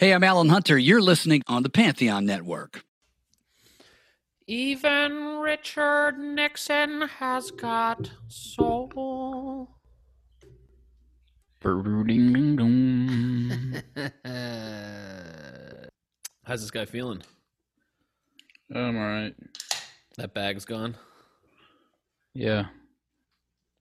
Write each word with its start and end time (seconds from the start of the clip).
Hey, 0.00 0.14
I'm 0.14 0.24
Alan 0.24 0.48
Hunter. 0.48 0.78
You're 0.78 1.02
listening 1.02 1.42
on 1.46 1.62
the 1.62 1.68
Pantheon 1.68 2.24
Network. 2.24 2.84
Even 4.46 5.40
Richard 5.40 6.18
Nixon 6.18 7.02
has 7.18 7.50
got 7.50 8.10
soul. 8.26 9.68
How's 16.44 16.62
this 16.62 16.70
guy 16.70 16.86
feeling? 16.86 17.22
I'm 18.74 18.96
all 18.96 19.02
right. 19.02 19.34
That 20.16 20.32
bag's 20.32 20.64
gone. 20.64 20.96
Yeah, 22.32 22.68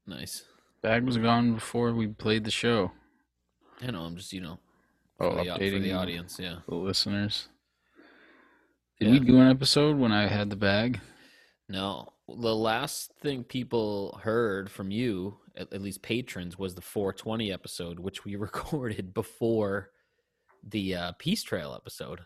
Nice. 0.06 0.44
bag 0.82 1.06
was 1.06 1.18
gone 1.18 1.54
before 1.54 1.94
we 1.94 2.08
played 2.08 2.44
the 2.44 2.52
show. 2.52 2.92
I 3.82 3.92
know. 3.92 4.02
I'm 4.02 4.18
just 4.18 4.34
you 4.34 4.42
know 4.42 4.60
Oh, 5.20 5.32
for, 5.32 5.44
the, 5.44 5.52
for 5.52 5.60
updating 5.60 5.82
the 5.84 5.94
audience. 5.94 6.38
Yeah. 6.40 6.56
the 6.68 6.76
listeners. 6.76 7.48
Did 9.00 9.08
Yeah. 9.08 9.12
we 9.14 9.20
do 9.20 9.40
an 9.40 9.48
episode 9.50 9.98
when 9.98 10.12
I 10.12 10.28
had 10.28 10.50
the 10.50 10.56
bag? 10.56 11.00
No, 11.68 12.10
the 12.28 12.56
last 12.56 13.12
thing 13.22 13.44
people 13.44 14.20
heard 14.24 14.70
from 14.72 14.92
you, 14.92 15.38
at, 15.56 15.72
at 15.74 15.82
least 15.82 16.02
patrons, 16.02 16.58
was 16.58 16.76
the 16.76 16.82
420 16.82 17.52
episode, 17.52 18.00
which 18.00 18.26
we 18.26 18.36
recorded 18.48 19.14
before 19.14 19.92
the 20.64 20.96
uh, 20.96 21.12
Peace 21.20 21.44
Trail 21.44 21.74
episode. 21.76 22.22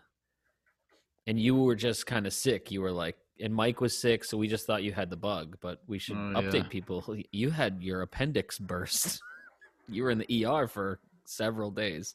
And 1.26 1.38
you 1.38 1.54
were 1.54 1.76
just 1.76 2.06
kind 2.06 2.26
of 2.26 2.32
sick. 2.32 2.70
You 2.70 2.82
were 2.82 2.92
like, 2.92 3.16
and 3.40 3.54
Mike 3.54 3.80
was 3.80 3.96
sick, 3.98 4.24
so 4.24 4.36
we 4.38 4.46
just 4.48 4.66
thought 4.66 4.82
you 4.82 4.92
had 4.92 5.10
the 5.10 5.16
bug. 5.16 5.56
But 5.60 5.82
we 5.86 5.98
should 5.98 6.16
Oh, 6.16 6.34
update 6.40 6.54
yeah. 6.64 6.68
people. 6.68 7.16
You 7.32 7.50
had 7.50 7.82
your 7.82 8.02
appendix 8.02 8.58
burst. 8.58 9.20
you 9.88 10.02
were 10.04 10.10
in 10.10 10.18
the 10.18 10.46
ER 10.46 10.66
for 10.68 11.00
several 11.24 11.70
days. 11.70 12.14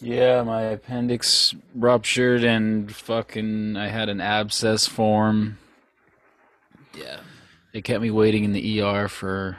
Yeah, 0.00 0.42
my 0.42 0.62
appendix 0.62 1.54
ruptured 1.74 2.42
and 2.44 2.94
fucking 2.94 3.76
I 3.76 3.88
had 3.88 4.08
an 4.08 4.20
abscess 4.20 4.86
form. 4.86 5.58
Yeah. 6.94 7.20
They 7.72 7.82
kept 7.82 8.00
me 8.02 8.10
waiting 8.10 8.44
in 8.44 8.52
the 8.52 8.80
ER 8.82 9.06
for 9.08 9.58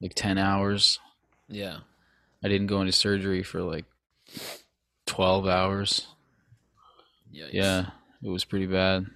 like 0.00 0.14
10 0.14 0.38
hours. 0.38 0.98
Yeah. 1.48 1.78
I 2.42 2.48
didn't 2.48 2.68
go 2.68 2.80
into 2.80 2.92
surgery 2.92 3.42
for 3.42 3.60
like 3.62 3.84
12 5.06 5.46
hours. 5.46 6.06
Yikes. 7.34 7.52
Yeah, 7.52 7.90
it 8.22 8.28
was 8.30 8.44
pretty 8.44 8.66
bad. 8.66 9.06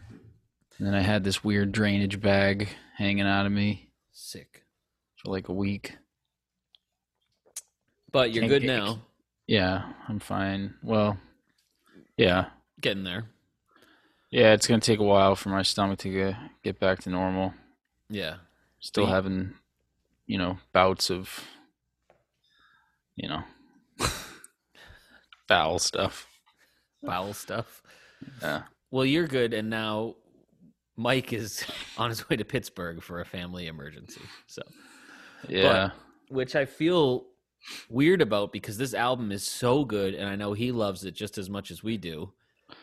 And 0.79 0.87
then 0.87 0.95
I 0.95 1.01
had 1.01 1.25
this 1.25 1.43
weird 1.43 1.73
drainage 1.73 2.21
bag 2.21 2.69
hanging 2.99 3.27
out 3.27 3.47
of 3.47 3.53
me 3.53 3.89
Sick. 4.13 4.65
for 5.17 5.31
like 5.31 5.49
a 5.49 5.53
week. 5.55 5.97
But 8.13 8.31
you're 8.33 8.43
Can't 8.43 8.51
good 8.51 8.63
get- 8.63 8.69
now. 8.77 9.01
Yeah, 9.47 9.93
I'm 10.09 10.21
fine. 10.21 10.75
Well, 10.83 11.19
yeah. 12.17 12.47
Getting 12.81 13.05
there. 13.05 13.25
Yeah, 14.31 14.53
it's 14.53 14.67
going 14.67 14.81
to 14.81 14.87
take 14.87 15.01
a 15.01 15.05
while 15.05 15.37
for 15.37 15.51
my 15.51 15.63
stomach 15.63 15.99
to 16.01 16.11
get, 16.11 16.35
get 16.63 16.81
back 16.81 17.01
to 17.01 17.11
normal. 17.11 17.55
Yeah. 18.09 18.37
Still 18.81 19.05
But 19.07 19.13
having, 19.13 19.55
you 20.27 20.39
know, 20.39 20.59
bouts 20.73 21.11
of, 21.11 21.41
you 23.17 23.29
know, 23.29 23.43
bowel 25.49 25.79
stuff. 25.79 26.27
Bowel 27.03 27.33
stuff. 27.35 27.83
Yeah. 28.43 28.63
Well, 28.91 29.05
you're 29.05 29.27
good, 29.29 29.53
and 29.55 29.69
now 29.71 30.15
Mike 30.97 31.33
is 31.33 31.65
on 31.99 32.09
his 32.11 32.29
way 32.29 32.37
to 32.37 32.45
Pittsburgh 32.45 33.03
for 33.03 33.21
a 33.21 33.25
family 33.25 33.67
emergency. 33.67 34.23
So, 34.47 34.63
Yeah. 35.49 35.91
which 36.29 36.57
I 36.57 36.65
feel 36.65 37.27
weird 37.89 38.23
about 38.23 38.53
because 38.53 38.79
this 38.79 38.95
album 38.95 39.33
is 39.33 39.47
so 39.47 39.85
good, 39.85 40.15
and 40.15 40.29
I 40.29 40.37
know 40.37 40.53
he 40.53 40.73
loves 40.73 41.05
it 41.05 41.15
just 41.15 41.39
as 41.39 41.51
much 41.51 41.71
as 41.71 41.83
we 41.83 41.97
do. 41.97 42.33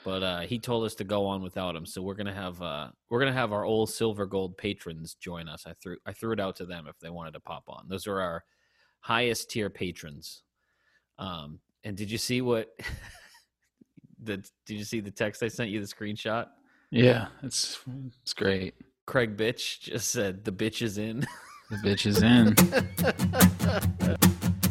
But 0.04 0.24
uh, 0.24 0.40
he 0.42 0.60
told 0.60 0.86
us 0.86 0.96
to 0.96 1.04
go 1.04 1.26
on 1.26 1.42
without 1.42 1.76
him, 1.76 1.86
so 1.86 2.02
we're 2.02 2.16
gonna 2.16 2.34
have 2.34 2.62
uh, 2.62 2.90
we're 3.10 3.20
gonna 3.20 3.34
have 3.34 3.52
our 3.52 3.66
old 3.66 3.90
silver 3.90 4.26
gold 4.26 4.58
patrons 4.58 5.16
join 5.16 5.50
us. 5.50 5.66
I 5.66 5.74
threw 5.82 5.98
I 6.06 6.14
threw 6.14 6.32
it 6.34 6.40
out 6.40 6.56
to 6.58 6.66
them 6.66 6.88
if 6.88 7.00
they 7.00 7.10
wanted 7.10 7.34
to 7.34 7.40
pop 7.40 7.64
on. 7.68 7.86
Those 7.88 8.08
are 8.08 8.20
our 8.20 8.44
highest 9.00 9.50
tier 9.50 9.70
patrons. 9.70 10.44
Um, 11.18 11.60
and 11.84 11.98
did 11.98 12.12
you 12.12 12.18
see 12.18 12.42
what? 12.42 12.70
the 14.24 14.38
did 14.66 14.78
you 14.78 14.84
see 14.84 15.00
the 15.00 15.12
text 15.12 15.44
I 15.44 15.48
sent 15.48 15.72
you? 15.72 15.80
The 15.80 15.88
screenshot. 15.88 16.48
yeah, 16.92 17.28
it's 17.44 17.80
it's 18.24 18.34
great. 18.34 18.76
Craig 19.08 19.36
Bitch 19.36 19.80
just 19.82 20.10
said 20.12 20.46
the 20.46 20.52
bitch 20.52 20.82
is 20.82 20.98
in. 20.98 21.26
The 21.70 21.78
bitch 21.78 22.06
is 22.06 22.22
in. 22.22 22.56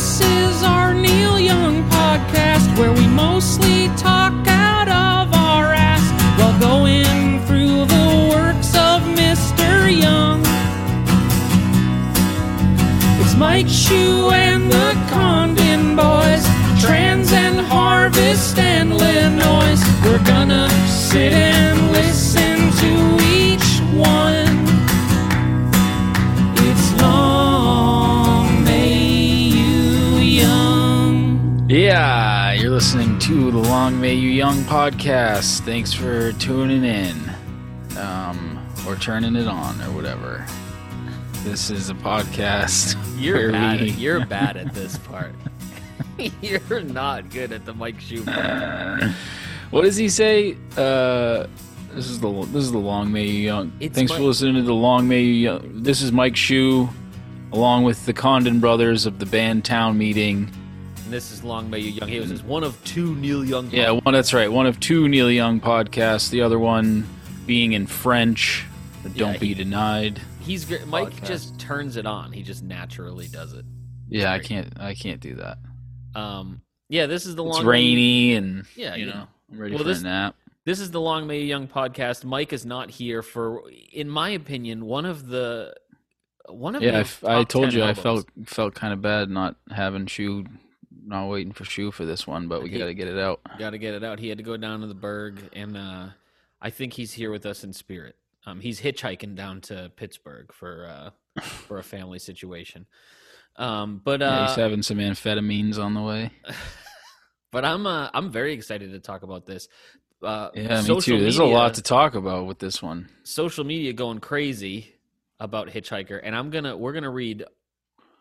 This 0.00 0.22
is 0.22 0.62
our 0.62 0.94
Neil 0.94 1.38
Young 1.38 1.84
podcast 1.90 2.74
where 2.78 2.90
we 2.90 3.06
mostly 3.06 3.88
talk 3.98 4.32
out 4.48 4.88
of 4.88 5.34
our 5.34 5.74
ass 5.74 6.06
while 6.40 6.58
going 6.58 7.44
through 7.44 7.84
the 7.84 8.28
works 8.32 8.74
of 8.74 9.02
Mr. 9.20 9.92
Young. 9.92 10.40
It's 13.20 13.34
Mike 13.34 13.68
Shue 13.68 14.30
and 14.30 14.72
the 14.72 14.96
Condon 15.10 15.96
Boys, 15.96 16.46
Trans 16.82 17.30
and 17.34 17.60
Harvest 17.60 18.58
and 18.58 18.96
Le 18.96 19.28
Noise. 19.28 19.82
We're 20.02 20.24
gonna 20.24 20.70
sit 20.88 21.34
and 21.34 21.92
listen 21.92 22.56
to 22.80 23.19
to 33.30 33.52
the 33.52 33.58
Long 33.58 34.00
May 34.00 34.14
You 34.14 34.28
Young 34.28 34.56
podcast. 34.62 35.60
Thanks 35.60 35.92
for 35.92 36.32
tuning 36.32 36.82
in, 36.82 37.16
um, 37.96 38.58
or 38.88 38.96
turning 38.96 39.36
it 39.36 39.46
on, 39.46 39.80
or 39.82 39.92
whatever. 39.92 40.44
This 41.44 41.70
is 41.70 41.90
a 41.90 41.94
podcast. 41.94 42.96
You're 43.20 43.52
bad. 43.52 43.82
we- 43.82 43.90
At, 43.90 43.98
you're 43.98 44.26
bad 44.26 44.56
at 44.56 44.74
this 44.74 44.98
part. 44.98 45.32
you're 46.42 46.80
not 46.82 47.30
good 47.30 47.52
at 47.52 47.64
the 47.64 47.72
Mike 47.72 48.00
Shue 48.00 48.24
part. 48.24 49.04
what 49.70 49.82
does 49.82 49.96
he 49.96 50.08
say? 50.08 50.56
Uh, 50.76 51.46
this 51.94 52.08
is 52.10 52.18
the 52.18 52.30
this 52.46 52.64
is 52.64 52.72
the 52.72 52.78
Long 52.78 53.12
May 53.12 53.26
You 53.26 53.42
Young. 53.44 53.72
It's 53.78 53.94
Thanks 53.94 54.10
my- 54.10 54.18
for 54.18 54.24
listening 54.24 54.56
to 54.56 54.62
the 54.62 54.74
Long 54.74 55.06
May 55.06 55.22
You 55.22 55.34
Young. 55.34 55.82
This 55.84 56.02
is 56.02 56.10
Mike 56.10 56.34
Shue, 56.36 56.88
along 57.52 57.84
with 57.84 58.06
the 58.06 58.12
Condon 58.12 58.58
brothers 58.58 59.06
of 59.06 59.20
the 59.20 59.26
band 59.26 59.64
Town 59.64 59.96
Meeting. 59.96 60.50
And 61.10 61.16
this 61.16 61.32
is 61.32 61.42
Long 61.42 61.68
May 61.68 61.80
You 61.80 61.90
Young. 61.90 62.08
He 62.08 62.20
was 62.20 62.30
just 62.30 62.44
one 62.44 62.62
of 62.62 62.78
two 62.84 63.16
Neil 63.16 63.44
Young. 63.44 63.68
Yeah, 63.72 63.90
one 63.90 64.14
that's 64.14 64.32
right. 64.32 64.46
One 64.46 64.66
of 64.66 64.78
two 64.78 65.08
Neil 65.08 65.28
Young 65.28 65.58
podcasts. 65.60 66.30
The 66.30 66.42
other 66.42 66.56
one 66.56 67.04
being 67.46 67.72
in 67.72 67.88
French. 67.88 68.64
Yeah, 69.02 69.10
Don't 69.16 69.40
be 69.40 69.48
he- 69.48 69.54
denied. 69.54 70.20
he's 70.38 70.64
great. 70.64 70.86
Mike 70.86 71.10
Podcast. 71.10 71.26
just 71.26 71.58
turns 71.58 71.96
it 71.96 72.06
on. 72.06 72.30
He 72.30 72.44
just 72.44 72.62
naturally 72.62 73.26
does 73.26 73.54
it. 73.54 73.64
Yeah, 74.08 74.32
I 74.32 74.38
can't. 74.38 74.68
I 74.78 74.94
can't 74.94 75.18
do 75.18 75.34
that. 75.34 75.58
Um, 76.14 76.60
yeah, 76.88 77.06
this 77.06 77.26
is 77.26 77.34
the 77.34 77.44
It's 77.44 77.56
Long. 77.56 77.66
rainy 77.66 78.36
and 78.36 78.64
Yeah, 78.76 78.94
you 78.94 79.06
you- 79.06 79.10
know, 79.12 79.26
I'm 79.50 79.58
ready 79.58 79.74
Well, 79.74 79.82
for 79.82 79.88
this- 79.88 80.02
a 80.02 80.04
nap. 80.04 80.36
This 80.64 80.78
is 80.78 80.92
the 80.92 81.00
Long 81.00 81.26
May 81.26 81.40
You 81.40 81.46
Young 81.46 81.66
podcast. 81.66 82.22
Mike 82.24 82.52
is 82.52 82.64
not 82.64 82.88
here 82.88 83.20
for, 83.24 83.62
in 83.92 84.08
my 84.08 84.28
opinion, 84.28 84.84
one 84.86 85.06
of 85.06 85.26
the 85.26 85.74
one 86.48 86.76
of 86.76 86.82
Yeah, 86.82 86.90
I, 86.90 86.92
the 86.92 86.98
f- 87.00 87.24
I 87.24 87.34
top 87.40 87.48
told 87.48 87.70
10 87.70 87.78
you 87.78 87.82
I 87.84 87.94
felt 87.94 88.28
felt 88.46 88.74
kind 88.76 88.92
of 88.92 89.02
bad 89.02 89.28
not 89.28 89.56
having 89.72 90.06
Shue, 90.06 90.44
not 91.04 91.26
waiting 91.28 91.52
for 91.52 91.64
Shue 91.64 91.90
for 91.90 92.04
this 92.04 92.26
one, 92.26 92.48
but 92.48 92.62
we 92.62 92.68
got 92.70 92.86
to 92.86 92.94
get 92.94 93.08
it 93.08 93.18
out. 93.18 93.40
Got 93.58 93.70
to 93.70 93.78
get 93.78 93.94
it 93.94 94.04
out. 94.04 94.18
He 94.18 94.28
had 94.28 94.38
to 94.38 94.44
go 94.44 94.56
down 94.56 94.80
to 94.80 94.86
the 94.86 94.94
Burgh, 94.94 95.40
and 95.52 95.76
uh, 95.76 96.06
I 96.60 96.70
think 96.70 96.92
he's 96.94 97.12
here 97.12 97.30
with 97.30 97.46
us 97.46 97.64
in 97.64 97.72
spirit. 97.72 98.16
Um, 98.46 98.60
he's 98.60 98.80
hitchhiking 98.80 99.34
down 99.34 99.60
to 99.62 99.90
Pittsburgh 99.96 100.52
for 100.52 100.86
uh, 100.86 101.40
for 101.42 101.78
a 101.78 101.82
family 101.82 102.18
situation. 102.18 102.86
Um, 103.56 104.00
but 104.02 104.20
yeah, 104.20 104.28
uh, 104.28 104.46
he's 104.48 104.56
having 104.56 104.82
some 104.82 104.98
amphetamines 104.98 105.78
on 105.78 105.94
the 105.94 106.02
way. 106.02 106.30
but 107.50 107.64
I'm 107.64 107.86
uh, 107.86 108.10
I'm 108.14 108.30
very 108.30 108.52
excited 108.52 108.92
to 108.92 109.00
talk 109.00 109.22
about 109.22 109.46
this. 109.46 109.68
Uh, 110.22 110.50
Yeah, 110.54 110.76
me 110.80 110.82
social 110.82 111.16
too. 111.16 111.20
There's 111.20 111.38
a 111.38 111.44
lot 111.44 111.74
to 111.74 111.82
talk 111.82 112.14
about 112.14 112.46
with 112.46 112.58
this 112.58 112.82
one. 112.82 113.08
social 113.22 113.64
media 113.64 113.92
going 113.92 114.20
crazy 114.20 114.94
about 115.38 115.68
Hitchhiker, 115.68 116.20
and 116.22 116.36
I'm 116.36 116.50
gonna 116.50 116.76
we're 116.76 116.92
gonna 116.92 117.10
read 117.10 117.44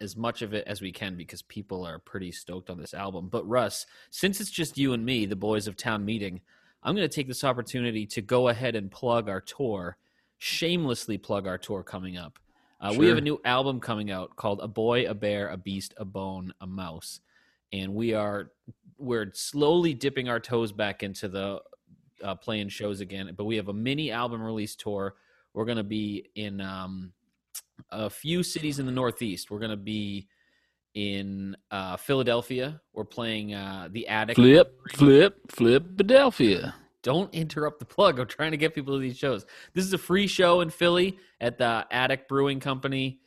as 0.01 0.15
much 0.15 0.41
of 0.41 0.53
it 0.53 0.65
as 0.67 0.81
we 0.81 0.91
can 0.91 1.15
because 1.15 1.41
people 1.41 1.85
are 1.85 1.99
pretty 1.99 2.31
stoked 2.31 2.69
on 2.69 2.77
this 2.77 2.93
album. 2.93 3.27
But 3.29 3.47
Russ, 3.47 3.85
since 4.09 4.39
it's 4.39 4.51
just 4.51 4.77
you 4.77 4.93
and 4.93 5.05
me, 5.05 5.25
the 5.25 5.35
boys 5.35 5.67
of 5.67 5.75
town 5.75 6.05
meeting, 6.05 6.41
I'm 6.83 6.95
gonna 6.95 7.07
take 7.07 7.27
this 7.27 7.43
opportunity 7.43 8.05
to 8.07 8.21
go 8.21 8.47
ahead 8.47 8.75
and 8.75 8.89
plug 8.89 9.27
our 9.29 9.41
tour, 9.41 9.97
shamelessly 10.37 11.17
plug 11.17 11.47
our 11.47 11.57
tour 11.57 11.83
coming 11.83 12.17
up. 12.17 12.39
Uh, 12.81 12.95
We 12.97 13.07
have 13.07 13.17
a 13.17 13.21
new 13.21 13.41
album 13.43 13.81
coming 13.81 14.09
out 14.09 14.35
called 14.37 14.61
"A 14.61 14.67
Boy, 14.67 15.05
a 15.05 15.13
Bear, 15.13 15.49
a 15.49 15.57
Beast, 15.57 15.93
a 15.97 16.05
Bone, 16.05 16.53
a 16.61 16.67
Mouse," 16.67 17.19
and 17.73 17.93
we 17.93 18.13
are 18.13 18.51
we're 18.97 19.31
slowly 19.33 19.93
dipping 19.93 20.29
our 20.29 20.39
toes 20.39 20.71
back 20.71 21.03
into 21.03 21.27
the 21.27 21.61
uh, 22.23 22.35
playing 22.35 22.69
shows 22.69 23.01
again. 23.01 23.33
But 23.35 23.45
we 23.45 23.55
have 23.57 23.69
a 23.69 23.73
mini 23.73 24.11
album 24.11 24.41
release 24.41 24.75
tour 24.75 25.15
We're 25.53 25.65
going 25.65 25.77
to 25.77 25.83
be 25.83 26.29
in 26.35 26.61
um, 26.61 27.11
a 27.89 28.09
few 28.09 28.43
cities 28.43 28.79
in 28.79 28.85
the 28.85 28.91
Northeast. 28.91 29.51
We're 29.51 29.59
going 29.59 29.71
to 29.71 29.77
be 29.77 30.27
in 30.93 31.55
uh, 31.71 31.97
Philadelphia. 31.97 32.81
We're 32.93 33.05
playing 33.05 33.53
uh, 33.53 33.89
the 33.91 34.07
Attic. 34.07 34.35
Flip, 34.35 34.79
flip, 34.93 35.39
flip, 35.49 35.83
Philadelphia. 35.97 36.75
Don't 37.01 37.33
interrupt 37.33 37.79
the 37.79 37.85
plug. 37.85 38.19
I'm 38.19 38.27
trying 38.27 38.51
to 38.51 38.57
get 38.57 38.75
people 38.75 38.95
to 38.95 38.99
these 38.99 39.17
shows. 39.17 39.45
This 39.73 39.85
is 39.85 39.93
a 39.93 39.97
free 39.97 40.27
show 40.27 40.61
in 40.61 40.69
Philly 40.69 41.17
at 41.39 41.57
the 41.57 41.85
Attic 41.91 42.27
Brewing 42.27 42.59
Company. 42.59 43.19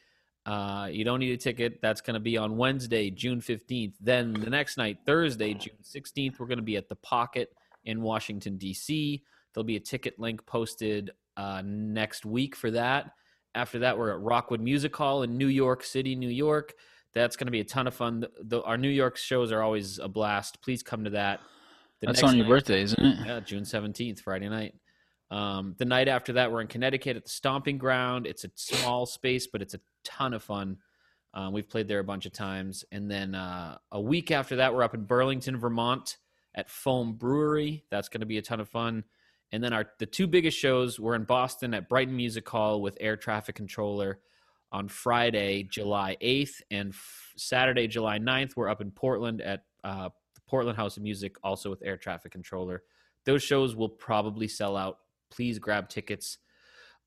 Uh, 0.44 0.88
you 0.90 1.04
don't 1.04 1.20
need 1.20 1.32
a 1.32 1.36
ticket. 1.36 1.80
That's 1.80 2.00
going 2.00 2.14
to 2.14 2.20
be 2.20 2.36
on 2.36 2.56
Wednesday, 2.56 3.10
June 3.10 3.40
15th. 3.40 3.94
Then 4.00 4.34
the 4.34 4.50
next 4.50 4.76
night, 4.76 4.98
Thursday, 5.06 5.54
June 5.54 5.78
16th, 5.82 6.38
we're 6.38 6.46
going 6.46 6.58
to 6.58 6.64
be 6.64 6.76
at 6.76 6.88
the 6.88 6.96
Pocket 6.96 7.50
in 7.84 8.02
Washington, 8.02 8.58
D.C. 8.58 9.22
There'll 9.54 9.64
be 9.64 9.76
a 9.76 9.80
ticket 9.80 10.18
link 10.18 10.44
posted 10.46 11.10
uh, 11.36 11.62
next 11.64 12.26
week 12.26 12.56
for 12.56 12.70
that. 12.72 13.12
After 13.54 13.80
that, 13.80 13.98
we're 13.98 14.10
at 14.12 14.20
Rockwood 14.20 14.60
Music 14.60 14.94
Hall 14.96 15.22
in 15.22 15.36
New 15.36 15.48
York 15.48 15.84
City, 15.84 16.14
New 16.16 16.28
York. 16.28 16.74
That's 17.14 17.36
going 17.36 17.46
to 17.46 17.50
be 17.52 17.60
a 17.60 17.64
ton 17.64 17.86
of 17.86 17.94
fun. 17.94 18.24
The, 18.40 18.62
our 18.62 18.78
New 18.78 18.88
York 18.88 19.16
shows 19.16 19.52
are 19.52 19.62
always 19.62 19.98
a 19.98 20.08
blast. 20.08 20.62
Please 20.62 20.82
come 20.82 21.04
to 21.04 21.10
that. 21.10 21.40
The 22.00 22.06
That's 22.06 22.22
on 22.22 22.34
your 22.36 22.44
night- 22.46 22.50
birthday, 22.50 22.82
isn't 22.82 22.98
it? 23.04 23.26
yeah, 23.26 23.40
June 23.40 23.64
17th, 23.64 24.20
Friday 24.20 24.48
night. 24.48 24.74
Um, 25.30 25.74
the 25.78 25.84
night 25.84 26.08
after 26.08 26.34
that, 26.34 26.50
we're 26.50 26.60
in 26.62 26.66
Connecticut 26.66 27.16
at 27.16 27.24
the 27.24 27.30
Stomping 27.30 27.78
Ground. 27.78 28.26
It's 28.26 28.44
a 28.44 28.50
small 28.54 29.06
space, 29.06 29.46
but 29.46 29.62
it's 29.62 29.74
a 29.74 29.80
ton 30.04 30.32
of 30.34 30.42
fun. 30.42 30.78
Um, 31.34 31.52
we've 31.52 31.68
played 31.68 31.88
there 31.88 32.00
a 32.00 32.04
bunch 32.04 32.26
of 32.26 32.32
times. 32.32 32.84
And 32.92 33.10
then 33.10 33.34
uh, 33.34 33.78
a 33.92 34.00
week 34.00 34.30
after 34.30 34.56
that, 34.56 34.74
we're 34.74 34.82
up 34.82 34.94
in 34.94 35.04
Burlington, 35.04 35.58
Vermont 35.58 36.16
at 36.54 36.68
Foam 36.70 37.14
Brewery. 37.14 37.84
That's 37.90 38.08
going 38.08 38.20
to 38.20 38.26
be 38.26 38.38
a 38.38 38.42
ton 38.42 38.60
of 38.60 38.68
fun. 38.68 39.04
And 39.52 39.62
then 39.62 39.72
our 39.72 39.86
the 39.98 40.06
two 40.06 40.26
biggest 40.26 40.58
shows 40.58 40.98
we're 40.98 41.14
in 41.14 41.24
Boston 41.24 41.74
at 41.74 41.88
Brighton 41.88 42.16
Music 42.16 42.48
Hall 42.48 42.80
with 42.80 42.96
Air 43.00 43.16
Traffic 43.16 43.54
Controller 43.54 44.18
on 44.72 44.88
Friday, 44.88 45.64
July 45.64 46.16
8th, 46.22 46.62
and 46.70 46.90
f- 46.90 47.32
Saturday, 47.36 47.86
July 47.86 48.18
9th. 48.18 48.56
We're 48.56 48.70
up 48.70 48.80
in 48.80 48.90
Portland 48.90 49.42
at 49.42 49.64
uh, 49.84 50.08
the 50.34 50.40
Portland 50.48 50.78
House 50.78 50.96
of 50.96 51.02
Music, 51.02 51.36
also 51.44 51.68
with 51.68 51.82
Air 51.84 51.98
Traffic 51.98 52.32
Controller. 52.32 52.82
Those 53.26 53.42
shows 53.42 53.76
will 53.76 53.90
probably 53.90 54.48
sell 54.48 54.76
out. 54.76 54.98
Please 55.30 55.58
grab 55.58 55.90
tickets. 55.90 56.38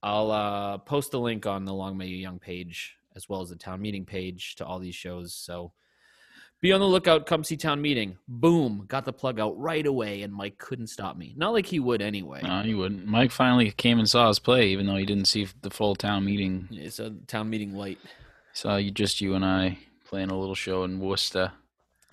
I'll 0.03 0.31
uh, 0.31 0.77
post 0.77 1.11
the 1.11 1.19
link 1.19 1.47
on 1.47 1.65
the 1.65 1.73
Long 1.73 1.97
May 1.97 2.05
You 2.05 2.17
Young 2.17 2.37
page 2.37 2.97
as 3.15 3.29
well 3.29 3.41
as 3.41 3.49
the 3.49 3.55
town 3.55 3.81
meeting 3.81 4.05
page 4.05 4.55
to 4.55 4.65
all 4.65 4.79
these 4.79 4.95
shows. 4.95 5.33
So 5.33 5.71
be 6.65 6.73
on 6.73 6.79
the 6.79 6.87
lookout. 6.87 7.27
Come 7.27 7.43
see 7.43 7.57
town 7.57 7.79
meeting. 7.79 8.17
Boom, 8.27 8.85
got 8.87 9.05
the 9.05 9.13
plug 9.13 9.39
out 9.39 9.57
right 9.59 9.85
away, 9.85 10.23
and 10.23 10.33
Mike 10.33 10.57
couldn't 10.57 10.87
stop 10.87 11.15
me. 11.15 11.33
Not 11.37 11.53
like 11.53 11.67
he 11.67 11.79
would 11.79 12.01
anyway. 12.01 12.41
No, 12.41 12.63
you 12.63 12.77
wouldn't. 12.77 13.05
Mike 13.05 13.31
finally 13.31 13.69
came 13.71 13.99
and 13.99 14.09
saw 14.09 14.29
us 14.29 14.39
play, 14.39 14.69
even 14.69 14.87
though 14.87 14.95
he 14.95 15.05
didn't 15.05 15.25
see 15.25 15.47
the 15.61 15.69
full 15.69 15.95
town 15.95 16.25
meeting. 16.25 16.67
It's 16.71 16.99
a 16.99 17.11
town 17.27 17.51
meeting 17.51 17.75
light. 17.75 17.99
Saw 18.53 18.77
you, 18.77 18.89
just 18.89 19.21
you 19.21 19.35
and 19.35 19.45
I 19.45 19.77
playing 20.05 20.31
a 20.31 20.39
little 20.39 20.55
show 20.55 20.83
in 20.85 20.99
Worcester. 20.99 21.51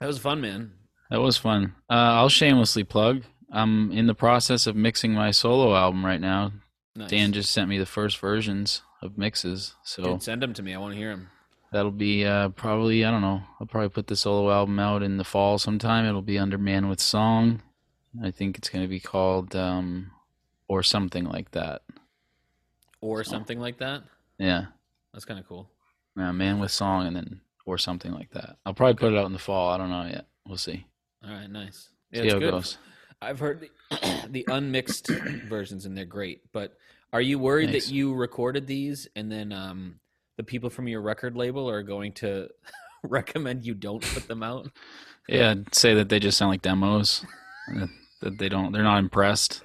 That 0.00 0.06
was 0.06 0.18
fun, 0.18 0.42
man. 0.42 0.72
That 1.10 1.20
was 1.20 1.38
fun. 1.38 1.74
Uh, 1.88 1.94
I'll 1.94 2.28
shamelessly 2.28 2.84
plug. 2.84 3.22
I'm 3.50 3.90
in 3.92 4.06
the 4.06 4.14
process 4.14 4.66
of 4.66 4.76
mixing 4.76 5.14
my 5.14 5.30
solo 5.30 5.74
album 5.74 6.04
right 6.04 6.20
now. 6.20 6.52
Nice. 6.94 7.08
Dan 7.08 7.32
just 7.32 7.50
sent 7.52 7.70
me 7.70 7.78
the 7.78 7.86
first 7.86 8.18
versions 8.18 8.82
of 9.00 9.16
mixes, 9.16 9.74
so 9.82 10.02
Dude, 10.02 10.22
send 10.22 10.42
them 10.42 10.52
to 10.54 10.62
me. 10.62 10.74
I 10.74 10.78
want 10.78 10.92
to 10.92 10.98
hear 10.98 11.10
them. 11.10 11.28
That'll 11.72 11.90
be 11.90 12.24
uh, 12.24 12.50
probably 12.50 13.04
I 13.04 13.10
don't 13.10 13.22
know. 13.22 13.42
I'll 13.60 13.66
probably 13.66 13.88
put 13.88 14.06
the 14.06 14.16
solo 14.16 14.50
album 14.50 14.78
out 14.78 15.02
in 15.02 15.16
the 15.16 15.24
fall 15.24 15.58
sometime. 15.58 16.04
It'll 16.04 16.22
be 16.22 16.38
under 16.38 16.58
Man 16.58 16.88
with 16.88 17.00
Song. 17.00 17.62
I 18.22 18.30
think 18.30 18.58
it's 18.58 18.68
going 18.68 18.84
to 18.84 18.88
be 18.88 19.00
called 19.00 19.56
um, 19.56 20.10
or 20.68 20.82
something 20.82 21.24
like 21.24 21.50
that. 21.52 21.82
Or 23.00 23.24
something 23.24 23.58
like 23.58 23.78
that. 23.78 24.02
Yeah, 24.38 24.66
That's 25.12 25.24
kind 25.24 25.40
of 25.40 25.48
cool. 25.48 25.68
yeah, 26.16 26.30
Man 26.30 26.60
with 26.60 26.70
Song, 26.70 27.06
and 27.06 27.16
then 27.16 27.40
or 27.66 27.78
something 27.78 28.12
like 28.12 28.30
that. 28.32 28.56
I'll 28.66 28.74
probably 28.74 28.94
put 28.94 29.12
it 29.12 29.18
out 29.18 29.26
in 29.26 29.32
the 29.32 29.38
fall. 29.38 29.70
I 29.70 29.78
don't 29.78 29.90
know 29.90 30.04
yet. 30.04 30.26
We'll 30.46 30.58
see. 30.58 30.86
All 31.24 31.30
right, 31.30 31.50
nice. 31.50 31.90
See 32.12 32.18
Yeah, 32.18 32.22
it's 32.22 32.32
how 32.32 32.38
it 32.38 32.50
goes. 32.50 32.78
I've 33.20 33.38
heard 33.38 33.60
the, 33.60 34.26
the 34.28 34.44
unmixed 34.48 35.08
versions 35.48 35.86
and 35.86 35.96
they're 35.96 36.04
great. 36.04 36.52
But 36.52 36.76
are 37.12 37.20
you 37.20 37.38
worried 37.38 37.70
Thanks. 37.70 37.86
that 37.86 37.94
you 37.94 38.14
recorded 38.14 38.66
these 38.66 39.06
and 39.14 39.30
then 39.30 39.52
um, 39.52 40.00
the 40.42 40.50
people 40.50 40.70
from 40.70 40.88
your 40.88 41.00
record 41.00 41.36
label 41.36 41.68
are 41.70 41.82
going 41.82 42.12
to 42.14 42.48
recommend 43.04 43.64
you 43.64 43.74
don't 43.74 44.02
put 44.14 44.26
them 44.28 44.42
out? 44.42 44.70
Yeah, 45.28 45.54
say 45.72 45.94
that 45.94 46.08
they 46.08 46.18
just 46.18 46.36
sound 46.38 46.50
like 46.50 46.62
demos. 46.62 47.24
that- 47.74 47.88
that 48.22 48.38
they 48.38 48.48
don't. 48.48 48.70
They're 48.70 48.84
not 48.84 49.00
impressed. 49.00 49.62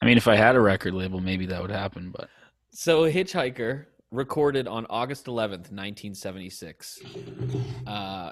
I 0.00 0.06
mean, 0.06 0.16
if 0.16 0.28
I 0.28 0.36
had 0.36 0.54
a 0.54 0.60
record 0.60 0.94
label, 0.94 1.20
maybe 1.20 1.46
that 1.46 1.60
would 1.60 1.72
happen. 1.72 2.12
But 2.16 2.28
So 2.70 3.10
Hitchhiker 3.10 3.86
recorded 4.12 4.68
on 4.68 4.86
August 4.88 5.26
11th, 5.26 5.72
1976. 5.72 7.00
Uh, 7.88 8.30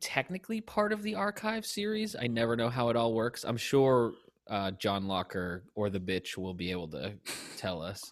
technically 0.00 0.60
part 0.60 0.92
of 0.92 1.04
the 1.04 1.14
archive 1.14 1.64
series. 1.64 2.16
I 2.20 2.26
never 2.26 2.56
know 2.56 2.68
how 2.68 2.88
it 2.88 2.96
all 2.96 3.14
works. 3.14 3.44
I'm 3.44 3.56
sure 3.56 4.14
uh, 4.48 4.72
John 4.72 5.06
Locke 5.06 5.36
or 5.36 5.88
the 5.88 6.00
bitch 6.00 6.36
will 6.36 6.54
be 6.54 6.72
able 6.72 6.88
to 6.88 7.12
tell 7.56 7.80
us. 7.82 8.02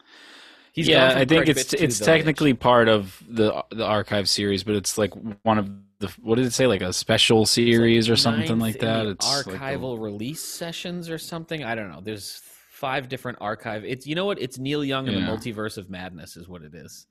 He's 0.75 0.89
yeah, 0.89 1.15
I 1.17 1.25
think 1.25 1.49
it's 1.49 1.73
it's 1.73 2.01
technically 2.01 2.53
bitch. 2.53 2.59
part 2.59 2.89
of 2.89 3.23
the 3.29 3.65
the 3.71 3.85
archive 3.87 4.29
series, 4.29 4.65
but 4.65 4.75
it's 4.75 4.99
like 4.99 5.13
one 5.43 5.57
of 5.57 5.71
the 6.01 6.09
what 6.21 6.35
did 6.35 6.47
it 6.47 6.53
say? 6.53 6.67
Like 6.67 6.83
a 6.83 6.93
special 6.93 7.47
series 7.47 8.11
or 8.11 8.17
something 8.17 8.59
like 8.59 8.81
that. 8.81 9.07
It's 9.07 9.47
like 9.47 9.55
a- 9.55 9.59
archival 9.61 10.01
release 10.03 10.43
sessions 10.43 11.09
or 11.09 11.17
something. 11.17 11.63
I 11.63 11.77
don't 11.77 11.93
know. 11.93 12.01
There's 12.01 12.43
five 12.71 13.09
different 13.09 13.39
archive. 13.41 13.85
It's 13.85 14.05
you 14.05 14.17
know 14.17 14.25
what? 14.27 14.41
It's 14.43 14.59
Neil 14.59 14.85
Young 14.85 15.07
and 15.09 15.17
Yeah. 15.17 15.27
the 15.27 15.31
Multiverse 15.31 15.79
of 15.79 15.91
Madness 15.91 16.37
is 16.37 16.49
what 16.49 16.63
it 16.63 16.75
is. 16.75 17.07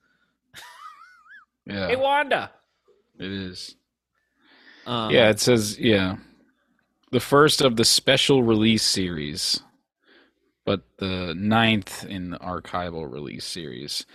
yeah, 1.66 1.88
Hey 1.88 1.96
Wanda. 1.96 2.52
it 3.18 3.32
is. 3.32 3.78
Um, 4.86 5.10
yeah, 5.12 5.30
it 5.30 5.40
says 5.40 5.80
yeah, 5.80 6.18
the 7.12 7.22
first 7.22 7.62
of 7.62 7.78
the 7.78 7.86
special 7.86 8.44
release 8.44 8.84
series, 8.84 9.62
but 10.66 10.82
the 10.98 11.34
ninth 11.36 12.06
in 12.06 12.32
the 12.32 12.40
archival 12.40 13.12
release 13.12 13.46
series. 13.46 14.06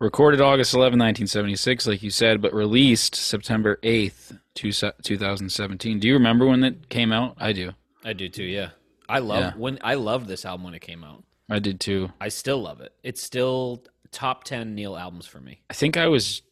Recorded 0.00 0.40
August 0.40 0.74
11, 0.74 0.92
1976, 0.98 1.86
like 1.88 2.02
you 2.04 2.10
said, 2.10 2.40
but 2.40 2.54
released 2.54 3.16
September 3.16 3.80
8th, 3.82 4.38
two, 4.54 4.70
2017. 4.72 5.98
Do 5.98 6.06
you 6.06 6.14
remember 6.14 6.46
when 6.46 6.60
that 6.60 6.88
came 6.88 7.10
out? 7.12 7.34
I 7.38 7.52
do. 7.52 7.72
I 8.04 8.12
do 8.12 8.28
too. 8.28 8.44
Yeah, 8.44 8.70
I 9.08 9.18
love 9.18 9.40
Yeah. 9.40 9.52
when 9.56 9.78
I 9.82 9.94
loved 9.94 10.28
this 10.28 10.44
album 10.44 10.64
when 10.64 10.74
it 10.74 10.82
came 10.82 11.02
out. 11.02 11.24
I 11.50 11.58
did 11.58 11.80
too. 11.80 12.12
I 12.20 12.28
still 12.28 12.60
love 12.62 12.80
it. 12.80 12.92
It's 13.02 13.20
still 13.22 13.82
top 14.12 14.44
ten 14.44 14.74
Neil 14.76 14.96
albums 14.96 15.26
for 15.26 15.40
me. 15.40 15.62
I 15.68 15.74
think 15.74 15.96
I 15.96 16.06
was 16.06 16.42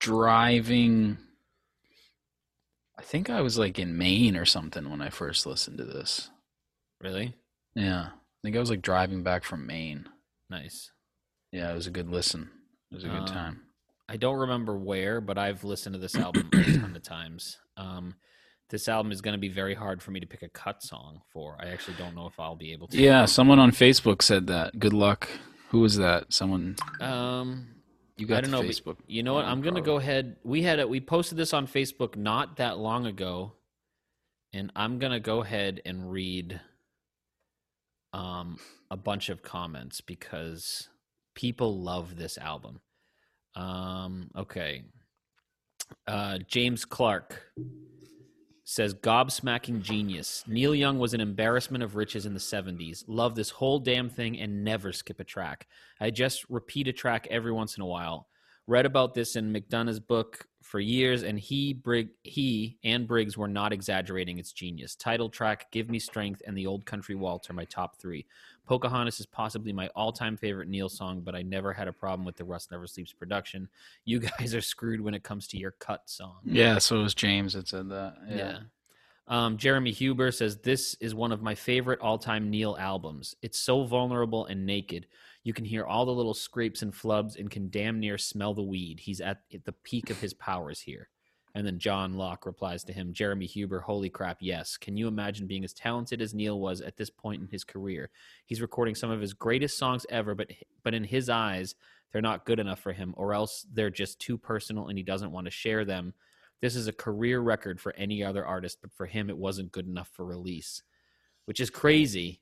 driving. 0.00 1.18
I 2.98 3.02
think 3.02 3.30
I 3.30 3.40
was 3.40 3.56
like 3.58 3.78
in 3.78 3.96
Maine 3.98 4.36
or 4.36 4.44
something 4.44 4.90
when 4.90 5.00
I 5.00 5.10
first 5.10 5.46
listened 5.46 5.78
to 5.78 5.84
this. 5.84 6.30
Really 7.00 7.34
Yeah. 7.74 8.10
I 8.44 8.46
think 8.46 8.56
I 8.56 8.60
was 8.60 8.68
like 8.68 8.82
driving 8.82 9.22
back 9.22 9.42
from 9.44 9.66
Maine. 9.66 10.06
nice. 10.50 10.90
Yeah, 11.50 11.70
it 11.70 11.74
was 11.74 11.86
a 11.86 11.90
good 11.92 12.10
listen. 12.10 12.50
It 12.90 12.94
was 12.96 13.04
a 13.04 13.08
good 13.08 13.20
Um, 13.20 13.26
time. 13.26 13.60
I 14.08 14.16
don't 14.18 14.36
remember 14.40 14.76
where, 14.76 15.20
but 15.20 15.38
I've 15.38 15.62
listened 15.64 15.94
to 15.94 15.98
this 16.00 16.14
album 16.16 16.50
a 16.52 16.62
ton 16.64 16.94
of 16.96 17.02
times. 17.02 17.58
Um, 17.76 18.16
this 18.70 18.88
album 18.88 19.12
is 19.12 19.20
going 19.22 19.34
to 19.34 19.38
be 19.40 19.48
very 19.48 19.74
hard 19.74 20.02
for 20.02 20.10
me 20.10 20.18
to 20.20 20.26
pick 20.26 20.42
a 20.42 20.48
cut 20.48 20.82
song 20.82 21.22
for. 21.32 21.56
I 21.60 21.68
actually 21.68 21.96
don't 21.96 22.14
know 22.16 22.26
if 22.26 22.38
I'll 22.40 22.56
be 22.56 22.72
able 22.72 22.88
to. 22.88 22.98
Yeah, 23.00 23.24
someone 23.24 23.58
on 23.60 23.70
Facebook 23.70 24.20
said 24.20 24.48
that. 24.48 24.78
Good 24.78 24.92
luck. 24.92 25.28
Who 25.70 25.78
was 25.80 25.96
that? 25.96 26.32
Someone 26.32 26.74
Um, 27.00 27.68
you 28.16 28.26
got 28.26 28.38
I 28.38 28.40
don't 28.42 28.50
know. 28.50 28.62
Facebook. 28.62 28.96
You 29.06 29.22
know 29.22 29.34
what? 29.34 29.44
I'm 29.44 29.62
going 29.62 29.76
to 29.76 29.80
go 29.80 29.96
ahead. 29.96 30.36
We 30.44 30.62
had 30.62 30.80
it. 30.80 30.88
We 30.88 31.00
posted 31.00 31.38
this 31.38 31.54
on 31.54 31.66
Facebook 31.68 32.16
not 32.16 32.56
that 32.56 32.78
long 32.78 33.06
ago, 33.06 33.52
and 34.52 34.70
I'm 34.76 34.98
going 34.98 35.12
to 35.12 35.20
go 35.20 35.40
ahead 35.40 35.80
and 35.86 36.10
read 36.10 36.60
um 38.14 38.56
a 38.90 38.96
bunch 38.96 39.28
of 39.28 39.42
comments 39.42 40.00
because 40.00 40.88
people 41.34 41.80
love 41.80 42.16
this 42.16 42.38
album. 42.38 42.80
Um, 43.56 44.30
okay. 44.36 44.84
Uh, 46.06 46.38
James 46.48 46.84
Clark 46.84 47.42
says 48.64 48.94
gobsmacking 48.94 49.82
genius. 49.82 50.44
Neil 50.46 50.74
Young 50.74 50.98
was 50.98 51.12
an 51.12 51.20
embarrassment 51.20 51.82
of 51.82 51.96
riches 51.96 52.24
in 52.24 52.34
the 52.34 52.40
70s. 52.40 53.04
Love 53.08 53.34
this 53.34 53.50
whole 53.50 53.78
damn 53.78 54.08
thing 54.08 54.38
and 54.38 54.64
never 54.64 54.92
skip 54.92 55.20
a 55.20 55.24
track. 55.24 55.66
I 56.00 56.10
just 56.10 56.48
repeat 56.48 56.88
a 56.88 56.92
track 56.92 57.26
every 57.30 57.52
once 57.52 57.76
in 57.76 57.82
a 57.82 57.86
while. 57.86 58.28
Read 58.66 58.86
about 58.86 59.12
this 59.12 59.36
in 59.36 59.52
McDonough's 59.52 60.00
book 60.00 60.46
for 60.64 60.80
years, 60.80 61.22
and 61.22 61.38
he, 61.38 61.74
Brig, 61.74 62.08
he 62.22 62.78
and 62.82 63.06
Briggs 63.06 63.36
were 63.36 63.48
not 63.48 63.72
exaggerating 63.72 64.38
its 64.38 64.50
genius. 64.50 64.96
Title 64.96 65.28
track, 65.28 65.70
Give 65.70 65.90
Me 65.90 65.98
Strength, 65.98 66.42
and 66.46 66.56
The 66.56 66.66
Old 66.66 66.86
Country 66.86 67.14
Waltz 67.14 67.50
are 67.50 67.52
my 67.52 67.66
top 67.66 67.98
three. 68.00 68.24
Pocahontas 68.66 69.20
is 69.20 69.26
possibly 69.26 69.74
my 69.74 69.88
all-time 69.88 70.38
favorite 70.38 70.68
Neil 70.68 70.88
song, 70.88 71.20
but 71.20 71.34
I 71.34 71.42
never 71.42 71.74
had 71.74 71.86
a 71.86 71.92
problem 71.92 72.24
with 72.24 72.36
the 72.36 72.44
Rust 72.44 72.70
Never 72.70 72.86
Sleeps 72.86 73.12
production. 73.12 73.68
You 74.06 74.20
guys 74.38 74.54
are 74.54 74.62
screwed 74.62 75.02
when 75.02 75.12
it 75.12 75.22
comes 75.22 75.46
to 75.48 75.58
your 75.58 75.72
cut 75.72 76.08
song. 76.08 76.38
Yeah, 76.44 76.78
so 76.78 76.98
it 76.98 77.02
was 77.02 77.14
James 77.14 77.52
that 77.52 77.68
said 77.68 77.90
that. 77.90 78.16
Yeah. 78.26 78.36
Yeah. 78.36 78.58
Um, 79.26 79.56
Jeremy 79.56 79.90
Huber 79.90 80.30
says 80.30 80.58
this 80.58 80.94
is 81.00 81.14
one 81.14 81.32
of 81.32 81.42
my 81.42 81.54
favorite 81.54 82.00
all-time 82.00 82.50
Neil 82.50 82.76
albums. 82.78 83.34
It's 83.40 83.58
so 83.58 83.84
vulnerable 83.84 84.46
and 84.46 84.66
naked. 84.66 85.06
You 85.44 85.54
can 85.54 85.64
hear 85.64 85.84
all 85.84 86.04
the 86.04 86.12
little 86.12 86.34
scrapes 86.34 86.82
and 86.82 86.92
flubs 86.92 87.38
and 87.38 87.50
can 87.50 87.70
damn 87.70 88.00
near 88.00 88.18
smell 88.18 88.54
the 88.54 88.62
weed. 88.62 89.00
He's 89.00 89.20
at, 89.20 89.40
at 89.52 89.64
the 89.64 89.72
peak 89.72 90.10
of 90.10 90.20
his 90.20 90.34
powers 90.34 90.80
here. 90.80 91.08
And 91.54 91.66
then 91.66 91.78
John 91.78 92.14
Locke 92.14 92.46
replies 92.46 92.82
to 92.84 92.92
him, 92.92 93.12
Jeremy 93.12 93.46
Huber, 93.46 93.80
holy 93.80 94.10
crap, 94.10 94.38
yes. 94.40 94.76
Can 94.76 94.96
you 94.96 95.06
imagine 95.06 95.46
being 95.46 95.64
as 95.64 95.72
talented 95.72 96.20
as 96.20 96.34
Neil 96.34 96.58
was 96.58 96.80
at 96.80 96.96
this 96.96 97.10
point 97.10 97.42
in 97.42 97.48
his 97.48 97.62
career? 97.62 98.10
He's 98.44 98.60
recording 98.60 98.96
some 98.96 99.10
of 99.10 99.20
his 99.20 99.32
greatest 99.32 99.78
songs 99.78 100.04
ever, 100.10 100.34
but 100.34 100.50
but 100.82 100.94
in 100.94 101.04
his 101.04 101.30
eyes, 101.30 101.76
they're 102.12 102.20
not 102.20 102.44
good 102.44 102.58
enough 102.58 102.80
for 102.80 102.92
him, 102.92 103.14
or 103.16 103.34
else 103.34 103.66
they're 103.72 103.88
just 103.88 104.18
too 104.18 104.36
personal 104.36 104.88
and 104.88 104.98
he 104.98 105.04
doesn't 105.04 105.30
want 105.30 105.44
to 105.46 105.50
share 105.50 105.84
them. 105.84 106.12
This 106.64 106.76
is 106.76 106.88
a 106.88 106.94
career 106.94 107.40
record 107.40 107.78
for 107.78 107.92
any 107.94 108.24
other 108.24 108.42
artist, 108.42 108.78
but 108.80 108.90
for 108.90 109.04
him, 109.04 109.28
it 109.28 109.36
wasn't 109.36 109.70
good 109.70 109.86
enough 109.86 110.08
for 110.08 110.24
release, 110.24 110.82
which 111.44 111.60
is 111.60 111.68
crazy. 111.68 112.40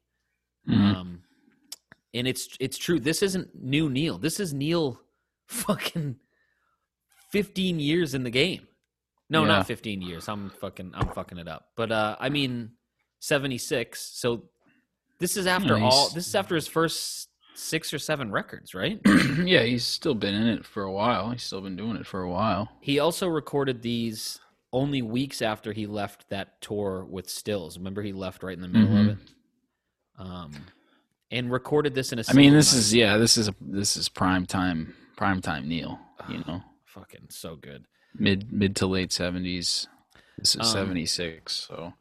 Mhm. 0.68 0.94
Um, 0.94 1.22
and 2.14 2.28
it's 2.28 2.56
it's 2.60 2.78
true. 2.78 3.00
This 3.00 3.20
isn't 3.20 3.60
new 3.60 3.90
Neil. 3.90 4.18
This 4.18 4.38
is 4.38 4.54
Neil, 4.54 5.00
fucking 5.48 6.20
fifteen 7.32 7.80
years 7.80 8.14
in 8.14 8.22
the 8.22 8.30
game. 8.30 8.68
No, 9.28 9.40
Yeah. 9.42 9.48
not 9.48 9.66
fifteen 9.66 10.00
years. 10.00 10.28
I'm 10.28 10.50
fucking 10.50 10.92
I'm 10.94 11.08
fucking 11.08 11.38
it 11.38 11.48
up. 11.48 11.72
But 11.74 11.90
uh, 11.90 12.14
I 12.20 12.28
mean, 12.28 12.76
seventy 13.18 13.58
six. 13.58 14.00
So 14.20 14.50
this 15.18 15.36
is 15.36 15.48
after 15.48 15.76
Yeah, 15.76 15.86
all. 15.86 16.10
This 16.10 16.28
is 16.28 16.34
after 16.36 16.54
his 16.54 16.68
first 16.68 17.28
six 17.54 17.92
or 17.92 17.98
seven 17.98 18.30
records, 18.32 18.74
right? 18.74 19.00
yeah, 19.44 19.62
he's 19.62 19.84
still 19.84 20.14
been 20.14 20.34
in 20.34 20.46
it 20.48 20.64
for 20.64 20.82
a 20.82 20.92
while. 20.92 21.30
He's 21.30 21.42
still 21.42 21.60
been 21.60 21.76
doing 21.76 21.96
it 21.96 22.06
for 22.06 22.22
a 22.22 22.30
while. 22.30 22.70
he 22.80 22.98
also 22.98 23.28
recorded 23.28 23.82
these 23.82 24.38
only 24.72 25.02
weeks 25.02 25.42
after 25.42 25.72
he 25.72 25.86
left 25.86 26.28
that 26.30 26.60
tour 26.62 27.04
with 27.08 27.28
Stills. 27.28 27.76
Remember, 27.76 28.02
he 28.02 28.12
left 28.12 28.42
right 28.42 28.54
in 28.56 28.62
the 28.62 28.68
middle 28.68 28.96
of 28.96 29.06
Mhm. 29.06 29.10
it. 29.12 29.18
Um, 30.18 30.52
and 31.30 31.50
recorded 31.50 31.94
this 31.94 32.12
in 32.12 32.18
a. 32.18 32.24
I 32.28 32.32
mean, 32.34 32.52
this 32.52 32.72
night. 32.72 32.78
is 32.78 32.94
yeah, 32.94 33.16
this 33.16 33.36
is 33.36 33.50
this 33.60 33.96
is 33.96 34.08
prime 34.08 34.46
time, 34.46 34.94
prime 35.16 35.40
time 35.40 35.68
Neil. 35.68 35.98
You 36.28 36.38
know, 36.46 36.62
fucking 36.84 37.26
so 37.30 37.56
good. 37.56 37.86
mid 38.14 38.52
mid 38.52 38.76
to 38.76 38.86
late 38.86 39.12
seventies. 39.12 39.88
This 40.38 40.54
is 40.54 40.60
Um, 40.60 40.66
seventy 40.66 41.06
six. 41.06 41.52
So 41.68 41.94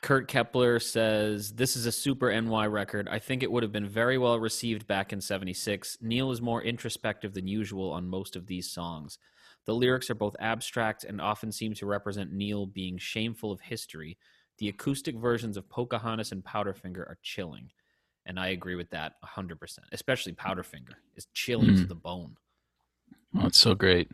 Kurt 0.00 0.28
Kepler 0.28 0.78
says, 0.78 1.52
This 1.52 1.76
is 1.76 1.86
a 1.86 1.92
super 1.92 2.30
NY 2.30 2.66
record. 2.66 3.08
I 3.08 3.18
think 3.18 3.42
it 3.42 3.50
would 3.50 3.62
have 3.62 3.72
been 3.72 3.88
very 3.88 4.16
well 4.16 4.38
received 4.38 4.86
back 4.86 5.12
in 5.12 5.20
76. 5.20 5.98
Neil 6.00 6.30
is 6.30 6.40
more 6.40 6.62
introspective 6.62 7.34
than 7.34 7.48
usual 7.48 7.90
on 7.90 8.06
most 8.08 8.36
of 8.36 8.46
these 8.46 8.70
songs. 8.70 9.18
The 9.64 9.74
lyrics 9.74 10.08
are 10.08 10.14
both 10.14 10.36
abstract 10.38 11.04
and 11.04 11.20
often 11.20 11.50
seem 11.52 11.74
to 11.74 11.86
represent 11.86 12.32
Neil 12.32 12.64
being 12.66 12.96
shameful 12.96 13.50
of 13.52 13.60
history. 13.60 14.16
The 14.58 14.68
acoustic 14.68 15.16
versions 15.16 15.56
of 15.56 15.68
Pocahontas 15.68 16.32
and 16.32 16.44
Powderfinger 16.44 17.00
are 17.00 17.18
chilling. 17.22 17.70
And 18.24 18.38
I 18.38 18.48
agree 18.48 18.76
with 18.76 18.90
that 18.90 19.14
100%. 19.24 19.78
Especially 19.92 20.32
Powderfinger 20.32 20.94
is 21.16 21.26
chilling 21.34 21.74
to 21.76 21.84
Mhm. 21.84 21.88
the 21.88 21.94
bone. 21.94 22.36
oh, 23.34 23.46
it's 23.46 23.58
so 23.58 23.74
great. 23.74 24.10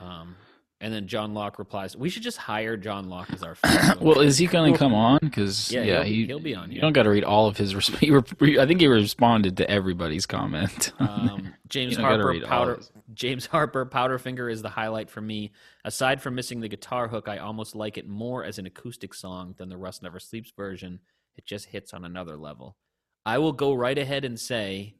Um, 0.00 0.36
and 0.80 0.92
then 0.92 1.06
John 1.06 1.32
Locke 1.34 1.58
replies, 1.58 1.96
We 1.96 2.10
should 2.10 2.22
just 2.22 2.36
hire 2.36 2.76
John 2.76 3.08
Locke 3.08 3.32
as 3.32 3.42
our 3.42 3.56
Well, 4.00 4.20
is 4.20 4.36
he 4.38 4.46
going 4.46 4.72
to 4.72 4.78
come 4.78 4.94
on? 4.94 5.18
Because 5.22 5.72
yeah, 5.72 5.82
yeah, 5.82 5.94
he'll- 5.96 6.02
he, 6.04 6.26
he'll 6.26 6.40
be 6.40 6.54
on 6.54 6.70
You 6.70 6.80
don't 6.80 6.92
got 6.92 7.04
to 7.04 7.10
read 7.10 7.24
all 7.24 7.46
of 7.46 7.56
his. 7.56 7.74
Resp- 7.74 8.34
re- 8.40 8.58
I 8.58 8.66
think 8.66 8.80
he 8.80 8.86
responded 8.86 9.56
to 9.58 9.70
everybody's 9.70 10.26
comment. 10.26 10.92
Um, 11.06 11.54
James 11.68 11.92
You 11.92 11.98
don't 11.98 12.08
gotta 12.10 12.22
Harper 12.22 12.46
Powder. 12.46 12.80
James 13.14 13.46
Harper 13.46 13.86
Powderfinger 13.86 14.50
is 14.50 14.62
the 14.62 14.68
highlight 14.68 15.10
for 15.10 15.20
me. 15.20 15.52
Aside 15.84 16.20
from 16.22 16.34
missing 16.34 16.60
the 16.60 16.68
guitar 16.68 17.08
hook, 17.08 17.28
I 17.28 17.38
almost 17.38 17.74
like 17.74 17.96
it 17.98 18.06
more 18.08 18.44
as 18.44 18.58
an 18.58 18.66
acoustic 18.66 19.14
song 19.14 19.54
than 19.58 19.68
the 19.68 19.76
Rust 19.76 20.02
Never 20.02 20.18
Sleeps 20.20 20.52
version. 20.56 21.00
It 21.36 21.46
just 21.46 21.66
hits 21.66 21.92
on 21.94 22.04
another 22.04 22.36
level. 22.36 22.76
I 23.24 23.38
will 23.38 23.52
go 23.52 23.72
right 23.74 23.96
ahead 23.98 24.24
and 24.24 24.38
say 24.38 24.94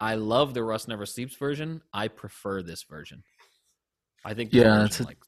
I 0.00 0.16
love 0.16 0.54
the 0.54 0.62
Rust 0.64 0.88
Never 0.88 1.06
Sleeps 1.06 1.36
version. 1.36 1.82
I 1.92 2.08
prefer 2.08 2.62
this 2.62 2.82
version. 2.82 3.22
I 4.24 4.34
think 4.34 4.52
Yeah, 4.52 4.78
that's 4.78 5.00
a- 5.00 5.04
like 5.04 5.18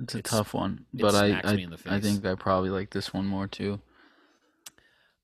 it's 0.00 0.14
a 0.14 0.18
It's- 0.18 0.30
tough 0.32 0.54
one, 0.54 0.86
but 0.94 1.14
I 1.14 1.40
I, 1.44 1.56
me 1.56 1.62
in 1.64 1.70
the 1.70 1.78
I 1.86 2.00
think 2.00 2.24
I 2.24 2.34
probably 2.34 2.70
like 2.70 2.90
this 2.90 3.12
one 3.12 3.26
more 3.26 3.46
too. 3.46 3.80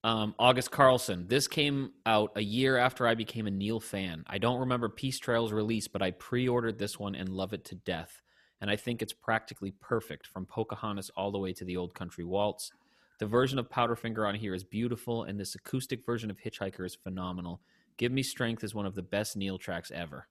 Um, 0.04 0.34
August 0.38 0.70
Carlson. 0.70 1.26
This 1.26 1.48
came 1.48 1.92
out 2.04 2.30
a 2.36 2.40
year 2.40 2.76
after 2.76 3.06
I 3.08 3.14
became 3.16 3.46
a 3.48 3.50
Neil 3.50 3.80
fan. 3.80 4.22
I 4.28 4.38
don't 4.38 4.60
remember 4.60 4.88
Peace 4.88 5.18
Trail's 5.18 5.52
release, 5.52 5.88
but 5.88 6.00
I 6.02 6.12
pre 6.12 6.46
ordered 6.48 6.78
this 6.78 6.98
one 6.98 7.14
and 7.16 7.28
love 7.28 7.52
it 7.52 7.64
to 7.66 7.74
death. 7.74 8.22
And 8.60 8.70
I 8.70 8.76
think 8.76 9.02
it's 9.02 9.12
practically 9.12 9.72
perfect 9.80 10.26
from 10.28 10.46
Pocahontas 10.46 11.10
all 11.16 11.32
the 11.32 11.38
way 11.38 11.52
to 11.54 11.64
the 11.64 11.76
Old 11.76 11.94
Country 11.94 12.24
Waltz. 12.24 12.70
The 13.18 13.26
version 13.26 13.58
of 13.58 13.68
Powderfinger 13.68 14.28
on 14.28 14.34
here 14.36 14.54
is 14.54 14.62
beautiful, 14.62 15.24
and 15.24 15.40
this 15.40 15.54
acoustic 15.54 16.04
version 16.06 16.30
of 16.30 16.38
Hitchhiker 16.38 16.84
is 16.86 16.94
phenomenal. 16.94 17.60
Give 17.96 18.12
Me 18.12 18.22
Strength 18.22 18.62
is 18.62 18.74
one 18.74 18.86
of 18.86 18.94
the 18.94 19.02
best 19.02 19.36
Neil 19.36 19.58
tracks 19.58 19.90
ever. 19.90 20.28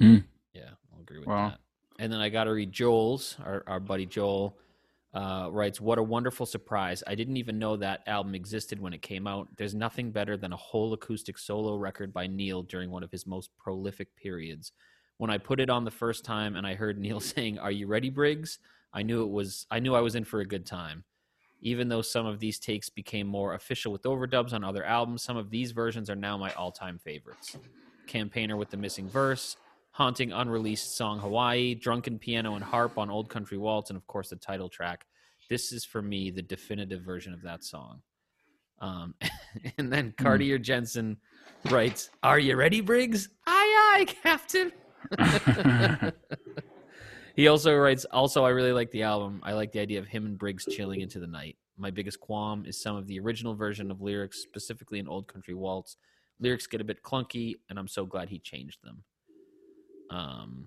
Hmm. 0.00 0.16
Yeah, 0.54 0.70
I'll 1.00 1.02
agree 1.02 1.18
with 1.18 1.28
Wow. 1.28 1.48
that. 1.50 1.60
And 1.98 2.12
then 2.12 2.20
I 2.20 2.28
got 2.28 2.44
to 2.44 2.52
read 2.52 2.72
Joel's, 2.72 3.36
our, 3.44 3.62
our 3.66 3.80
buddy 3.80 4.06
Joel 4.06 4.58
uh, 5.12 5.48
writes, 5.50 5.80
What 5.80 5.98
a 5.98 6.02
wonderful 6.02 6.46
surprise. 6.46 7.02
I 7.06 7.14
didn't 7.14 7.36
even 7.36 7.58
know 7.58 7.76
that 7.76 8.02
album 8.06 8.34
existed 8.34 8.80
when 8.80 8.92
it 8.92 9.02
came 9.02 9.26
out. 9.26 9.48
There's 9.56 9.74
nothing 9.74 10.10
better 10.10 10.36
than 10.36 10.52
a 10.52 10.56
whole 10.56 10.92
acoustic 10.92 11.36
solo 11.38 11.76
record 11.76 12.12
by 12.12 12.26
Neil 12.26 12.62
during 12.62 12.90
one 12.90 13.02
of 13.02 13.10
his 13.10 13.26
most 13.26 13.50
prolific 13.58 14.14
periods. 14.16 14.72
When 15.18 15.30
I 15.30 15.36
put 15.38 15.60
it 15.60 15.68
on 15.68 15.84
the 15.84 15.90
first 15.90 16.24
time 16.24 16.56
and 16.56 16.66
I 16.66 16.74
heard 16.74 16.98
Neil 17.00 17.20
saying, 17.20 17.58
Are 17.58 17.72
you 17.72 17.86
ready, 17.86 18.10
Briggs? 18.10 18.58
I 18.92 19.02
knew 19.02 19.22
it 19.22 19.30
was 19.30 19.66
I 19.70 19.78
knew 19.78 19.94
I 19.94 20.00
was 20.00 20.14
in 20.14 20.24
for 20.24 20.40
a 20.40 20.46
good 20.46 20.66
time. 20.66 21.04
Even 21.62 21.88
though 21.90 22.00
some 22.02 22.24
of 22.24 22.40
these 22.40 22.58
takes 22.58 22.88
became 22.88 23.26
more 23.26 23.52
official 23.54 23.92
with 23.92 24.02
overdubs 24.04 24.54
on 24.54 24.64
other 24.64 24.82
albums, 24.82 25.22
some 25.22 25.36
of 25.36 25.50
these 25.50 25.72
versions 25.72 26.08
are 26.08 26.16
now 26.16 26.38
my 26.38 26.50
all-time 26.54 26.98
favorites. 26.98 27.58
Campaigner 28.06 28.56
with 28.56 28.70
the 28.70 28.78
missing 28.78 29.06
verse, 29.10 29.58
haunting 29.92 30.32
unreleased 30.32 30.96
song 30.96 31.18
Hawaii, 31.18 31.74
drunken 31.74 32.18
piano 32.18 32.54
and 32.54 32.64
harp 32.64 32.98
on 32.98 33.10
Old 33.10 33.28
Country 33.28 33.58
Waltz, 33.58 33.90
and 33.90 33.96
of 33.96 34.06
course 34.06 34.30
the 34.30 34.36
title 34.36 34.68
track. 34.68 35.06
This 35.48 35.72
is 35.72 35.84
for 35.84 36.00
me 36.00 36.30
the 36.30 36.42
definitive 36.42 37.02
version 37.02 37.32
of 37.32 37.42
that 37.42 37.64
song. 37.64 38.02
Um, 38.80 39.14
and 39.78 39.92
then 39.92 40.14
Cartier 40.16 40.58
Jensen 40.58 41.18
writes, 41.70 42.10
"Are 42.22 42.38
you 42.38 42.56
ready, 42.56 42.80
Briggs? 42.80 43.28
Aye, 43.46 43.96
aye, 43.98 44.04
Captain." 44.22 44.72
he 47.36 47.48
also 47.48 47.74
writes, 47.74 48.06
"Also, 48.10 48.44
I 48.44 48.50
really 48.50 48.72
like 48.72 48.90
the 48.90 49.02
album. 49.02 49.40
I 49.42 49.52
like 49.52 49.72
the 49.72 49.80
idea 49.80 49.98
of 49.98 50.06
him 50.06 50.24
and 50.24 50.38
Briggs 50.38 50.64
chilling 50.64 51.00
into 51.00 51.18
the 51.18 51.26
night. 51.26 51.56
My 51.76 51.90
biggest 51.90 52.20
qualm 52.20 52.64
is 52.64 52.80
some 52.80 52.96
of 52.96 53.06
the 53.06 53.18
original 53.18 53.54
version 53.54 53.90
of 53.90 54.00
lyrics, 54.00 54.40
specifically 54.40 54.98
in 54.98 55.08
Old 55.08 55.26
Country 55.26 55.54
Waltz. 55.54 55.96
Lyrics 56.38 56.66
get 56.66 56.80
a 56.80 56.84
bit 56.84 57.02
clunky, 57.02 57.56
and 57.68 57.78
I'm 57.78 57.88
so 57.88 58.06
glad 58.06 58.28
he 58.28 58.38
changed 58.38 58.78
them." 58.84 59.02
Um, 60.10 60.66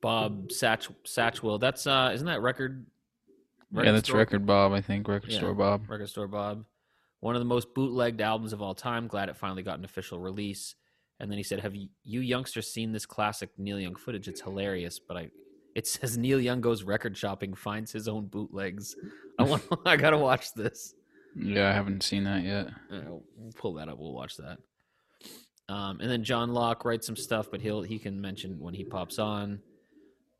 Bob 0.00 0.48
Satch 0.48 0.92
Satchwell. 1.04 1.58
That's 1.60 1.86
uh, 1.86 2.10
isn't 2.14 2.26
that 2.26 2.40
record? 2.42 2.86
yeah, 3.72 3.92
that's 3.92 4.08
store? 4.08 4.18
Record 4.18 4.46
Bob. 4.46 4.72
I 4.72 4.80
think 4.80 5.08
Record 5.08 5.30
Yeah. 5.30 5.38
Store 5.38 5.54
Bob. 5.54 5.88
Record 5.90 6.08
Store 6.08 6.28
Bob. 6.28 6.64
One 7.20 7.34
of 7.34 7.40
the 7.40 7.46
most 7.46 7.74
bootlegged 7.74 8.20
albums 8.20 8.52
of 8.52 8.62
all 8.62 8.74
time. 8.74 9.08
Glad 9.08 9.28
it 9.28 9.36
finally 9.36 9.62
got 9.62 9.78
an 9.78 9.84
official 9.84 10.20
release. 10.20 10.76
And 11.20 11.30
then 11.30 11.36
he 11.36 11.42
said, 11.42 11.60
"Have 11.60 11.74
you, 11.74 11.88
you 12.04 12.20
youngsters 12.20 12.68
seen 12.70 12.92
this 12.92 13.06
classic 13.06 13.50
Neil 13.58 13.80
Young 13.80 13.96
footage? 13.96 14.28
It's 14.28 14.40
hilarious." 14.40 15.00
But 15.00 15.16
I, 15.16 15.30
it 15.74 15.86
says 15.88 16.16
Neil 16.16 16.40
Young 16.40 16.60
goes 16.60 16.84
record 16.84 17.16
shopping, 17.16 17.54
finds 17.54 17.90
his 17.90 18.06
own 18.06 18.26
bootlegs. 18.26 18.94
I 19.38 19.42
want, 19.42 19.64
I 19.86 19.96
gotta 19.96 20.18
watch 20.18 20.54
this. 20.54 20.94
Yeah, 21.34 21.68
I 21.68 21.72
haven't 21.72 22.02
seen 22.02 22.24
that 22.24 22.42
yet. 22.44 22.68
Uh, 22.90 23.00
we'll 23.36 23.52
pull 23.56 23.74
that 23.74 23.88
up. 23.88 23.98
We'll 23.98 24.12
watch 24.12 24.36
that. 24.36 24.58
Um, 25.68 26.00
and 26.00 26.10
then 26.10 26.24
John 26.24 26.54
Locke 26.54 26.84
writes 26.84 27.06
some 27.06 27.16
stuff, 27.16 27.50
but 27.50 27.60
he'll 27.60 27.82
he 27.82 27.98
can 27.98 28.20
mention 28.20 28.58
when 28.58 28.74
he 28.74 28.84
pops 28.84 29.18
on. 29.18 29.60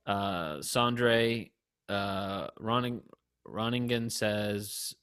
Uh, 0.06 0.56
Sandre 0.58 1.50
uh, 1.88 2.46
Roning, 2.58 3.02
Roningen 3.46 4.10
says 4.10 4.94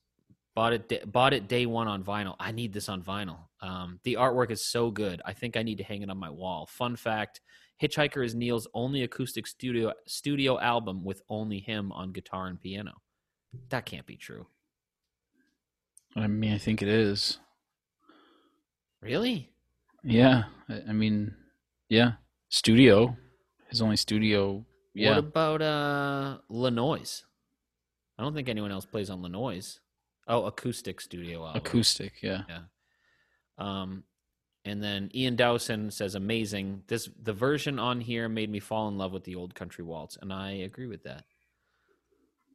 bought 0.55 0.73
it 0.73 0.89
da- 0.89 1.05
bought 1.05 1.33
it 1.33 1.47
day 1.47 1.65
one 1.65 1.87
on 1.87 2.03
vinyl. 2.03 2.35
I 2.39 2.51
need 2.51 2.73
this 2.73 2.89
on 2.89 3.03
vinyl. 3.03 3.37
Um, 3.61 3.99
the 4.03 4.15
artwork 4.15 4.51
is 4.51 4.65
so 4.65 4.89
good. 4.89 5.21
I 5.25 5.33
think 5.33 5.57
I 5.57 5.63
need 5.63 5.77
to 5.77 5.83
hang 5.83 6.01
it 6.01 6.09
on 6.09 6.17
my 6.17 6.29
wall. 6.29 6.65
Fun 6.65 6.95
fact: 6.95 7.41
Hitchhiker 7.81 8.25
is 8.25 8.33
Neil's 8.33 8.67
only 8.73 9.03
acoustic 9.03 9.45
studio 9.45 9.93
studio 10.07 10.59
album 10.59 11.03
with 11.03 11.21
only 11.29 11.59
him 11.59 11.91
on 11.91 12.13
guitar 12.13 12.47
and 12.47 12.59
piano. 12.59 12.93
That 13.69 13.85
can't 13.85 14.05
be 14.05 14.17
true. 14.17 14.47
I 16.15 16.27
mean, 16.27 16.53
I 16.53 16.57
think 16.57 16.81
it 16.81 16.87
is. 16.87 17.39
Really? 19.01 19.51
Yeah, 20.05 20.43
I, 20.69 20.93
mean, 20.93 21.33
yeah, 21.89 22.13
studio. 22.49 23.17
His 23.69 23.81
only 23.81 23.97
studio. 23.97 24.63
What 24.95 25.17
about 25.17 25.61
uh 25.61 26.37
Le 26.47 26.71
Noise? 26.71 27.25
I 28.17 28.23
don't 28.23 28.33
think 28.33 28.47
anyone 28.47 28.71
else 28.71 28.85
plays 28.85 29.09
on 29.09 29.21
Le 29.21 29.29
Noise. 29.29 29.79
Oh, 30.27 30.45
acoustic 30.45 31.01
studio 31.01 31.51
acoustic. 31.53 32.13
Yeah. 32.21 32.43
Um, 33.57 34.03
and 34.63 34.81
then 34.81 35.11
Ian 35.13 35.35
Dowson 35.35 35.91
says, 35.91 36.15
"Amazing. 36.15 36.83
This 36.87 37.09
the 37.21 37.33
version 37.33 37.77
on 37.77 38.01
here 38.01 38.27
made 38.29 38.49
me 38.49 38.59
fall 38.59 38.87
in 38.87 38.97
love 38.97 39.11
with 39.11 39.23
the 39.23 39.35
old 39.35 39.53
country 39.53 39.83
waltz, 39.83 40.17
and 40.21 40.31
I 40.31 40.51
agree 40.51 40.87
with 40.87 41.03
that." 41.03 41.23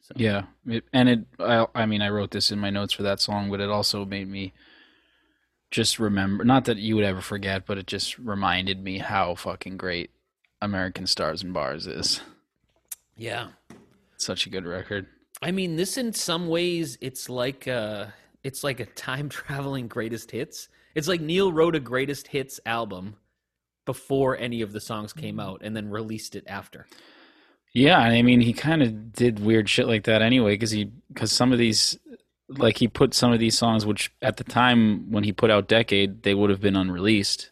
So, 0.03 0.15
Yeah, 0.17 0.45
it, 0.67 0.85
and 0.93 1.09
it. 1.09 1.21
I, 1.39 1.67
I 1.75 1.87
mean, 1.87 2.03
I 2.03 2.09
wrote 2.09 2.31
this 2.31 2.51
in 2.51 2.59
my 2.59 2.71
notes 2.71 2.93
for 2.93 3.03
that 3.05 3.21
song, 3.21 3.51
but 3.51 3.61
it 3.61 3.69
also 3.69 4.05
made 4.05 4.29
me 4.29 4.53
just 5.71 5.99
remember 5.99 6.45
not 6.45 6.65
that 6.65 6.79
you 6.79 6.97
would 6.97 7.05
ever 7.05 7.21
forget, 7.21 7.67
but 7.67 7.79
it 7.79 7.87
just 7.87 8.19
reminded 8.19 8.83
me 8.83 8.99
how 8.99 9.35
fucking 9.35 9.77
great 9.77 10.11
American 10.61 11.07
Stars 11.07 11.43
and 11.43 11.53
Bars 11.53 11.87
is. 11.87 12.21
Yeah. 13.17 13.49
Such 14.17 14.47
a 14.47 14.51
good 14.51 14.67
record. 14.67 15.07
I 15.43 15.51
mean, 15.53 15.77
this 15.77 15.97
in 15.97 16.13
some 16.13 16.49
ways 16.49 16.99
it's 17.01 17.29
like 17.29 17.69
uh 17.69 18.07
it's 18.43 18.65
like 18.65 18.81
a 18.81 18.87
time 18.87 19.29
traveling 19.31 19.89
greatest 19.89 20.31
hits. 20.31 20.69
It's 20.95 21.09
like 21.09 21.21
Neil 21.21 21.53
wrote 21.53 21.77
a 21.77 21.81
greatest 21.81 22.27
hits 22.29 22.59
album 22.67 23.17
before 23.87 24.37
any 24.37 24.63
of 24.63 24.73
the 24.73 24.81
songs 24.81 25.13
came 25.13 25.41
out 25.41 25.63
and 25.63 25.77
then 25.77 25.89
released 25.89 26.35
it 26.37 26.45
after. 26.47 26.87
Yeah, 27.73 27.99
I 27.99 28.23
mean 28.23 28.41
he 28.41 28.53
kind 28.53 28.83
of 28.83 29.13
did 29.13 29.39
weird 29.39 29.69
shit 29.69 29.87
like 29.87 30.05
that 30.05 30.23
anyway 30.23 30.55
because 30.55 30.73
he 30.73 30.91
because 31.09 31.31
some 31.31 31.53
of 31.53 31.59
these 31.59 31.99
like 32.59 32.79
he 32.79 32.89
put 32.89 33.15
some 33.15 33.33
of 33.33 33.39
these 33.39 33.57
songs 33.57 33.87
which 33.87 34.13
at 34.23 34.37
the 34.37 34.45
time 34.45 35.11
when 35.11 35.25
he 35.25 35.33
put 35.33 35.51
out 35.51 35.69
Decade 35.69 36.23
they 36.25 36.35
would 36.35 36.51
have 36.51 36.61
been 36.61 36.77
unreleased 36.77 37.51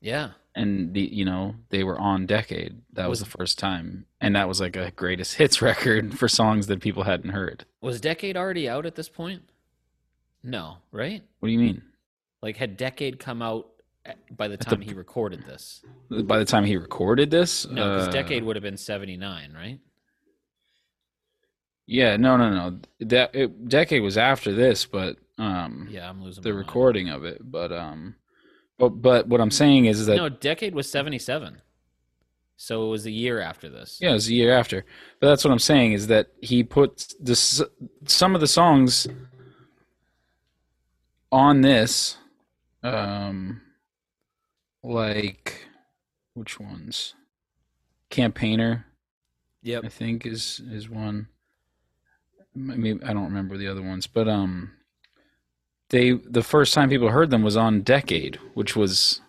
Yeah. 0.00 0.30
and 0.54 0.94
the 0.94 1.00
you 1.02 1.24
know 1.24 1.56
they 1.70 1.84
were 1.84 1.98
on 1.98 2.26
Decade. 2.26 2.80
That 2.94 3.08
was, 3.08 3.20
Was- 3.20 3.28
the 3.30 3.36
first 3.38 3.58
time, 3.58 4.06
and 4.20 4.34
that 4.36 4.48
was 4.48 4.60
like 4.60 4.76
a 4.76 4.90
greatest 4.92 5.34
hits 5.40 5.60
record 5.60 6.18
for 6.18 6.28
songs 6.28 6.66
that 6.68 6.80
people 6.80 7.02
hadn't 7.02 7.30
heard. 7.30 7.64
Was 7.80 8.00
Decade 8.00 8.36
already 8.36 8.68
out 8.68 8.86
at 8.86 8.94
this 8.94 9.08
point? 9.08 9.42
No, 10.42 10.76
right? 10.92 11.22
What 11.40 11.46
do 11.48 11.52
you 11.52 11.58
mean? 11.58 11.82
Like 12.42 12.56
had 12.56 12.76
Decade 12.76 13.18
come 13.18 13.40
out 13.42 13.68
by 14.36 14.48
the 14.48 14.54
At 14.54 14.60
the 14.60 14.64
time 14.66 14.80
he 14.82 14.92
recorded 14.92 15.44
this? 15.46 15.82
By 16.10 16.38
the 16.38 16.44
time 16.44 16.64
he 16.64 16.76
recorded 16.76 17.30
this, 17.30 17.66
No, 17.66 17.74
because 17.94 18.08
uh, 18.08 18.10
Decade 18.12 18.44
would 18.44 18.54
have 18.56 18.62
been 18.62 18.76
79, 18.76 19.52
right? 19.54 19.78
Yeah, 21.86 22.16
no, 22.16 22.36
no, 22.36 22.50
no. 22.50 22.78
That 23.00 23.34
it, 23.34 23.68
Decade 23.68 24.02
was 24.02 24.16
after 24.16 24.52
this, 24.52 24.86
but 24.86 25.18
um, 25.38 25.86
Yeah, 25.90 26.08
I'm 26.08 26.22
losing 26.22 26.42
the 26.42 26.50
my 26.50 26.56
mind. 26.56 26.66
recording 26.66 27.08
of 27.10 27.24
it. 27.24 27.38
But 27.42 27.72
um, 27.72 28.14
but 28.78 28.90
but 29.02 29.28
what 29.28 29.40
I'm 29.40 29.50
saying 29.50 29.84
is 29.86 30.06
that 30.06 30.16
No, 30.16 30.28
Decade 30.28 30.74
was 30.74 30.90
77. 30.90 31.60
So 32.56 32.86
it 32.86 32.90
was 32.90 33.04
a 33.04 33.10
year 33.10 33.40
after 33.40 33.68
this. 33.68 33.98
Yeah, 34.00 34.10
it 34.10 34.14
was 34.14 34.28
a 34.28 34.34
year 34.34 34.52
after. 34.56 34.84
But 35.20 35.28
that's 35.28 35.44
what 35.44 35.50
I'm 35.50 35.58
saying 35.58 35.92
is 35.92 36.06
that 36.06 36.28
he 36.40 36.62
put 36.62 37.12
this 37.20 37.60
some 38.06 38.34
of 38.34 38.40
the 38.40 38.46
songs 38.46 39.06
on 41.32 41.60
this 41.62 42.16
um 42.82 43.60
like 44.82 45.66
which 46.34 46.58
ones? 46.60 47.14
Campaigner, 48.10 48.84
Yep. 49.62 49.84
I 49.84 49.88
think 49.88 50.26
is 50.26 50.60
is 50.70 50.88
one. 50.88 51.28
Maybe 52.54 53.02
I 53.04 53.12
don't 53.12 53.24
remember 53.24 53.56
the 53.56 53.68
other 53.68 53.82
ones, 53.82 54.06
but 54.06 54.28
um 54.28 54.72
they 55.90 56.12
the 56.12 56.42
first 56.42 56.74
time 56.74 56.88
people 56.88 57.10
heard 57.10 57.30
them 57.30 57.42
was 57.42 57.56
on 57.56 57.82
Decade, 57.82 58.36
which 58.54 58.76
was 58.76 59.20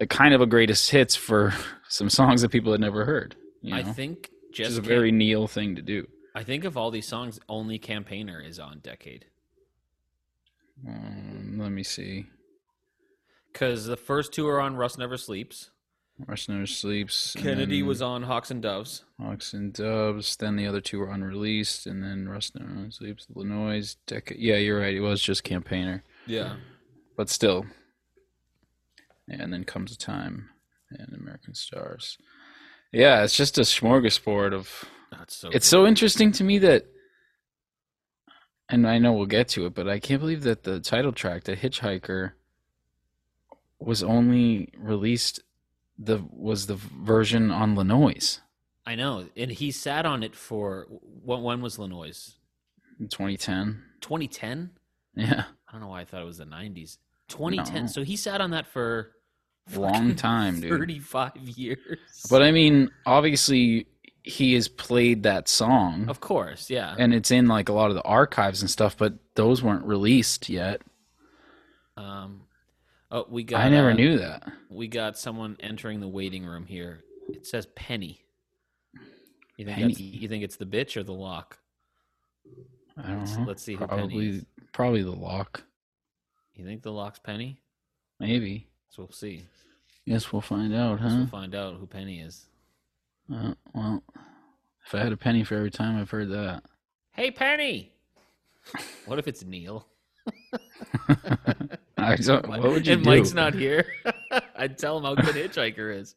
a 0.00 0.06
kind 0.06 0.34
of 0.34 0.40
a 0.40 0.46
greatest 0.46 0.90
hits 0.90 1.14
for 1.14 1.54
some 1.88 2.08
songs 2.08 2.42
that 2.42 2.50
people 2.50 2.72
had 2.72 2.80
never 2.80 3.04
heard. 3.04 3.36
You 3.62 3.72
know? 3.74 3.80
I 3.80 3.82
think 3.82 4.30
just 4.52 4.70
is 4.70 4.78
a 4.78 4.82
very 4.82 5.12
Neil 5.12 5.46
thing 5.46 5.76
to 5.76 5.82
do. 5.82 6.06
I 6.34 6.44
think 6.44 6.64
of 6.64 6.76
all 6.76 6.90
these 6.90 7.06
songs, 7.06 7.40
only 7.48 7.78
Campaigner 7.78 8.40
is 8.40 8.58
on 8.58 8.78
Decade. 8.78 9.26
Um, 10.86 11.56
let 11.58 11.70
me 11.70 11.82
see. 11.82 12.26
Because 13.52 13.84
the 13.86 13.96
first 13.96 14.32
two 14.32 14.46
are 14.46 14.60
on 14.60 14.76
Rust 14.76 14.96
Never 14.96 15.16
Sleeps. 15.16 15.70
Never 16.28 16.66
Sleeps. 16.66 17.34
Kennedy 17.38 17.82
was 17.82 18.02
on 18.02 18.22
Hawks 18.24 18.50
and 18.50 18.62
Doves. 18.62 19.04
Hawks 19.20 19.52
and 19.52 19.72
Doves. 19.72 20.36
Then 20.36 20.56
the 20.56 20.66
other 20.66 20.80
two 20.80 20.98
were 20.98 21.10
unreleased, 21.10 21.86
and 21.86 22.02
then 22.02 22.24
Never 22.24 22.90
Sleeps, 22.90 23.26
Le 23.34 23.44
Noise. 23.44 23.96
Dec- 24.06 24.36
yeah, 24.38 24.56
you're 24.56 24.80
right. 24.80 24.94
It 24.94 25.00
was 25.00 25.20
just 25.22 25.44
Campaigner, 25.44 26.02
Yeah. 26.26 26.56
but 27.16 27.28
still. 27.28 27.66
And 29.28 29.52
then 29.52 29.64
comes 29.64 29.92
a 29.92 29.98
time, 29.98 30.50
and 30.90 31.12
American 31.14 31.54
Stars. 31.54 32.18
Yeah, 32.92 33.22
it's 33.22 33.36
just 33.36 33.58
a 33.58 33.62
smorgasbord 33.62 34.52
of 34.52 34.84
That's 35.12 35.36
so 35.36 35.48
it's 35.50 35.66
so 35.68 35.86
interesting 35.86 36.32
to 36.32 36.44
me 36.44 36.58
that 36.58 36.86
and 38.68 38.86
I 38.88 38.98
know 38.98 39.12
we'll 39.12 39.26
get 39.26 39.48
to 39.50 39.66
it, 39.66 39.74
but 39.74 39.88
I 39.88 39.98
can't 39.98 40.20
believe 40.20 40.42
that 40.42 40.62
the 40.64 40.80
title 40.80 41.12
track, 41.12 41.44
the 41.44 41.56
Hitchhiker, 41.56 42.32
was 43.78 44.02
only 44.02 44.72
released 44.76 45.40
the 46.02 46.24
was 46.32 46.66
the 46.66 46.74
version 46.76 47.50
on 47.50 47.76
Le 47.76 47.84
Noise 47.84 48.40
I 48.86 48.96
know. 48.96 49.26
And 49.36 49.52
he 49.52 49.70
sat 49.70 50.04
on 50.04 50.24
it 50.24 50.34
for 50.34 50.88
when, 51.22 51.42
when 51.42 51.60
was 51.60 51.78
Le 51.78 51.86
Noise? 51.86 52.34
in 53.00 53.08
2010. 53.08 53.82
2010? 54.00 54.70
Yeah, 55.16 55.44
I 55.68 55.72
don't 55.72 55.80
know 55.80 55.88
why 55.88 56.02
I 56.02 56.04
thought 56.04 56.22
it 56.22 56.26
was 56.26 56.38
the 56.38 56.44
90s. 56.44 56.98
2010. 57.28 57.82
No. 57.82 57.86
So 57.88 58.04
he 58.04 58.16
sat 58.16 58.40
on 58.40 58.50
that 58.50 58.66
for 58.66 59.12
long 59.74 60.14
time, 60.16 60.60
dude. 60.60 60.70
35 60.70 61.36
years. 61.36 61.98
But 62.28 62.42
I 62.42 62.52
mean, 62.52 62.90
obviously, 63.06 63.86
he 64.22 64.54
has 64.54 64.68
played 64.68 65.24
that 65.24 65.48
song, 65.48 66.08
of 66.08 66.20
course, 66.20 66.70
yeah. 66.70 66.94
and 66.98 67.14
it's 67.14 67.30
in 67.30 67.48
like 67.48 67.68
a 67.68 67.72
lot 67.72 67.90
of 67.90 67.96
the 67.96 68.02
archives 68.02 68.60
and 68.60 68.70
stuff, 68.70 68.96
but 68.96 69.14
those 69.34 69.62
weren't 69.62 69.84
released 69.84 70.48
yet. 70.48 70.82
Um, 71.96 72.42
oh, 73.10 73.26
we 73.28 73.42
got. 73.44 73.60
I 73.60 73.68
never 73.68 73.90
uh, 73.90 73.94
knew 73.94 74.18
that. 74.18 74.50
We 74.68 74.88
got 74.88 75.18
someone 75.18 75.56
entering 75.60 76.00
the 76.00 76.08
waiting 76.08 76.44
room 76.44 76.66
here. 76.66 77.02
It 77.28 77.46
says 77.46 77.66
Penny. 77.76 78.20
You 79.56 79.64
think 79.66 79.76
Penny. 79.78 79.92
You 79.94 80.28
think 80.28 80.42
it's 80.44 80.56
the 80.56 80.66
bitch 80.66 80.96
or 80.96 81.02
the 81.02 81.12
lock? 81.12 81.58
I 82.96 83.08
don't 83.08 83.18
let's- 83.20 83.36
know. 83.36 83.44
let's 83.44 83.62
see 83.62 83.74
who 83.74 83.86
Penny 83.86 84.00
Probably, 84.00 84.28
is. 84.28 84.46
probably 84.72 85.02
the 85.02 85.10
lock. 85.12 85.62
You 86.54 86.64
think 86.64 86.82
the 86.82 86.92
lock's 86.92 87.18
Penny? 87.18 87.60
Maybe. 88.18 88.66
So 88.90 89.02
we'll 89.04 89.12
see. 89.12 89.46
Guess 90.06 90.32
we'll 90.32 90.42
find 90.42 90.74
out, 90.74 91.00
Guess 91.00 91.10
huh? 91.12 91.16
we'll 91.18 91.26
find 91.28 91.54
out 91.54 91.76
who 91.76 91.86
Penny 91.86 92.20
is. 92.20 92.46
Uh, 93.32 93.54
well, 93.74 94.02
if 94.84 94.94
I 94.94 94.98
had 94.98 95.12
a 95.12 95.16
penny 95.16 95.44
for 95.44 95.54
every 95.54 95.70
time 95.70 95.98
I've 96.00 96.10
heard 96.10 96.30
that, 96.30 96.64
Hey, 97.12 97.30
Penny. 97.30 97.92
What 99.06 99.18
if 99.18 99.28
it's 99.28 99.44
Neil? 99.44 99.86
I 102.02 102.16
don't, 102.22 102.46
what 102.48 102.62
would 102.62 102.86
you 102.86 102.94
and 102.94 103.04
do? 103.04 103.10
Mike's 103.10 103.32
not 103.34 103.54
here. 103.64 103.86
I'd 104.56 104.78
tell 104.78 104.98
him 104.98 105.04
how 105.04 105.14
good 105.14 105.34
Hitchhiker 105.34 105.96
is, 105.98 106.14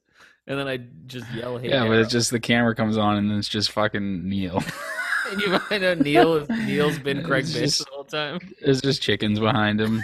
and 0.47 0.57
then 0.59 0.67
I'd 0.67 1.07
just 1.07 1.31
yell, 1.33 1.57
"Hey!" 1.57 1.69
yeah, 1.69 1.87
but 1.87 1.97
it's 1.99 2.11
just 2.11 2.31
the 2.31 2.39
camera 2.39 2.75
comes 2.75 2.97
on 2.97 3.17
and 3.17 3.29
then 3.29 3.37
it's 3.39 3.47
just 3.49 3.71
fucking 3.71 4.27
Neil. 4.27 4.61
and 5.31 5.41
you 5.41 5.57
find 5.59 5.83
out 5.83 5.99
Neil 5.99 6.35
is, 6.35 6.49
Neil's 6.49 6.99
been 6.99 7.23
Craig 7.23 7.43
It's 7.45 7.53
Bitch 7.55 7.59
just- 7.61 7.79
the 7.85 7.91
whole 7.91 8.03
time. 8.03 8.39
There's 8.61 8.81
just 8.81 9.01
chickens 9.01 9.39
behind 9.39 9.79
him. 9.81 10.01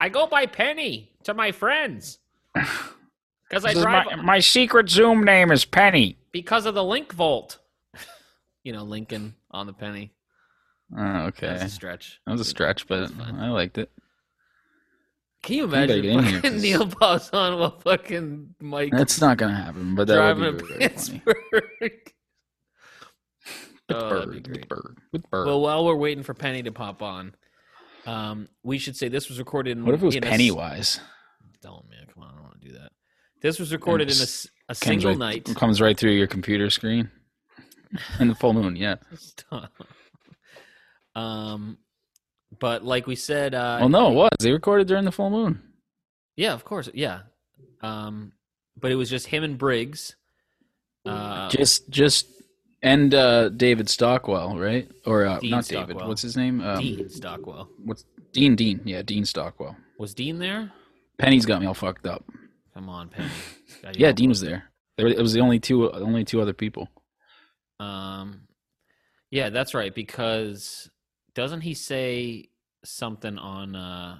I 0.00 0.08
go 0.08 0.26
by 0.26 0.46
Penny 0.46 1.10
to 1.24 1.34
my 1.34 1.50
friends 1.52 2.18
because 2.54 3.64
I 3.64 3.72
drive 3.74 4.06
my, 4.06 4.16
my 4.16 4.38
secret 4.40 4.88
Zoom 4.88 5.24
name 5.24 5.50
is 5.50 5.64
Penny. 5.64 6.16
because 6.30 6.66
of 6.66 6.74
the 6.74 6.82
LincVolt. 6.82 7.58
you 8.62 8.72
know, 8.72 8.84
Lincoln 8.84 9.34
on 9.50 9.66
the 9.66 9.72
penny. 9.72 10.12
Oh, 10.96 11.26
okay. 11.26 11.46
That's 11.46 11.64
a 11.64 11.68
stretch. 11.68 12.20
That 12.26 12.32
was 12.32 12.40
a 12.40 12.44
stretch, 12.44 12.86
but 12.88 13.10
I 13.20 13.48
liked 13.48 13.78
it. 13.78 13.90
Can 15.42 15.56
you 15.56 15.64
imagine 15.64 16.02
get 16.02 16.12
in 16.12 16.24
here, 16.24 16.40
fucking 16.40 16.60
Neil 16.60 16.92
on 17.00 17.58
while 17.58 17.78
fucking 17.80 18.54
Mike 18.60 18.92
That's 18.92 19.20
not 19.20 19.38
gonna 19.38 19.54
happen, 19.54 19.94
but 19.94 20.06
that 20.06 20.16
driving 20.16 20.44
would 20.44 20.58
be 20.58 20.64
funny. 20.64 20.78
Pittsburgh? 20.80 21.36
With 23.88 23.96
Oh, 23.96 24.20
that'd 24.20 24.30
be 24.30 24.40
great. 24.40 24.60
with 24.60 24.68
Burgh, 24.68 24.98
with 25.12 25.30
Burgh. 25.30 25.46
Well, 25.48 25.60
while 25.60 25.84
we're 25.84 25.96
waiting 25.96 26.22
for 26.22 26.32
Penny 26.32 26.62
to 26.62 26.70
pop 26.70 27.02
on, 27.02 27.34
um, 28.06 28.48
we 28.62 28.78
should 28.78 28.96
say 28.96 29.08
this 29.08 29.28
was 29.28 29.40
recorded. 29.40 29.78
In, 29.78 29.84
what 29.84 29.96
if 29.96 30.02
it 30.02 30.06
was 30.06 30.14
in 30.14 30.22
a 30.22 30.28
Pennywise? 30.28 31.00
Don't 31.60 31.88
man, 31.90 32.06
come 32.14 32.22
on, 32.22 32.30
I 32.30 32.34
don't 32.34 32.42
want 32.44 32.60
to 32.60 32.68
do 32.68 32.74
that. 32.74 32.92
This 33.42 33.58
was 33.58 33.72
recorded 33.72 34.08
in 34.08 34.14
a, 34.14 34.18
Comes 34.18 34.78
single 34.78 35.10
right, 35.10 35.18
night. 35.18 35.56
Comes 35.56 35.80
right 35.80 35.98
through 35.98 36.12
your 36.12 36.28
computer 36.28 36.70
screen. 36.70 37.10
In 38.20 38.28
the 38.28 38.34
full 38.36 38.52
moon, 38.52 38.76
yeah. 38.76 38.96
Stop. 39.16 39.72
Um, 41.14 41.78
but 42.58 42.84
like 42.84 43.06
we 43.06 43.16
said, 43.16 43.54
uh, 43.54 43.78
well, 43.80 43.88
no, 43.88 44.10
it 44.12 44.14
was. 44.14 44.30
They 44.40 44.52
recorded 44.52 44.86
during 44.88 45.04
the 45.04 45.12
full 45.12 45.30
moon. 45.30 45.62
yeah, 46.36 46.52
of 46.52 46.64
course, 46.64 46.88
yeah. 46.94 47.20
Um, 47.82 48.32
but 48.78 48.90
it 48.90 48.96
was 48.96 49.08
just 49.10 49.26
him 49.26 49.44
and 49.44 49.56
Briggs. 49.58 50.16
Uh, 51.06 51.48
just 51.48 51.88
just 51.88 52.26
and 52.82 53.14
uh 53.14 53.48
David 53.50 53.88
Stockwell, 53.88 54.58
right? 54.58 54.90
Or 55.06 55.24
uh, 55.26 55.38
not 55.42 55.64
David. 55.66 55.96
What's 55.96 56.22
his 56.22 56.36
name? 56.36 56.60
Um, 56.60 56.78
Dean 56.80 57.08
Stockwell 57.08 57.68
What's 57.84 58.04
Dean? 58.32 58.54
Dean. 58.54 58.80
Yeah, 58.84 59.02
Dean 59.02 59.24
Stockwell. 59.24 59.76
was 59.98 60.14
Dean 60.14 60.38
there? 60.38 60.70
Penny's 61.18 61.46
got 61.46 61.60
me 61.60 61.66
all 61.66 61.74
fucked 61.74 62.06
up. 62.06 62.24
Come 62.74 62.88
on, 62.88 63.08
Penny. 63.08 63.28
Yeah, 63.94 64.12
Dean 64.12 64.28
was 64.28 64.40
there. 64.42 64.64
There 64.98 65.06
it 65.06 65.18
was 65.18 65.32
the 65.32 65.40
only 65.40 65.58
two 65.58 65.90
only 65.90 66.24
two 66.24 66.40
other 66.42 66.52
people. 66.52 66.88
Um, 67.78 68.42
yeah, 69.30 69.48
that's 69.48 69.72
right. 69.72 69.94
Because 69.94 70.90
doesn't 71.34 71.60
he 71.62 71.74
say 71.74 72.48
something 72.84 73.38
on? 73.38 73.76
uh 73.76 74.16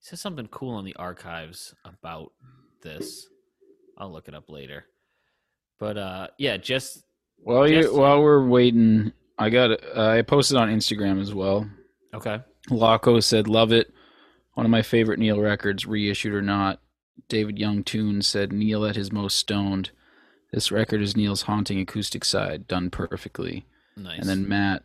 He 0.00 0.06
says 0.08 0.20
something 0.20 0.48
cool 0.48 0.74
on 0.74 0.84
the 0.84 0.96
archives 0.96 1.74
about 1.84 2.32
this. 2.82 3.26
I'll 3.98 4.10
look 4.12 4.28
it 4.28 4.34
up 4.34 4.48
later. 4.50 4.84
But 5.78 5.96
uh 5.98 6.26
yeah, 6.38 6.56
just 6.56 7.04
While 7.38 7.68
you 7.68 7.82
Just- 7.82 7.94
while 7.94 8.22
we're 8.22 8.46
waiting, 8.46 9.12
I 9.38 9.50
got 9.50 9.70
uh, 9.72 10.08
I 10.18 10.22
posted 10.22 10.56
on 10.56 10.68
Instagram 10.70 11.20
as 11.20 11.34
well. 11.34 11.68
okay. 12.14 12.40
Laco 12.70 13.20
said, 13.20 13.46
"Love 13.48 13.72
it. 13.72 13.92
One 14.54 14.64
of 14.64 14.70
my 14.70 14.80
favorite 14.82 15.18
Neil 15.18 15.38
records, 15.40 15.84
reissued 15.86 16.32
or 16.32 16.40
not." 16.42 16.80
David 17.28 17.58
Young 17.58 17.82
tune 17.84 18.22
said, 18.22 18.52
"Neil 18.52 18.86
at 18.86 18.96
his 18.96 19.12
most 19.12 19.36
stoned. 19.36 19.90
This 20.52 20.70
record 20.72 21.02
is 21.02 21.16
Neil's 21.16 21.42
haunting 21.42 21.78
acoustic 21.80 22.24
side, 22.24 22.66
done 22.66 22.88
perfectly." 22.90 23.66
Nice. 23.96 24.20
And 24.20 24.28
then 24.28 24.48
Matt 24.48 24.84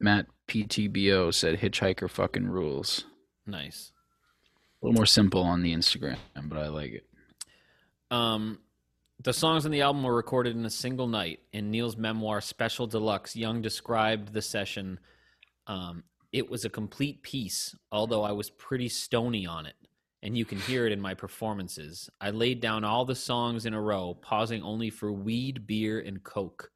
Matt 0.00 0.26
PTBO 0.48 1.32
said, 1.32 1.60
"Hitchhiker 1.60 2.08
fucking 2.08 2.48
rules." 2.48 3.04
nice. 3.46 3.92
A 4.80 4.86
little 4.86 4.96
more 4.96 5.06
simple 5.06 5.42
on 5.42 5.62
the 5.62 5.74
Instagram, 5.74 6.16
but 6.44 6.58
I 6.58 6.68
like 6.68 6.92
it. 6.92 7.06
Um, 8.10 8.60
the 9.22 9.32
songs 9.32 9.66
on 9.66 9.72
the 9.72 9.82
album 9.82 10.02
were 10.02 10.14
recorded 10.14 10.56
in 10.56 10.64
a 10.64 10.70
single 10.70 11.06
night. 11.06 11.40
In 11.52 11.70
Neil's 11.70 11.96
memoir, 11.96 12.40
Special 12.40 12.86
Deluxe, 12.86 13.36
Young 13.36 13.60
described 13.60 14.32
the 14.32 14.40
session. 14.40 14.98
Um, 15.66 16.04
it 16.32 16.48
was 16.48 16.64
a 16.64 16.70
complete 16.70 17.22
piece, 17.22 17.74
although 17.92 18.22
I 18.22 18.32
was 18.32 18.48
pretty 18.48 18.88
stony 18.88 19.46
on 19.46 19.66
it, 19.66 19.74
and 20.22 20.38
you 20.38 20.46
can 20.46 20.58
hear 20.58 20.86
it 20.86 20.92
in 20.92 21.00
my 21.00 21.12
performances. 21.12 22.08
I 22.20 22.30
laid 22.30 22.60
down 22.60 22.84
all 22.84 23.04
the 23.04 23.14
songs 23.14 23.66
in 23.66 23.74
a 23.74 23.80
row, 23.80 24.14
pausing 24.14 24.62
only 24.62 24.88
for 24.88 25.12
weed, 25.12 25.66
beer, 25.66 26.00
and 26.00 26.22
coke. 26.24 26.70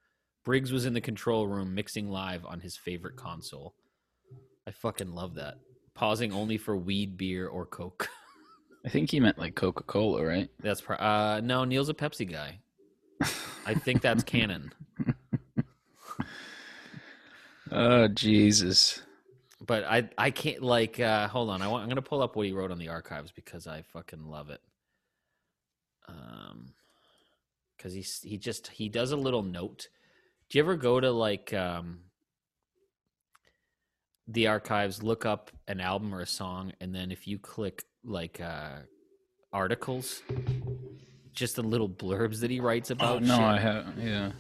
Briggs 0.45 0.73
was 0.73 0.85
in 0.87 0.93
the 0.93 1.01
control 1.01 1.47
room 1.47 1.75
mixing 1.75 2.09
live 2.09 2.45
on 2.45 2.61
his 2.61 2.77
favorite 2.77 3.17
console. 3.17 3.75
I 4.67 4.71
fucking 4.71 5.15
love 5.15 5.35
that. 5.35 5.55
Pausing 5.95 6.33
only 6.33 6.59
for 6.59 6.77
weed, 6.77 7.17
beer, 7.17 7.47
or 7.49 7.67
coke. 7.67 8.09
I 8.85 8.91
think 8.91 9.11
he 9.11 9.21
meant 9.21 9.39
like 9.39 9.55
Coca 9.55 9.83
Cola, 9.85 10.25
right? 10.25 10.51
That's 10.61 10.83
pro- 10.83 10.97
uh 10.97 11.41
no, 11.43 11.65
Neil's 11.65 11.89
a 11.89 11.95
Pepsi 11.95 12.31
guy. 12.31 12.61
I 13.65 13.75
think 13.75 14.03
that's 14.03 14.23
canon. 14.25 14.73
Oh 17.73 18.09
Jesus! 18.09 19.03
But 19.67 19.85
I 19.85 20.09
I 20.19 20.31
can't 20.31 20.63
like 20.63 21.01
uh 21.01 21.29
hold 21.29 21.49
on. 21.49 21.63
I 21.63 21.69
want 21.69 21.83
I'm 21.83 21.89
going 21.89 21.97
to 21.97 22.03
pull 22.03 22.23
up 22.23 22.37
what 22.37 22.47
he 22.47 22.53
wrote 22.53 22.71
on 22.71 22.79
the 22.79 22.89
archives 22.89 23.33
because 23.33 23.67
I 23.67 23.83
fucking 23.83 24.27
love 24.27 24.51
it. 24.51 24.61
Um 26.07 26.75
cuz 27.79 27.95
he 27.95 28.03
he 28.29 28.37
just 28.37 28.69
he 28.69 28.91
does 28.91 29.13
a 29.13 29.17
little 29.17 29.43
note. 29.43 29.89
Do 30.55 30.59
you 30.59 30.65
ever 30.67 30.77
go 30.77 31.01
to 31.01 31.11
like 31.11 31.53
um 31.53 31.99
the 34.29 34.47
archives 34.47 35.03
look 35.03 35.27
up 35.27 35.51
an 35.67 35.81
album 35.81 36.15
or 36.15 36.21
a 36.21 36.27
song 36.29 36.73
and 36.81 36.95
then 36.95 37.11
if 37.11 37.27
you 37.27 37.41
click 37.41 37.83
like 38.05 38.41
uh 38.41 38.77
articles 39.53 40.23
just 41.33 41.57
the 41.57 41.63
little 41.65 41.89
blurbs 41.89 42.39
that 42.39 42.53
he 42.53 42.61
writes 42.61 42.93
about 42.93 43.17
Oh 43.17 43.19
no, 43.19 43.35
shit. 43.35 43.43
I 43.43 43.59
have 43.59 43.99
yeah. 43.99 44.31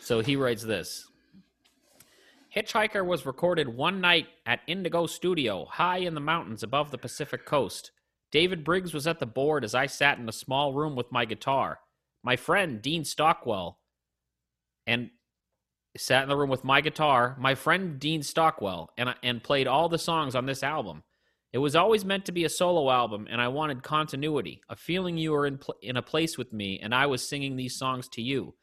So 0.00 0.20
he 0.20 0.36
writes 0.36 0.62
this 0.62 1.08
Hitchhiker 2.54 3.06
was 3.06 3.24
recorded 3.24 3.66
one 3.66 4.02
night 4.02 4.26
at 4.44 4.60
Indigo 4.66 5.06
Studio, 5.06 5.64
high 5.64 6.00
in 6.00 6.12
the 6.12 6.20
mountains 6.20 6.64
above 6.64 6.90
the 6.90 6.98
Pacific 6.98 7.46
coast. 7.46 7.92
David 8.30 8.62
Briggs 8.62 8.92
was 8.92 9.06
at 9.06 9.20
the 9.20 9.26
board 9.26 9.64
as 9.64 9.74
I 9.74 9.86
sat 9.86 10.18
in 10.18 10.28
a 10.28 10.32
small 10.32 10.74
room 10.74 10.94
with 10.94 11.10
my 11.10 11.24
guitar. 11.24 11.78
My 12.22 12.36
friend, 12.36 12.82
Dean 12.82 13.04
Stockwell, 13.04 13.78
and 14.86 15.10
sat 15.96 16.22
in 16.22 16.28
the 16.28 16.36
room 16.36 16.50
with 16.50 16.64
my 16.64 16.80
guitar, 16.80 17.36
my 17.38 17.54
friend 17.54 17.98
Dean 17.98 18.22
Stockwell, 18.22 18.90
and, 18.96 19.14
and 19.22 19.42
played 19.42 19.66
all 19.66 19.88
the 19.88 19.98
songs 19.98 20.34
on 20.34 20.46
this 20.46 20.62
album. 20.62 21.02
It 21.52 21.58
was 21.58 21.76
always 21.76 22.04
meant 22.04 22.24
to 22.26 22.32
be 22.32 22.44
a 22.44 22.48
solo 22.48 22.90
album, 22.90 23.26
and 23.30 23.40
I 23.40 23.48
wanted 23.48 23.82
continuity, 23.82 24.62
a 24.68 24.76
feeling 24.76 25.16
you 25.16 25.32
were 25.32 25.46
in, 25.46 25.58
pl- 25.58 25.76
in 25.80 25.96
a 25.96 26.02
place 26.02 26.36
with 26.36 26.52
me, 26.52 26.78
and 26.82 26.94
I 26.94 27.06
was 27.06 27.26
singing 27.26 27.56
these 27.56 27.78
songs 27.78 28.08
to 28.10 28.22
you. 28.22 28.54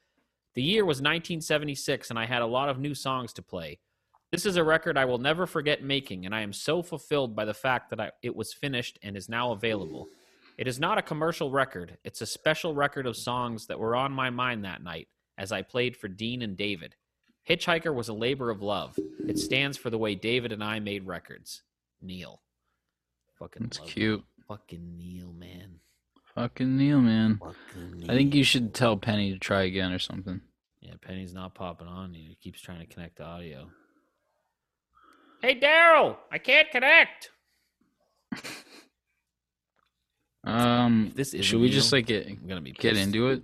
The 0.53 0.61
year 0.61 0.85
was 0.85 0.97
1976, 0.97 2.09
and 2.09 2.19
I 2.19 2.25
had 2.25 2.41
a 2.41 2.47
lot 2.47 2.69
of 2.69 2.77
new 2.77 2.93
songs 2.93 3.33
to 3.33 3.41
play. 3.41 3.79
This 4.31 4.45
is 4.45 4.57
a 4.57 4.63
record 4.63 4.97
I 4.97 5.05
will 5.05 5.17
never 5.17 5.47
forget 5.47 5.83
making, 5.83 6.25
and 6.25 6.35
I 6.35 6.41
am 6.41 6.53
so 6.53 6.83
fulfilled 6.83 7.35
by 7.35 7.45
the 7.45 7.53
fact 7.53 7.89
that 7.89 7.99
I, 7.99 8.11
it 8.21 8.35
was 8.35 8.53
finished 8.53 8.99
and 9.01 9.15
is 9.15 9.29
now 9.29 9.51
available. 9.51 10.07
It 10.57 10.67
is 10.67 10.79
not 10.79 10.97
a 10.97 11.03
commercial 11.03 11.49
record, 11.49 11.97
it's 12.03 12.21
a 12.21 12.27
special 12.27 12.75
record 12.75 13.07
of 13.07 13.17
songs 13.17 13.67
that 13.67 13.79
were 13.79 13.95
on 13.95 14.11
my 14.11 14.29
mind 14.29 14.65
that 14.65 14.83
night 14.83 15.07
as 15.37 15.51
I 15.51 15.61
played 15.61 15.97
for 15.97 16.07
Dean 16.07 16.41
and 16.41 16.55
David. 16.55 16.95
Hitchhiker 17.49 17.93
was 17.93 18.07
a 18.07 18.13
labor 18.13 18.49
of 18.49 18.61
love. 18.61 18.97
It 19.27 19.37
stands 19.37 19.77
for 19.77 19.89
the 19.89 19.97
way 19.97 20.15
David 20.15 20.51
and 20.51 20.63
I 20.63 20.79
made 20.79 21.05
records. 21.05 21.61
Neil. 22.01 22.41
Fucking 23.39 23.63
That's 23.63 23.79
cute. 23.79 24.23
Fucking 24.47 24.97
Neil, 24.97 25.33
man. 25.33 25.79
Fucking 26.35 26.77
Neil, 26.77 26.99
man. 27.01 27.39
Fucking 27.39 27.97
Neil. 27.99 28.11
I 28.11 28.15
think 28.15 28.33
you 28.33 28.43
should 28.43 28.73
tell 28.73 28.97
Penny 28.97 29.31
to 29.33 29.39
try 29.39 29.63
again 29.63 29.91
or 29.91 29.99
something. 29.99 30.41
Yeah, 30.81 30.93
Penny's 31.01 31.33
not 31.33 31.53
popping 31.53 31.87
on. 31.87 32.13
He 32.13 32.37
keeps 32.41 32.61
trying 32.61 32.79
to 32.79 32.85
connect 32.85 33.17
to 33.17 33.23
audio. 33.23 33.69
Hey, 35.41 35.59
Daryl, 35.59 36.17
I 36.31 36.37
can't 36.37 36.69
connect. 36.71 37.31
Um, 40.45 41.07
If 41.07 41.15
this 41.15 41.27
isn't 41.29 41.43
should 41.43 41.61
we 41.61 41.69
just 41.69 41.93
like 41.93 42.05
get 42.05 42.27
I'm 42.27 42.45
gonna 42.47 42.59
be 42.59 42.73
get 42.73 42.97
into 42.97 43.29
it? 43.29 43.43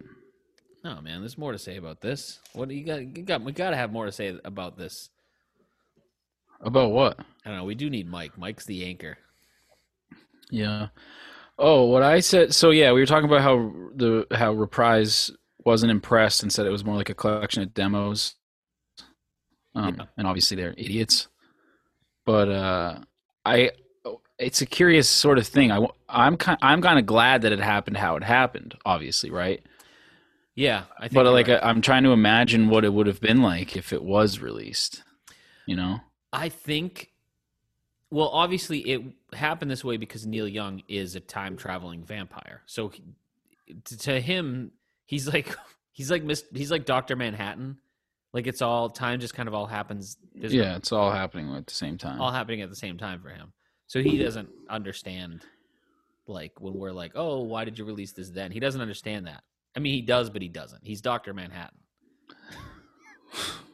No, 0.83 1.01
man, 1.01 1.19
there's 1.21 1.37
more 1.37 1.51
to 1.51 1.59
say 1.59 1.77
about 1.77 1.99
this. 2.01 2.39
What 2.53 2.69
do 2.69 2.75
you 2.75 2.85
got? 2.85 3.01
You 3.01 3.23
got 3.23 3.41
we 3.43 3.51
got 3.51 3.71
to 3.71 3.75
have 3.75 3.91
more 3.91 4.05
to 4.05 4.11
say 4.11 4.37
about 4.45 4.77
this. 4.77 5.09
About 6.61 6.91
what? 6.91 7.19
I 7.45 7.49
don't 7.49 7.57
know. 7.57 7.63
We 7.65 7.75
do 7.75 7.89
need 7.89 8.09
Mike. 8.09 8.37
Mike's 8.37 8.65
the 8.65 8.85
anchor. 8.85 9.17
Yeah. 10.51 10.87
Oh, 11.57 11.85
what 11.85 12.03
I 12.03 12.21
said. 12.21 12.53
So 12.53 12.69
yeah, 12.71 12.91
we 12.93 12.99
were 13.01 13.05
talking 13.05 13.29
about 13.29 13.41
how 13.41 13.71
the 13.95 14.25
how 14.31 14.53
Reprise 14.53 15.31
wasn't 15.65 15.91
impressed 15.91 16.41
and 16.43 16.51
said 16.51 16.65
it 16.65 16.71
was 16.71 16.85
more 16.85 16.95
like 16.95 17.09
a 17.09 17.13
collection 17.13 17.61
of 17.61 17.73
demos. 17.73 18.35
Um, 19.75 19.95
Yeah. 19.99 20.05
and 20.17 20.25
obviously 20.27 20.55
they're 20.57 20.73
idiots. 20.77 21.27
But 22.25 22.49
uh, 22.49 22.99
I, 23.45 23.71
it's 24.37 24.61
a 24.61 24.65
curious 24.65 25.09
sort 25.09 25.37
of 25.37 25.47
thing. 25.47 25.71
I, 25.71 25.85
I'm 26.07 26.37
kind, 26.37 26.57
I'm 26.61 26.81
kind 26.81 26.97
of 26.99 27.05
glad 27.05 27.41
that 27.41 27.51
it 27.51 27.59
happened 27.59 27.97
how 27.97 28.15
it 28.15 28.23
happened. 28.23 28.75
Obviously, 28.85 29.29
right? 29.29 29.61
Yeah, 30.59 30.83
I 30.97 31.07
think. 31.07 31.13
But 31.13 31.25
like, 31.31 31.47
right. 31.47 31.59
I'm 31.63 31.79
trying 31.79 32.03
to 32.03 32.11
imagine 32.11 32.67
what 32.67 32.83
it 32.83 32.91
would 32.91 33.07
have 33.07 33.21
been 33.21 33.41
like 33.41 33.77
if 33.77 33.93
it 33.93 34.03
was 34.03 34.39
released. 34.39 35.03
You 35.65 35.77
know? 35.77 36.01
I 36.33 36.49
think. 36.49 37.11
Well, 38.11 38.27
obviously, 38.27 38.79
it 38.79 39.01
happened 39.31 39.71
this 39.71 39.85
way 39.85 39.95
because 39.95 40.27
Neil 40.27 40.49
Young 40.49 40.83
is 40.89 41.15
a 41.15 41.21
time 41.21 41.55
traveling 41.55 42.03
vampire. 42.03 42.61
So, 42.65 42.89
he- 42.89 43.03
to, 43.99 44.19
him, 44.19 44.71
he's 45.05 45.27
like 45.33 45.55
he's 45.93 46.11
like 46.11 46.23
Miss, 46.23 46.43
he's 46.53 46.71
like 46.71 46.85
Doctor 46.85 47.15
Manhattan. 47.15 47.77
Like 48.33 48.45
it's 48.45 48.61
all 48.61 48.89
time, 48.89 49.21
just 49.21 49.33
kind 49.33 49.47
of 49.47 49.55
all 49.55 49.65
happens. 49.65 50.17
Yeah, 50.35 50.75
it's 50.75 50.91
all 50.91 51.09
happening 51.11 51.55
at 51.55 51.67
the 51.67 51.73
same 51.73 51.97
time. 51.97 52.19
all 52.19 52.31
happening 52.31 52.61
at 52.61 52.69
the 52.69 52.75
same 52.75 52.97
time 52.97 53.21
for 53.21 53.29
him. 53.29 53.53
So 53.87 54.01
he 54.01 54.17
doesn't 54.17 54.49
understand, 54.69 55.45
like 56.27 56.59
when 56.59 56.73
we're 56.73 56.91
like, 56.91 57.13
"Oh, 57.15 57.43
why 57.43 57.63
did 57.63 57.79
you 57.79 57.85
release 57.85 58.11
this 58.11 58.29
then?" 58.29 58.51
He 58.51 58.59
doesn't 58.59 58.81
understand 58.81 59.25
that. 59.27 59.41
I 59.75 59.79
mean, 59.79 59.93
he 59.93 60.01
does, 60.01 60.29
but 60.29 60.41
he 60.41 60.49
doesn't. 60.49 60.81
He's 60.83 61.01
Doctor 61.01 61.33
Manhattan. 61.33 61.79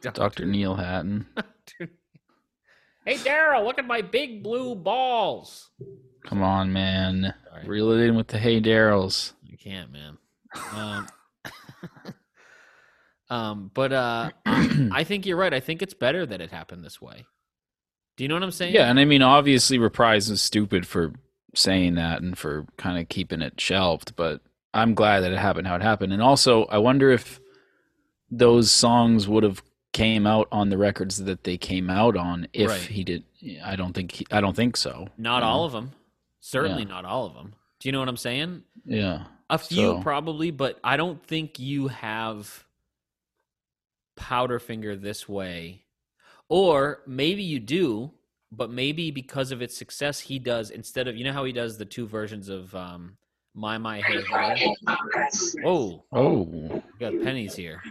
Dr. 0.00 0.44
Neil 0.44 0.76
Hatton. 0.76 1.26
Hey, 3.06 3.14
Daryl, 3.18 3.64
look 3.64 3.78
at 3.78 3.86
my 3.86 4.02
big 4.02 4.42
blue 4.42 4.74
balls. 4.74 5.70
Come 6.24 6.42
on, 6.42 6.72
man. 6.72 7.34
Sorry. 7.48 7.64
Reel 7.64 7.92
it 7.92 8.00
in 8.00 8.16
with 8.16 8.26
the 8.26 8.38
Hey 8.38 8.60
Daryls. 8.60 9.32
You 9.44 9.56
can't, 9.56 9.92
man. 9.92 10.18
Um, 10.72 11.06
um, 13.30 13.70
but 13.72 13.92
uh, 13.92 14.30
I 14.46 15.04
think 15.04 15.24
you're 15.24 15.36
right. 15.36 15.54
I 15.54 15.60
think 15.60 15.82
it's 15.82 15.94
better 15.94 16.26
that 16.26 16.40
it 16.40 16.50
happened 16.50 16.84
this 16.84 17.00
way. 17.00 17.26
Do 18.16 18.24
you 18.24 18.28
know 18.28 18.34
what 18.34 18.42
I'm 18.42 18.50
saying? 18.50 18.74
Yeah, 18.74 18.90
and 18.90 18.98
I 18.98 19.04
mean, 19.04 19.22
obviously, 19.22 19.78
Reprise 19.78 20.28
is 20.28 20.42
stupid 20.42 20.84
for 20.84 21.12
saying 21.54 21.94
that 21.94 22.22
and 22.22 22.36
for 22.36 22.66
kind 22.76 22.98
of 22.98 23.08
keeping 23.08 23.40
it 23.40 23.60
shelved, 23.60 24.16
but 24.16 24.40
I'm 24.76 24.94
glad 24.94 25.20
that 25.20 25.32
it 25.32 25.38
happened 25.38 25.66
how 25.66 25.76
it 25.76 25.82
happened. 25.82 26.12
And 26.12 26.22
also, 26.22 26.64
I 26.66 26.78
wonder 26.78 27.10
if 27.10 27.40
those 28.30 28.70
songs 28.70 29.26
would 29.28 29.42
have 29.42 29.62
came 29.92 30.26
out 30.26 30.48
on 30.52 30.68
the 30.68 30.76
records 30.78 31.24
that 31.24 31.44
they 31.44 31.56
came 31.56 31.88
out 31.88 32.16
on 32.16 32.48
if 32.52 32.68
Right. 32.70 32.80
he 32.80 33.02
did. 33.04 33.24
I 33.64 33.76
don't 33.76 33.92
think. 33.94 34.12
He, 34.12 34.26
I 34.30 34.40
don't 34.40 34.54
think 34.56 34.76
so. 34.76 35.08
Not 35.16 35.42
you 35.42 35.48
all 35.48 35.64
of 35.64 35.72
them. 35.72 35.92
Certainly 36.40 36.82
Yeah. 36.82 36.88
not 36.88 37.04
all 37.04 37.26
of 37.26 37.34
them. 37.34 37.54
Do 37.80 37.88
you 37.88 37.92
know 37.92 38.00
what 38.00 38.08
I'm 38.08 38.16
saying? 38.16 38.62
Yeah. 38.84 39.24
A 39.48 39.58
few 39.58 39.76
So- 39.76 40.00
probably, 40.02 40.50
but 40.50 40.78
I 40.84 40.96
don't 40.96 41.22
think 41.26 41.58
you 41.58 41.88
have 41.88 42.64
Powderfinger 44.18 45.00
this 45.00 45.28
way. 45.28 45.82
Or 46.48 47.02
maybe 47.06 47.42
you 47.42 47.58
do, 47.60 48.12
but 48.52 48.70
maybe 48.70 49.10
because 49.10 49.50
of 49.52 49.60
its 49.62 49.76
success, 49.76 50.20
he 50.20 50.38
does 50.38 50.70
instead 50.70 51.08
of 51.08 51.16
you 51.16 51.24
know 51.24 51.32
how 51.32 51.44
he 51.44 51.52
does 51.52 51.78
the 51.78 51.84
two 51.84 52.06
versions 52.06 52.48
of 52.48 52.74
um, 52.74 53.16
My 53.58 53.78
My 53.78 54.00
Hey 54.02 54.20
Hey. 54.22 54.74
Whoa, 55.62 56.04
Oh, 56.12 56.42
we 56.44 56.82
got 57.00 57.12
pennies 57.22 57.54
here. 57.56 57.82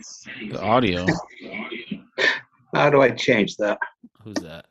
the 0.51 0.61
audio. 0.61 1.05
How 2.73 2.89
do 2.91 3.01
I 3.01 3.09
change 3.09 3.57
that? 3.57 3.79
Who's 4.21 4.35
that? 4.35 4.67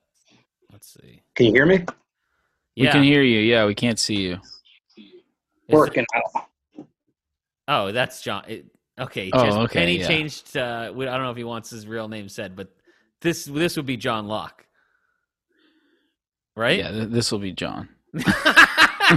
Let's 0.73 0.95
see. 0.95 1.23
Can 1.35 1.47
you 1.47 1.53
hear 1.53 1.67
me? 1.67 1.85
We 2.77 2.87
can 2.89 3.03
hear 3.03 3.23
you. 3.23 3.41
Yeah, 3.41 3.67
we 3.67 3.75
can't 3.75 3.99
see 3.99 4.17
you. 4.17 4.39
Is- 4.97 5.03
Working 5.69 6.07
out. 6.15 6.47
Oh, 7.67 7.91
that's 7.93 8.21
John. 8.23 8.45
It, 8.47 8.67
okay, 9.01 9.31
Oh, 9.33 9.45
just 9.45 9.59
okay, 9.59 9.81
Penny 9.81 9.99
yeah. 9.99 10.07
changed. 10.07 10.57
Uh, 10.57 10.93
we- 10.95 11.09
I 11.09 11.15
don't 11.15 11.25
know 11.25 11.31
if 11.33 11.37
he 11.37 11.45
wants 11.45 11.71
his 11.71 11.87
real 11.89 12.07
name 12.09 12.29
said, 12.29 12.55
but 12.55 12.69
this 13.21 13.47
this 13.47 13.77
would 13.77 13.87
be 13.87 13.97
John 13.97 14.29
Locke. 14.29 14.65
right? 16.57 16.79
Yeah, 16.79 16.91
th- 16.93 17.09
this 17.09 17.33
will 17.33 17.39
be 17.41 17.51
John. 17.53 17.89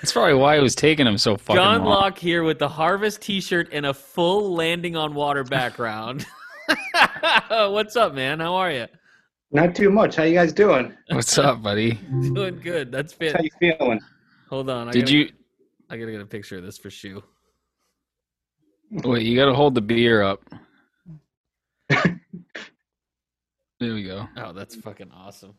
That's 0.00 0.12
probably 0.12 0.34
why 0.34 0.56
it 0.56 0.62
was 0.62 0.74
taking 0.74 1.06
him 1.06 1.18
so 1.18 1.36
fucking 1.36 1.56
John 1.56 1.80
long. 1.80 1.88
Locke 1.88 2.18
here 2.18 2.42
with 2.42 2.58
the 2.58 2.68
Harvest 2.68 3.20
T-shirt 3.20 3.68
and 3.72 3.86
a 3.86 3.94
full 3.94 4.54
landing 4.54 4.96
on 4.96 5.14
water 5.14 5.44
background. 5.44 6.26
What's 7.48 7.96
up, 7.96 8.14
man? 8.14 8.40
How 8.40 8.54
are 8.54 8.72
you? 8.72 8.86
Not 9.52 9.74
too 9.74 9.90
much. 9.90 10.16
How 10.16 10.22
you 10.22 10.34
guys 10.34 10.52
doing? 10.52 10.94
What's 11.10 11.36
up, 11.36 11.62
buddy? 11.62 11.94
Doing 12.32 12.60
good. 12.60 12.92
That's 12.92 13.12
How 13.12 13.18
fit. 13.18 13.42
you 13.42 13.50
feeling? 13.58 14.00
Hold 14.48 14.70
on. 14.70 14.88
I 14.88 14.92
Did 14.92 15.06
gotta, 15.06 15.16
you 15.16 15.28
I 15.90 15.96
gotta 15.96 16.12
get 16.12 16.20
a 16.20 16.26
picture 16.26 16.58
of 16.58 16.62
this 16.62 16.78
for 16.78 16.88
Shue. 16.88 17.22
wait? 18.90 19.26
You 19.26 19.36
got 19.36 19.46
to 19.46 19.54
hold 19.54 19.74
the 19.74 19.80
beer 19.80 20.22
up. 20.22 20.44
There 21.88 22.20
we 23.94 24.04
go. 24.04 24.28
Oh, 24.36 24.52
that's 24.52 24.76
fucking 24.76 25.10
awesome. 25.10 25.54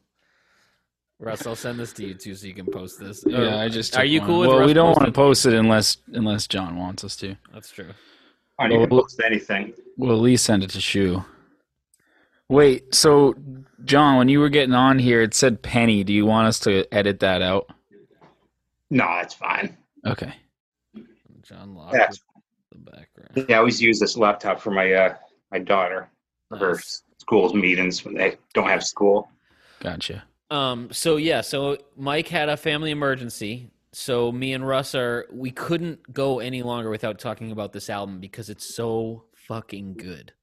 Russ, 1.22 1.46
I'll 1.46 1.56
send 1.56 1.80
this 1.80 1.94
to 1.94 2.06
you 2.08 2.16
too, 2.16 2.34
so 2.34 2.48
you 2.48 2.54
can 2.56 2.66
post 2.66 3.00
this. 3.00 3.24
Yeah, 3.28 3.38
Or- 3.56 3.60
I 3.60 3.70
just. 3.70 3.96
Are 3.96 4.04
you 4.04 4.20
one. 4.22 4.28
cool 4.30 4.40
with? 4.40 4.50
Well, 4.50 4.60
Russ 4.60 4.68
we 4.68 4.74
don't 4.74 4.88
want 4.98 5.06
to 5.06 5.12
post 5.12 5.46
it 5.46 5.54
unless 5.54 5.98
unless 6.14 6.48
John 6.48 6.78
wants 6.78 7.04
us 7.04 7.16
to. 7.18 7.36
That's 7.54 7.70
true. 7.72 7.92
I 8.58 8.64
don't 8.68 8.78
even 8.80 8.90
Well- 8.90 9.02
post 9.04 9.22
anything. 9.24 9.74
We'll 9.98 10.16
at 10.16 10.22
least 10.22 10.46
send 10.46 10.64
it 10.64 10.72
to 10.72 10.82
Shue. 10.82 11.24
Wait, 12.50 12.94
so 12.94 13.36
John, 13.86 14.18
when 14.18 14.30
you 14.30 14.40
were 14.40 14.50
getting 14.50 14.74
on 14.74 14.98
here, 15.00 15.22
it 15.22 15.34
said 15.36 15.62
Penny. 15.62 16.04
Do 16.04 16.12
you 16.12 16.26
want 16.26 16.48
us 16.48 16.60
to 16.62 16.86
edit 16.94 17.20
that 17.22 17.42
out? 17.42 17.70
No, 18.90 19.06
that's 19.06 19.34
fine. 19.36 19.78
Okay. 20.06 20.34
John 21.44 21.76
Locke 21.76 21.94
Yeah. 21.94 22.10
the 22.72 22.78
background. 22.80 23.46
Yeah, 23.48 23.56
I 23.56 23.60
always 23.60 23.80
use 23.82 24.00
this 24.00 24.18
laptop 24.18 24.60
for 24.60 24.72
my 24.72 24.92
uh 24.92 25.16
my 25.52 25.60
daughter 25.60 26.10
for 26.50 26.58
her 26.58 26.80
school's 27.20 27.54
meetings 27.54 28.04
when 28.04 28.16
they 28.16 28.38
don't 28.54 28.68
have 28.68 28.84
school. 28.84 29.30
Gotcha. 29.80 30.24
Um. 30.52 30.90
So 30.92 31.16
yeah. 31.16 31.42
So 31.42 31.78
Mike 31.96 32.28
had 32.28 32.50
a 32.50 32.58
family 32.58 32.92
emergency. 32.92 33.72
So 33.94 34.32
me 34.32 34.54
and 34.54 34.68
Russ 34.68 34.94
are. 34.94 35.26
We 35.32 35.50
couldn't 35.52 36.14
go 36.14 36.40
any 36.40 36.62
longer 36.62 36.90
without 36.90 37.18
talking 37.20 37.52
about 37.52 37.74
this 37.74 37.90
album 37.90 38.20
because 38.20 38.50
it's 38.50 38.76
so 38.76 39.24
fucking 39.34 39.96
good. 39.96 40.34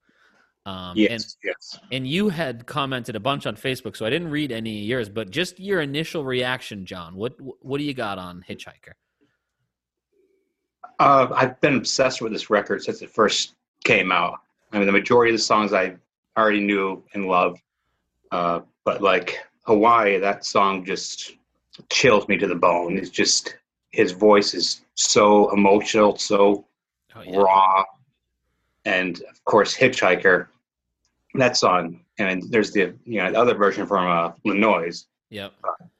Um, 0.65 0.93
yes, 0.95 1.11
And 1.11 1.25
yes. 1.43 1.79
and 1.91 2.07
you 2.07 2.29
had 2.29 2.65
commented 2.65 3.15
a 3.15 3.19
bunch 3.19 3.47
on 3.47 3.55
Facebook, 3.55 3.95
so 3.95 4.05
I 4.05 4.09
didn't 4.09 4.29
read 4.29 4.51
any 4.51 4.81
of 4.81 4.87
yours, 4.87 5.09
but 5.09 5.31
just 5.31 5.59
your 5.59 5.81
initial 5.81 6.23
reaction, 6.23 6.85
John. 6.85 7.15
What 7.15 7.33
what 7.63 7.77
do 7.77 7.83
you 7.83 7.93
got 7.93 8.19
on 8.19 8.43
Hitchhiker? 8.47 8.93
Uh, 10.99 11.27
I've 11.33 11.59
been 11.61 11.75
obsessed 11.77 12.21
with 12.21 12.33
this 12.33 12.49
record 12.49 12.83
since 12.83 13.01
it 13.01 13.09
first 13.09 13.55
came 13.83 14.11
out. 14.11 14.39
I 14.71 14.77
mean, 14.77 14.85
the 14.85 14.91
majority 14.91 15.31
of 15.31 15.39
the 15.39 15.43
songs 15.43 15.71
I 15.71 15.95
already 16.37 16.59
knew 16.59 17.03
and 17.13 17.25
loved, 17.25 17.61
uh, 18.31 18.59
but 18.83 19.01
like 19.01 19.39
Hawaii, 19.69 20.17
that 20.17 20.43
song 20.45 20.83
just 20.83 21.35
chills 21.91 22.27
me 22.27 22.37
to 22.37 22.47
the 22.47 22.55
bone. 22.55 22.97
It's 22.97 23.11
just 23.11 23.55
his 23.91 24.13
voice 24.13 24.55
is 24.55 24.81
so 24.95 25.53
emotional, 25.53 26.17
so 26.17 26.65
Oh 27.15 27.23
raw, 27.39 27.83
and 28.85 29.21
of 29.29 29.43
course, 29.45 29.75
Hitchhiker. 29.75 30.47
That 31.35 31.55
song, 31.55 32.01
and 32.17 32.41
there's 32.49 32.71
the 32.71 32.95
you 33.05 33.21
know 33.21 33.31
the 33.31 33.39
other 33.39 33.53
version 33.53 33.85
from 33.85 34.07
uh, 34.07 34.31
Le 34.43 34.55
Noise. 34.55 35.05
Yep. 35.29 35.53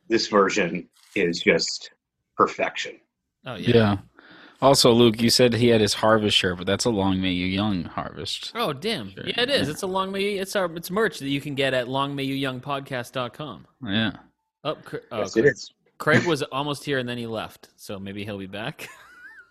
This 0.08 0.28
version 0.28 0.90
is 1.14 1.40
just 1.40 1.92
perfection. 2.36 3.00
Oh 3.46 3.56
Yeah. 3.56 3.76
yeah. 3.76 3.98
Also, 4.62 4.92
Luke, 4.92 5.22
you 5.22 5.30
said 5.30 5.54
he 5.54 5.70
had 5.70 5.80
his 5.80 5.94
harvest 5.94 6.36
shirt, 6.36 6.58
but 6.58 6.68
that's 6.68 6.84
a 6.86 6.90
long 6.90 7.22
may 7.22 7.32
you 7.32 7.46
young 7.46 7.86
harvest. 7.86 8.52
Oh 8.56 8.74
damn. 8.74 9.12
Sure. 9.12 9.26
Yeah, 9.26 9.42
it 9.42 9.50
is. 9.50 9.70
It's 9.70 9.84
a 9.84 9.88
long 9.88 10.12
may 10.12 10.34
it's 10.34 10.56
our 10.56 10.66
it's 10.76 10.92
merch 10.92 11.20
that 11.20 11.30
you 11.30 11.40
can 11.40 11.56
get 11.56 11.74
at 11.74 11.88
longmayouyoungpodcast.com. 11.88 13.68
Yeah. 13.86 14.12
Oh, 14.66 14.76
Cra- 14.76 15.00
oh 15.14 15.20
yes, 15.20 15.34
Craig, 15.34 15.46
it 15.46 15.50
is. 15.50 15.72
Craig 15.98 16.26
was 16.26 16.42
almost 16.52 16.84
here 16.84 16.98
and 16.98 17.08
then 17.08 17.18
he 17.18 17.26
left, 17.26 17.70
so 17.78 17.98
maybe 18.00 18.26
he'll 18.26 18.38
be 18.38 18.48
back. 18.48 18.90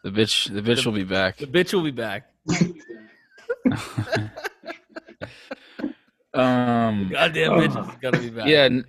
The 0.05 0.11
bitch 0.11 0.55
the 0.55 0.62
bitch 0.62 0.87
will 0.87 0.92
be 0.92 1.03
back. 1.03 1.38
The 1.38 1.47
bitch 1.47 1.75
will 1.75 1.83
be 1.83 1.90
back. 1.90 2.31
um 6.35 7.09
Goddamn 7.11 7.51
bitch 7.53 7.90
is 7.90 7.97
gonna 8.01 8.18
be 8.21 8.31
back. 8.31 8.47
yeah. 8.47 8.64
n- 8.64 8.85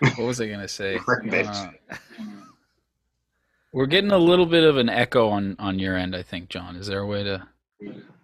What 0.00 0.18
was 0.18 0.40
I 0.40 0.48
gonna 0.48 0.68
say? 0.68 0.98
Bitch. 0.98 1.46
Uh, 1.46 1.70
we're 3.72 3.86
getting 3.86 4.10
a 4.12 4.18
little 4.18 4.46
bit 4.46 4.64
of 4.64 4.76
an 4.76 4.88
echo 4.88 5.28
on 5.28 5.56
on 5.58 5.78
your 5.78 5.96
end, 5.96 6.14
I 6.16 6.22
think, 6.22 6.48
John. 6.48 6.76
Is 6.76 6.86
there 6.86 7.00
a 7.00 7.06
way 7.06 7.22
to? 7.24 7.46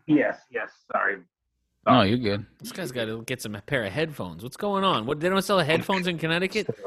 Yes, 0.06 0.40
yes. 0.50 0.70
Sorry. 0.92 1.18
No, 1.86 2.02
you're 2.02 2.18
good. 2.18 2.46
This 2.60 2.72
guy's 2.72 2.92
got 2.92 3.04
to 3.06 3.22
get 3.24 3.42
some 3.42 3.56
pair 3.66 3.84
of 3.84 3.92
headphones. 3.92 4.42
What's 4.42 4.56
going 4.56 4.84
on? 4.84 5.04
What 5.06 5.20
they 5.20 5.28
don't 5.28 5.42
sell 5.42 5.58
headphones 5.58 6.06
in 6.06 6.16
Connecticut? 6.18 6.66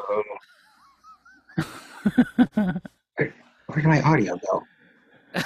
Where 3.68 3.76
did 3.76 3.86
my 3.86 4.02
audio 4.02 4.38
go? 4.38 4.64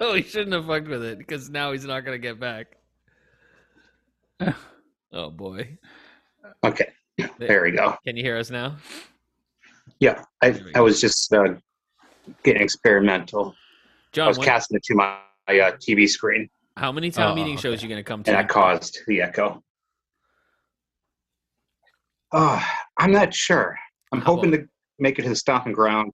oh, 0.00 0.14
he 0.14 0.22
shouldn't 0.22 0.52
have 0.52 0.66
fucked 0.66 0.88
with 0.88 1.02
it 1.04 1.18
because 1.18 1.48
now 1.48 1.72
he's 1.72 1.84
not 1.84 2.04
gonna 2.04 2.18
get 2.18 2.38
back. 2.40 2.76
Oh 5.12 5.30
boy, 5.30 5.78
Okay, 6.64 6.88
there 7.38 7.62
we 7.64 7.72
go. 7.72 7.96
can 8.04 8.16
you 8.16 8.22
hear 8.22 8.36
us 8.36 8.50
now? 8.50 8.76
Yeah, 10.00 10.24
I, 10.42 10.58
I 10.74 10.80
was 10.80 11.00
just 11.00 11.32
uh, 11.32 11.54
getting 12.42 12.62
experimental. 12.62 13.54
John, 14.12 14.24
I 14.24 14.28
was 14.28 14.38
when- 14.38 14.48
casting 14.48 14.76
it 14.78 14.82
to 14.84 14.94
my, 14.94 15.18
my 15.46 15.58
uh, 15.60 15.72
TV 15.76 16.08
screen, 16.08 16.48
how 16.76 16.90
many 16.90 17.10
town 17.10 17.32
Oh, 17.32 17.34
meeting 17.34 17.54
okay. 17.54 17.62
shows 17.62 17.82
you 17.82 17.88
gonna 17.88 18.02
come 18.02 18.22
to? 18.24 18.30
and 18.30 18.38
that 18.38 18.48
caused 18.48 18.98
the 19.06 19.20
echo. 19.20 19.62
Oh, 22.32 22.64
I'm 22.96 23.12
not 23.12 23.34
sure. 23.34 23.76
I'm 24.12 24.20
How 24.20 24.36
hoping 24.36 24.52
to 24.52 24.66
make 24.98 25.18
it 25.18 25.22
to 25.22 25.28
the 25.28 25.36
stomping 25.36 25.72
ground, 25.72 26.12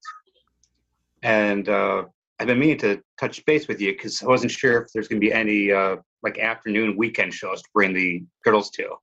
and 1.22 1.68
uh, 1.68 2.04
I've 2.40 2.46
been 2.46 2.58
meaning 2.58 2.78
to 2.78 3.00
touch 3.20 3.44
base 3.44 3.68
with 3.68 3.80
you 3.80 3.92
because 3.92 4.22
I 4.22 4.26
wasn't 4.26 4.50
sure 4.52 4.82
if 4.82 4.88
there's 4.92 5.08
going 5.08 5.20
to 5.20 5.26
be 5.26 5.32
any 5.32 5.70
uh, 5.72 5.96
like 6.22 6.38
afternoon 6.38 6.96
weekend 6.96 7.32
shows 7.34 7.62
to 7.62 7.68
bring 7.72 7.92
the 7.92 8.24
girls 8.44 8.70
to. 8.70 8.96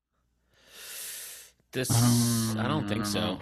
This 1.71 1.89
Um, 1.91 2.57
I 2.59 2.67
don't 2.67 2.87
think 2.87 3.03
don't 3.03 3.11
so. 3.11 3.41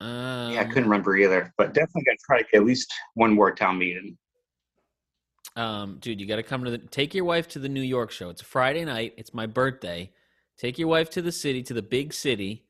Um, 0.00 0.52
Yeah, 0.52 0.60
I 0.60 0.64
couldn't 0.64 0.84
remember 0.84 1.16
either, 1.16 1.52
but 1.56 1.72
definitely 1.74 2.02
going 2.04 2.16
to 2.16 2.22
try 2.26 2.38
to 2.38 2.44
get 2.52 2.58
at 2.60 2.64
least 2.66 2.92
one 3.14 3.32
more 3.32 3.54
town 3.54 3.78
meeting. 3.78 4.16
Um, 5.56 5.96
dude, 6.00 6.20
you 6.20 6.26
got 6.26 6.36
to 6.36 6.42
come 6.42 6.64
to 6.64 6.70
the. 6.70 6.78
Take 6.78 7.14
your 7.14 7.24
wife 7.24 7.48
to 7.48 7.58
the 7.58 7.68
New 7.68 7.80
York 7.82 8.10
show. 8.10 8.28
It's 8.28 8.42
a 8.42 8.44
Friday 8.44 8.84
night. 8.84 9.14
It's 9.16 9.32
my 9.32 9.46
birthday. 9.46 10.12
Take 10.58 10.78
your 10.78 10.88
wife 10.88 11.08
to 11.10 11.22
the 11.22 11.32
city, 11.32 11.62
to 11.64 11.74
the 11.74 11.82
big 11.82 12.12
city, 12.12 12.64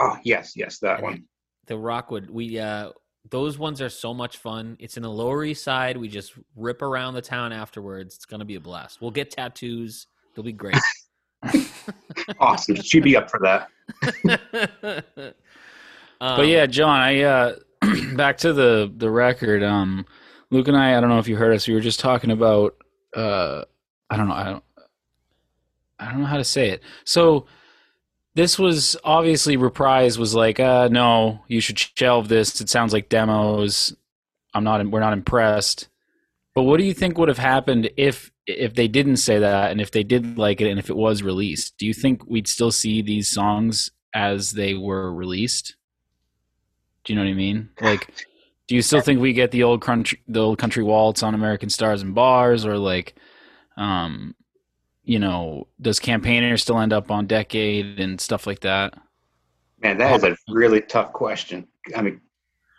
Oh 0.00 0.16
yes, 0.24 0.52
yes, 0.56 0.78
that 0.78 0.94
And 0.98 1.02
one. 1.02 1.24
the 1.66 1.76
Rockwood. 1.76 2.30
We 2.30 2.58
uh, 2.58 2.90
those 3.30 3.58
ones 3.58 3.80
are 3.80 3.88
so 3.88 4.12
much 4.12 4.38
fun. 4.38 4.76
It's 4.80 4.96
in 4.96 5.02
the 5.04 5.10
Lower 5.10 5.44
East 5.44 5.62
Side. 5.62 5.96
We 5.96 6.08
just 6.08 6.32
rip 6.56 6.82
around 6.82 7.14
the 7.14 7.22
town 7.22 7.52
afterwards. 7.52 8.16
It's 8.16 8.24
gonna 8.24 8.44
be 8.44 8.56
a 8.56 8.60
blast. 8.60 9.00
We'll 9.00 9.10
get 9.12 9.30
tattoos. 9.30 10.06
It'll 10.32 10.42
be 10.44 10.52
great. 10.52 10.76
Awesome. 12.38 12.76
She'd 12.76 13.02
be 13.02 13.16
up 13.16 13.28
for 13.28 13.40
that. 13.40 15.34
Um, 16.22 16.36
But 16.36 16.46
yeah, 16.46 16.66
John, 16.66 17.00
I 17.00 17.22
uh 17.22 17.56
back 18.14 18.38
to 18.38 18.52
the 18.52 18.92
the 18.96 19.10
record. 19.10 19.62
Um 19.62 20.06
Luke 20.50 20.68
and 20.68 20.76
I, 20.76 20.96
I 20.96 21.00
don't 21.00 21.10
know 21.10 21.18
if 21.18 21.26
you 21.28 21.36
heard 21.36 21.54
us, 21.54 21.66
we 21.66 21.74
were 21.74 21.80
just 21.80 22.00
talking 22.00 22.30
about 22.30 22.76
uh 23.14 23.64
I 24.08 24.16
don't 24.16 24.28
know, 24.28 24.34
I 24.34 24.44
don't 24.44 24.64
I 25.98 26.10
don't 26.12 26.20
know 26.20 26.26
how 26.26 26.36
to 26.36 26.44
say 26.44 26.70
it. 26.70 26.82
So 27.04 27.46
this 28.34 28.58
was 28.58 28.96
obviously 29.04 29.56
reprise 29.56 30.16
was 30.18 30.34
like, 30.34 30.60
uh 30.60 30.88
no, 30.92 31.40
you 31.48 31.60
should 31.60 31.78
shelve 31.78 32.28
this. 32.28 32.60
It 32.60 32.68
sounds 32.68 32.92
like 32.92 33.08
demos. 33.08 33.94
I'm 34.54 34.62
not 34.64 34.86
we're 34.86 35.00
not 35.00 35.12
impressed. 35.12 35.88
But 36.54 36.62
what 36.64 36.78
do 36.78 36.84
you 36.84 36.94
think 36.94 37.18
would 37.18 37.28
have 37.30 37.38
happened 37.38 37.90
if 37.96 38.30
if 38.46 38.74
they 38.74 38.86
didn't 38.86 39.16
say 39.16 39.40
that 39.40 39.72
and 39.72 39.80
if 39.80 39.90
they 39.90 40.04
did 40.04 40.38
like 40.38 40.60
it 40.60 40.70
and 40.70 40.78
if 40.78 40.88
it 40.88 40.96
was 40.96 41.22
released? 41.24 41.78
Do 41.78 41.86
you 41.86 41.94
think 41.94 42.24
we'd 42.26 42.46
still 42.46 42.70
see 42.70 43.02
these 43.02 43.28
songs 43.28 43.90
as 44.14 44.52
they 44.52 44.74
were 44.74 45.12
released? 45.12 45.74
Do 47.04 47.12
you 47.12 47.18
know 47.18 47.24
what 47.24 47.30
I 47.30 47.34
mean? 47.34 47.70
Like, 47.80 48.12
do 48.68 48.76
you 48.76 48.82
still 48.82 49.00
think 49.00 49.20
we 49.20 49.32
get 49.32 49.50
the 49.50 49.64
old 49.64 49.82
country, 49.82 50.22
the 50.28 50.40
old 50.40 50.58
country 50.58 50.82
waltz 50.82 51.22
on 51.22 51.34
American 51.34 51.68
Stars 51.68 52.00
and 52.00 52.14
Bars, 52.14 52.64
or 52.64 52.78
like, 52.78 53.14
um, 53.76 54.34
you 55.04 55.18
know, 55.18 55.66
does 55.80 55.98
Campaigner 55.98 56.56
still 56.56 56.78
end 56.78 56.92
up 56.92 57.10
on 57.10 57.26
Decade 57.26 57.98
and 57.98 58.20
stuff 58.20 58.46
like 58.46 58.60
that? 58.60 58.94
Man, 59.82 59.98
that 59.98 60.14
is 60.14 60.24
a 60.24 60.36
really 60.48 60.80
tough 60.80 61.12
question. 61.12 61.66
I 61.96 62.02
mean, 62.02 62.20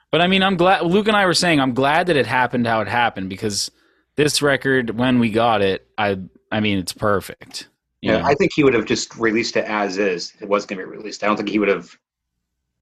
But 0.09 0.21
I 0.21 0.27
mean, 0.27 0.41
I'm 0.41 0.55
glad 0.55 0.83
Luke 0.83 1.07
and 1.07 1.17
I 1.17 1.25
were 1.25 1.33
saying 1.33 1.59
I'm 1.59 1.73
glad 1.73 2.07
that 2.07 2.15
it 2.15 2.25
happened 2.25 2.65
how 2.65 2.79
it 2.81 2.87
happened 2.87 3.29
because 3.29 3.69
this 4.15 4.41
record, 4.41 4.91
when 4.91 5.19
we 5.19 5.29
got 5.29 5.61
it, 5.61 5.85
I, 5.97 6.17
I 6.51 6.61
mean, 6.61 6.77
it's 6.77 6.93
perfect. 6.93 7.67
Yeah, 8.01 8.19
know? 8.19 8.25
I 8.25 8.35
think 8.35 8.51
he 8.55 8.63
would 8.63 8.73
have 8.73 8.85
just 8.85 9.15
released 9.17 9.57
it 9.57 9.65
as 9.65 9.97
is. 9.97 10.33
It 10.41 10.47
was 10.47 10.65
going 10.65 10.79
to 10.79 10.85
be 10.85 10.91
released. 10.91 11.23
I 11.23 11.27
don't 11.27 11.37
think 11.37 11.49
he 11.49 11.59
would 11.59 11.69
have 11.69 11.95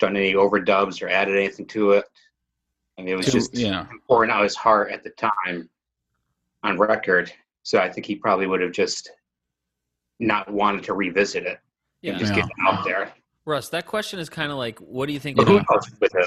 done 0.02 0.18
any 0.18 0.34
overdubs 0.34 1.02
or 1.02 1.08
added 1.08 1.38
anything 1.38 1.66
to 1.68 1.92
it. 1.92 2.06
I 2.98 3.04
mean, 3.04 3.14
it 3.14 3.18
was 3.18 3.28
To- 3.28 3.32
just 3.34 3.54
yeah. 3.56 3.86
pouring 4.08 4.30
out 4.32 4.44
his 4.44 4.56
heart 4.56 4.92
at 4.92 5.04
the 5.04 5.12
time 5.12 5.70
on 6.64 6.78
record. 6.78 7.32
So 7.64 7.80
I 7.80 7.90
think 7.90 8.06
he 8.08 8.16
probably 8.16 8.48
would 8.48 8.62
have 8.62 8.72
just 8.74 9.12
not 10.20 10.52
wanted 10.52 10.84
to 10.86 10.94
revisit 10.94 11.46
it 11.46 11.60
Yeah, 12.02 12.12
and 12.14 12.20
just 12.20 12.34
Yeah. 12.34 12.42
get 12.42 12.46
it 12.46 12.52
out 12.68 12.84
there. 12.84 13.14
Russ, 13.46 13.70
that 13.70 13.86
question 13.86 14.20
is 14.20 14.28
kind 14.28 14.52
of 14.52 14.58
like, 14.58 14.80
what 14.80 15.06
do 15.06 15.14
you 15.14 15.20
think? 15.20 15.38
But 15.38 15.48
would 15.48 15.64
have- 15.70 16.00
with 16.00 16.16
it? 16.16 16.26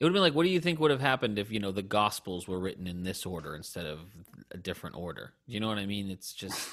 It 0.00 0.04
would 0.04 0.10
have 0.10 0.12
been 0.12 0.22
like, 0.22 0.34
what 0.34 0.42
do 0.42 0.50
you 0.50 0.60
think 0.60 0.80
would 0.80 0.90
have 0.90 1.00
happened 1.00 1.38
if 1.38 1.50
you 1.50 1.60
know 1.60 1.72
the 1.72 1.82
Gospels 1.82 2.46
were 2.46 2.58
written 2.58 2.86
in 2.86 3.04
this 3.04 3.24
order 3.24 3.54
instead 3.56 3.86
of 3.86 4.00
a 4.50 4.58
different 4.58 4.96
order? 4.96 5.32
You 5.46 5.60
know 5.60 5.68
what 5.68 5.78
I 5.78 5.86
mean? 5.86 6.10
It's 6.10 6.34
just 6.34 6.68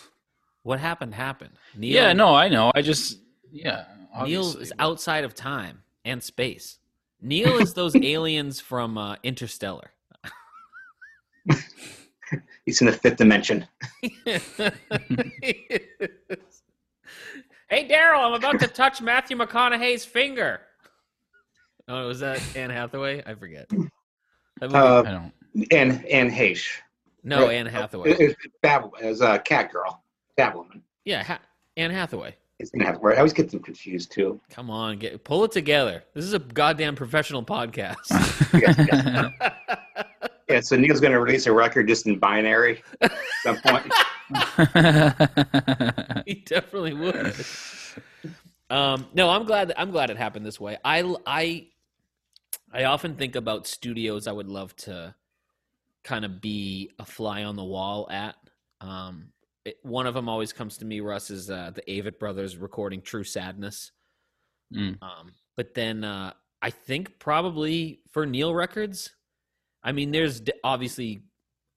what 0.64 0.80
happened 0.82 1.14
happened. 1.16 1.54
Neil, 1.76 1.94
Yeah, 1.94 2.14
no, 2.14 2.36
I 2.36 2.50
know. 2.50 2.72
I 2.76 2.82
just 2.82 3.20
yeah. 3.52 3.86
Neil 4.26 4.58
is 4.58 4.74
outside 4.80 5.24
of 5.24 5.34
time 5.34 5.82
and 6.06 6.22
space. 6.24 6.80
Neil 7.22 7.58
is 7.60 7.74
those 7.74 7.96
aliens 7.96 8.60
from 8.60 8.98
uh, 8.98 9.16
Interstellar. 9.24 9.92
He's 12.66 12.80
in 12.82 12.88
the 12.88 12.94
fifth 12.94 13.18
dimension. 13.18 13.68
hey, 14.02 14.40
Daryl, 17.72 18.20
I'm 18.20 18.34
about 18.34 18.60
to 18.60 18.68
touch 18.68 19.02
Matthew 19.02 19.38
McConaughey's 19.38 20.06
finger. 20.06 20.62
Oh, 21.88 22.08
was 22.08 22.20
that 22.22 22.42
Anne 22.56 22.70
Hathaway? 22.70 23.24
I 23.26 23.36
forget. 23.36 23.68
That 23.70 23.78
movie- 24.62 24.76
Uh, 24.76 25.04
I 25.04 25.12
don't. 25.12 25.34
and 25.72 26.06
and 26.06 26.32
Heish. 26.32 26.68
no, 27.24 27.48
right. 27.48 27.56
Anne 27.56 27.66
Hathaway. 27.66 28.12
It, 28.12 28.22
it, 28.22 28.38
Bab, 28.62 28.92
it 29.02 29.06
was 29.08 29.22
a 29.22 29.40
cat 29.40 29.72
girl, 29.72 30.04
Catwoman. 30.38 30.82
Yeah, 31.04 31.24
ha- 31.24 31.42
Anne 31.76 31.92
Hathaway. 31.92 32.36
It's 32.62 32.70
gonna 32.70 32.86
have 32.86 33.04
I 33.04 33.18
always 33.18 33.34
get 33.34 33.50
them 33.50 33.60
confused 33.60 34.12
too. 34.12 34.40
Come 34.50 34.70
on, 34.70 35.00
get 35.00 35.24
pull 35.24 35.44
it 35.44 35.52
together. 35.52 36.04
This 36.14 36.26
is 36.26 36.34
a 36.34 36.40
goddamn 36.40 36.96
professional 36.96 37.44
podcast. 37.44 37.98
Yeah, 40.50 40.60
so 40.60 40.76
Neil's 40.76 41.00
gonna 41.00 41.18
release 41.18 41.48
a 41.48 41.54
record 41.54 41.88
just 41.88 42.06
in 42.08 42.20
binary 42.20 42.84
at 43.00 43.14
some 43.42 43.56
point. 43.62 43.86
he 46.26 46.44
definitely 46.46 46.94
would. 46.94 47.34
Um, 48.70 49.08
no, 49.14 49.30
I'm 49.30 49.46
glad. 49.46 49.70
That, 49.70 49.80
I'm 49.80 49.92
glad 49.92 50.10
it 50.10 50.18
happened 50.18 50.46
this 50.46 50.60
way. 50.60 50.78
I, 50.84 51.16
I, 51.26 51.68
I 52.74 52.84
often 52.84 53.16
think 53.16 53.38
about 53.38 53.66
studios 53.66 54.28
I 54.28 54.34
would 54.34 54.50
love 54.50 54.76
to 54.78 55.16
kind 56.04 56.26
of 56.26 56.42
be 56.42 56.92
a 57.00 57.06
fly 57.06 57.46
on 57.46 57.56
the 57.56 57.64
wall 57.64 58.10
at. 58.12 58.36
Um, 58.82 59.31
it, 59.66 59.78
one 59.84 60.08
of 60.08 60.14
them 60.14 60.28
always 60.30 60.54
comes 60.54 60.78
to 60.80 60.86
me. 60.86 61.00
Russ 61.02 61.30
is 61.30 61.50
uh, 61.50 61.72
the 61.74 61.82
Avett 61.84 62.20
Brothers 62.20 62.58
recording 62.58 63.02
"True 63.02 63.24
Sadness." 63.24 63.92
Mm. 64.74 64.98
Um, 65.02 65.34
but 65.58 65.74
then 65.74 66.04
uh, 66.04 66.34
I 66.62 66.70
think 66.70 67.20
probably 67.20 68.00
for 68.12 68.26
Neil 68.26 68.54
Records, 68.56 69.12
I 69.84 69.92
mean, 69.92 70.12
there's 70.12 70.40
d- 70.40 70.54
obviously 70.64 71.24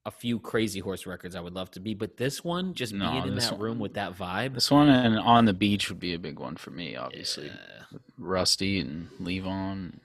a 0.05 0.11
few 0.11 0.39
Crazy 0.39 0.79
Horse 0.79 1.05
records 1.07 1.35
I 1.35 1.39
would 1.41 1.55
love 1.55 1.71
to 1.71 1.79
be, 1.79 1.93
but 1.95 2.15
this 2.15 2.43
one, 2.43 2.73
just 2.75 2.93
No, 2.93 3.11
being 3.11 3.27
in 3.27 3.35
that 3.35 3.51
one- 3.53 3.59
room 3.61 3.79
with 3.79 3.95
that 3.95 4.15
vibe, 4.15 4.53
This 4.53 4.69
one 4.69 4.87
and 4.87 5.17
on 5.17 5.45
the 5.45 5.53
beach 5.53 5.89
would 5.89 5.99
be 5.99 6.13
a 6.13 6.19
big 6.19 6.37
one 6.39 6.55
for 6.57 6.69
me, 6.71 6.95
obviously. 6.95 7.47
yeah. 7.47 7.97
Rusty 8.17 8.79
and 8.79 9.09
Levon. 9.19 9.99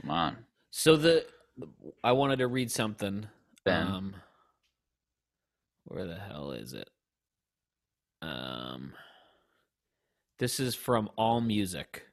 Come 0.00 0.10
on. 0.10 0.38
So 0.70 0.96
the 0.96 1.26
I 2.02 2.12
wanted 2.12 2.38
to 2.38 2.46
read 2.46 2.70
something. 2.70 3.26
Ben. 3.64 3.86
Um, 3.86 4.14
where 5.84 6.06
the 6.06 6.16
hell 6.18 6.52
is 6.52 6.72
it? 6.72 6.88
Um, 8.22 8.92
this 10.38 10.60
is 10.60 10.74
from 10.74 11.10
All 11.16 11.40
Music. 11.40 12.06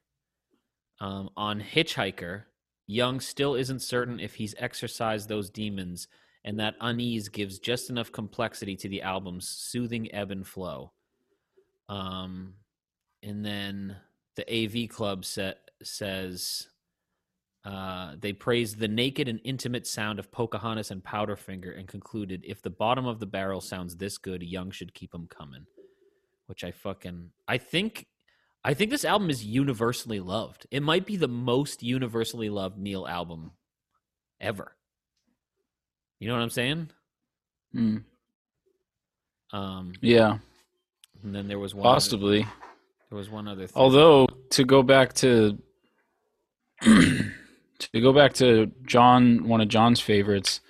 Um, 1.00 1.30
on 1.36 1.60
Hitchhiker, 1.60 2.42
Young 2.86 3.20
still 3.20 3.54
isn't 3.54 3.80
certain 3.80 4.18
if 4.18 4.34
he's 4.34 4.54
exorcised 4.58 5.28
those 5.28 5.48
demons, 5.48 6.08
and 6.44 6.58
that 6.58 6.74
unease 6.80 7.28
gives 7.28 7.58
just 7.58 7.88
enough 7.88 8.10
complexity 8.10 8.76
to 8.76 8.88
the 8.88 9.02
album's 9.02 9.48
soothing 9.48 10.12
ebb 10.12 10.32
and 10.32 10.46
flow. 10.46 10.92
Um, 11.88 12.54
and 13.22 13.44
then 13.44 13.96
the 14.36 14.44
AV 14.52 14.88
Club 14.88 15.24
set 15.24 15.70
says 15.82 16.68
uh, 17.64 18.14
they 18.18 18.32
praised 18.32 18.78
the 18.78 18.88
naked 18.88 19.28
and 19.28 19.40
intimate 19.44 19.86
sound 19.86 20.18
of 20.18 20.32
Pocahontas 20.32 20.90
and 20.90 21.02
Powderfinger 21.04 21.78
and 21.78 21.86
concluded 21.86 22.44
if 22.46 22.62
the 22.62 22.70
bottom 22.70 23.06
of 23.06 23.20
the 23.20 23.26
barrel 23.26 23.60
sounds 23.60 23.96
this 23.96 24.18
good, 24.18 24.42
Young 24.42 24.70
should 24.70 24.94
keep 24.94 25.14
'em 25.14 25.26
coming. 25.28 25.66
Which 26.50 26.64
I 26.64 26.72
fucking 26.72 27.30
I 27.46 27.58
think 27.58 28.06
I 28.64 28.74
think 28.74 28.90
this 28.90 29.04
album 29.04 29.30
is 29.30 29.44
universally 29.44 30.18
loved. 30.18 30.66
It 30.72 30.82
might 30.82 31.06
be 31.06 31.16
the 31.16 31.28
most 31.28 31.80
universally 31.80 32.50
loved 32.50 32.76
Neil 32.76 33.06
album 33.06 33.52
ever. 34.40 34.74
You 36.18 36.26
know 36.26 36.34
what 36.34 36.42
I'm 36.42 36.50
saying? 36.50 36.90
Mm. 37.72 38.02
Um, 39.52 39.92
Yeah, 40.02 40.38
and 41.22 41.32
then 41.32 41.46
there 41.46 41.60
was 41.60 41.72
one 41.72 41.86
other- 41.86 41.94
possibly. 41.94 42.40
there 43.10 43.16
was 43.16 43.30
one 43.30 43.46
other 43.46 43.68
thing. 43.68 43.80
Although 43.80 44.26
to 44.50 44.64
go 44.64 44.82
back 44.82 45.12
to 45.14 45.56
to 46.82 48.00
go 48.00 48.12
back 48.12 48.32
to 48.34 48.72
John, 48.84 49.46
one 49.46 49.60
of 49.60 49.68
John's 49.68 50.00
favorites, 50.00 50.60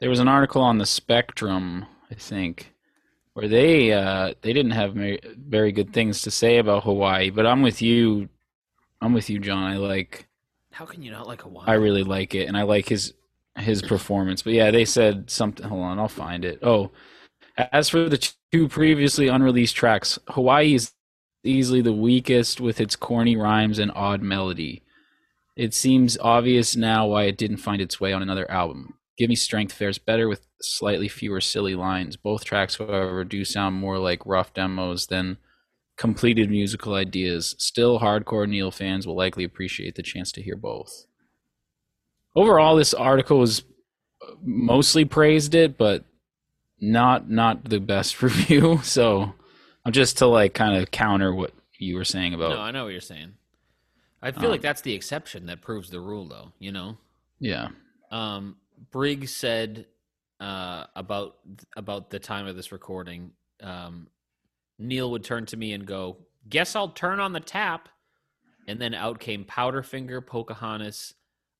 there 0.00 0.08
was 0.08 0.20
an 0.20 0.28
article 0.28 0.62
on 0.62 0.78
the 0.78 0.86
Spectrum, 0.86 1.84
I 2.10 2.14
think, 2.14 2.71
where 3.34 3.48
they 3.48 3.92
uh, 3.92 4.34
they 4.42 4.52
didn't 4.52 4.72
have 4.72 4.94
very 4.94 5.72
good 5.72 5.92
things 5.92 6.22
to 6.22 6.30
say 6.30 6.58
about 6.58 6.84
Hawaii. 6.84 7.30
But 7.30 7.46
I'm 7.46 7.62
with 7.62 7.82
you. 7.82 8.28
I'm 9.00 9.12
with 9.12 9.30
you, 9.30 9.38
John. 9.38 9.64
I 9.64 9.76
like. 9.76 10.26
how 10.70 10.84
can 10.84 11.02
you 11.02 11.10
not 11.10 11.26
like 11.26 11.42
Hawaii? 11.42 11.64
I 11.66 11.74
really 11.74 12.04
like 12.04 12.34
it, 12.34 12.48
and 12.48 12.56
I 12.56 12.62
like 12.62 12.88
his 12.88 13.14
his 13.56 13.82
performance. 13.82 14.42
But 14.42 14.52
yeah, 14.54 14.70
they 14.70 14.84
said 14.84 15.30
something. 15.30 15.66
Hold 15.66 15.82
on, 15.82 15.98
I'll 15.98 16.08
find 16.08 16.44
it. 16.44 16.58
Oh, 16.62 16.90
as 17.56 17.88
for 17.88 18.08
the 18.08 18.32
two 18.52 18.68
previously 18.68 19.28
unreleased 19.28 19.76
tracks, 19.76 20.18
Hawaii 20.28 20.74
is 20.74 20.92
easily 21.44 21.80
the 21.80 21.92
weakest 21.92 22.60
with 22.60 22.80
its 22.80 22.96
corny 22.96 23.36
rhymes 23.36 23.78
and 23.78 23.90
odd 23.94 24.22
melody. 24.22 24.82
It 25.56 25.74
seems 25.74 26.16
obvious 26.18 26.76
now 26.76 27.06
why 27.08 27.24
it 27.24 27.36
didn't 27.36 27.58
find 27.58 27.82
its 27.82 28.00
way 28.00 28.12
on 28.12 28.22
another 28.22 28.50
album. 28.50 28.94
Give 29.18 29.28
Me 29.28 29.36
Strength 29.36 29.72
fares 29.72 29.98
better 29.98 30.28
with 30.28 30.46
slightly 30.60 31.08
fewer 31.08 31.40
silly 31.40 31.74
lines. 31.74 32.16
Both 32.16 32.44
tracks, 32.44 32.76
however, 32.76 33.24
do 33.24 33.44
sound 33.44 33.76
more 33.76 33.98
like 33.98 34.24
rough 34.26 34.54
demos 34.54 35.06
than 35.06 35.36
completed 35.96 36.50
musical 36.50 36.94
ideas. 36.94 37.54
Still, 37.58 38.00
hardcore 38.00 38.48
Neil 38.48 38.70
fans 38.70 39.06
will 39.06 39.16
likely 39.16 39.44
appreciate 39.44 39.94
the 39.94 40.02
chance 40.02 40.32
to 40.32 40.42
hear 40.42 40.56
both. 40.56 41.06
Overall, 42.34 42.76
this 42.76 42.94
article 42.94 43.38
was 43.38 43.62
mostly 44.42 45.04
praised 45.04 45.54
it, 45.54 45.76
but 45.76 46.04
not 46.80 47.28
not 47.30 47.64
the 47.68 47.80
best 47.80 48.22
review. 48.22 48.80
So, 48.82 49.34
I'm 49.84 49.92
just 49.92 50.18
to 50.18 50.26
like 50.26 50.54
kind 50.54 50.76
of 50.80 50.90
counter 50.90 51.34
what 51.34 51.52
you 51.78 51.96
were 51.96 52.04
saying 52.04 52.32
about 52.34 52.50
No, 52.50 52.60
I 52.60 52.70
know 52.70 52.84
what 52.84 52.92
you're 52.92 53.00
saying. 53.00 53.34
I 54.22 54.30
feel 54.30 54.44
Um, 54.46 54.50
like 54.52 54.62
that's 54.62 54.80
the 54.82 54.94
exception 54.94 55.46
that 55.46 55.60
proves 55.60 55.90
the 55.90 56.00
rule, 56.00 56.26
though. 56.28 56.52
You 56.58 56.72
know, 56.72 56.96
yeah. 57.40 57.68
um, 58.10 58.56
Briggs 58.90 59.34
said 59.34 59.86
uh, 60.40 60.84
about 60.96 61.36
about 61.76 62.10
the 62.10 62.18
time 62.18 62.46
of 62.46 62.56
this 62.56 62.72
recording. 62.72 63.32
Um, 63.62 64.08
Neil 64.78 65.10
would 65.12 65.24
turn 65.24 65.46
to 65.46 65.56
me 65.56 65.72
and 65.72 65.86
go, 65.86 66.18
"Guess 66.48 66.74
I'll 66.74 66.88
turn 66.88 67.20
on 67.20 67.32
the 67.32 67.40
tap," 67.40 67.88
and 68.66 68.80
then 68.80 68.94
out 68.94 69.20
came 69.20 69.44
Powderfinger, 69.44 70.26
Pocahontas, 70.26 71.14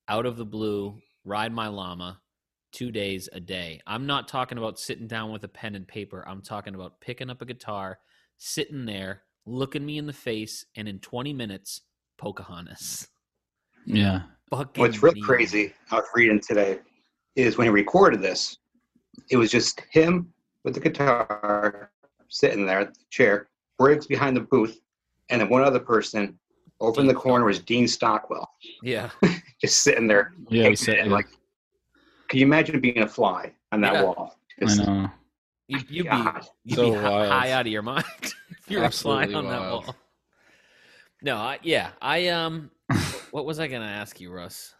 out 0.08 0.26
of 0.26 0.36
the 0.36 0.44
blue, 0.44 0.98
Ride 1.24 1.52
My 1.52 1.68
Llama, 1.68 2.20
two 2.72 2.90
days 2.90 3.28
a 3.32 3.40
day. 3.40 3.80
I'm 3.86 4.06
not 4.06 4.28
talking 4.28 4.58
about 4.58 4.78
sitting 4.80 5.06
down 5.06 5.30
with 5.30 5.44
a 5.44 5.48
pen 5.48 5.74
and 5.74 5.86
paper. 5.86 6.24
I'm 6.26 6.42
talking 6.42 6.74
about 6.74 7.00
picking 7.00 7.30
up 7.30 7.40
a 7.42 7.46
guitar, 7.46 7.98
sitting 8.38 8.84
there, 8.86 9.22
looking 9.46 9.86
me 9.86 9.98
in 9.98 10.06
the 10.06 10.12
face, 10.12 10.64
and 10.74 10.88
in 10.88 10.98
20 10.98 11.32
minutes, 11.32 11.82
Pocahontas. 12.18 13.08
Yeah. 13.86 14.22
Fucking 14.50 14.80
What's 14.80 15.02
real 15.02 15.12
Neil. 15.14 15.24
crazy, 15.24 15.72
I 15.90 15.96
was 15.96 16.04
reading 16.14 16.40
today, 16.40 16.80
is 17.36 17.56
when 17.58 17.66
he 17.66 17.70
recorded 17.70 18.20
this, 18.20 18.58
it 19.30 19.36
was 19.36 19.50
just 19.50 19.80
him 19.90 20.32
with 20.64 20.74
the 20.74 20.80
guitar 20.80 21.90
sitting 22.28 22.66
there 22.66 22.80
at 22.80 22.94
the 22.94 23.00
chair, 23.10 23.48
Briggs 23.78 24.06
behind 24.06 24.36
the 24.36 24.40
booth, 24.42 24.78
and 25.30 25.40
then 25.40 25.48
one 25.48 25.62
other 25.62 25.80
person 25.80 26.38
over 26.80 27.00
in 27.00 27.06
the 27.06 27.14
corner 27.14 27.44
was 27.44 27.58
Dean 27.60 27.86
Stockwell, 27.86 28.48
Yeah. 28.82 29.10
just 29.60 29.82
sitting 29.82 30.06
there. 30.06 30.34
Yeah. 30.48 30.68
he 30.68 30.76
said, 30.76 30.98
and 30.98 31.12
like, 31.12 31.28
can 32.28 32.38
you 32.40 32.46
imagine 32.46 32.80
being 32.80 32.98
a 33.02 33.08
fly 33.08 33.52
on 33.70 33.80
that 33.82 33.94
Yeah. 33.94 34.02
wall? 34.04 34.36
I 34.66 34.74
know. 34.74 35.10
You, 35.68 35.78
you'd 35.88 36.02
be, 36.04 36.08
God. 36.10 36.46
you'd 36.64 36.76
So 36.76 36.90
be 36.90 36.96
hi- 36.98 37.10
wild. 37.10 37.32
high 37.32 37.50
out 37.52 37.66
of 37.66 37.72
your 37.72 37.82
mind 37.82 38.04
if 38.22 38.70
you 38.70 38.78
were 38.78 38.84
a 38.84 38.90
fly 38.90 39.24
on 39.32 39.44
that 39.48 39.60
wall. 39.60 39.96
No, 41.22 41.36
I, 41.36 41.58
yeah, 41.62 41.90
I 42.00 42.28
um, 42.28 42.70
what 43.30 43.46
was 43.46 43.60
I 43.60 43.68
gonna 43.68 43.84
ask 43.86 44.20
you, 44.20 44.32
Russ? 44.32 44.74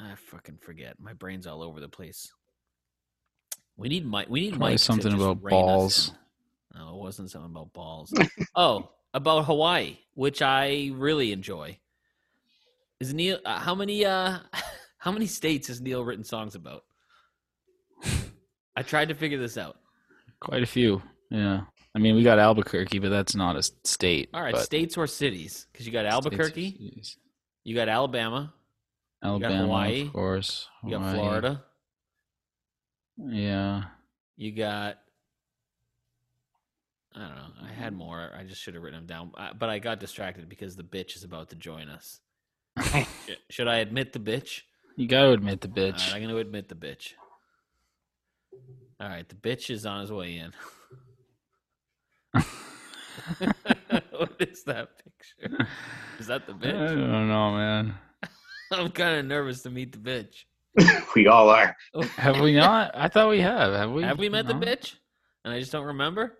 I 0.00 0.14
fucking 0.14 0.58
forget. 0.58 0.96
My 1.00 1.12
brain's 1.12 1.46
all 1.46 1.62
over 1.62 1.80
the 1.80 1.88
place. 1.88 2.32
We 3.76 3.88
need 3.88 4.06
Mike. 4.06 4.28
We 4.28 4.40
need 4.40 4.50
Probably 4.50 4.72
Mike 4.72 4.78
something 4.80 5.12
about 5.12 5.42
balls. 5.42 6.12
No, 6.74 6.90
it 6.90 6.96
wasn't 6.96 7.30
something 7.30 7.50
about 7.50 7.72
balls. 7.72 8.12
oh, 8.54 8.90
about 9.14 9.44
Hawaii, 9.46 9.98
which 10.14 10.42
I 10.42 10.90
really 10.94 11.32
enjoy. 11.32 11.78
Is 13.00 13.14
Neil? 13.14 13.38
Uh, 13.44 13.58
how 13.58 13.74
many? 13.74 14.04
uh 14.04 14.38
How 14.98 15.12
many 15.12 15.26
states 15.26 15.68
has 15.68 15.80
Neil 15.80 16.04
written 16.04 16.24
songs 16.24 16.56
about? 16.56 16.82
I 18.76 18.82
tried 18.82 19.08
to 19.08 19.14
figure 19.14 19.38
this 19.38 19.56
out. 19.56 19.78
Quite 20.40 20.62
a 20.62 20.66
few. 20.66 21.00
Yeah. 21.30 21.62
I 21.94 21.98
mean, 21.98 22.14
we 22.16 22.22
got 22.22 22.38
Albuquerque, 22.38 22.98
but 22.98 23.08
that's 23.08 23.34
not 23.34 23.56
a 23.56 23.62
state. 23.84 24.28
All 24.34 24.42
right, 24.42 24.56
states 24.56 24.96
or 24.96 25.06
cities? 25.06 25.66
Because 25.72 25.86
you 25.86 25.92
got 25.92 26.04
Albuquerque, 26.04 26.72
cities. 26.72 27.16
you 27.64 27.74
got 27.74 27.88
Alabama, 27.88 28.52
Alabama, 29.22 29.58
Hawaii, 29.62 30.02
of 30.02 30.12
course. 30.12 30.68
you 30.84 30.90
got 30.90 31.14
Florida, 31.14 31.64
Yeah. 33.16 33.84
you 34.36 34.52
got. 34.52 34.98
I 37.14 37.20
don't 37.20 37.34
know. 37.34 37.48
I 37.64 37.72
had 37.72 37.94
more. 37.94 38.30
I 38.38 38.44
just 38.44 38.60
should 38.62 38.74
have 38.74 38.82
written 38.82 39.00
them 39.00 39.06
down, 39.06 39.32
Uh, 39.36 39.52
but 39.54 39.68
I 39.68 39.80
got 39.80 39.98
distracted 39.98 40.48
because 40.48 40.76
the 40.76 40.84
bitch 40.84 41.16
is 41.16 41.24
about 41.24 41.48
to 41.50 41.56
join 41.56 41.88
us. 41.88 42.20
Should 43.50 43.66
I 43.66 43.78
admit 43.78 44.12
the 44.12 44.20
bitch? 44.20 44.62
You 44.96 45.08
got 45.08 45.22
to 45.24 45.30
admit 45.32 45.60
the 45.62 45.68
bitch. 45.68 45.98
right, 45.98 46.14
I'm 46.14 46.22
going 46.22 46.28
to 46.34 46.38
admit 46.38 46.68
the 46.68 46.76
bitch. 46.76 47.14
All 49.00 49.08
right, 49.08 49.28
the 49.28 49.34
bitch 49.34 49.68
is 49.70 49.84
on 49.84 50.00
his 50.02 50.12
way 50.12 50.36
in. 50.36 50.52
what 54.12 54.36
is 54.38 54.62
that 54.64 54.90
picture? 55.02 55.66
Is 56.20 56.26
that 56.28 56.46
the 56.46 56.52
bitch? 56.52 56.72
I 56.72 56.94
don't 56.94 57.28
know, 57.28 57.52
man. 57.52 57.94
I'm 58.72 58.90
kind 58.90 59.18
of 59.20 59.26
nervous 59.26 59.62
to 59.62 59.70
meet 59.70 59.92
the 59.92 59.98
bitch. 59.98 60.44
we 61.16 61.26
all 61.26 61.48
are. 61.50 61.76
Have 62.16 62.40
we 62.40 62.54
not? 62.54 62.92
I 62.94 63.08
thought 63.08 63.28
we 63.30 63.40
have. 63.40 63.72
Have 63.72 63.90
we? 63.90 64.02
Have 64.02 64.18
we 64.18 64.28
met 64.28 64.46
the 64.46 64.54
bitch? 64.54 64.94
And 65.44 65.52
I 65.54 65.58
just 65.60 65.72
don't 65.72 65.86
remember. 65.86 66.36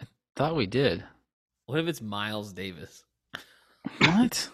I 0.00 0.06
thought 0.36 0.56
we 0.56 0.66
did. 0.66 1.04
What 1.66 1.80
if 1.80 1.86
it's 1.88 2.00
Miles 2.00 2.52
Davis? 2.52 3.02
What? 3.98 4.48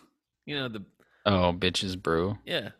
You 0.46 0.56
know 0.56 0.68
the 0.68 0.84
Oh, 1.26 1.52
bitches 1.56 2.00
brew. 2.00 2.38
yeah. 2.44 2.70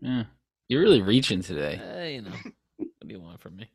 Yeah. 0.00 0.24
You're 0.68 0.82
really 0.82 1.02
reaching 1.02 1.42
today. 1.42 1.80
Uh, 1.80 2.04
you 2.04 2.22
know. 2.22 2.36
what 2.76 3.08
do 3.08 3.14
you 3.14 3.20
want 3.20 3.40
from 3.40 3.56
me? 3.56 3.70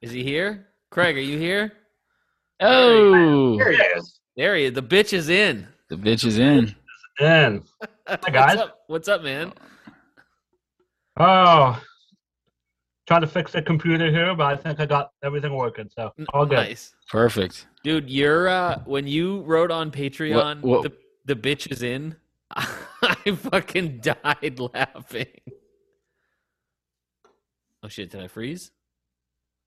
Is 0.00 0.12
he 0.12 0.22
here? 0.22 0.68
Craig, 0.90 1.16
are 1.16 1.20
you 1.20 1.38
here? 1.38 1.72
Oh, 2.60 3.56
There 3.58 3.72
he 3.72 3.78
is. 3.78 4.20
There 4.36 4.56
he 4.56 4.64
is. 4.64 4.72
The 4.74 4.82
bitch 4.82 5.12
is 5.12 5.28
in. 5.28 5.66
the 5.88 5.96
bitch 5.96 6.24
is 6.24 6.38
in. 6.38 6.74
In. 7.18 7.62
Hi 8.06 8.16
guys. 8.32 8.56
What's 8.56 8.60
up, 8.62 8.78
What's 8.86 9.08
up 9.08 9.22
man? 9.22 9.52
Oh, 11.18 11.80
trying 13.06 13.20
to 13.22 13.26
fix 13.26 13.52
the 13.52 13.60
computer 13.62 14.10
here, 14.10 14.34
but 14.34 14.44
I 14.46 14.56
think 14.56 14.80
I 14.80 14.86
got 14.86 15.10
everything 15.22 15.54
working, 15.54 15.90
so 15.94 16.12
all 16.32 16.46
good. 16.46 16.56
Nice. 16.56 16.94
Perfect. 17.10 17.66
Dude, 17.82 18.08
you're 18.08 18.48
uh 18.48 18.78
when 18.86 19.06
you 19.06 19.40
wrote 19.42 19.70
on 19.70 19.90
Patreon 19.90 20.62
what- 20.62 20.82
the 20.82 20.92
the 21.26 21.34
bitch 21.36 21.70
is 21.70 21.82
in, 21.82 22.16
I 22.56 23.36
fucking 23.36 24.00
died 24.00 24.58
laughing. 24.74 25.26
Oh 27.82 27.88
shit, 27.88 28.10
did 28.10 28.20
I 28.22 28.28
freeze? 28.28 28.70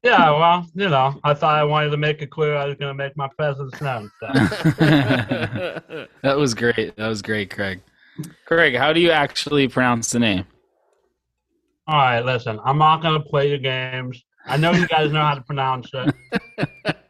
Yeah, 0.04 0.32
well, 0.32 0.68
you 0.76 0.90
know, 0.90 1.18
I 1.24 1.34
thought 1.34 1.56
I 1.58 1.64
wanted 1.64 1.92
to 1.92 1.98
make 1.98 2.22
it 2.22 2.30
clear 2.30 2.56
I 2.56 2.66
was 2.66 2.76
going 2.76 2.90
to 2.90 2.94
make 2.94 3.16
my 3.16 3.30
presence 3.38 3.80
known. 3.82 4.12
So. 4.20 4.28
that 6.22 6.36
was 6.38 6.54
great. 6.54 6.96
That 6.98 7.08
was 7.08 7.22
great, 7.22 7.50
Craig. 7.50 7.80
Craig, 8.46 8.76
how 8.76 8.92
do 8.92 9.00
you 9.00 9.12
actually 9.12 9.68
pronounce 9.70 10.12
the 10.12 10.20
name? 10.20 10.46
All 11.88 11.96
right, 11.98 12.20
listen, 12.20 12.60
I'm 12.66 12.78
not 12.78 13.02
going 13.02 13.22
to 13.22 13.28
play 13.30 13.48
your 13.50 13.58
games. 13.60 14.22
I 14.46 14.58
know 14.58 14.72
you 14.74 14.88
guys 14.88 15.12
know 15.14 15.22
how 15.22 15.36
to 15.36 15.42
pronounce 15.42 15.90
it. 15.94 16.14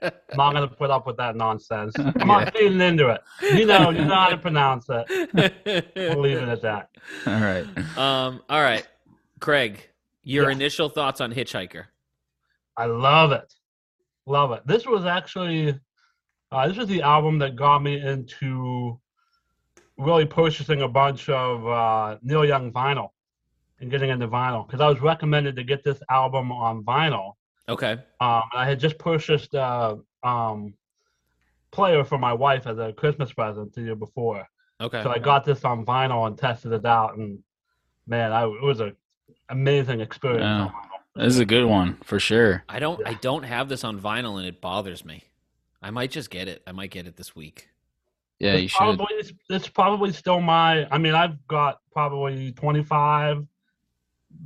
I'm 0.04 0.38
not 0.38 0.54
going 0.54 0.70
to 0.70 0.76
put 0.76 0.92
up 0.92 1.08
with 1.08 1.18
that 1.18 1.36
nonsense. 1.36 1.96
I'm 1.98 2.28
not 2.28 2.56
feeding 2.56 2.80
into 2.80 3.10
it. 3.10 3.22
You 3.42 3.66
know, 3.66 3.90
you 3.90 4.06
know 4.06 4.16
how 4.16 4.30
to 4.30 4.38
pronounce 4.38 4.86
it. 4.90 5.92
We'll 5.96 6.20
leave 6.22 6.38
it 6.38 6.48
at 6.48 6.62
that. 6.62 6.90
All 7.26 7.34
right. 7.42 7.66
Um, 7.98 8.42
all 8.50 8.62
right. 8.62 8.88
Craig, 9.40 9.90
your 10.24 10.46
Yeah. 10.46 10.56
initial 10.56 10.90
thoughts 10.90 11.22
on 11.22 11.34
Hitchhiker. 11.34 11.86
I 12.78 12.86
love 12.86 13.32
it. 13.32 13.54
Love 14.26 14.52
it. 14.52 14.66
This 14.66 14.86
was 14.86 15.06
actually 15.06 15.80
uh, 16.52 16.68
this 16.68 16.78
was 16.78 16.88
the 16.88 17.02
album 17.02 17.40
that 17.40 17.56
got 17.56 17.82
me 17.82 18.00
into 18.00 19.00
really 19.98 20.26
purchasing 20.26 20.82
a 20.84 20.88
bunch 20.88 21.30
of 21.30 21.68
uh, 21.68 22.18
Neil 22.22 22.46
Young 22.46 22.72
vinyl 22.72 23.10
and 23.80 23.90
getting 23.90 24.10
into 24.10 24.28
vinyl 24.28 24.66
because 24.66 24.80
I 24.80 24.88
was 24.88 25.02
recommended 25.02 25.56
to 25.56 25.64
get 25.64 25.84
this 25.84 26.00
album 26.10 26.52
on 26.52 26.84
vinyl. 26.84 27.34
Okay. 27.68 27.94
Um, 28.20 28.44
I 28.54 28.66
had 28.66 28.80
just 28.80 28.98
purchased 28.98 29.54
a 29.54 29.98
um, 30.24 30.74
player 31.72 32.04
for 32.04 32.18
my 32.18 32.34
wife 32.34 32.68
as 32.68 32.78
a 32.78 32.94
Christmas 32.94 33.34
present 33.34 33.74
the 33.74 33.82
year 33.82 33.96
before. 33.96 34.48
Okay. 34.80 35.02
So 35.02 35.10
I 35.10 35.20
got 35.20 35.46
this 35.46 35.64
on 35.66 35.86
vinyl 35.86 36.28
and 36.28 36.38
tested 36.38 36.72
it 36.72 36.86
out, 36.86 37.18
and 37.18 37.40
man, 38.06 38.32
I, 38.32 38.44
it 38.46 38.62
was 38.62 38.80
an 38.80 38.96
amazing 39.50 40.02
experience. 40.02 40.72
On. 41.16 41.24
This 41.24 41.34
is 41.34 41.40
a 41.40 41.46
good 41.46 41.66
one 41.66 41.98
for 42.04 42.20
sure. 42.20 42.64
I 42.70 42.80
don't 42.80 43.06
I 43.08 43.14
don't 43.16 43.44
have 43.44 43.70
this 43.70 43.84
on 43.84 44.00
vinyl 44.00 44.38
and 44.38 44.48
it 44.48 44.62
bothers 44.62 45.04
me. 45.06 45.24
I 45.82 45.92
might 45.92 46.12
just 46.12 46.30
get 46.30 46.48
it. 46.48 46.64
I 46.66 46.72
might 46.72 46.92
get 46.92 47.08
it 47.08 47.18
this 47.18 47.36
week. 47.36 47.70
Yeah, 48.40 48.54
it's 48.54 48.62
you 48.62 48.68
should. 48.70 48.78
Probably, 48.78 49.16
it's, 49.16 49.34
it's 49.50 49.68
probably 49.68 50.12
still 50.12 50.42
my. 50.42 50.88
I 50.92 50.98
mean, 50.98 51.14
I've 51.14 51.46
got 51.48 51.80
probably 51.92 52.52
25 52.54 53.46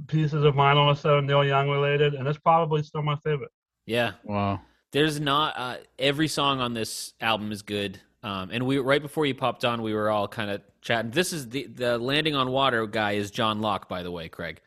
pieces 0.07 0.43
of 0.43 0.55
vinyl 0.55 0.87
or 0.87 0.95
so 0.95 1.19
Neil 1.19 1.43
Young 1.43 1.69
related, 1.69 2.13
and 2.13 2.27
it's 2.27 2.37
probably 2.37 2.83
still 2.83 3.01
my 3.01 3.15
favorite. 3.17 3.51
Yeah. 3.85 4.13
Wow. 4.23 4.61
There's 4.91 5.19
not 5.19 5.53
uh, 5.57 5.77
every 5.99 6.27
song 6.27 6.59
on 6.59 6.73
this 6.73 7.13
album 7.21 7.51
is 7.51 7.61
good. 7.61 7.99
Um, 8.23 8.49
and 8.51 8.65
we 8.65 8.79
right 8.79 9.01
before 9.01 9.25
you 9.25 9.35
popped 9.35 9.63
on, 9.63 9.81
we 9.81 9.93
were 9.93 10.09
all 10.09 10.27
kind 10.27 10.49
of 10.49 10.61
chatting. 10.81 11.11
This 11.11 11.33
is 11.33 11.49
the 11.49 11.67
the 11.67 11.97
landing 11.97 12.35
on 12.35 12.51
water 12.51 12.85
guy 12.87 13.13
is 13.13 13.31
John 13.31 13.61
Locke, 13.61 13.87
by 13.87 14.03
the 14.03 14.11
way, 14.11 14.27
Craig. 14.27 14.59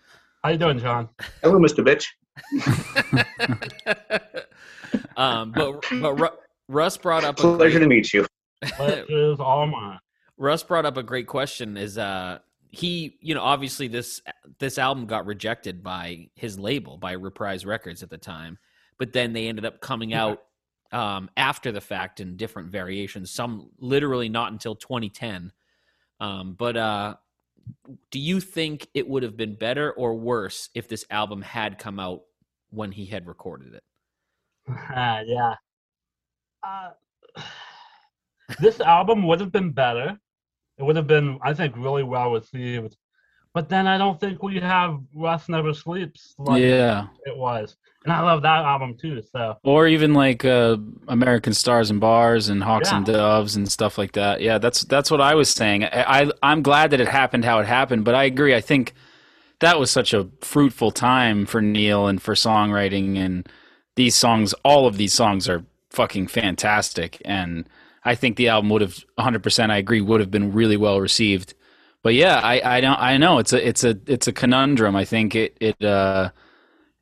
How 0.43 0.51
you 0.51 0.59
doing, 0.59 0.79
John? 0.79 1.09
Hello, 1.43 1.59
Mr. 1.59 1.85
Bitch. 1.85 2.07
um, 5.17 5.53
but 5.53 5.85
but 6.01 6.15
Ru- 6.15 6.39
Russ 6.69 6.97
brought 6.97 7.25
up 7.25 7.39
a 7.39 7.43
Pleasure 7.43 7.79
great, 7.79 7.81
to 7.81 7.87
meet 7.87 8.13
you. 8.15 8.27
Pleasure 8.63 9.33
is 9.33 9.39
all 9.39 9.67
mine. 9.67 9.99
Russ 10.39 10.63
brought 10.63 10.87
up 10.87 10.97
a 10.97 11.03
great 11.03 11.27
question. 11.27 11.77
Is 11.77 11.99
uh 11.99 12.39
he 12.71 13.19
you 13.21 13.35
know 13.35 13.43
obviously 13.43 13.87
this 13.87 14.23
this 14.59 14.79
album 14.79 15.05
got 15.05 15.27
rejected 15.27 15.83
by 15.83 16.31
his 16.37 16.59
label 16.59 16.97
by 16.97 17.13
Reprise 17.13 17.67
Records 17.67 18.03
at 18.03 18.09
the 18.09 18.17
time, 18.17 18.57
but 18.99 19.13
then 19.13 19.35
they 19.35 19.47
ended 19.47 19.67
up 19.67 19.83
coming 19.83 20.15
out 20.15 20.43
um, 20.91 21.29
after 21.37 21.71
the 21.71 21.83
fact 21.83 22.19
in 22.21 22.39
different 22.39 22.71
variations. 22.71 23.31
Some 23.31 23.71
literally 23.79 24.31
not 24.31 24.53
until 24.53 24.75
2010. 24.75 25.53
Um, 26.19 26.55
but 26.59 26.77
uh, 26.77 27.15
do 28.11 28.19
you 28.19 28.41
think 28.41 28.89
it 28.95 29.09
would 29.09 29.23
have 29.23 29.37
been 29.37 29.55
better 29.55 29.93
or 29.93 30.15
worse 30.15 30.69
if 30.75 30.89
this 30.89 31.05
album 31.11 31.43
had 31.43 31.79
come 31.79 31.99
out 31.99 32.21
when 32.71 32.93
he 32.93 33.07
had 33.07 33.27
recorded 33.27 33.75
it? 33.75 33.83
Ah, 34.69 35.21
yeah. 35.27 35.55
Uh, 36.63 36.91
this 38.61 38.81
album 38.81 39.27
would 39.27 39.41
have 39.41 39.53
been 39.53 39.73
better. 39.73 40.19
It 40.79 40.83
would 40.85 40.97
have 40.97 41.07
been, 41.07 41.39
I 41.43 41.53
think, 41.55 41.77
really 41.77 42.03
well 42.03 42.33
received. 42.33 42.97
But 43.53 43.69
then 43.69 43.87
I 43.87 43.99
don't 43.99 44.19
think 44.21 44.43
we 44.43 44.61
have 44.61 45.01
Rust 45.15 45.49
Never 45.49 45.75
Sleeps 45.75 46.35
like 46.39 46.63
yeah. 46.63 47.09
it 47.27 47.37
was. 47.37 47.77
And 48.05 48.13
I 48.13 48.21
love 48.23 48.43
that 48.43 48.65
album 48.65 48.97
too. 48.97 49.23
So 49.33 49.59
Or 49.65 49.87
even 49.87 50.15
like 50.15 50.45
uh, 50.45 50.77
American 51.09 51.53
Stars 51.53 51.91
and 51.91 52.01
Bars 52.01 52.49
and 52.49 52.63
Hawks 52.63 52.91
Yeah. 52.91 52.99
and 52.99 53.07
Doves 53.07 53.57
and 53.57 53.71
stuff 53.71 53.99
like 53.99 54.13
that. 54.13 54.41
Yeah, 54.41 54.59
that's 54.59 54.83
that's 54.85 55.11
what 55.11 55.21
I 55.21 55.35
was 55.35 55.51
saying. 55.51 55.85
I, 55.85 56.23
I 56.23 56.31
I'm 56.43 56.63
glad 56.63 56.91
that 56.93 57.01
it 57.01 57.09
happened 57.09 57.45
how 57.45 57.59
it 57.59 57.67
happened, 57.67 58.05
but 58.05 58.15
I 58.15 58.25
agree. 58.25 58.55
I 58.55 58.61
think 58.61 58.95
that 59.59 59.79
was 59.79 59.91
such 59.91 60.15
a 60.15 60.29
fruitful 60.41 60.93
time 60.93 61.45
for 61.45 61.61
Neil 61.61 62.07
and 62.07 62.23
for 62.23 62.35
songwriting 62.35 63.19
and 63.19 63.47
these 63.97 64.15
songs. 64.15 64.55
All 64.65 64.87
of 64.87 64.97
these 64.97 65.13
songs 65.13 65.47
are 65.49 65.65
fucking 65.91 66.29
fantastic, 66.29 67.21
and 67.27 67.69
I 68.05 68.15
think 68.15 68.37
the 68.37 68.49
album 68.49 68.71
would 68.71 68.81
have 68.81 69.05
100. 69.17 69.43
percent 69.43 69.73
I 69.73 69.77
agree 69.77 70.01
would 70.01 70.21
have 70.21 70.31
been 70.31 70.53
really 70.53 70.77
well 70.79 71.01
received. 71.01 71.53
But 72.03 72.15
yeah, 72.15 72.41
I 72.41 72.77
I 72.77 72.81
don't 72.81 72.99
I 72.99 73.17
know 73.17 73.39
it's 73.39 73.53
a 73.53 73.67
it's 73.67 73.85
a 73.85 73.99
it's 74.07 74.29
a 74.29 74.33
conundrum. 74.33 74.97
I 74.97 75.05
think 75.05 75.35
it 75.35 75.57
it 75.61 75.83
uh 75.85 76.31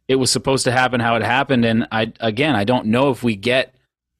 it 0.08 0.16
was 0.16 0.30
supposed 0.30 0.64
to 0.64 0.72
happen 0.72 1.00
how 1.00 1.14
it 1.16 1.22
happened 1.22 1.64
and 1.64 1.86
i 1.92 2.10
again 2.20 2.56
i 2.56 2.64
don't 2.64 2.86
know 2.86 3.10
if 3.10 3.22
we 3.22 3.36
get 3.36 3.74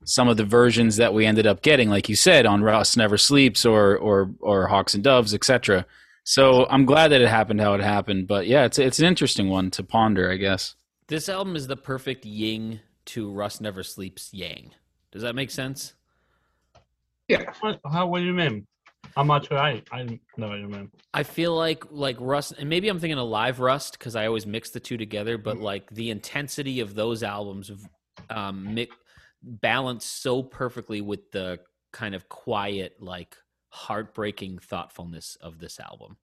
some 0.05 0.29
of 0.29 0.37
the 0.37 0.45
versions 0.45 0.97
that 0.97 1.13
we 1.13 1.27
ended 1.27 1.47
up 1.47 1.63
getting 1.63 1.89
like 1.89 2.09
you 2.09 2.15
said 2.15 2.47
on 2.47 2.63
Rust 2.63 2.97
never 2.97 3.19
sleeps 3.19 3.65
or 3.67 3.97
or 3.97 4.31
or 4.41 4.69
hawks 4.69 4.95
and 4.95 5.03
doves 5.03 5.35
etc 5.35 5.85
so 6.25 6.67
i'm 6.69 6.85
glad 6.85 7.09
that 7.09 7.21
it 7.23 7.29
happened 7.29 7.61
how 7.61 7.75
it 7.75 7.81
happened 7.81 8.29
but 8.29 8.47
yeah 8.47 8.65
it's 8.65 8.79
it's 8.79 8.99
an 8.99 9.07
interesting 9.07 9.49
one 9.49 9.71
to 9.73 9.83
ponder 9.83 10.31
i 10.31 10.37
guess 10.37 10.75
This 11.09 11.29
album 11.29 11.57
is 11.57 11.67
the 11.67 11.77
perfect 11.77 12.27
yin 12.27 12.81
to 13.07 13.31
Rust 13.33 13.63
Never 13.63 13.83
Sleeps 13.83 14.35
Yang. 14.35 14.73
Does 15.11 15.23
that 15.23 15.35
make 15.35 15.51
sense? 15.51 15.95
Yeah. 17.29 17.51
what, 17.61 17.81
how, 17.91 18.07
what 18.09 18.19
do 18.19 18.27
you 18.27 18.35
mean? 18.35 18.67
I'm 19.17 19.27
not 19.27 19.47
sure. 19.47 19.59
I, 19.59 19.83
I 19.93 20.03
know 20.37 20.49
what 20.49 20.59
you 20.59 20.69
mean. 20.69 20.91
I 21.15 21.23
feel 21.23 21.55
like 21.57 21.85
like 21.91 22.17
Rust, 22.21 22.55
and 22.59 22.69
maybe 22.69 22.89
I'm 22.89 22.99
thinking 22.99 23.19
of 23.19 23.29
Live 23.29 23.61
Rust 23.61 23.99
because 23.99 24.17
I 24.17 24.27
always 24.27 24.47
mix 24.47 24.71
the 24.71 24.81
two 24.81 24.97
together. 24.97 25.39
But 25.39 25.59
like 25.59 25.91
the 25.91 26.11
intensity 26.11 26.81
of 26.81 26.95
those 26.95 27.23
albums, 27.23 27.71
um, 28.31 28.75
mi- 28.75 28.89
balanced 29.43 30.23
so 30.23 30.43
perfectly 30.43 31.01
with 31.01 31.31
the 31.31 31.61
kind 31.93 32.15
of 32.15 32.29
quiet, 32.29 32.97
like 33.01 33.37
heartbreaking 33.71 34.59
thoughtfulness 34.59 35.37
of 35.41 35.59
this 35.59 35.81
album. 35.81 36.17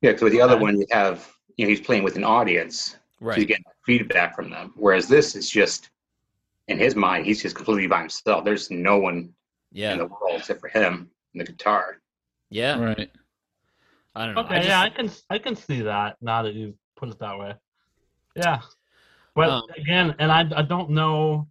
Yeah, 0.00 0.10
because 0.10 0.22
with 0.22 0.32
the 0.32 0.40
other 0.40 0.54
Okay. 0.54 0.62
one, 0.62 0.78
you 0.78 0.86
have, 0.90 1.28
you 1.56 1.64
know, 1.64 1.70
he's 1.70 1.80
playing 1.80 2.04
with 2.04 2.16
an 2.16 2.24
audience. 2.24 2.90
So 3.20 3.24
you 3.24 3.28
Right. 3.28 3.48
get 3.48 3.60
feedback 3.84 4.36
from 4.36 4.48
them. 4.48 4.72
Whereas 4.76 5.08
this 5.08 5.34
is 5.34 5.50
just 5.50 5.90
in 6.68 6.78
his 6.78 6.94
mind, 6.94 7.26
he's 7.26 7.42
just 7.42 7.56
completely 7.56 7.88
by 7.88 8.00
himself. 8.00 8.44
There's 8.44 8.70
no 8.70 8.98
one 8.98 9.34
yeah. 9.72 9.92
in 9.92 9.98
the 9.98 10.06
world 10.06 10.36
except 10.36 10.60
for 10.60 10.68
him 10.68 11.10
and 11.32 11.40
the 11.40 11.44
guitar. 11.44 11.98
yeah. 12.50 12.78
Right. 12.78 13.10
I 14.14 14.26
don't 14.26 14.34
know. 14.34 14.40
Okay, 14.42 14.54
I 14.54 14.58
just, 14.58 14.68
yeah, 14.68 14.80
I 14.80 14.90
can 14.90 15.10
I 15.30 15.38
can 15.38 15.54
see 15.54 15.82
that 15.82 16.16
now 16.20 16.42
that 16.42 16.54
you 16.54 16.74
put 16.96 17.08
it 17.08 17.18
that 17.20 17.38
way. 17.38 17.54
Yeah, 18.34 18.60
but 19.34 19.50
Um, 19.50 19.62
again, 19.76 20.14
and 20.18 20.32
I 20.32 20.40
I 20.56 20.62
don't 20.62 20.90
know. 20.90 21.46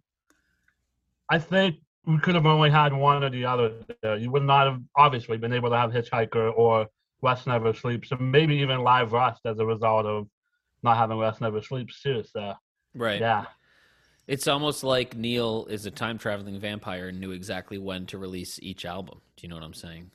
I 1.30 1.38
think 1.38 1.76
we 2.04 2.18
could 2.18 2.34
have 2.34 2.46
only 2.46 2.70
had 2.70 2.92
one 2.92 3.24
or 3.24 3.30
the 3.30 3.44
other. 3.44 3.72
There. 4.02 4.16
You 4.16 4.30
would 4.30 4.42
not 4.42 4.66
have 4.66 4.82
obviously 4.96 5.38
been 5.38 5.52
able 5.52 5.70
to 5.70 5.76
have 5.76 5.92
Hitchhiker 5.92 6.52
or 6.56 6.88
Rust 7.22 7.46
Never 7.46 7.72
Sleeps, 7.72 8.12
and 8.12 8.30
maybe 8.32 8.56
even 8.56 8.80
Live 8.80 9.12
Rust 9.12 9.42
as 9.46 9.58
a 9.58 9.66
result 9.66 10.04
of 10.04 10.28
not 10.82 10.96
having 10.96 11.18
Rust 11.18 11.40
Never 11.40 11.62
Sleeps 11.62 12.02
too. 12.02 12.22
So 12.22 12.54
right. 12.94 13.20
yeah, 13.20 13.44
It's 14.28 14.46
almost 14.46 14.84
like 14.84 15.16
Neil 15.16 15.66
is 15.70 15.86
a 15.86 15.90
time 15.90 16.18
traveling 16.18 16.60
vampire 16.60 17.08
and 17.08 17.18
knew 17.18 17.30
exactly 17.30 17.78
when 17.78 18.04
to 18.06 18.18
release 18.18 18.60
each 18.62 18.84
album. 18.84 19.22
Do 19.36 19.42
you 19.42 19.48
know 19.48 19.56
what 19.56 19.64
I'm 19.64 19.72
saying? 19.72 20.10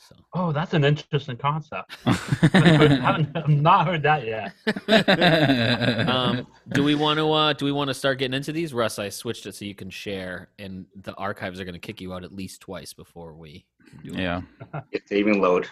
So. 0.00 0.16
oh, 0.34 0.52
that's 0.52 0.74
an 0.74 0.84
interesting 0.84 1.36
concept. 1.36 1.92
I 2.06 3.28
haven't 3.32 3.64
heard 3.64 4.02
that 4.02 4.24
yet. 4.26 6.08
um, 6.08 6.46
do 6.72 6.82
we 6.82 6.94
want 6.94 7.18
to 7.18 7.32
uh, 7.32 7.52
do 7.52 7.64
we 7.64 7.72
want 7.72 7.88
to 7.88 7.94
start 7.94 8.18
getting 8.18 8.34
into 8.34 8.52
these? 8.52 8.74
Russ, 8.74 8.98
I 8.98 9.08
switched 9.10 9.46
it 9.46 9.54
so 9.54 9.64
you 9.64 9.76
can 9.76 9.90
share, 9.90 10.48
and 10.58 10.86
the 10.96 11.14
archives 11.14 11.60
are 11.60 11.64
going 11.64 11.74
to 11.74 11.80
kick 11.80 12.00
you 12.00 12.12
out 12.14 12.24
at 12.24 12.34
least 12.34 12.60
twice 12.60 12.92
before 12.94 13.34
we. 13.34 13.64
Do 14.04 14.12
it. 14.12 14.18
yeah. 14.18 14.42
If 14.92 15.06
they 15.08 15.18
even 15.18 15.40
load. 15.40 15.68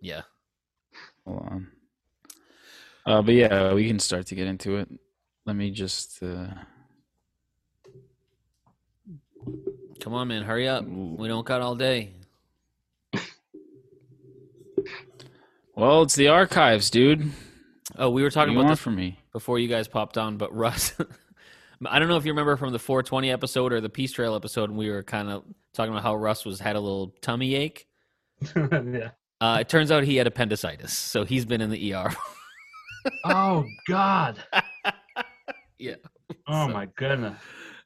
Yeah. 0.00 0.22
Hold 1.26 1.42
on. 1.50 1.68
Uh, 3.04 3.22
but 3.22 3.34
yeah, 3.34 3.74
we 3.74 3.86
can 3.86 3.98
start 3.98 4.26
to 4.28 4.34
get 4.34 4.46
into 4.46 4.76
it. 4.76 4.88
Let 5.44 5.56
me 5.56 5.70
just. 5.70 6.22
Uh, 6.22 6.46
Come 10.00 10.14
on, 10.14 10.28
man, 10.28 10.42
hurry 10.42 10.68
up. 10.68 10.84
We 10.86 11.28
don't 11.28 11.44
got 11.46 11.60
all 11.60 11.74
day. 11.74 12.10
well, 15.74 16.02
it's 16.02 16.14
the 16.14 16.28
archives, 16.28 16.90
dude. 16.90 17.30
Oh, 17.96 18.10
we 18.10 18.22
were 18.22 18.30
talking 18.30 18.56
about 18.56 18.68
this 18.68 18.78
from 18.78 18.96
me? 18.96 19.18
before 19.32 19.58
you 19.58 19.68
guys 19.68 19.88
popped 19.88 20.18
on, 20.18 20.36
but 20.36 20.54
Russ, 20.54 20.94
I 21.86 21.98
don't 21.98 22.08
know 22.08 22.16
if 22.16 22.24
you 22.24 22.32
remember 22.32 22.56
from 22.56 22.72
the 22.72 22.78
420 22.78 23.30
episode 23.30 23.72
or 23.72 23.80
the 23.80 23.88
Peace 23.88 24.12
Trail 24.12 24.34
episode, 24.34 24.70
and 24.70 24.78
we 24.78 24.90
were 24.90 25.02
kind 25.02 25.28
of 25.28 25.44
talking 25.74 25.92
about 25.92 26.02
how 26.02 26.14
Russ 26.14 26.44
was 26.44 26.60
had 26.60 26.76
a 26.76 26.80
little 26.80 27.14
tummy 27.20 27.54
ache. 27.54 27.86
yeah. 28.56 29.10
Uh, 29.40 29.58
it 29.60 29.68
turns 29.68 29.90
out 29.92 30.02
he 30.04 30.16
had 30.16 30.26
appendicitis, 30.26 30.92
so 30.96 31.24
he's 31.24 31.44
been 31.44 31.60
in 31.60 31.70
the 31.70 31.94
ER. 31.94 32.10
Oh 33.24 33.64
God. 33.88 34.38
yeah. 35.78 35.94
Oh 36.46 36.66
So- 36.66 36.72
my 36.72 36.86
goodness. 36.96 37.36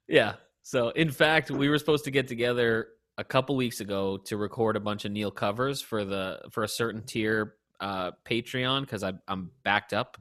Yeah. 0.09 0.35
So, 0.63 0.91
in 0.91 1.11
fact, 1.11 1.51
we 1.51 1.69
were 1.69 1.79
supposed 1.79 2.05
to 2.05 2.11
get 2.11 2.29
together 2.29 2.89
a 3.19 3.25
couple 3.25 3.57
weeks 3.57 3.81
ago 3.81 4.17
to 4.27 4.37
record 4.37 4.77
a 4.77 4.81
bunch 4.81 5.05
of 5.05 5.13
Neil 5.13 5.31
covers 5.31 5.81
for 5.83 6.05
the 6.05 6.41
for 6.51 6.63
a 6.65 6.69
certain 6.69 7.03
tier 7.03 7.55
uh, 7.81 8.13
Patreon 8.25 8.83
because 8.83 9.03
I'm 9.03 9.51
backed 9.65 9.93
up, 9.93 10.17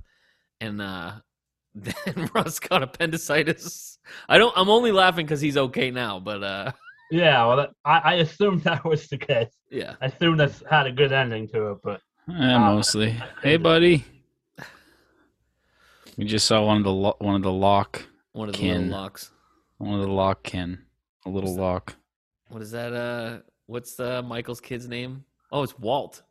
and 0.59 0.81
uh, 0.81 1.11
then 1.75 2.29
Russ 2.33 2.59
got 2.59 2.81
appendicitis. 2.83 3.99
I 4.27 4.37
don't. 4.37 4.53
I'm 4.57 4.69
only 4.69 4.91
laughing 4.91 5.25
because 5.25 5.41
he's 5.41 5.57
okay 5.57 5.91
now, 5.91 6.19
but 6.19 6.43
uh, 6.43 6.71
Yeah, 7.11 7.45
well, 7.45 7.57
that, 7.57 7.69
I, 7.85 7.97
I 7.99 8.13
assumed 8.15 8.61
that 8.63 8.83
was 8.83 9.07
the 9.07 9.17
case. 9.17 9.51
yeah. 9.69 9.95
I 10.01 10.07
assumed 10.07 10.39
that's 10.39 10.63
had 10.69 10.87
a 10.87 10.91
good 10.91 11.11
ending 11.13 11.47
to 11.49 11.71
it, 11.73 11.77
but 11.83 12.01
Eh, 12.29 12.57
mostly. 12.57 13.15
Hey, 13.43 13.57
buddy. 13.57 14.05
We 16.17 16.25
just 16.25 16.45
saw 16.47 16.65
one 16.65 16.77
of 16.77 16.83
the 16.83 16.91
lo- 16.91 17.15
one 17.19 17.35
of 17.35 17.41
the 17.41 17.51
lock 17.51 18.03
One 18.33 18.49
of 18.49 18.53
the 18.53 18.59
Kin. 18.59 18.87
little 18.89 19.01
locks. 19.01 19.31
One 19.81 19.99
of 19.99 20.01
the 20.01 20.11
lock 20.11 20.43
kin 20.43 20.79
a 21.25 21.29
little 21.29 21.49
What's 21.49 21.55
that? 21.57 21.61
lock. 21.61 21.95
What 22.49 22.61
is 22.61 22.71
that? 22.71 22.93
Uh, 22.93 23.39
what's 23.65 23.99
uh, 23.99 24.21
Michael's 24.21 24.61
kid's 24.61 24.87
name? 24.87 25.25
Oh, 25.51 25.63
it's 25.63 25.77
Walt 25.79 26.23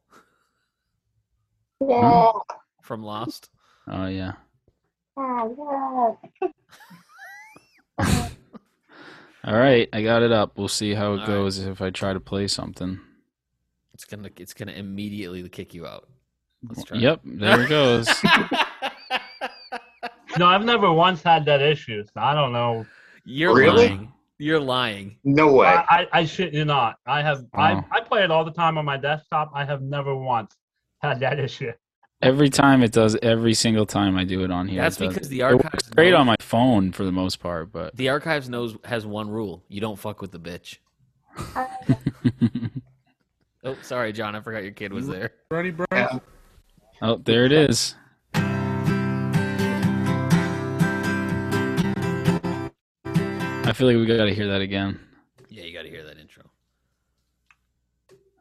from 2.82 3.03
Lost. 3.03 3.48
Oh 3.88 4.07
yeah. 4.07 4.32
All 9.42 9.57
right, 9.57 9.88
I 9.92 10.03
got 10.03 10.22
it 10.22 10.32
up. 10.32 10.57
We'll 10.59 10.68
see 10.68 10.94
how 10.94 11.14
it 11.14 11.20
All 11.20 11.26
right. 11.26 11.26
goes 11.26 11.59
if 11.59 11.80
I 11.80 11.90
try 11.90 12.12
to 12.12 12.20
play 12.20 12.46
something. 12.46 13.01
It's 13.94 14.05
gonna. 14.05 14.30
It's 14.36 14.55
gonna 14.55 14.72
immediately 14.72 15.46
kick 15.48 15.74
you 15.74 15.86
out. 15.86 16.09
Let's 16.68 16.84
try. 16.84 16.98
Yep, 16.98 17.20
there 17.24 17.62
it 17.62 17.68
goes. 17.68 18.07
no, 20.38 20.46
I've 20.46 20.64
never 20.64 20.92
once 20.92 21.22
had 21.22 21.44
that 21.46 21.62
issue. 21.62 22.05
So 22.05 22.12
I 22.20 22.34
don't 22.34 22.53
know. 22.53 22.86
You're 23.24 23.54
Really? 23.54 23.88
lying. 23.88 24.12
You're 24.38 24.60
lying. 24.60 25.16
No 25.22 25.52
way. 25.52 25.66
I, 25.66 25.84
I, 26.02 26.08
I 26.20 26.24
shit 26.24 26.54
you 26.54 26.64
not. 26.64 26.96
I 27.06 27.20
have. 27.22 27.44
I, 27.54 27.74
Oh. 27.74 27.84
I 27.92 28.00
play 28.00 28.24
it 28.24 28.30
all 28.30 28.44
the 28.44 28.50
time 28.52 28.78
on 28.78 28.84
my 28.86 28.96
desktop. 28.96 29.50
I 29.54 29.64
have 29.66 29.82
never 29.82 30.14
once 30.16 30.56
had 31.02 31.20
that 31.20 31.38
issue. 31.38 31.72
every 32.22 32.48
time 32.48 32.82
it 32.82 32.92
does. 32.92 33.16
Every 33.22 33.52
single 33.54 33.84
time 33.84 34.16
I 34.16 34.24
do 34.24 34.42
it 34.44 34.50
on 34.50 34.66
here. 34.66 34.80
That's 34.80 34.98
it 35.00 35.08
because 35.10 35.28
the 35.28 35.40
It 35.40 35.42
archives 35.42 35.90
great 35.90 36.12
knows- 36.12 36.20
on 36.20 36.26
my 36.26 36.36
phone 36.40 36.92
for 36.92 37.04
the 37.04 37.12
most 37.12 37.38
part, 37.40 37.70
but 37.70 37.94
The 37.96 38.08
archives 38.08 38.48
knows 38.48 38.76
has 38.84 39.04
one 39.04 39.28
rule: 39.30 39.62
you 39.68 39.80
don't 39.82 39.98
fuck 39.98 40.20
with 40.22 40.30
the 40.32 40.40
bitch. 40.40 40.78
Oh, 43.62 43.76
sorry, 43.82 44.12
John. 44.14 44.34
I 44.34 44.40
forgot 44.40 44.62
your 44.62 44.72
kid 44.72 44.90
was 44.90 45.06
there. 45.06 45.32
Ready, 45.50 45.70
bro? 45.70 45.84
Yeah. 45.92 46.18
oh, 47.02 47.16
there 47.16 47.44
it 47.44 47.52
is. 47.52 47.94
I 53.62 53.72
feel 53.72 53.86
like 53.86 53.96
we 53.96 54.06
got 54.06 54.24
to 54.24 54.34
hear 54.34 54.48
that 54.48 54.62
again. 54.62 54.98
Yeah, 55.48 55.64
you 55.64 55.72
got 55.72 55.82
to 55.82 55.90
hear 55.90 56.04
that 56.04 56.18
intro. 56.18 56.44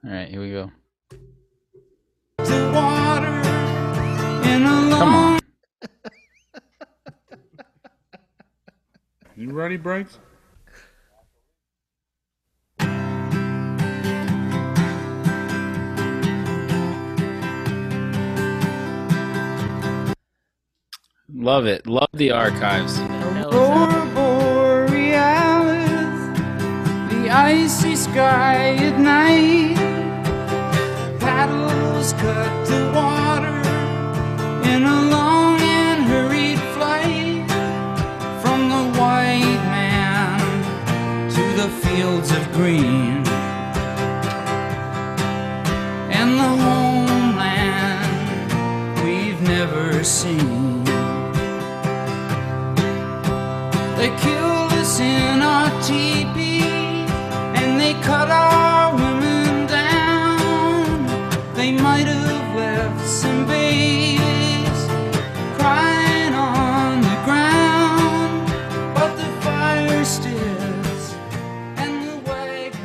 All 0.05 0.11
right, 0.11 0.29
here 0.29 0.41
we 0.41 0.51
go. 0.51 0.71
the 2.37 2.71
water 2.73 3.27
in 4.47 4.63
a 4.63 4.89
Come 4.97 5.15
on. 5.15 5.39
You 9.35 9.51
ready, 9.51 9.77
Bryce? 9.77 10.17
Love 21.31 21.65
it. 21.67 21.87
Love 21.87 22.09
the 22.13 22.31
archives. 22.31 22.99
Icy 27.29 27.95
sky 27.95 28.75
at 28.75 28.99
night. 28.99 29.77
Paddles 31.19 32.13
cut 32.13 32.65
the 32.65 32.91
water 32.95 33.59
in 34.69 34.83
a 34.83 35.01
long 35.09 35.59
and 35.61 36.03
hurried 36.05 36.59
flight 36.75 37.47
from 38.41 38.69
the 38.69 38.99
white 38.99 39.61
man 39.69 40.39
to 41.31 41.43
the 41.61 41.69
fields 41.69 42.31
of 42.31 42.51
green 42.53 43.18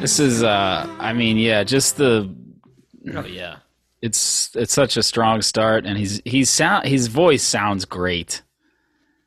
This 0.04 0.20
is 0.20 0.42
uh 0.42 0.86
I 0.98 1.14
mean, 1.14 1.38
yeah, 1.38 1.64
just 1.64 1.96
the 1.96 2.30
Oh 3.14 3.24
yeah. 3.24 3.60
it's 4.02 4.54
it's 4.54 4.74
such 4.74 4.98
a 4.98 5.02
strong 5.02 5.40
start 5.40 5.86
and 5.86 5.96
he's 5.96 6.20
he's 6.26 6.50
sound 6.50 6.86
his 6.86 7.06
voice 7.06 7.42
sounds 7.42 7.86
great. 7.86 8.42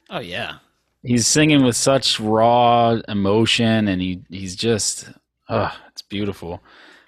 Oh 0.08 0.20
yeah. 0.20 0.60
He's 1.02 1.26
singing 1.26 1.64
with 1.64 1.76
such 1.76 2.20
raw 2.20 3.00
emotion 3.08 3.88
and 3.88 4.00
he 4.00 4.22
he's 4.30 4.56
just 4.56 5.10
oh, 5.50 5.76
it's 5.90 6.04
beautiful. 6.04 6.62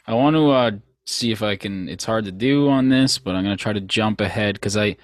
I 0.07 0.15
want 0.15 0.35
to 0.35 0.49
uh 0.49 0.71
see 1.05 1.31
if 1.31 1.43
I 1.43 1.55
can 1.55 1.87
it's 1.89 2.05
hard 2.05 2.25
to 2.25 2.31
do 2.31 2.69
on 2.69 2.89
this, 2.89 3.19
but 3.19 3.35
I'm 3.35 3.43
going 3.43 3.55
to 3.55 3.61
try 3.61 3.73
to 3.73 3.81
jump 3.81 4.19
ahead 4.19 4.59
cuz 4.59 4.75
I 4.77 4.97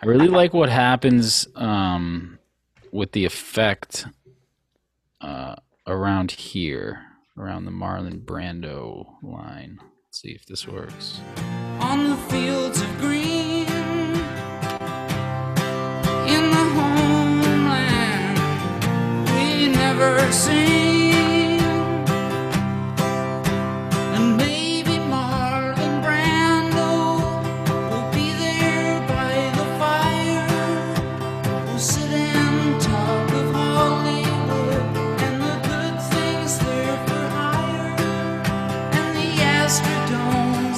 I 0.00 0.06
really 0.06 0.28
like 0.28 0.54
what 0.54 0.68
happens 0.68 1.48
um 1.56 2.38
with 2.92 3.10
the 3.10 3.24
effect 3.24 4.06
uh 5.20 5.56
around 5.88 6.30
here, 6.30 7.00
around 7.38 7.64
the 7.64 7.70
Marlon 7.70 8.24
Brando 8.24 9.06
line. 9.22 9.78
Let's 9.80 10.20
see 10.20 10.30
if 10.32 10.46
this 10.46 10.66
works. 10.68 11.20
on 11.80 12.08
the 12.10 12.16
fields 12.30 12.80
of 12.80 12.98
green 13.00 13.66
in 16.34 16.44
the 16.56 16.66
homeland 16.76 18.38
we 19.34 19.68
never 19.68 20.16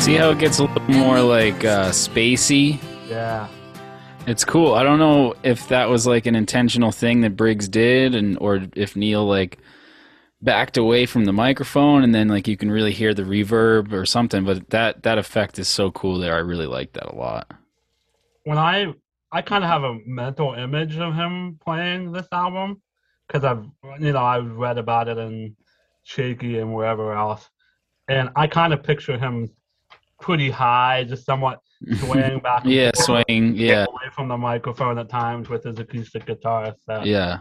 See 0.04 0.16
how 0.16 0.32
it 0.32 0.38
gets 0.38 0.58
a 0.58 0.64
little 0.64 0.82
more 0.82 1.18
like 1.22 1.64
uh, 1.64 1.88
spacey. 1.88 2.78
Yeah. 3.08 3.48
It's 4.26 4.44
cool. 4.44 4.74
I 4.74 4.82
don't 4.82 4.98
know 4.98 5.32
if 5.42 5.68
that 5.68 5.88
was 5.88 6.06
like 6.06 6.26
an 6.26 6.34
intentional 6.34 6.92
thing 6.92 7.22
that 7.22 7.36
Briggs 7.36 7.68
did, 7.68 8.14
and 8.14 8.36
or 8.38 8.66
if 8.76 8.96
Neil 8.96 9.24
like 9.24 9.60
backed 10.42 10.76
away 10.76 11.06
from 11.06 11.24
the 11.24 11.32
microphone, 11.32 12.04
and 12.04 12.14
then 12.14 12.28
like 12.28 12.46
you 12.46 12.54
can 12.54 12.70
really 12.70 12.92
hear 12.92 13.14
the 13.14 13.22
reverb 13.22 13.94
or 13.94 14.04
something. 14.04 14.44
But 14.44 14.68
that 14.68 15.04
that 15.04 15.16
effect 15.16 15.58
is 15.58 15.68
so 15.68 15.90
cool 15.90 16.18
there. 16.18 16.34
I 16.34 16.40
really 16.40 16.66
like 16.66 16.92
that 16.92 17.06
a 17.06 17.14
lot. 17.14 17.50
When 18.42 18.58
I 18.58 18.92
I 19.32 19.40
kind 19.40 19.64
of 19.64 19.70
have 19.70 19.84
a 19.84 20.00
mental 20.04 20.52
image 20.52 20.98
of 20.98 21.14
him 21.14 21.58
playing 21.64 22.12
this 22.12 22.28
album 22.30 22.82
because 23.26 23.42
I've 23.42 23.64
you 23.98 24.12
know 24.12 24.22
I've 24.22 24.54
read 24.54 24.76
about 24.76 25.08
it 25.08 25.16
in 25.16 25.56
Shaky 26.02 26.58
and 26.58 26.74
wherever 26.74 27.14
else, 27.14 27.48
and 28.06 28.28
I 28.36 28.48
kind 28.48 28.74
of 28.74 28.82
picture 28.82 29.16
him 29.16 29.48
pretty 30.20 30.50
high, 30.50 31.04
just 31.04 31.24
somewhat 31.24 31.60
swaying 31.98 32.40
back. 32.40 32.62
and 32.64 32.72
Yeah, 32.72 32.90
forth, 32.94 33.24
swaying. 33.26 33.56
Yeah, 33.56 33.84
away 33.88 34.10
from 34.14 34.28
the 34.28 34.36
microphone 34.36 34.98
at 34.98 35.08
times 35.08 35.48
with 35.48 35.64
his 35.64 35.78
acoustic 35.78 36.26
guitar. 36.26 36.74
So. 36.86 37.02
yeah. 37.04 37.40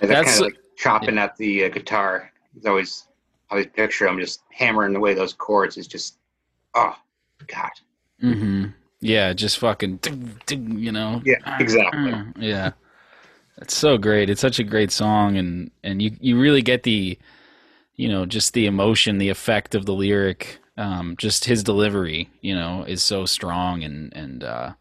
And 0.00 0.10
that 0.10 0.14
That's- 0.14 0.38
kind 0.38 0.52
of 0.52 0.52
like 0.52 0.60
chopping 0.76 1.18
at 1.18 1.36
the 1.36 1.64
uh, 1.64 1.68
guitar. 1.68 2.30
It's 2.56 2.66
always, 2.66 3.06
I 3.50 3.54
always 3.54 3.66
picture 3.68 4.06
him 4.06 4.18
just 4.18 4.42
hammering 4.50 4.96
away 4.96 5.14
those 5.14 5.32
chords. 5.32 5.76
Is 5.76 5.86
just, 5.86 6.18
oh, 6.74 6.96
God. 7.46 7.70
Mm-hmm. 8.22 8.66
Yeah, 9.00 9.32
just 9.32 9.58
fucking, 9.58 9.96
ding, 9.96 10.38
ding, 10.46 10.78
you 10.78 10.92
know. 10.92 11.20
Yeah, 11.24 11.58
exactly. 11.58 12.14
Yeah, 12.38 12.70
it's 13.56 13.76
so 13.76 13.98
great. 13.98 14.30
It's 14.30 14.40
such 14.40 14.60
a 14.60 14.64
great 14.64 14.92
song, 14.92 15.36
and 15.36 15.72
and 15.82 16.00
you 16.00 16.16
you 16.20 16.38
really 16.40 16.62
get 16.62 16.84
the, 16.84 17.18
you 17.96 18.08
know, 18.08 18.26
just 18.26 18.54
the 18.54 18.66
emotion, 18.66 19.18
the 19.18 19.28
effect 19.28 19.74
of 19.74 19.86
the 19.86 19.92
lyric. 19.94 20.60
Um, 20.76 21.16
just 21.18 21.44
his 21.44 21.62
delivery, 21.62 22.30
you 22.40 22.54
know, 22.54 22.84
is 22.88 23.02
so 23.02 23.26
strong, 23.26 23.84
and 23.84 24.10
and 24.16 24.42
uh, 24.42 24.72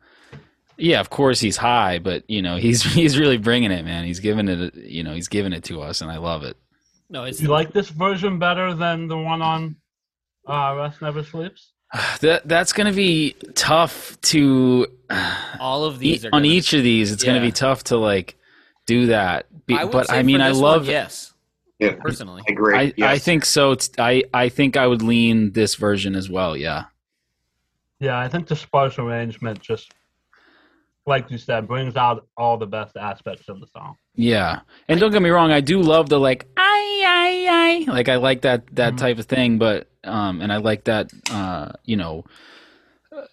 yeah, 0.78 1.00
of 1.02 1.10
course 1.10 1.40
he's 1.42 1.58
high, 1.58 2.00
but 2.00 2.24
you 2.30 2.42
know 2.42 2.56
he's 2.58 2.82
he's 2.94 3.20
really 3.20 3.38
bringing 3.38 3.72
it, 3.72 3.84
man. 3.84 4.06
He's 4.06 4.20
giving 4.22 4.48
it, 4.48 4.74
you 4.76 5.04
know, 5.04 5.14
he's 5.14 5.28
giving 5.28 5.52
it 5.54 5.64
to 5.66 5.82
us, 5.82 6.02
and 6.02 6.10
I 6.10 6.18
love 6.18 6.44
it. 6.44 6.56
No, 7.10 7.26
it's 7.26 7.42
You 7.42 7.50
like 7.50 7.74
this 7.74 7.90
version 7.90 8.40
better 8.40 8.74
than 8.74 9.08
the 9.10 9.18
one 9.18 9.42
on 9.42 9.76
uh, 10.48 10.74
Rust 10.78 11.02
Never 11.02 11.24
Sleeps? 11.24 11.74
That 12.22 12.48
that's 12.48 12.72
gonna 12.72 12.94
be 12.94 13.36
tough 13.56 14.20
to 14.22 14.88
all 15.60 15.84
of 15.84 16.00
these 16.00 16.24
E- 16.24 16.28
are 16.28 16.32
on 16.34 16.44
gonna- 16.44 16.54
each 16.54 16.72
of 16.74 16.84
these 16.84 17.12
it's 17.12 17.24
going 17.24 17.36
to 17.36 17.46
be 17.46 17.52
tough 17.52 17.84
to 17.86 17.98
like 17.98 18.38
do 18.88 19.08
that 19.08 19.46
Be- 19.66 19.76
I 19.76 19.84
would 19.84 19.92
but 19.92 20.08
say 20.08 20.18
i 20.20 20.24
mean 20.24 20.40
i 20.40 20.50
this 20.50 20.58
one, 20.58 20.72
love 20.72 20.88
yes, 20.88 21.31
Yeah, 21.82 21.96
personally. 21.96 22.44
I 22.48 22.52
agree. 22.52 22.78
I, 22.78 22.94
yes. 22.96 23.10
I 23.10 23.18
think 23.18 23.44
so 23.44 23.72
it's, 23.72 23.90
i 23.98 24.24
i 24.34 24.48
think 24.50 24.78
i 24.78 24.86
would 24.86 25.02
lean 25.02 25.52
this 25.54 25.76
version 25.76 26.16
as 26.16 26.30
well 26.30 26.56
yeah 26.56 26.86
Yeah, 28.00 28.18
I 28.20 28.28
think 28.30 28.48
the 28.48 28.56
sparse 28.56 28.98
arrangement 29.00 29.60
just, 29.62 29.92
like 31.06 31.30
you 31.32 31.38
said, 31.38 31.68
brings 31.68 31.96
out 31.96 32.28
all 32.38 32.58
the 32.58 32.66
best 32.68 32.96
aspects 32.98 33.50
of 33.50 33.60
the 33.60 33.68
song. 33.68 33.96
yeah 34.16 34.62
and 34.88 35.00
don't 35.00 35.12
get 35.12 35.22
me 35.22 35.30
wrong 35.30 35.52
i 35.52 35.62
do 35.62 35.82
love 35.82 36.10
the 36.10 36.20
like 36.20 36.46
i 36.58 37.04
i 37.08 37.86
i 37.88 37.92
like 37.94 38.10
i 38.10 38.18
like 38.18 38.42
that 38.42 38.68
that 38.76 38.94
Mhm. 38.94 38.98
type 38.98 39.18
of 39.20 39.26
thing 39.26 39.58
but 39.58 39.90
um 40.04 40.42
and 40.42 40.52
i 40.52 40.58
like 40.58 40.84
that 40.84 41.10
uh 41.32 41.72
you 41.86 41.96
know 41.98 42.26
uh, 43.16 43.26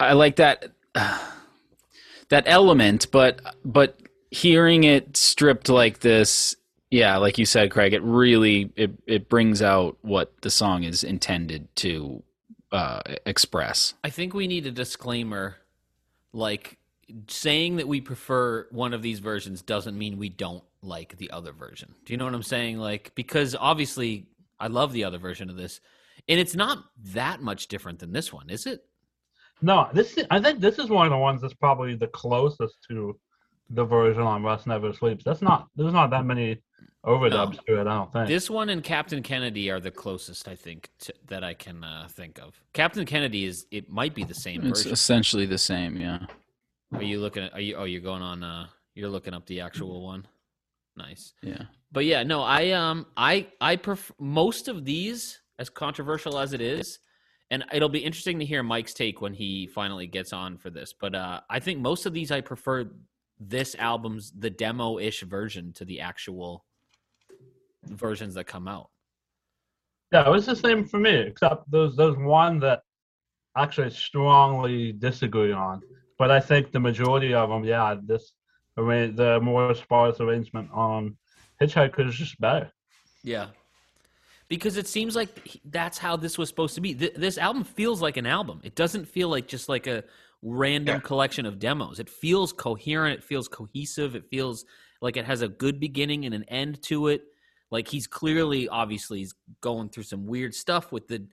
i, 0.00 0.10
I 0.10 0.12
like 0.14 0.36
that 0.36 0.72
that 2.30 2.44
element 2.46 3.06
but 3.12 3.40
but 3.64 3.98
hearing 4.30 4.84
it 4.84 5.16
stripped 5.16 5.68
like 5.68 6.00
this 6.00 6.56
yeah 6.92 7.16
like 7.16 7.38
you 7.38 7.44
said 7.44 7.70
craig 7.70 7.92
it 7.92 8.02
really 8.02 8.70
it, 8.76 8.92
it 9.06 9.28
brings 9.28 9.60
out 9.62 9.96
what 10.02 10.32
the 10.42 10.50
song 10.50 10.84
is 10.84 11.02
intended 11.02 11.66
to 11.74 12.22
uh 12.70 13.00
express 13.26 13.94
I 14.04 14.10
think 14.10 14.34
we 14.34 14.46
need 14.46 14.66
a 14.66 14.70
disclaimer, 14.70 15.56
like 16.32 16.78
saying 17.28 17.76
that 17.76 17.88
we 17.88 18.00
prefer 18.00 18.66
one 18.70 18.94
of 18.94 19.02
these 19.02 19.18
versions 19.18 19.62
doesn't 19.62 19.96
mean 19.96 20.18
we 20.18 20.28
don't 20.28 20.64
like 20.82 21.16
the 21.18 21.30
other 21.30 21.52
version. 21.52 21.94
Do 22.04 22.12
you 22.12 22.16
know 22.16 22.24
what 22.24 22.34
I'm 22.34 22.42
saying? 22.42 22.78
Like 22.78 23.12
because 23.14 23.54
obviously 23.58 24.26
I 24.58 24.68
love 24.68 24.92
the 24.92 25.04
other 25.04 25.18
version 25.18 25.50
of 25.50 25.56
this, 25.56 25.80
and 26.28 26.40
it's 26.40 26.54
not 26.54 26.84
that 27.12 27.42
much 27.42 27.68
different 27.68 27.98
than 27.98 28.12
this 28.12 28.32
one, 28.32 28.48
is 28.50 28.66
it? 28.66 28.84
No, 29.60 29.88
this 29.92 30.18
I 30.30 30.40
think 30.40 30.60
this 30.60 30.78
is 30.78 30.88
one 30.88 31.06
of 31.06 31.10
the 31.10 31.18
ones 31.18 31.42
that's 31.42 31.54
probably 31.54 31.94
the 31.94 32.08
closest 32.08 32.76
to 32.88 33.18
the 33.70 33.84
version 33.84 34.22
on 34.22 34.42
Rust 34.42 34.66
Never 34.66 34.92
Sleeps. 34.92 35.24
That's 35.24 35.42
not 35.42 35.68
there's 35.76 35.92
not 35.92 36.10
that 36.10 36.24
many 36.24 36.62
overdubs 37.04 37.64
to 37.66 37.80
it. 37.80 37.86
I 37.86 37.96
don't 37.96 38.12
think. 38.12 38.28
This 38.28 38.48
one 38.48 38.68
and 38.68 38.82
Captain 38.82 39.22
Kennedy 39.22 39.70
are 39.70 39.80
the 39.80 39.90
closest 39.90 40.48
I 40.48 40.54
think 40.54 40.90
to, 41.00 41.12
that 41.28 41.42
I 41.42 41.54
can 41.54 41.82
uh, 41.84 42.08
think 42.10 42.38
of. 42.38 42.60
Captain 42.72 43.04
Kennedy 43.04 43.44
is 43.44 43.66
it 43.70 43.90
might 43.90 44.14
be 44.14 44.24
the 44.24 44.34
same 44.34 44.60
it's 44.66 44.80
version. 44.80 44.92
essentially 44.92 45.46
the 45.46 45.58
same 45.58 45.96
yeah 45.96 46.20
Are 46.94 47.02
you 47.02 47.20
looking 47.20 47.44
at? 47.44 47.52
Are 47.54 47.60
you? 47.60 47.76
Oh, 47.76 47.84
you're 47.84 48.00
going 48.00 48.22
on. 48.22 48.42
Uh, 48.42 48.66
you're 48.94 49.08
looking 49.08 49.34
up 49.34 49.46
the 49.46 49.60
actual 49.60 50.02
one. 50.04 50.26
Nice. 50.96 51.32
yeah 51.42 51.64
But 51.90 52.04
yeah, 52.04 52.22
no, 52.22 52.42
I 52.42 52.70
um, 52.70 53.06
I 53.16 53.48
I 53.60 53.76
prefer 53.76 54.12
most 54.18 54.68
of 54.68 54.84
these, 54.84 55.40
as 55.58 55.70
controversial 55.70 56.38
as 56.38 56.52
it 56.52 56.60
is, 56.60 56.98
and 57.50 57.64
it'll 57.72 57.88
be 57.88 58.00
interesting 58.00 58.38
to 58.38 58.44
hear 58.44 58.62
Mike's 58.62 58.92
take 58.94 59.20
when 59.20 59.32
he 59.32 59.66
finally 59.66 60.06
gets 60.06 60.32
on 60.32 60.58
for 60.58 60.70
this. 60.70 60.92
But 60.92 61.14
uh, 61.14 61.40
I 61.48 61.60
think 61.60 61.80
most 61.80 62.04
of 62.06 62.12
these 62.12 62.30
I 62.30 62.42
prefer 62.42 62.90
this 63.40 63.74
album's 63.76 64.30
the 64.38 64.50
demo-ish 64.50 65.22
version 65.22 65.72
to 65.72 65.84
the 65.84 66.00
actual 66.00 66.64
versions 67.86 68.34
that 68.34 68.44
come 68.44 68.68
out. 68.68 68.88
Yeah, 70.12 70.26
it 70.26 70.30
was 70.30 70.46
the 70.46 70.56
same 70.56 70.84
for 70.86 70.98
me, 70.98 71.14
except 71.14 71.70
there's 71.70 71.96
there's 71.96 72.16
one 72.16 72.60
that 72.60 72.82
actually 73.56 73.90
strongly 73.90 74.92
disagree 74.92 75.52
on. 75.52 75.80
But 76.18 76.30
I 76.30 76.40
think 76.40 76.72
the 76.72 76.80
majority 76.80 77.34
of 77.34 77.48
them, 77.48 77.64
yeah, 77.64 77.96
this 78.02 78.32
arra- 78.78 79.10
the 79.10 79.40
more 79.40 79.74
sparse 79.74 80.20
arrangement 80.20 80.70
on 80.72 81.16
Hitchhiker 81.60 82.08
is 82.08 82.14
just 82.14 82.38
better. 82.40 82.70
Yeah. 83.24 83.48
Because 84.48 84.76
it 84.76 84.86
seems 84.86 85.16
like 85.16 85.60
that's 85.64 85.96
how 85.96 86.16
this 86.16 86.36
was 86.36 86.48
supposed 86.50 86.74
to 86.74 86.82
be. 86.82 86.94
Th- 86.94 87.14
this 87.14 87.38
album 87.38 87.64
feels 87.64 88.02
like 88.02 88.18
an 88.18 88.26
album. 88.26 88.60
It 88.62 88.74
doesn't 88.74 89.06
feel 89.06 89.28
like 89.28 89.48
just 89.48 89.68
like 89.68 89.86
a 89.86 90.04
random 90.42 90.96
Yeah. 90.96 91.00
collection 91.00 91.46
of 91.46 91.58
demos. 91.58 91.98
It 91.98 92.10
feels 92.10 92.52
coherent. 92.52 93.20
It 93.20 93.24
feels 93.24 93.48
cohesive. 93.48 94.14
It 94.14 94.26
feels 94.28 94.66
like 95.00 95.16
it 95.16 95.24
has 95.24 95.40
a 95.40 95.48
good 95.48 95.80
beginning 95.80 96.26
and 96.26 96.34
an 96.34 96.44
end 96.44 96.82
to 96.84 97.08
it. 97.08 97.22
Like 97.72 97.88
he's 97.88 98.06
clearly, 98.06 98.68
obviously, 98.68 99.18
he's 99.18 99.34
going 99.60 99.88
through 99.88 100.04
some 100.04 100.26
weird 100.26 100.54
stuff 100.54 100.92
with 100.92 101.08
the 101.08 101.26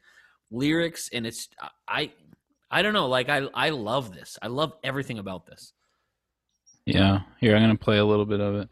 lyrics, 0.50 1.10
and 1.14 1.28
it's 1.28 1.50
I, 1.88 2.12
I 2.72 2.82
don't 2.82 2.94
know. 2.94 3.08
Like 3.08 3.30
I, 3.30 3.48
I 3.54 3.70
love 3.70 4.14
this. 4.16 4.40
I 4.42 4.48
love 4.48 4.74
everything 4.84 5.20
about 5.20 5.46
this. 5.46 5.74
yeah 6.86 7.20
here 7.40 7.56
i'm 7.56 7.62
gonna 7.62 7.76
play 7.76 7.98
a 7.98 8.06
little 8.06 8.26
bit 8.26 8.40
of 8.40 8.56
it 8.56 8.72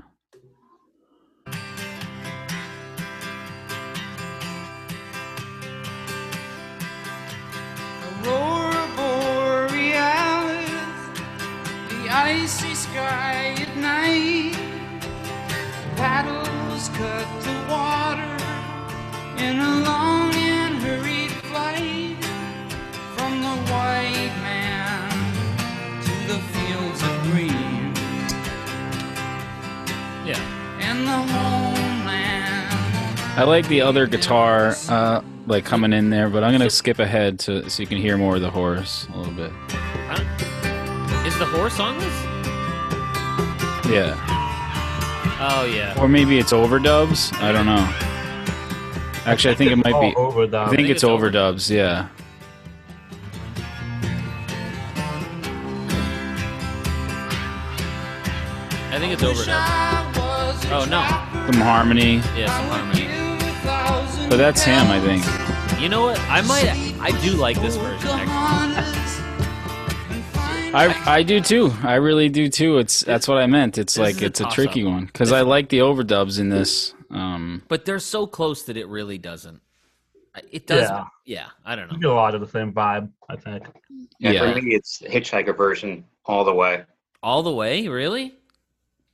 Aurora 8.26 8.88
borealis, 8.98 10.62
the 11.90 12.10
icy 12.10 12.74
sky 12.76 13.56
at 13.60 13.78
night. 13.78 14.56
Paddles 16.78 16.90
cut 16.90 17.28
the 17.44 17.72
water 17.72 18.38
in 19.44 19.60
a 19.60 19.80
long 19.82 20.32
and 20.36 20.76
hurried 20.76 21.32
flight 21.50 22.24
from 23.16 23.42
the 23.42 23.56
white 23.72 24.34
man 24.44 25.10
to 26.04 26.12
the 26.28 26.40
fields 26.54 27.02
of 27.02 27.24
green 27.32 27.94
Yeah. 30.24 30.40
and 30.80 31.08
the 31.08 31.34
homeland. 31.34 32.70
I 33.38 33.44
like 33.44 33.68
the 33.68 33.82
other 33.82 34.06
guitar, 34.06 34.76
uh, 34.88 35.22
like 35.48 35.66
coming 35.66 35.94
in 35.94 36.12
there, 36.12 36.30
but 36.30 36.44
I'm 36.44 36.52
gonna 36.52 36.70
skip 36.70 37.00
ahead 37.00 37.40
to 37.40 37.68
so 37.72 37.82
you 37.82 37.88
can 37.88 37.98
hear 37.98 38.18
more 38.18 38.36
of 38.36 38.42
the 38.42 38.52
horse 38.52 39.08
a 39.16 39.18
little 39.18 39.34
bit. 39.34 39.52
I 39.72 40.22
Is 41.26 41.38
the 41.40 41.46
horse 41.46 41.80
on 41.80 41.98
this? 41.98 42.24
Yeah, 43.90 44.16
Oh 45.40 45.66
yeah. 45.66 46.00
or 46.02 46.08
maybe 46.08 46.40
it's 46.40 46.52
overdubs. 46.52 47.34
I 47.42 47.52
don't 47.52 47.66
know. 47.66 47.88
Actually, 49.26 49.54
I 49.54 49.56
think 49.58 49.72
it 49.72 49.76
might 49.78 50.00
be. 50.02 50.16
over 50.16 50.48
the. 50.48 50.58
I 50.58 50.66
think 50.66 50.78
think 50.78 50.90
it's 50.90 50.98
it's 50.98 51.04
over- 51.04 51.30
overdubs. 51.30 51.70
Yeah. 51.70 52.08
I 58.90 59.00
think 59.00 59.14
it's 59.14 59.22
overdub. 59.24 60.14
Oh 60.70 60.86
no. 60.90 61.02
Some 61.52 61.62
harmony, 61.62 62.16
Yeah, 62.36 62.48
some 62.48 62.68
harmony. 62.70 64.28
but 64.30 64.38
that's 64.38 64.64
him, 64.64 64.88
I 64.88 65.00
think. 65.00 65.24
You 65.82 65.90
know 65.90 66.02
what? 66.04 66.20
I 66.22 66.42
might. 66.42 66.66
I 67.00 67.12
do 67.22 67.32
like 67.32 67.60
this 67.62 67.76
version. 67.76 68.10
Actually. 68.10 68.87
I 70.74 71.16
I 71.18 71.24
do 71.24 71.40
too. 71.42 71.72
I 71.84 71.96
really 71.96 72.30
do 72.30 72.50
too. 72.50 72.78
It's 72.78 73.02
that's 73.02 73.28
what 73.28 73.38
I 73.38 73.48
meant. 73.48 73.78
It's 73.78 73.96
This 73.96 74.02
like 74.16 74.22
a 74.22 74.26
it's 74.28 74.40
a 74.40 74.44
toss-up. 74.44 74.56
tricky 74.56 74.84
one 74.84 75.06
because 75.06 75.32
I 75.32 75.42
like 75.42 75.70
the 75.70 75.80
overdubs 75.80 76.40
in 76.40 76.50
this. 76.50 76.94
Um, 77.10 77.64
But 77.68 77.86
they're 77.86 78.00
so 78.00 78.28
close 78.28 78.64
that 78.64 78.78
it 78.78 78.88
really 78.88 79.18
doesn't. 79.18 79.62
It 80.52 80.68
does. 80.68 80.90
Yeah. 80.90 81.06
Yeah, 81.26 81.46
I 81.66 81.76
don't 81.76 81.88
know. 81.88 81.94
You 81.96 82.00
know. 82.02 82.10
get 82.10 82.12
a 82.12 82.14
lot 82.16 82.36
of 82.36 82.42
the 82.42 82.48
same 82.48 82.72
vibe, 82.72 83.10
I 83.30 83.36
think. 83.38 83.64
Yeah, 84.20 84.32
Yeah. 84.32 84.54
for 84.54 84.62
me, 84.62 84.76
it's 84.76 85.00
the 85.00 85.08
Hitchhiker 85.08 85.56
version 85.58 86.06
all 86.26 86.44
the 86.44 86.54
way. 86.54 86.84
All 87.24 87.42
the 87.42 87.52
way, 87.52 87.88
really? 87.88 88.36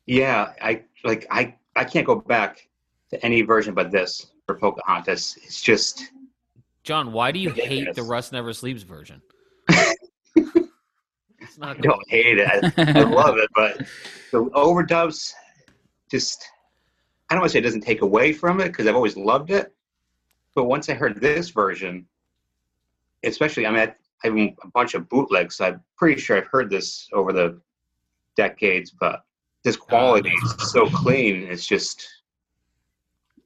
Yeah, 0.05 0.53
I 0.61 0.83
like 1.05 1.25
I 1.31 1.55
I 1.75 1.85
can't 1.85 2.05
go 2.05 2.15
back 2.15 2.67
to 3.11 3.23
any 3.25 3.41
version 3.43 3.73
but 3.73 3.89
this 3.91 4.27
for 4.47 4.55
Pocahontas. 4.55 5.37
It's 5.43 5.61
just 5.61 6.03
John, 6.83 7.13
why 7.13 7.31
do 7.31 7.39
you 7.39 7.51
hate 7.51 7.69
the 7.69 7.75
Ridiculous. 7.79 8.09
Rust 8.09 8.31
Never 8.33 8.51
Sleeps 8.53 8.83
version? 8.83 9.21
it's 11.53 11.59
not 11.59 11.77
I 11.77 11.81
don't 11.81 12.09
hate 12.09 12.39
it. 12.39 12.47
I, 12.47 12.99
I 12.99 13.03
love 13.03 13.37
it, 13.37 13.49
but 13.53 13.77
the 14.31 14.43
overdubs 14.45 15.33
just 16.09 16.43
I 17.29 17.35
don't 17.35 17.41
want 17.41 17.51
to 17.51 17.53
say 17.53 17.59
it 17.59 17.63
doesn't 17.63 17.81
take 17.81 18.01
away 18.01 18.33
from 18.33 18.59
it 18.59 18.69
because 18.69 18.87
I've 18.87 18.95
always 18.95 19.15
loved 19.15 19.51
it. 19.51 19.71
But 20.55 20.65
once 20.65 20.89
I 20.89 20.95
heard 20.95 21.21
this 21.21 21.49
version, 21.49 22.07
especially 23.23 23.67
I 23.67 23.71
mean 23.71 23.79
I, 23.79 23.95
I 24.23 24.27
have 24.27 24.35
a 24.35 24.55
bunch 24.73 24.95
of 24.95 25.07
bootlegs, 25.09 25.57
so 25.57 25.65
I'm 25.65 25.81
pretty 25.95 26.19
sure 26.19 26.37
I've 26.37 26.47
heard 26.47 26.71
this 26.71 27.07
over 27.13 27.31
the 27.31 27.61
decades, 28.35 28.91
but 28.99 29.23
this 29.63 29.77
oh, 29.77 29.85
quality 29.85 30.31
is 30.31 30.71
so 30.71 30.87
clean. 30.89 31.43
It's 31.43 31.67
just, 31.67 32.07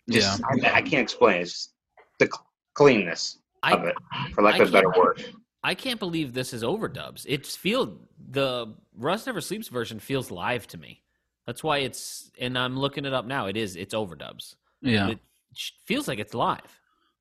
just 0.10 0.41
I, 0.45 0.76
I 0.76 0.82
can't 0.82 1.03
explain. 1.03 1.41
It's 1.41 1.51
just 1.51 1.74
the 2.20 2.26
cl- 2.28 2.45
cleanness 2.74 3.39
of 3.64 3.84
I 3.84 3.88
it, 3.88 3.95
for 4.34 4.43
lack 4.43 4.55
I 4.55 4.64
of 4.64 4.70
a 4.70 4.72
better 4.72 4.91
word. 4.97 5.24
I 5.68 5.76
can't 5.76 5.99
believe 5.99 6.34
this 6.34 6.53
is 6.53 6.63
overdubs. 6.63 7.26
It's 7.28 7.55
feel 7.55 7.97
the 8.32 8.74
Rust 8.97 9.26
Never 9.28 9.41
Sleeps 9.41 9.68
version 9.68 9.99
feels 9.99 10.32
live 10.32 10.65
to 10.68 10.78
me. 10.78 11.01
That's 11.45 11.61
why 11.63 11.80
it's 11.80 12.32
and 12.39 12.57
I'm 12.57 12.78
looking 12.78 13.03
it 13.05 13.13
up 13.13 13.26
now. 13.26 13.47
It 13.47 13.57
is. 13.57 13.76
It's 13.76 13.93
overdubs. 13.93 14.55
yeah. 14.82 15.09
It 15.09 15.20
feels 15.86 16.07
like 16.07 16.20
it's 16.20 16.34
live. 16.34 16.61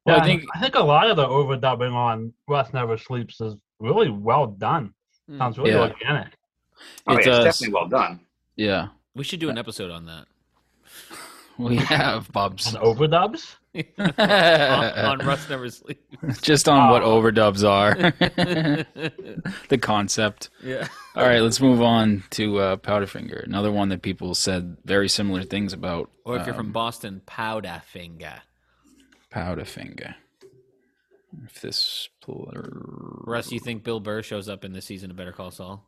Well, 0.05 0.17
Yeah, 0.17 0.23
I 0.23 0.27
think 0.27 0.45
I 0.55 0.61
think 0.61 0.75
a 0.77 0.81
lot 0.95 1.11
of 1.11 1.17
the 1.17 1.27
overdubbing 1.27 1.93
on 1.93 2.33
Rust 2.49 2.73
Never 2.75 2.97
Sleeps 2.97 3.41
is 3.41 3.55
really 3.81 4.11
well 4.11 4.47
done. 4.47 4.95
Hmm. 5.29 5.39
Sounds 5.39 5.59
really 5.59 5.71
Yeah. 5.73 5.81
organic. 5.91 6.33
Oh, 7.09 7.15
It 7.15 7.15
yeah, 7.15 7.19
it's 7.19 7.27
does. 7.27 7.45
definitely 7.45 7.75
well 7.75 7.89
done. 7.89 8.21
yeah. 8.57 8.89
We 9.15 9.25
should 9.25 9.41
do 9.41 9.49
an 9.49 9.59
episode 9.59 9.91
on 9.91 10.07
that. 10.07 10.27
We 11.59 11.77
have 11.77 12.31
Bob's 12.33 12.75
On 12.75 12.83
overdubs? 12.83 13.57
on, 13.99 14.13
on 14.19 15.19
Rust 15.27 15.49
Never 15.51 15.69
Sleeps. 15.71 16.41
Just 16.41 16.69
on 16.69 16.91
what 16.91 17.03
Oh. 17.03 17.21
overdubs 17.21 17.69
are. 17.69 17.95
the 19.69 19.79
concept. 19.79 20.51
yeah. 20.63 20.89
All 21.15 21.25
right, 21.27 21.41
let's 21.41 21.61
move 21.61 21.81
on 21.83 22.25
to 22.31 22.59
uh, 22.59 22.77
Powderfinger. 22.77 23.45
Another 23.45 23.71
one 23.73 23.89
that 23.91 24.03
people 24.03 24.35
said 24.35 24.77
very 24.85 25.09
similar 25.09 25.43
things 25.43 25.73
about. 25.73 26.11
Or 26.25 26.37
if 26.37 26.47
you're 26.47 26.55
from 26.55 26.67
um, 26.67 26.73
Boston, 26.73 27.23
Powderfinger. 27.27 28.41
Powderfinger. 29.33 30.15
If 31.47 31.61
this 31.61 32.09
plur- 32.23 32.71
Russ, 33.27 33.53
you 33.53 33.61
think 33.61 33.85
Bill 33.85 34.01
Burr 34.01 34.23
shows 34.23 34.49
up 34.49 34.65
in 34.65 34.73
this 34.73 34.87
season 34.87 35.11
of 35.11 35.17
Better 35.17 35.33
Call 35.33 35.51
Saul? 35.51 35.87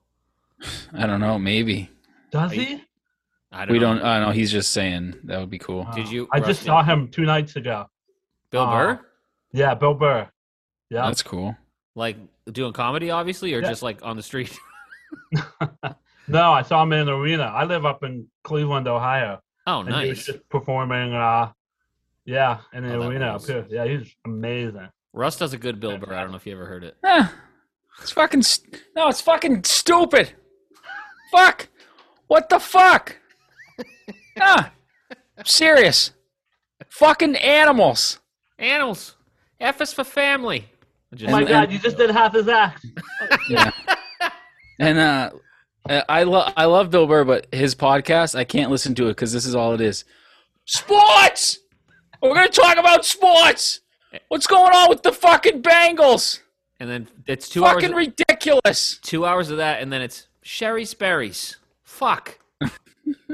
I 0.92 1.06
don't 1.06 1.20
know, 1.20 1.38
maybe. 1.38 1.88
Does 2.30 2.52
he? 2.52 2.82
I 3.50 3.64
don't 3.64 3.72
We 3.72 3.78
know. 3.78 3.94
don't 3.94 4.04
I 4.04 4.20
know 4.20 4.30
he's 4.30 4.52
just 4.52 4.72
saying 4.72 5.16
that 5.24 5.38
would 5.40 5.50
be 5.50 5.58
cool. 5.58 5.86
Did 5.94 6.08
you- 6.10 6.28
I 6.32 6.40
just 6.40 6.62
saw 6.62 6.82
him 6.82 7.08
two 7.08 7.24
nights 7.24 7.56
ago. 7.56 7.86
Bill 8.50 8.62
Uh, 8.62 8.70
Burr? 8.72 9.00
Yeah, 9.52 9.74
Bill 9.74 9.94
Burr. 9.94 10.28
Yeah. 10.90 11.02
That's 11.06 11.22
cool. 11.22 11.56
Like 11.94 12.16
doing 12.52 12.72
comedy, 12.72 13.10
obviously, 13.10 13.54
or 13.54 13.60
Yeah. 13.62 13.68
just 13.68 13.82
like 13.82 14.04
on 14.04 14.16
the 14.16 14.22
street? 14.22 14.56
no, 16.28 16.52
I 16.52 16.62
saw 16.62 16.82
him 16.82 16.92
in 16.92 17.00
an 17.00 17.08
arena. 17.08 17.44
I 17.44 17.64
live 17.64 17.84
up 17.86 18.04
in 18.04 18.26
Cleveland, 18.44 18.86
Ohio. 18.88 19.40
Oh, 19.66 19.80
And 19.80 19.94
he 19.96 20.08
was 20.10 20.24
just 20.24 20.48
performing 20.48 21.14
uh 21.14 21.52
yeah, 22.24 22.58
in 22.74 22.84
the 22.86 22.94
Oh, 22.94 23.00
that 23.00 23.08
arena 23.08 23.26
up 23.34 23.44
here. 23.46 23.66
Yeah, 23.70 23.86
he's 23.86 24.14
amazing. 24.26 24.88
Russ 25.14 25.36
does 25.36 25.54
a 25.54 25.58
good 25.58 25.80
Bill 25.80 25.96
Burr. 25.96 26.14
I 26.14 26.20
don't 26.20 26.30
know 26.30 26.36
if 26.36 26.46
you 26.46 26.52
ever 26.52 26.66
heard 26.66 26.84
it. 26.84 26.96
Eh, 27.02 27.26
it's 28.02 28.10
fucking 28.12 28.42
st- 28.42 28.82
no, 28.94 29.08
it's 29.08 29.20
fucking 29.22 29.64
stupid. 29.64 30.32
fuck. 31.32 31.68
What 32.26 32.50
the 32.50 32.58
fuck? 32.58 33.16
Ah, 34.40 34.70
I'm 35.36 35.44
serious. 35.44 36.12
Fucking 36.88 37.36
animals. 37.36 38.18
Animals. 38.58 39.16
F 39.60 39.80
is 39.80 39.92
for 39.92 40.04
family. 40.04 40.66
Just- 41.14 41.28
Oh 41.28 41.32
my 41.32 41.40
And- 41.40 41.48
god, 41.48 41.64
and- 41.64 41.72
you 41.72 41.78
just 41.78 41.96
did 41.96 42.10
half 42.10 42.32
his 42.34 42.48
act. 42.48 42.84
Yeah. 43.48 43.70
and 44.78 44.98
uh, 44.98 45.30
I 46.08 46.22
love 46.24 46.52
I 46.56 46.66
love 46.66 46.90
Bill 46.90 47.06
Burr, 47.06 47.24
but 47.24 47.46
his 47.52 47.74
podcast 47.74 48.34
I 48.34 48.44
can't 48.44 48.70
listen 48.70 48.94
to 48.96 49.06
it 49.06 49.10
because 49.12 49.32
this 49.32 49.46
is 49.46 49.54
all 49.54 49.72
it 49.74 49.80
is. 49.80 50.04
Sports. 50.66 51.58
We're 52.22 52.34
gonna 52.34 52.48
talk 52.48 52.76
about 52.76 53.04
sports. 53.04 53.80
What's 54.28 54.46
going 54.46 54.72
on 54.74 54.88
with 54.90 55.02
the 55.02 55.12
fucking 55.12 55.62
Bengals? 55.62 56.40
and 56.80 56.88
then 56.88 57.08
it's 57.26 57.48
two 57.48 57.64
hours. 57.64 57.82
fucking 57.82 57.96
ridiculous. 57.96 58.98
two 59.02 59.24
hours 59.26 59.50
of 59.50 59.56
that, 59.56 59.80
and 59.82 59.92
then 59.92 60.00
it's 60.02 60.28
Sherry 60.42 60.84
Sperry's. 60.84 61.56
Fuck. 61.84 62.38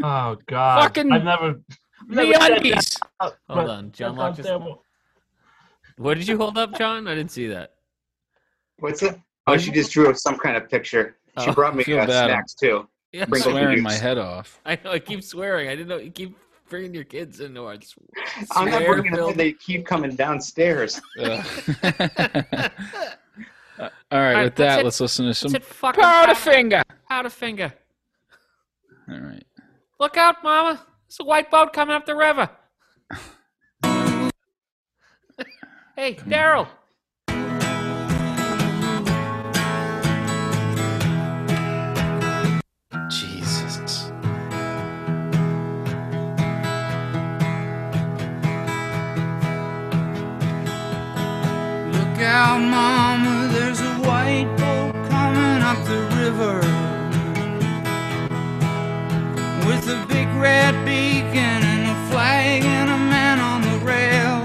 Oh 0.03 0.37
god. 0.47 0.83
Fucking 0.83 1.12
I've 1.12 1.25
never, 1.25 1.45
I've 1.47 2.09
never 2.09 2.27
The 2.33 2.39
said 2.41 2.53
undies. 2.53 2.72
that, 2.75 3.03
Hold 3.20 3.35
but 3.49 3.68
on, 3.68 3.93
John 3.93 4.16
Locke 4.16 4.37
just. 4.37 4.49
What 5.97 6.18
did 6.18 6.27
you 6.29 6.37
hold 6.37 6.59
up, 6.59 6.77
John? 6.77 7.07
I 7.07 7.14
didn't 7.14 7.31
see 7.31 7.47
that. 7.49 7.75
What's 8.79 9.03
it? 9.03 9.16
Oh, 9.47 9.57
she 9.57 9.70
just 9.70 9.93
drew 9.93 10.12
some 10.14 10.37
kind 10.39 10.57
of 10.57 10.68
picture. 10.68 11.16
She 11.43 11.51
Oh, 11.51 11.53
brought 11.53 11.77
me 11.77 11.83
uh, 11.85 12.05
snacks 12.07 12.55
too. 12.55 12.89
Yeah, 13.12 13.25
I'm 13.33 13.41
swearing 13.41 13.83
my 13.83 13.93
head 13.93 14.18
off. 14.18 14.61
I 14.66 14.79
know. 14.83 14.93
I 14.93 14.99
keep 14.99 15.22
swearing. 15.22 15.68
I 15.68 15.77
didn't 15.77 15.89
know 15.89 15.99
you 15.99 16.11
keep 16.11 16.37
bringing 16.68 16.95
your 16.95 17.05
kids 17.05 17.41
into 17.41 17.64
our. 17.64 17.77
Swear 17.81 18.07
I'm 18.53 18.70
not 18.70 18.85
bringing 18.87 19.12
them 19.12 19.31
in. 19.31 19.37
They 19.37 19.53
keep 19.53 19.87
coming 19.87 20.16
downstairs. 20.16 21.01
Ugh. 21.20 21.47
All 23.79 23.91
right, 24.20 24.35
right, 24.35 24.45
with 24.45 24.55
that, 24.57 24.81
it. 24.81 24.85
let's 24.85 25.01
listen 25.01 25.25
to 25.25 25.29
That's 25.31 25.39
some 25.41 25.55
it. 25.57 25.64
Fucking 25.64 26.03
Powderfinger. 26.03 26.83
Powderfinger. 27.11 27.72
All 29.11 29.20
right. 29.20 29.45
Look 30.05 30.19
out, 30.19 30.45
Mama! 30.45 30.85
There's 31.09 31.19
a 31.19 31.25
white 31.25 31.51
boat 31.51 31.73
coming 31.73 31.97
up 31.97 32.05
the 32.05 32.15
river. 32.15 32.51
hey, 35.97 36.17
Daryl. 36.17 36.69
Jesus. 43.09 44.11
Look 51.93 52.21
out, 52.21 52.61
mama, 52.61 52.93
red 60.45 60.74
beacon 60.84 61.61
and 61.72 61.84
a 61.95 61.97
flag 62.11 62.62
and 62.62 62.90
a 62.90 63.01
man 63.14 63.36
on 63.51 63.61
the 63.68 63.78
rail. 63.92 64.40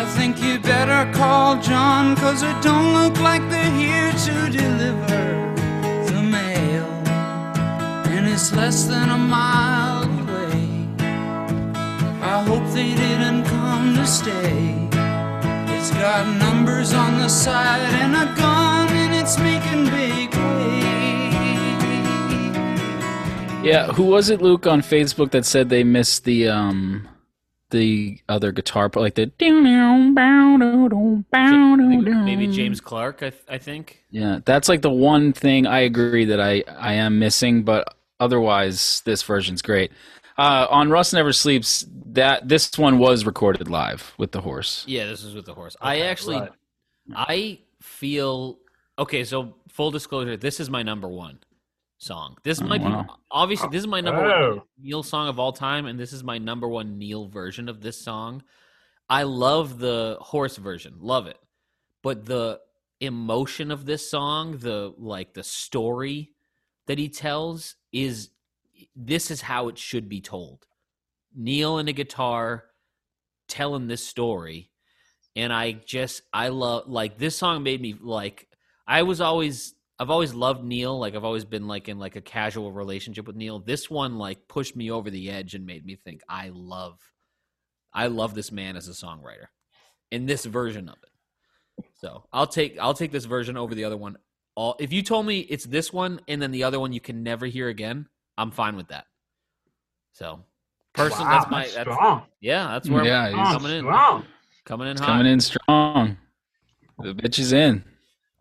I 0.00 0.02
think 0.16 0.32
you 0.44 0.58
better 0.58 1.10
call 1.18 1.56
John, 1.62 2.14
cause 2.16 2.42
it 2.42 2.58
don't 2.60 2.92
look 2.92 3.16
like 3.28 3.42
they're 3.48 3.76
here 3.84 4.12
to 4.26 4.34
deliver 4.62 5.22
the 6.12 6.22
mail. 6.38 6.88
And 8.12 8.28
it's 8.28 8.52
less 8.52 8.84
than 8.92 9.08
a 9.08 9.20
mile 9.38 10.04
away. 10.20 10.60
I 12.34 12.36
hope 12.48 12.66
they 12.78 12.92
didn't 13.04 13.44
come 13.44 13.94
to 13.96 14.06
stay. 14.06 14.60
It's 15.74 15.90
got 16.04 16.22
numbers 16.46 16.92
on 16.92 17.12
the 17.22 17.28
side 17.28 17.94
and 18.02 18.14
a 18.24 18.26
gun, 18.36 18.88
and 19.02 19.14
it's 19.20 19.38
making 19.38 19.84
big 19.86 20.28
waves. 20.34 20.89
Yeah, 23.62 23.88
who 23.92 24.04
was 24.04 24.30
it, 24.30 24.40
Luke, 24.40 24.66
on 24.66 24.80
Facebook 24.80 25.32
that 25.32 25.44
said 25.44 25.68
they 25.68 25.84
missed 25.84 26.24
the 26.24 26.48
um 26.48 27.06
the 27.68 28.18
other 28.26 28.52
guitar 28.52 28.88
part, 28.88 29.02
like 29.02 29.16
the 29.16 29.30
Maybe 32.24 32.46
James 32.48 32.80
Clark. 32.80 33.16
I, 33.18 33.30
th- 33.30 33.42
I 33.48 33.58
think. 33.58 34.02
Yeah, 34.10 34.40
that's 34.44 34.68
like 34.68 34.80
the 34.80 34.90
one 34.90 35.34
thing 35.34 35.66
I 35.66 35.80
agree 35.80 36.24
that 36.24 36.40
I 36.40 36.64
I 36.68 36.94
am 36.94 37.18
missing, 37.18 37.62
but 37.62 37.94
otherwise 38.18 39.02
this 39.04 39.22
version's 39.22 39.60
great. 39.60 39.92
Uh, 40.38 40.66
on 40.70 40.88
Rust 40.88 41.12
Never 41.12 41.34
Sleeps, 41.34 41.84
that 42.06 42.48
this 42.48 42.78
one 42.78 42.98
was 42.98 43.26
recorded 43.26 43.68
live 43.68 44.14
with 44.16 44.32
the 44.32 44.40
horse. 44.40 44.84
Yeah, 44.88 45.04
this 45.04 45.22
is 45.22 45.34
with 45.34 45.44
the 45.44 45.52
horse. 45.52 45.76
I 45.82 46.00
actually, 46.00 46.40
right. 46.40 46.50
I 47.14 47.58
feel 47.82 48.58
okay. 48.98 49.22
So 49.24 49.56
full 49.68 49.90
disclosure, 49.90 50.38
this 50.38 50.60
is 50.60 50.70
my 50.70 50.82
number 50.82 51.08
one 51.08 51.40
song. 52.00 52.36
This 52.42 52.60
Oh, 52.60 52.64
might 52.66 52.80
wow. 52.80 53.02
be 53.02 53.08
obviously 53.30 53.68
this 53.68 53.80
is 53.80 53.86
my 53.86 54.00
number 54.00 54.24
Oh. 54.24 54.56
one 54.56 54.62
Neil 54.78 55.02
song 55.02 55.28
of 55.28 55.38
all 55.38 55.52
time, 55.52 55.86
and 55.86 55.98
this 56.00 56.12
is 56.12 56.24
my 56.24 56.38
number 56.38 56.66
one 56.66 56.98
Neil 56.98 57.28
version 57.28 57.68
of 57.68 57.80
this 57.82 58.00
song. 58.00 58.42
I 59.08 59.24
love 59.24 59.78
the 59.78 60.16
horse 60.20 60.56
version, 60.56 60.96
love 61.00 61.26
it, 61.26 61.38
but 62.02 62.24
the 62.24 62.60
emotion 63.00 63.70
of 63.70 63.84
this 63.86 64.10
song, 64.10 64.58
the 64.58 64.94
like 64.96 65.34
the 65.34 65.44
story 65.44 66.32
that 66.86 66.98
he 66.98 67.08
tells 67.08 67.76
is 67.92 68.30
this 68.96 69.30
is 69.30 69.42
how 69.42 69.68
it 69.68 69.78
should 69.78 70.08
be 70.08 70.20
told. 70.20 70.66
Neil 71.34 71.78
and 71.78 71.88
a 71.88 71.92
guitar 71.92 72.64
telling 73.46 73.88
this 73.88 74.06
story, 74.06 74.70
and 75.36 75.52
I 75.52 75.72
just 75.72 76.22
I 76.32 76.48
love 76.48 76.88
like 76.88 77.18
this 77.18 77.36
song 77.36 77.62
made 77.62 77.80
me 77.80 77.94
like 78.00 78.48
I 78.86 79.02
was 79.02 79.20
always 79.20 79.74
I've 80.00 80.08
always 80.08 80.32
loved 80.32 80.64
Neil. 80.64 80.98
Like 80.98 81.14
I've 81.14 81.24
always 81.24 81.44
been 81.44 81.68
like 81.68 81.88
in 81.90 81.98
like 81.98 82.16
a 82.16 82.22
casual 82.22 82.72
relationship 82.72 83.26
with 83.26 83.36
Neil. 83.36 83.58
This 83.58 83.90
one 83.90 84.16
like 84.16 84.48
pushed 84.48 84.74
me 84.74 84.90
over 84.90 85.10
the 85.10 85.30
edge 85.30 85.54
and 85.54 85.66
made 85.66 85.84
me 85.84 85.94
think 85.94 86.22
I 86.26 86.50
love 86.54 86.98
I 87.92 88.06
love 88.06 88.34
this 88.34 88.50
man 88.50 88.76
as 88.76 88.88
a 88.88 88.92
songwriter 88.92 89.46
in 90.10 90.24
this 90.24 90.46
version 90.46 90.88
of 90.88 90.96
it. 91.02 91.84
So 92.00 92.24
I'll 92.32 92.46
take 92.46 92.78
I'll 92.80 92.94
take 92.94 93.12
this 93.12 93.26
version 93.26 93.58
over 93.58 93.74
the 93.74 93.84
other 93.84 93.98
one. 93.98 94.16
All 94.54 94.74
if 94.80 94.90
you 94.90 95.02
told 95.02 95.26
me 95.26 95.40
it's 95.40 95.66
this 95.66 95.92
one 95.92 96.18
and 96.28 96.40
then 96.40 96.50
the 96.50 96.64
other 96.64 96.80
one 96.80 96.94
you 96.94 97.00
can 97.00 97.22
never 97.22 97.44
hear 97.44 97.68
again, 97.68 98.08
I'm 98.38 98.50
fine 98.52 98.76
with 98.76 98.88
that. 98.88 99.04
So 100.12 100.40
person 100.94 101.26
wow, 101.26 101.38
that's 101.38 101.50
my 101.50 101.62
that's 101.62 101.74
that's, 101.74 101.92
strong. 101.92 102.22
yeah, 102.40 102.68
that's 102.68 102.88
where 102.88 103.04
Yeah, 103.04 103.24
I'm 103.26 103.38
he's 103.38 103.48
coming 103.52 103.72
in. 103.72 103.84
Strong. 103.84 104.24
Coming 104.64 104.86
in 104.88 104.92
It's 104.92 105.00
hot. 105.00 105.06
coming 105.06 105.26
in 105.26 105.40
strong. 105.40 106.16
The 107.02 107.14
bitch 107.14 107.38
is 107.38 107.52
in. 107.52 107.84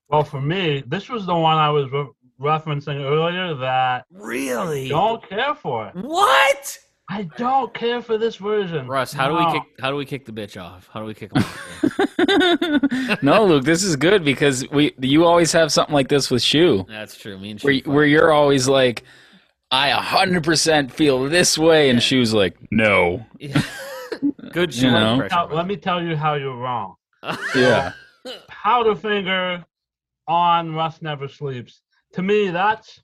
Well, 0.09 0.23
for 0.23 0.41
me, 0.41 0.83
this 0.87 1.07
was 1.09 1.25
the 1.25 1.35
one 1.35 1.57
I 1.57 1.69
was 1.69 1.91
re- 1.91 2.07
referencing 2.41 3.03
earlier 3.03 3.53
that 3.55 4.05
Really? 4.11 4.89
don't 4.89 5.27
care 5.27 5.53
for. 5.55 5.87
it. 5.87 5.95
What? 5.95 6.77
I 7.11 7.23
don't 7.37 7.73
care 7.73 8.01
for 8.01 8.17
this 8.19 8.35
version. 8.35 8.87
Russ, 8.87 9.11
how 9.13 9.27
do 9.29 9.35
we 9.35 9.51
kick 9.51 9.63
how 9.79 9.89
do 9.89 9.95
we 9.95 10.05
kick 10.05 10.25
the 10.25 10.31
bitch 10.31 10.61
off? 10.61 10.87
How 10.93 10.99
do 10.99 11.07
we 11.07 11.15
kick 11.15 11.31
him 11.35 11.43
off? 11.43 13.23
no, 13.23 13.45
Luke, 13.45 13.63
this 13.65 13.83
is 13.83 13.95
good 13.95 14.23
because 14.23 14.67
we 14.69 14.93
you 14.99 15.25
always 15.25 15.51
have 15.53 15.71
something 15.71 15.93
like 15.93 16.07
this 16.07 16.29
with 16.29 16.43
Shue, 16.43 16.85
That's 16.87 17.17
true. 17.17 17.39
Me 17.39 17.49
and 17.51 17.61
where 17.61 17.73
Shue 17.73 17.81
where 17.91 18.05
you're 18.05 18.31
always 18.31 18.67
like, 18.67 19.03
I 19.71 19.89
hundred 19.89 20.43
percent 20.43 20.91
feel 20.93 21.27
this 21.27 21.57
way, 21.57 21.89
and 21.89 21.97
Yeah. 21.97 22.01
Shue's 22.01 22.31
like, 22.33 22.55
no, 22.71 23.25
Yeah. 23.39 23.59
Good 24.51 24.75
You 24.75 24.91
know? 24.91 25.27
Now, 25.31 25.47
let 25.51 25.65
me 25.65 25.77
tell 25.77 26.03
you 26.03 26.15
how 26.15 26.35
you're 26.35 26.55
wrong. 26.57 26.93
yeah, 27.55 27.93
Powderfinger 28.51 29.65
on 30.29 30.73
Rust 30.73 31.01
Never 31.01 31.27
Sleeps. 31.27 31.81
To 32.13 32.21
me, 32.21 32.49
that's 32.49 33.01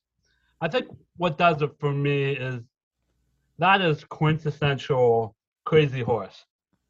I 0.62 0.70
think 0.70 0.88
what 1.18 1.38
does 1.38 1.62
it 1.62 1.72
for 1.80 1.92
me 1.92 2.32
is 2.32 2.62
that 3.58 3.82
is 3.82 4.04
quintessential 4.06 5.36
Crazy 5.66 6.02
Horse 6.02 6.46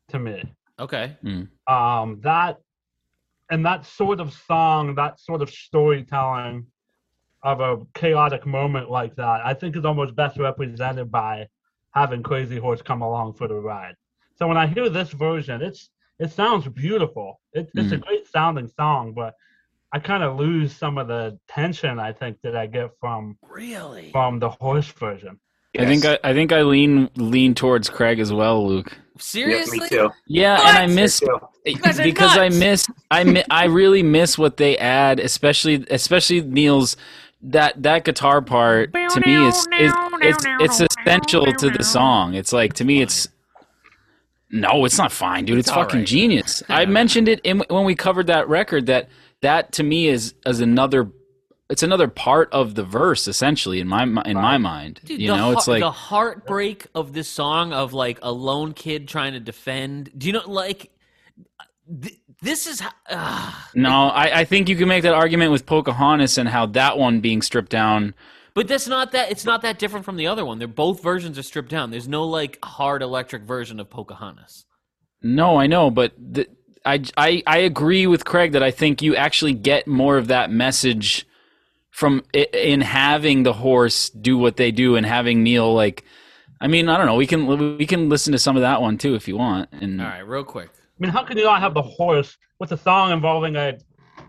to 0.09 0.19
me. 0.19 0.43
Okay. 0.79 1.15
Um, 1.67 2.19
that 2.21 2.59
and 3.49 3.65
that 3.65 3.85
sort 3.85 4.19
of 4.19 4.33
song, 4.33 4.95
that 4.95 5.19
sort 5.19 5.41
of 5.41 5.49
storytelling 5.49 6.65
of 7.43 7.59
a 7.61 7.77
chaotic 7.93 8.45
moment 8.45 8.89
like 8.89 9.15
that, 9.15 9.45
I 9.45 9.53
think 9.53 9.75
is 9.75 9.85
almost 9.85 10.15
best 10.15 10.37
represented 10.37 11.11
by 11.11 11.47
having 11.93 12.23
Crazy 12.23 12.57
Horse 12.57 12.81
come 12.81 13.01
along 13.01 13.33
for 13.33 13.47
the 13.47 13.55
ride. 13.55 13.95
So 14.35 14.47
when 14.47 14.57
I 14.57 14.67
hear 14.67 14.89
this 14.89 15.11
version, 15.11 15.61
it's 15.61 15.89
it 16.19 16.31
sounds 16.31 16.67
beautiful. 16.67 17.39
It, 17.53 17.69
it's 17.75 17.91
a 17.91 17.97
great 17.97 18.27
sounding 18.27 18.69
song, 18.69 19.13
but 19.13 19.35
I 19.93 19.99
kind 19.99 20.23
of 20.23 20.37
lose 20.37 20.75
some 20.75 20.97
of 20.97 21.07
the 21.07 21.39
tension 21.47 21.99
I 21.99 22.11
think 22.11 22.37
that 22.43 22.55
I 22.55 22.67
get 22.67 22.91
from 22.99 23.37
Really? 23.47 24.11
from 24.11 24.39
the 24.39 24.49
horse 24.49 24.87
version. 24.91 25.39
I 25.77 25.85
think 25.85 26.05
I, 26.05 26.17
I 26.23 26.33
think 26.33 26.51
I 26.53 26.61
lean 26.61 27.09
lean 27.15 27.53
towards 27.53 27.89
Craig 27.89 28.19
as 28.19 28.31
well, 28.31 28.65
Luke. 28.65 28.97
Seriously? 29.17 29.79
me 29.79 29.87
too. 29.89 30.09
Yeah, 30.27 30.57
What? 30.57 30.67
and 30.67 30.77
I 30.77 30.87
miss 30.87 31.21
Me 31.21 31.29
eh, 31.65 31.91
too. 31.91 32.03
because 32.03 32.37
I 32.37 32.49
miss 32.49 32.87
I 33.11 33.23
mi- 33.25 33.43
I 33.49 33.65
really 33.65 34.01
miss 34.03 34.37
what 34.37 34.55
they 34.57 34.77
add, 34.77 35.19
especially 35.19 35.85
especially 35.89 36.41
Neil's 36.41 36.95
that 37.41 37.81
that 37.83 38.05
guitar 38.05 38.41
part 38.41 38.93
to 38.93 39.21
me 39.25 39.47
is 39.47 39.55
is 39.79 39.91
it's 40.21 40.45
it's 40.61 40.81
essential 40.81 41.45
to 41.53 41.69
the 41.69 41.83
song. 41.83 42.33
It's 42.35 42.51
like 42.53 42.73
to 42.75 42.85
me 42.85 43.01
it's 43.01 43.27
no, 44.51 44.85
it's 44.85 44.97
not 44.97 45.11
fine, 45.11 45.43
dude. 45.45 45.57
It's, 45.57 45.67
It's 45.67 45.75
fucking 45.75 45.95
alright. 45.97 46.07
genius. 46.07 46.63
I 46.69 46.85
mentioned 46.85 47.27
it 47.27 47.41
in, 47.43 47.63
when 47.69 47.83
we 47.83 47.95
covered 47.95 48.27
that 48.27 48.47
record 48.47 48.85
that 48.85 49.09
that 49.45 49.71
to 49.73 49.83
me 49.83 50.07
is 50.07 50.33
is 50.45 50.59
another 50.59 51.11
it's 51.69 51.83
another 51.83 52.07
part 52.07 52.51
of 52.51 52.75
the 52.75 52.83
verse 52.83 53.27
essentially 53.27 53.79
in 53.79 53.87
my 53.87 54.03
in 54.03 54.35
my 54.35 54.57
mind. 54.57 55.01
Dude, 55.05 55.21
you 55.21 55.27
know, 55.27 55.51
it's 55.51 55.67
like 55.67 55.81
the 55.81 55.91
heartbreak 55.91 56.87
of 56.93 57.13
this 57.13 57.27
song 57.27 57.73
of 57.73 57.93
like 57.93 58.19
a 58.21 58.31
lone 58.31 58.73
kid 58.73 59.07
trying 59.07 59.33
to 59.33 59.39
defend. 59.39 60.11
Do 60.17 60.27
you 60.27 60.33
know 60.33 60.43
like 60.47 60.91
th- 62.01 62.19
this 62.41 62.67
is 62.67 62.81
how, 62.81 63.53
no, 63.73 64.09
I, 64.09 64.41
I 64.41 64.45
think 64.45 64.69
you 64.69 64.75
can 64.75 64.87
make 64.87 65.03
that 65.03 65.13
argument 65.13 65.51
with 65.51 65.65
Pocahontas 65.65 66.37
and 66.37 66.47
how 66.49 66.67
that 66.67 66.97
one 66.97 67.19
being 67.21 67.41
stripped 67.41 67.71
down 67.71 68.13
But 68.55 68.69
that's 68.69 68.87
not 68.87 69.11
that. 69.11 69.31
It's 69.31 69.45
not 69.45 69.61
that 69.63 69.77
different 69.79 70.05
from 70.05 70.15
the 70.15 70.27
other 70.27 70.45
one. 70.45 70.59
They're 70.59 70.67
both 70.67 71.03
versions 71.03 71.37
are 71.37 71.43
stripped 71.43 71.69
down. 71.69 71.91
There's 71.91 72.07
no 72.07 72.25
like 72.25 72.57
hard 72.63 73.01
electric 73.01 73.43
version 73.43 73.79
of 73.79 73.89
Pocahontas. 73.89 74.65
No, 75.21 75.57
I 75.57 75.67
know, 75.67 75.91
but 75.91 76.13
the, 76.17 76.47
I, 76.85 77.03
I 77.17 77.43
I 77.47 77.57
agree 77.59 78.07
with 78.07 78.25
Craig 78.25 78.51
that 78.51 78.63
I 78.63 78.71
think 78.71 79.01
you 79.01 79.15
actually 79.15 79.53
get 79.53 79.87
more 79.87 80.17
of 80.17 80.27
that 80.27 80.51
message 80.51 81.25
from 81.89 82.23
in 82.33 82.81
having 82.81 83.43
the 83.43 83.53
horse 83.53 84.09
do 84.09 84.37
what 84.37 84.57
they 84.57 84.71
do 84.71 84.95
and 84.95 85.05
having 85.05 85.43
Neil 85.43 85.73
like. 85.73 86.03
I 86.61 86.67
mean, 86.67 86.87
I 86.87 86.97
don't 86.97 87.05
know. 87.05 87.15
We 87.15 87.27
can 87.27 87.77
we 87.77 87.85
can 87.85 88.07
listen 88.09 88.31
to 88.31 88.39
some 88.39 88.55
of 88.55 88.61
that 88.61 88.81
one 88.81 88.97
too 88.97 89.15
if 89.15 89.27
you 89.27 89.37
want. 89.37 89.69
And 89.73 89.99
All 90.01 90.07
right, 90.07 90.25
real 90.25 90.43
quick. 90.43 90.69
I 90.73 90.97
mean, 90.99 91.11
how 91.11 91.23
can 91.23 91.37
you 91.37 91.43
not 91.43 91.59
have 91.59 91.73
the 91.73 91.81
horse 91.81 92.37
with 92.59 92.71
a 92.71 92.77
song 92.77 93.11
involving 93.11 93.55
a 93.55 93.77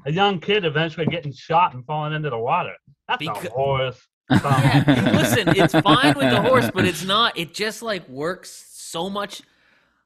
a 0.05 0.13
young 0.13 0.41
kid 0.41 0.65
eventually 0.65 1.07
getting 1.07 1.33
shot 1.33 1.75
and 1.75 1.85
falling 1.85 2.13
into 2.13 2.31
the 2.31 2.39
water? 2.39 2.75
That's 3.09 3.23
Becau- 3.23 3.47
a 3.47 3.51
horse. 3.51 4.01
Yeah, 4.29 4.39
song. 4.41 5.15
listen, 5.15 5.49
it's 5.51 5.73
fine 5.73 6.17
with 6.17 6.31
the 6.31 6.43
horse, 6.43 6.69
but 6.75 6.85
it's 6.85 7.05
not. 7.05 7.39
It 7.39 7.55
just 7.55 7.81
like 7.81 8.09
works 8.09 8.51
so 8.51 9.09
much. 9.09 9.41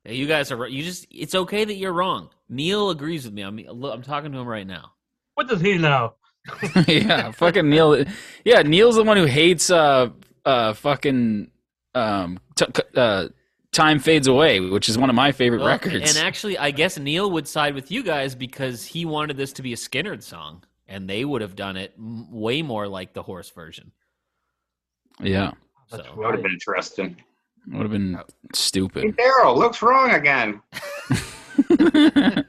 You 0.05 0.27
guys 0.27 0.53
are. 0.53 0.67
You 0.67 0.83
just. 0.83 1.07
It's 1.11 1.35
okay 1.35 1.65
that 1.65 1.77
you're 1.77 1.95
wrong. 1.95 2.29
Neil 2.51 2.91
agrees 2.91 3.25
with 3.25 3.33
me. 3.33 3.43
I'm. 3.43 3.59
I'm 3.85 4.03
talking 4.03 4.33
to 4.33 4.39
him 4.39 4.47
right 4.47 4.67
now. 4.67 4.93
what 5.35 5.49
does 5.49 5.61
he 5.61 5.79
know? 5.79 6.15
yeah, 6.87 7.31
fucking 7.31 7.69
Neil. 7.71 8.05
Yeah, 8.45 8.63
Neil's 8.63 8.97
the 8.97 9.05
one 9.05 9.17
who 9.17 9.25
hates 9.27 9.71
uh 9.71 10.09
uh 10.45 10.73
fucking 10.75 11.51
um 11.95 12.39
t- 12.57 12.67
uh 12.97 13.29
time 13.73 13.99
fades 14.01 14.27
away, 14.27 14.59
which 14.59 14.89
is 14.89 14.99
one 14.99 15.09
of 15.11 15.15
my 15.17 15.31
favorite 15.33 15.61
Well, 15.61 15.69
records. 15.69 16.17
And 16.17 16.27
actually, 16.27 16.59
I 16.59 16.71
guess 16.73 16.99
Neil 16.99 17.31
would 17.31 17.47
side 17.47 17.75
with 17.75 17.91
you 17.93 18.03
guys 18.03 18.35
because 18.35 18.85
he 18.85 19.05
wanted 19.05 19.37
this 19.37 19.53
to 19.55 19.63
be 19.63 19.73
a 19.73 19.77
Skynyrd 19.77 20.23
song, 20.23 20.65
and 20.89 21.09
they 21.09 21.25
would 21.25 21.41
have 21.43 21.55
done 21.55 21.77
it 21.77 21.93
m- 21.97 22.31
way 22.33 22.63
more 22.63 22.89
like 22.89 23.13
the 23.13 23.23
horse 23.23 23.51
version. 23.51 23.93
yeah, 25.23 25.53
That's 25.91 26.03
So 26.05 26.09
That 26.11 26.17
would 26.17 26.35
have 26.35 26.43
been 26.43 26.53
interesting. 26.53 27.17
would 27.69 27.83
have 27.83 27.93
been 27.93 28.15
Hey, 28.15 28.23
stupid. 28.55 29.17
Daryl 29.17 29.57
looks 29.57 29.83
wrong 29.83 30.11
again. 30.13 30.61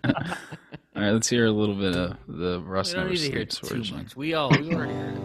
All 0.94 1.02
right, 1.02 1.12
let's 1.12 1.30
hear 1.30 1.46
a 1.46 1.52
little 1.52 1.76
bit 1.76 1.96
of 1.96 2.18
the 2.28 2.60
don't 2.60 2.94
Never 2.94 3.10
need 3.10 3.18
to 3.18 3.32
hear 3.32 3.50
Sleeps 3.50 3.60
version. 3.60 4.08
We 4.16 4.34
all 4.34 4.50
we 4.50 4.74
already 4.74 4.94
heard 4.94 5.16
it. 5.16 5.22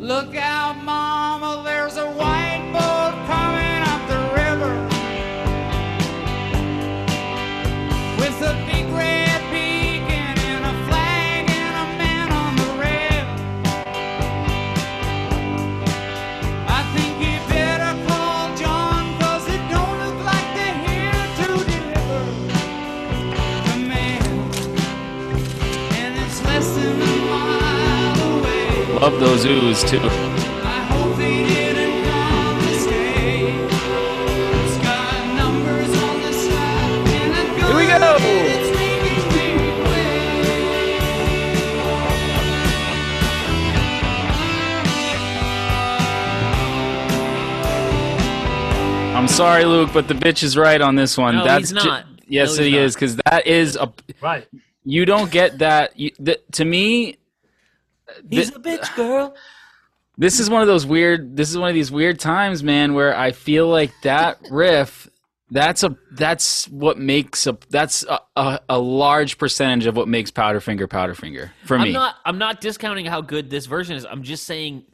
Look 0.00 0.34
out, 0.34 0.82
mama, 0.82 1.62
there's 1.64 1.96
a 1.98 2.10
white 2.12 2.70
boat 2.72 3.14
coming 3.26 3.82
up 3.86 4.08
the 4.08 4.20
river 4.40 4.74
with 8.18 8.42
a 8.42 8.54
big 8.72 8.86
red 8.94 9.29
side, 29.02 29.18
those 29.20 29.44
a 29.44 29.82
too. 29.84 29.98
Here 37.60 37.76
we 37.76 37.86
go. 37.86 37.98
that 37.98 38.20
it's 38.22 38.70
making 38.76 39.28
me 39.36 39.82
wait. 39.84 41.00
I'm 49.14 49.28
sorry, 49.28 49.64
Luke, 49.66 49.90
but 49.92 50.08
the 50.08 50.14
bitch 50.14 50.42
is 50.42 50.56
right 50.56 50.80
on 50.80 50.94
this 50.94 51.18
one. 51.18 51.34
No, 51.34 51.44
That's 51.44 51.70
he's 51.70 51.82
ju- 51.82 51.88
not. 51.88 52.06
yes, 52.26 52.56
No, 52.56 52.62
he's 52.64 52.72
he 52.72 52.78
not. 52.78 52.84
is 52.84 52.94
because 52.94 53.16
that 53.16 53.46
is 53.46 53.76
a. 53.76 53.92
Right. 54.22 54.46
You 54.84 55.04
don't 55.04 55.30
get 55.30 55.58
that. 55.58 55.98
You, 55.98 56.10
th- 56.10 56.40
to 56.52 56.64
me, 56.64 57.18
He's 58.28 58.50
th- 58.50 58.56
a 58.56 58.60
bitch, 58.60 58.94
girl. 58.96 59.34
this 60.18 60.40
is 60.40 60.50
one 60.50 60.62
of 60.62 60.68
those 60.68 60.86
weird. 60.86 61.36
This 61.36 61.50
is 61.50 61.58
one 61.58 61.68
of 61.68 61.74
these 61.74 61.90
weird 61.90 62.18
times, 62.18 62.62
man, 62.62 62.94
where 62.94 63.16
I 63.16 63.32
feel 63.32 63.68
like 63.68 63.92
that 64.02 64.38
riff. 64.50 65.08
That's 65.50 65.82
a. 65.82 65.96
That's 66.12 66.68
what 66.68 66.98
makes 66.98 67.46
a. 67.46 67.58
That's 67.70 68.04
a, 68.04 68.20
a, 68.36 68.60
a 68.68 68.78
large 68.78 69.38
percentage 69.38 69.86
of 69.86 69.96
what 69.96 70.06
makes 70.06 70.30
Powderfinger 70.30 70.86
Powderfinger 70.86 71.50
for 71.64 71.78
me. 71.78 71.88
I'm 71.88 71.92
not. 71.92 72.14
I'm 72.24 72.38
not 72.38 72.60
discounting 72.60 73.06
how 73.06 73.20
good 73.20 73.50
this 73.50 73.66
version 73.66 73.96
is. 73.96 74.04
I'm 74.04 74.22
just 74.22 74.44
saying 74.44 74.84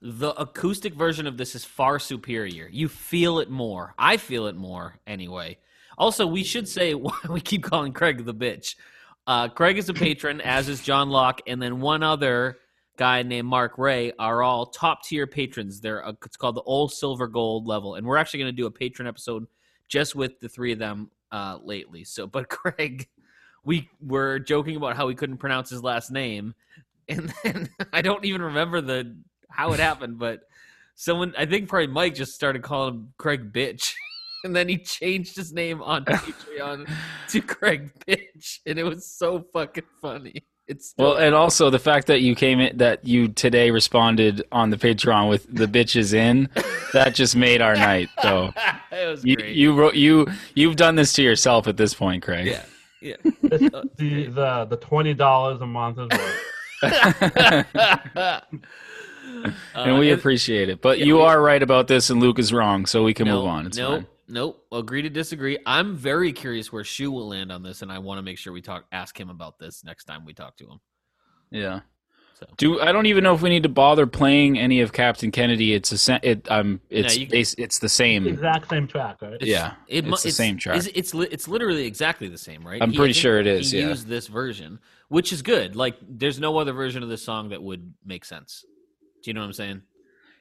the 0.00 0.30
acoustic 0.40 0.94
version 0.94 1.26
of 1.26 1.36
this 1.36 1.54
is 1.54 1.64
far 1.64 1.98
superior. 1.98 2.68
You 2.70 2.88
feel 2.88 3.40
it 3.40 3.50
more. 3.50 3.94
I 3.98 4.16
feel 4.16 4.46
it 4.46 4.56
more 4.56 4.98
anyway. 5.06 5.58
Also, 5.98 6.26
we 6.26 6.44
should 6.44 6.68
say 6.68 6.94
why 6.94 7.18
we 7.28 7.40
keep 7.40 7.62
calling 7.62 7.92
Craig 7.92 8.24
the 8.24 8.34
bitch. 8.34 8.76
Uh, 9.26 9.48
Craig 9.48 9.78
is 9.78 9.88
a 9.88 9.94
patron, 9.94 10.40
as 10.40 10.68
is 10.68 10.80
John 10.82 11.10
Locke, 11.10 11.42
and 11.46 11.60
then 11.60 11.80
one 11.80 12.02
other 12.02 12.58
guy 12.96 13.22
named 13.22 13.48
Mark 13.48 13.78
Ray 13.78 14.12
are 14.18 14.42
all 14.42 14.66
top 14.66 15.04
tier 15.04 15.26
patrons. 15.26 15.80
They're 15.80 16.04
uh, 16.04 16.14
it's 16.24 16.36
called 16.36 16.56
the 16.56 16.62
old 16.62 16.92
silver 16.92 17.28
gold 17.28 17.66
level, 17.66 17.94
and 17.94 18.06
we're 18.06 18.16
actually 18.16 18.40
going 18.40 18.52
to 18.52 18.56
do 18.56 18.66
a 18.66 18.70
patron 18.70 19.06
episode 19.06 19.46
just 19.88 20.14
with 20.14 20.40
the 20.40 20.48
three 20.48 20.72
of 20.72 20.78
them 20.78 21.10
uh, 21.32 21.58
lately. 21.62 22.04
So, 22.04 22.26
but 22.26 22.48
Craig, 22.48 23.08
we 23.64 23.88
were 24.00 24.38
joking 24.38 24.76
about 24.76 24.96
how 24.96 25.06
we 25.06 25.14
couldn't 25.14 25.38
pronounce 25.38 25.70
his 25.70 25.82
last 25.82 26.10
name, 26.10 26.54
and 27.08 27.32
then 27.44 27.68
I 27.92 28.02
don't 28.02 28.24
even 28.24 28.42
remember 28.42 28.80
the 28.80 29.16
how 29.48 29.72
it 29.72 29.80
happened, 29.80 30.18
but 30.18 30.40
someone 30.94 31.34
I 31.38 31.46
think 31.46 31.68
probably 31.68 31.88
Mike 31.88 32.14
just 32.14 32.34
started 32.34 32.62
calling 32.62 32.94
him 32.94 33.12
Craig 33.18 33.52
bitch. 33.52 33.92
And 34.44 34.54
then 34.54 34.68
he 34.68 34.78
changed 34.78 35.34
his 35.34 35.52
name 35.52 35.82
on 35.82 36.04
Patreon 36.04 36.88
to 37.30 37.40
Craig 37.40 37.90
Bitch, 38.06 38.60
and 38.64 38.78
it 38.78 38.84
was 38.84 39.04
so 39.04 39.44
fucking 39.52 39.82
funny. 40.00 40.44
It's 40.68 40.88
still, 40.88 41.10
Well, 41.10 41.16
and 41.18 41.32
also 41.34 41.70
the 41.70 41.78
fact 41.78 42.08
that 42.08 42.22
you 42.22 42.34
came 42.34 42.58
in, 42.58 42.76
that 42.78 43.04
you 43.06 43.28
today 43.28 43.70
responded 43.70 44.42
on 44.50 44.70
the 44.70 44.76
Patreon 44.76 45.28
with 45.28 45.46
the 45.54 45.66
bitches 45.66 46.12
in, 46.12 46.48
that 46.92 47.14
just 47.14 47.36
made 47.36 47.60
our 47.62 47.76
night. 47.76 48.08
So 48.22 48.52
it 48.92 49.06
was 49.06 49.24
you 49.24 49.36
great. 49.36 49.54
you 49.54 49.74
wrote 49.78 49.94
you 49.94 50.26
you've 50.54 50.74
done 50.76 50.96
this 50.96 51.12
to 51.14 51.22
yourself 51.22 51.68
at 51.68 51.76
this 51.76 51.94
point, 51.94 52.22
Craig. 52.24 52.46
yeah, 52.46 52.64
yeah. 53.00 53.16
The 53.42 54.30
the 54.34 54.66
the 54.68 54.76
twenty 54.78 55.14
dollars 55.14 55.60
a 55.60 55.66
month 55.66 55.98
is 56.00 56.08
worth. 56.18 57.66
and 59.74 59.98
we 59.98 60.10
Uh, 60.10 60.14
appreciate 60.14 60.68
it. 60.68 60.80
But 60.80 60.98
yeah, 60.98 61.04
you 61.06 61.16
we- 61.16 61.22
are 61.22 61.40
right 61.40 61.62
about 61.62 61.88
this, 61.88 62.10
and 62.10 62.20
Luke 62.20 62.38
is 62.38 62.52
wrong, 62.52 62.86
so 62.86 63.02
we 63.04 63.14
can 63.14 63.26
no, 63.26 63.36
move 63.36 63.46
on. 63.46 63.66
It's 63.66 63.78
no, 63.78 63.90
fine. 63.90 64.06
No. 64.28 64.56
Agree 64.72 65.02
to 65.02 65.10
disagree. 65.10 65.58
I'm 65.66 65.94
very 65.96 66.32
curious 66.32 66.72
where 66.72 66.84
Shue 66.84 67.10
will 67.12 67.28
land 67.28 67.52
on 67.52 67.62
this, 67.62 67.82
and 67.82 67.92
I 67.92 67.98
want 67.98 68.18
to 68.18 68.22
make 68.22 68.38
sure 68.38 68.52
we 68.52 68.62
talk, 68.62 68.86
ask 68.92 69.18
him 69.18 69.30
about 69.30 69.58
this 69.58 69.84
next 69.84 70.04
time 70.04 70.24
we 70.24 70.34
talk 70.34 70.56
to 70.58 70.64
him. 70.64 70.80
Yeah. 71.50 71.80
So. 72.38 72.46
Do 72.58 72.80
I 72.82 72.92
don't 72.92 73.06
even 73.06 73.24
know 73.24 73.32
if 73.34 73.40
we 73.40 73.48
need 73.48 73.62
to 73.62 73.70
bother 73.70 74.06
playing 74.06 74.58
any 74.58 74.82
of 74.82 74.92
Captain 74.92 75.30
Kennedy. 75.30 75.72
It's 75.72 76.08
a 76.08 76.20
it 76.22 76.46
um 76.50 76.82
it's 76.90 77.16
you 77.16 77.26
can- 77.26 77.38
bas- 77.38 77.54
it's 77.56 77.78
the 77.78 77.88
same. 77.88 78.26
exact 78.26 78.68
same 78.68 78.86
track, 78.86 79.22
right? 79.22 79.32
It's- 79.34 79.48
Yeah, 79.48 79.72
it, 79.88 80.04
mu- 80.04 80.12
it's 80.12 80.22
the 80.24 80.32
same 80.32 80.58
track. 80.58 80.76
It's 80.76 80.86
it's, 80.88 81.14
it's 81.14 81.48
literally 81.48 81.86
exactly 81.86 82.28
the 82.28 82.36
same, 82.36 82.66
right? 82.66 82.82
I'm 82.82 82.90
He- 82.90 82.96
pretty 82.98 83.14
think 83.14 83.22
sure 83.22 83.38
it 83.40 83.46
is, 83.46 83.70
He 83.70 83.78
yeah. 83.80 83.88
used 83.88 84.06
this 84.06 84.26
version, 84.26 84.80
which 85.08 85.32
is 85.32 85.40
good. 85.40 85.76
Like, 85.76 85.96
there's 86.06 86.38
no 86.38 86.58
other 86.58 86.74
version 86.74 87.02
of 87.02 87.08
this 87.08 87.22
song 87.24 87.48
that 87.50 87.62
would 87.62 87.94
make 88.04 88.26
sense. 88.26 88.66
Do 89.22 89.30
you 89.30 89.32
know 89.34 89.40
what 89.40 89.46
I'm 89.46 89.52
saying? 89.54 89.82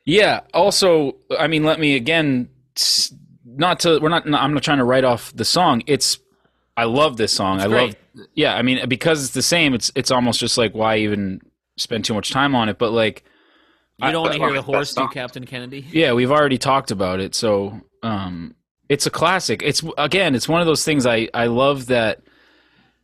Yeah. 0.04 0.42
Also, 0.54 1.16
I 1.40 1.48
mean, 1.48 1.64
let 1.64 1.80
me 1.80 1.96
again, 1.96 2.50
s- 2.76 3.14
not 3.46 3.80
to. 3.82 4.00
We're 4.00 4.10
not. 4.10 4.26
I'm 4.26 4.54
not 4.54 4.64
trying 4.64 4.80
to 4.80 4.84
write 4.84 5.04
off 5.04 5.34
the 5.36 5.46
song. 5.46 5.84
It's. 5.88 6.20
I 6.78 6.84
love 6.86 7.16
this 7.18 7.32
song. 7.32 7.58
It's 7.58 7.66
I 7.66 7.68
great. 7.70 7.98
love. 8.16 8.28
Yeah. 8.34 8.56
I 8.56 8.62
mean, 8.62 8.90
because 8.90 9.24
it's 9.24 9.34
the 9.34 9.42
same. 9.42 9.74
It's. 9.74 9.92
It's 9.96 10.12
almost 10.12 10.40
just 10.40 10.58
like 10.58 10.74
why 10.74 10.98
even 10.98 11.42
spend 11.78 12.06
too 12.06 12.14
much 12.14 12.32
time 12.32 12.56
on 12.56 12.70
it. 12.70 12.78
But 12.78 12.92
like, 12.92 13.24
You 14.02 14.12
don't 14.12 14.24
want 14.24 14.34
to 14.34 14.40
hear 14.40 14.54
the 14.54 14.62
horse 14.62 14.94
do. 14.94 15.08
Captain 15.10 15.46
Kennedy? 15.46 15.86
yeah, 15.92 16.14
we've 16.14 16.32
already 16.32 16.58
talked 16.58 16.92
about 16.92 17.20
it. 17.20 17.36
So, 17.36 17.80
um, 18.04 18.56
it's 18.90 19.06
a 19.06 19.10
classic. 19.12 19.62
It's 19.64 19.84
again, 19.98 20.36
it's 20.36 20.50
one 20.50 20.62
of 20.62 20.68
those 20.68 20.84
things. 20.84 21.06
I. 21.06 21.30
I 21.34 21.46
love 21.48 21.88
that. 21.88 22.22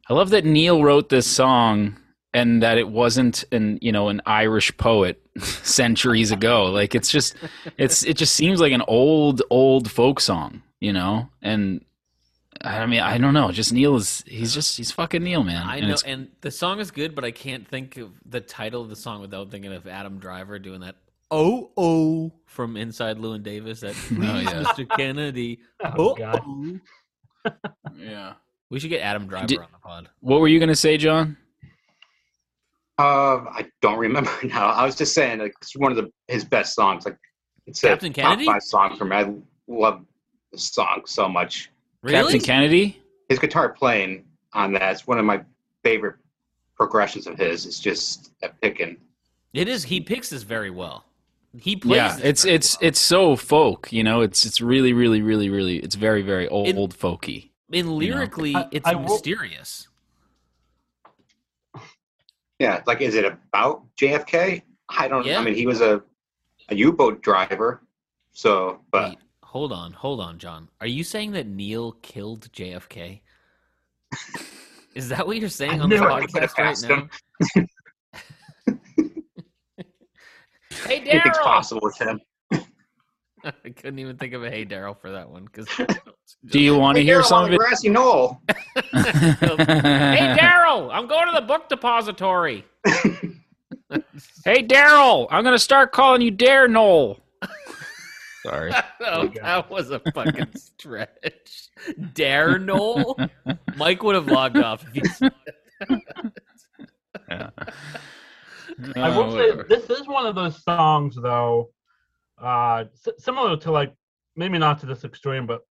I 0.09 0.13
love 0.13 0.31
that 0.31 0.43
Neil 0.43 0.83
wrote 0.83 1.07
this 1.09 1.27
song 1.27 1.95
and 2.33 2.63
that 2.63 2.77
it 2.77 2.87
wasn't 2.89 3.43
an 3.51 3.77
you 3.81 3.91
know 3.91 4.09
an 4.09 4.21
Irish 4.25 4.75
poet 4.77 5.21
centuries 5.39 6.31
ago. 6.31 6.65
Like 6.65 6.95
it's 6.95 7.09
just 7.11 7.35
it's 7.77 8.03
it 8.03 8.17
just 8.17 8.35
seems 8.35 8.59
like 8.61 8.71
an 8.73 8.83
old 8.87 9.41
old 9.49 9.89
folk 9.91 10.19
song, 10.19 10.61
you 10.79 10.93
know. 10.93 11.29
And 11.41 11.83
I 12.61 12.85
mean 12.85 12.99
I 13.01 13.17
don't 13.17 13.33
know. 13.33 13.51
Just 13.51 13.73
Neil 13.73 13.95
is 13.95 14.23
he's 14.27 14.53
just 14.53 14.77
he's 14.77 14.91
fucking 14.91 15.23
Neil, 15.23 15.43
man. 15.43 15.65
I 15.65 15.77
And 15.77 15.87
know, 15.89 15.95
and 16.05 16.27
the 16.41 16.51
song 16.51 16.79
is 16.79 16.91
good, 16.91 17.15
but 17.15 17.25
I 17.25 17.31
can't 17.31 17.67
think 17.67 17.97
of 17.97 18.11
the 18.25 18.39
title 18.41 18.81
of 18.81 18.89
the 18.89 18.95
song 18.95 19.21
without 19.21 19.49
thinking 19.51 19.73
of 19.73 19.87
Adam 19.87 20.19
Driver 20.19 20.59
doing 20.59 20.81
that 20.81 20.95
"oh 21.31 21.71
oh" 21.75 22.31
from 22.45 22.77
Inside 22.77 23.17
Llewyn 23.17 23.41
Davis. 23.43 23.79
That 23.81 23.93
please, 23.93 24.19
Oh, 24.29 24.39
yeah. 24.39 24.63
Mr. 24.63 24.87
Kennedy. 24.97 25.59
Oh, 25.83 25.89
Oh, 25.97 26.09
oh. 26.11 26.15
God. 26.15 26.41
oh." 26.45 26.79
yeah. 27.97 28.33
We 28.69 28.79
should 28.79 28.89
get 28.89 29.01
Adam 29.01 29.27
Driver 29.27 29.47
Did- 29.47 29.59
on 29.59 29.67
the 29.71 29.77
pod. 29.79 30.09
What 30.21 30.39
were 30.39 30.47
you 30.47 30.59
gonna 30.59 30.75
say, 30.75 30.97
John? 30.97 31.37
Uh, 33.01 33.45
I 33.49 33.65
don't 33.81 33.97
remember 33.97 34.31
now. 34.43 34.67
I 34.67 34.85
was 34.85 34.95
just 34.95 35.13
saying, 35.13 35.39
like, 35.39 35.53
it's 35.61 35.75
one 35.75 35.91
of 35.91 35.97
the 35.97 36.11
his 36.27 36.43
best 36.43 36.75
songs. 36.75 37.05
Like, 37.05 37.17
it's 37.65 37.81
Captain 37.81 38.11
a 38.11 38.13
Kennedy? 38.13 38.45
top 38.45 38.53
five 38.55 38.63
song 38.63 38.97
for 38.97 39.05
me. 39.05 39.15
I 39.15 39.33
love 39.67 40.05
the 40.51 40.57
song 40.59 41.01
so 41.05 41.27
much. 41.27 41.71
Really? 42.03 42.33
Captain 42.33 42.39
Kennedy? 42.41 43.01
His 43.29 43.39
guitar 43.39 43.69
playing 43.69 44.25
on 44.53 44.73
that 44.73 44.93
is 44.95 45.07
one 45.07 45.17
of 45.17 45.25
my 45.25 45.43
favorite 45.83 46.15
progressions 46.75 47.27
of 47.27 47.37
his. 47.37 47.65
It's 47.65 47.79
just 47.79 48.31
a 48.43 48.49
picking. 48.49 48.97
It 49.53 49.67
is. 49.67 49.83
He 49.85 50.01
picks 50.01 50.29
this 50.29 50.43
very 50.43 50.69
well. 50.69 51.05
He 51.59 51.75
plays. 51.75 51.95
Yeah, 51.97 52.17
it's 52.23 52.45
it's 52.45 52.79
well. 52.79 52.87
it's 52.87 52.99
so 52.99 53.35
folk, 53.35 53.91
you 53.91 54.03
know. 54.03 54.21
It's 54.21 54.45
it's 54.45 54.61
really 54.61 54.93
really 54.93 55.21
really 55.21 55.49
really 55.49 55.77
it's 55.79 55.95
very 55.95 56.21
very 56.21 56.47
old 56.47 56.67
It- 56.67 56.75
folky. 56.97 57.49
and 57.73 57.91
lyrically, 57.97 58.55
I- 58.55 58.67
it's 58.71 58.87
I 58.87 58.95
will- 58.95 59.03
mysterious. 59.09 59.87
Yeah. 62.61 62.83
Like, 62.85 63.01
is 63.01 63.15
it 63.15 63.25
about 63.25 63.83
JFK? 63.99 64.61
I 64.89 65.07
don't. 65.07 65.25
Yeah. 65.25 65.39
I 65.39 65.43
mean, 65.43 65.55
he 65.55 65.65
was 65.65 65.81
a 65.81 66.03
a 66.69 66.75
U-boat 66.75 67.23
driver. 67.23 67.81
So, 68.33 68.79
but 68.91 69.09
Wait, 69.09 69.17
hold 69.43 69.73
on, 69.73 69.93
hold 69.93 70.21
on, 70.21 70.37
John. 70.37 70.69
Are 70.79 70.87
you 70.87 71.03
saying 71.03 71.31
that 71.31 71.47
Neil 71.47 71.93
killed 72.01 72.51
JFK? 72.51 73.21
Is 74.93 75.09
that 75.09 75.25
what 75.25 75.37
you're 75.37 75.49
saying 75.61 75.81
on 75.81 75.89
the 75.89 75.97
knew 75.97 76.03
it. 76.03 76.11
I 76.11 76.25
could've 76.27 76.53
podcast 76.53 76.89
right 76.89 77.09
now? 77.55 77.55
hey, 80.85 80.99
anything's 80.99 81.37
Daryl. 81.37 81.43
possible 81.43 81.81
with 81.83 81.97
him. 81.97 82.21
I 83.65 83.69
couldn't 83.69 83.99
even 83.99 84.17
think 84.17 84.33
of 84.33 84.43
a 84.43 84.49
hey 84.49 84.65
Daryl 84.65 84.99
for 84.99 85.11
that 85.11 85.29
one 85.29 85.45
because. 85.45 85.67
Do 86.47 86.59
you 86.59 86.75
want 86.77 86.95
to 86.95 87.01
Hey, 87.01 87.05
hear 87.05 87.21
Daryl, 87.21 87.25
some 87.25 87.45
of 87.45 87.51
it? 87.53 87.57
grassy 87.57 87.89
knoll. 87.89 88.41
hey 88.75 88.81
Daryl, 90.39 90.89
I'm 90.91 91.07
going 91.07 91.27
to 91.27 91.33
the 91.33 91.45
book 91.45 91.69
depository. 91.69 92.65
Hey 94.45 94.63
Daryl, 94.65 95.27
I'm 95.29 95.43
gonna 95.43 95.59
start 95.59 95.91
calling 95.91 96.21
you 96.21 96.31
Dare 96.31 96.67
Knoll. 96.67 97.19
Sorry. 98.43 98.71
oh, 99.01 99.27
that 99.41 99.69
was 99.69 99.91
a 99.91 99.99
fucking 100.13 100.47
stretch. 100.55 101.69
Dare 102.13 102.57
Noel? 102.57 103.15
Mike 103.75 104.01
would 104.01 104.15
have 104.15 104.27
logged 104.27 104.57
off 104.57 104.83
if 104.87 104.93
he 104.93 105.03
said 105.09 105.31
I 108.95 109.15
will 109.15 109.35
uh, 109.37 109.57
say 109.57 109.63
this 109.69 109.89
is 109.89 110.07
one 110.07 110.25
of 110.25 110.33
those 110.35 110.63
songs, 110.63 111.15
though, 111.21 111.69
uh, 112.41 112.85
similar 113.17 113.57
to 113.57 113.71
like 113.71 113.93
maybe 114.35 114.57
not 114.57 114.79
to 114.79 114.85
this 114.85 115.03
extreme, 115.03 115.45
but 115.45 115.61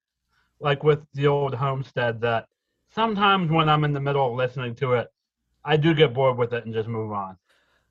like 0.61 0.83
with 0.85 1.05
the 1.15 1.27
old 1.27 1.55
Homestead, 1.55 2.21
that 2.21 2.47
sometimes 2.95 3.51
when 3.51 3.69
I'm 3.69 3.85
in 3.85 3.93
the 3.93 4.01
middle 4.01 4.31
of 4.31 4.37
listening 4.37 4.75
to 4.77 4.95
it, 4.95 5.09
I 5.65 5.77
do 5.77 5.95
get 5.95 6.15
bored 6.15 6.37
with 6.39 6.53
it 6.53 6.65
and 6.65 6.73
just 6.75 6.89
move 6.89 7.13
on. 7.13 7.37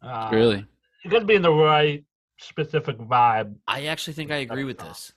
Uh, 0.01 0.29
really. 0.31 0.65
you 1.03 1.11
got 1.11 1.19
to 1.19 1.25
be 1.25 1.35
in 1.35 1.41
the 1.41 1.51
right 1.53 2.03
specific 2.39 2.97
vibe. 2.97 3.55
I 3.67 3.85
actually 3.87 4.13
think 4.13 4.31
I 4.31 4.37
agree 4.37 4.63
with 4.63 4.77
this. 4.79 5.11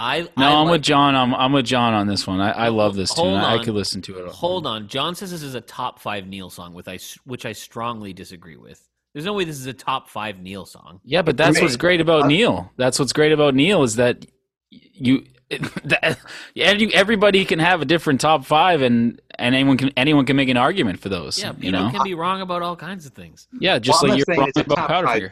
I 0.00 0.22
No, 0.22 0.28
I 0.38 0.44
I'm 0.54 0.66
like- 0.66 0.70
with 0.72 0.82
John. 0.82 1.14
I'm 1.16 1.34
I'm 1.34 1.52
with 1.52 1.66
John 1.66 1.92
on 1.92 2.06
this 2.06 2.26
one. 2.26 2.40
I, 2.40 2.50
I 2.52 2.68
love 2.68 2.94
this 2.94 3.12
tune. 3.12 3.24
Hold 3.24 3.38
I, 3.40 3.56
I 3.56 3.64
could 3.64 3.74
listen 3.74 4.00
to 4.02 4.18
it. 4.18 4.26
all. 4.26 4.32
Hold 4.32 4.66
on. 4.66 4.86
John 4.88 5.14
says 5.16 5.30
this 5.32 5.42
is 5.42 5.54
a 5.56 5.60
top 5.60 5.98
five 5.98 6.26
Neil 6.26 6.50
song, 6.50 6.72
with 6.72 6.86
I, 6.88 6.94
s- 6.94 7.18
which 7.24 7.44
I 7.44 7.52
strongly 7.52 8.12
disagree 8.12 8.56
with. 8.56 8.88
There's 9.12 9.24
no 9.24 9.32
way 9.32 9.44
this 9.44 9.58
is 9.58 9.66
a 9.66 9.72
top 9.72 10.08
five 10.08 10.38
Neil 10.38 10.66
song. 10.66 11.00
Yeah, 11.04 11.22
but 11.22 11.36
that's 11.36 11.60
what's 11.60 11.76
great 11.76 12.00
about 12.00 12.24
uh, 12.24 12.26
Neil. 12.26 12.70
That's 12.76 12.98
what's 12.98 13.12
great 13.12 13.32
about 13.32 13.54
Neil 13.54 13.82
is 13.82 13.96
that 13.96 14.26
you, 14.70 15.24
that, 15.50 16.18
every- 16.56 16.94
everybody 16.94 17.44
can 17.44 17.58
have 17.58 17.80
a 17.80 17.84
different 17.84 18.20
top 18.20 18.44
five, 18.44 18.82
and 18.82 19.20
and 19.38 19.54
anyone 19.54 19.76
can 19.78 19.90
anyone 19.96 20.26
can 20.26 20.36
make 20.36 20.48
an 20.50 20.56
argument 20.58 21.00
for 21.00 21.08
those. 21.08 21.38
Yeah, 21.40 21.52
you 21.58 21.72
know. 21.72 21.90
can 21.90 22.02
be 22.04 22.14
wrong 22.14 22.42
about 22.42 22.62
all 22.62 22.76
kinds 22.76 23.06
of 23.06 23.12
things. 23.12 23.48
Yeah, 23.60 23.78
just 23.78 24.02
Well, 24.02 24.10
like 24.10 24.18
you're 24.18 24.24
saying 24.26 24.40
wrong 24.40 24.52
about 24.56 24.76
top 24.76 24.88
Powder 24.88 25.06
five. 25.06 25.22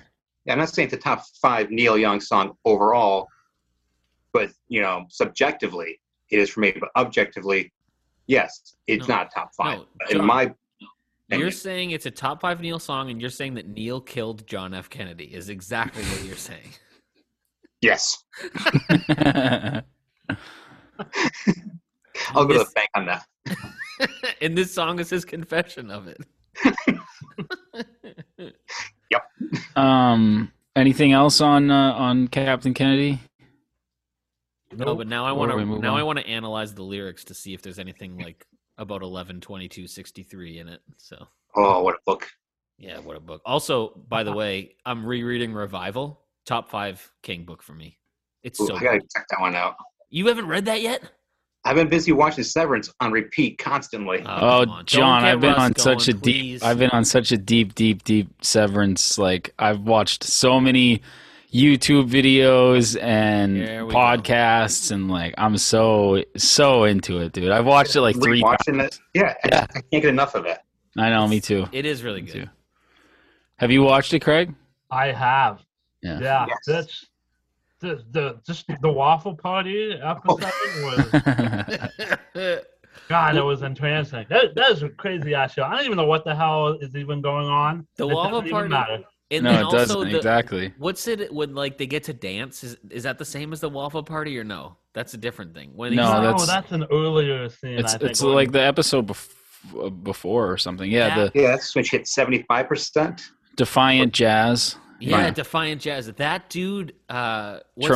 Yeah, 0.46 0.52
I'm 0.52 0.58
not 0.58 0.68
saying 0.70 0.86
it's 0.86 0.94
a 0.94 0.98
top 0.98 1.22
five 1.42 1.70
Neil 1.70 1.98
Young 1.98 2.20
song 2.20 2.56
overall, 2.64 3.28
but 4.32 4.50
you 4.68 4.80
know, 4.80 5.04
subjectively 5.10 6.00
it 6.30 6.38
is 6.38 6.48
for 6.50 6.60
me. 6.60 6.72
But 6.78 6.88
objectively, 6.96 7.72
yes, 8.26 8.74
it's 8.86 9.06
No. 9.06 9.16
not 9.16 9.34
top 9.34 9.50
five. 9.54 9.78
No, 9.78 9.84
In 10.10 10.16
John. 10.18 10.26
My 11.28 11.36
You're 11.36 11.46
opinion. 11.48 11.60
saying 11.60 11.90
it's 11.90 12.06
a 12.06 12.10
top 12.10 12.40
five 12.40 12.60
Neil 12.60 12.78
song, 12.78 13.10
and 13.10 13.20
you're 13.20 13.30
saying 13.30 13.54
that 13.54 13.66
Neil 13.66 14.00
killed 14.00 14.46
John 14.46 14.74
F. 14.74 14.88
Kennedy 14.88 15.24
is 15.24 15.48
exactly 15.48 16.02
what 16.04 16.24
you're 16.24 16.36
saying. 16.36 16.70
yes, 17.80 18.22
I'll 22.30 22.44
go 22.46 22.52
to 22.52 22.58
the 22.58 22.70
bank 22.74 22.90
on 22.94 23.06
that. 23.06 23.26
and 24.40 24.56
this 24.56 24.72
song 24.72 25.00
is 25.00 25.10
his 25.10 25.24
confession 25.24 25.90
of 25.90 26.06
it. 26.08 26.18
Yep. 29.10 29.22
Um, 29.76 30.52
anything 30.74 31.12
else 31.12 31.40
on 31.40 31.70
uh, 31.70 31.92
on 31.92 32.28
Captain 32.28 32.74
Kennedy? 32.74 33.20
No, 34.72 34.94
but 34.94 35.06
now 35.06 35.24
I 35.24 35.32
want 35.32 35.52
to 35.52 35.64
now 35.80 35.94
on? 35.94 36.00
I 36.00 36.02
want 36.02 36.18
to 36.18 36.26
analyze 36.26 36.74
the 36.74 36.82
lyrics 36.82 37.24
to 37.24 37.34
see 37.34 37.54
if 37.54 37.62
there's 37.62 37.78
anything 37.78 38.18
like 38.18 38.46
about 38.78 39.02
11 39.02 39.40
22 39.40 39.86
63 39.86 40.58
in 40.58 40.68
it. 40.68 40.80
So, 40.96 41.26
Oh, 41.54 41.82
what 41.82 41.94
a 41.94 41.98
book! 42.04 42.28
yeah, 42.78 42.98
what 42.98 43.16
a 43.16 43.20
book. 43.20 43.40
Also, 43.44 43.88
by 44.08 44.22
the 44.22 44.32
way, 44.36 44.74
I'm 44.84 45.04
rereading 45.06 45.52
Revival, 45.52 46.20
top 46.44 46.68
5 46.70 47.10
King 47.22 47.44
book 47.44 47.62
for 47.62 47.72
me. 47.72 47.98
It's 48.42 48.60
Ooh, 48.60 48.66
so 48.66 48.76
I 48.76 48.80
gotta 48.82 48.98
good. 48.98 49.10
check 49.14 49.26
that 49.30 49.40
one 49.40 49.54
out. 49.54 49.76
You 50.10 50.26
haven't 50.26 50.46
read 50.46 50.66
that 50.66 50.82
yet? 50.82 51.02
I've 51.64 51.74
been 51.74 51.88
busy 51.88 52.12
watching 52.12 52.44
Severance 52.44 52.92
on 53.00 53.10
repeat 53.10 53.58
constantly. 53.58 54.22
Oh, 54.24 54.60
oh 54.60 54.66
come 54.66 54.82
John, 54.86 55.24
I've 55.24 55.40
been 55.40 55.54
Russ 55.54 55.60
on 55.60 55.76
such 55.76 56.06
a 56.08 56.12
going, 56.12 56.22
deep. 56.22 56.62
I've 56.62 56.78
been 56.78 56.90
on 56.90 57.04
such 57.04 57.32
a 57.32 57.36
deep, 57.36 57.74
deep, 57.74 58.04
deep 58.04 58.28
severance. 58.44 59.18
Like 59.18 59.52
I've 59.58 59.80
watched 59.80 60.22
so 60.22 60.60
many 60.60 61.02
YouTube 61.52 62.08
videos 62.10 63.00
and 63.00 63.56
There 63.56 63.86
we 63.86 63.92
go. 63.92 63.98
podcasts, 63.98 64.90
and 64.90 65.10
like 65.10 65.34
I'm 65.38 65.56
so 65.58 66.22
so 66.36 66.84
into 66.84 67.18
it, 67.20 67.32
dude. 67.32 67.50
I've 67.50 67.66
watched 67.66 67.96
it 67.96 68.00
like 68.02 68.16
three. 68.20 68.42
watching 68.42 68.80
it. 68.80 68.98
Yeah, 69.14 69.34
I, 69.44 69.48
Yeah. 69.48 69.66
I 69.70 69.80
can't 69.80 69.90
get 69.90 70.04
enough 70.06 70.34
of 70.34 70.44
it. 70.46 70.58
I 70.98 71.10
know, 71.10 71.26
me 71.28 71.40
too. 71.40 71.66
It 71.72 71.84
is 71.86 72.02
really 72.02 72.22
Me 72.22 72.30
good. 72.30 72.44
too. 72.44 72.50
Have 73.58 73.70
you 73.70 73.82
watched 73.82 74.12
it, 74.14 74.20
Craig? 74.20 74.54
I 74.90 75.12
have. 75.12 75.62
Yeah. 76.02 76.20
Yeah, 76.20 76.46
Yes. 76.48 76.58
that's 76.66 77.06
the 77.80 78.04
the 78.10 78.40
just 78.46 78.66
the 78.80 78.90
waffle 78.92 79.34
party 79.36 79.92
episode 80.02 80.40
was 80.82 82.60
God, 83.08 83.36
it 83.36 83.44
was 83.44 83.62
entrancing. 83.62 84.26
That, 84.28 84.54
that 84.56 84.70
is 84.72 84.82
a 84.82 84.88
crazy 84.88 85.34
ass 85.34 85.52
show. 85.52 85.62
I 85.62 85.76
don't 85.76 85.84
even 85.84 85.96
know 85.96 86.06
what 86.06 86.24
the 86.24 86.34
hell 86.34 86.72
is 86.80 86.96
even 86.96 87.20
going 87.20 87.46
on. 87.46 87.86
The 87.96 88.08
It 88.08 88.14
waffle 88.14 88.42
party- 88.42 88.68
matter. 88.68 89.04
And 89.30 89.42
no, 89.44 89.50
then 89.50 89.60
it 89.60 89.64
also 89.64 89.76
doesn't 89.78 90.10
the, 90.12 90.16
exactly. 90.18 90.72
What's 90.78 91.08
it 91.08 91.32
when 91.34 91.54
like 91.54 91.78
they 91.78 91.86
get 91.86 92.04
to 92.04 92.12
dance? 92.12 92.62
Is 92.62 92.76
is 92.90 93.02
that 93.02 93.18
the 93.18 93.24
same 93.24 93.52
as 93.52 93.60
the 93.60 93.68
waffle 93.68 94.02
party 94.04 94.38
or 94.38 94.44
no? 94.44 94.76
That's 94.92 95.14
a 95.14 95.16
different 95.18 95.52
thing. 95.54 95.72
When 95.74 95.94
No, 95.96 96.02
he's- 96.04 96.14
no, 96.14 96.22
that's- 96.22 96.46
that's, 96.46 96.72
an 96.72 96.86
earlier 96.92 97.48
scene. 97.48 97.78
It's 97.78 97.94
I 97.94 97.98
think, 97.98 98.10
it's 98.10 98.22
like 98.22 98.52
the 98.52 98.62
episode 98.62 99.08
bef- 99.08 100.02
before 100.04 100.50
or 100.50 100.56
something. 100.56 100.88
Yeah, 100.90 101.08
Yeah. 101.08 101.24
the 101.24 101.40
Yeah, 101.40 101.48
that's 101.48 101.74
when 101.74 101.84
she 101.84 101.96
hit 101.96 102.06
seventy 102.06 102.42
five 102.46 102.68
percent. 102.68 103.30
Defiant 103.56 104.12
Jazz. 104.12 104.76
yeah, 105.00 105.18
Yeah. 105.18 105.30
Defiant 105.30 105.80
Jazz. 105.82 106.06
That 106.12 106.48
dude, 106.48 106.94
uh, 107.08 107.60
what's- 107.74 107.88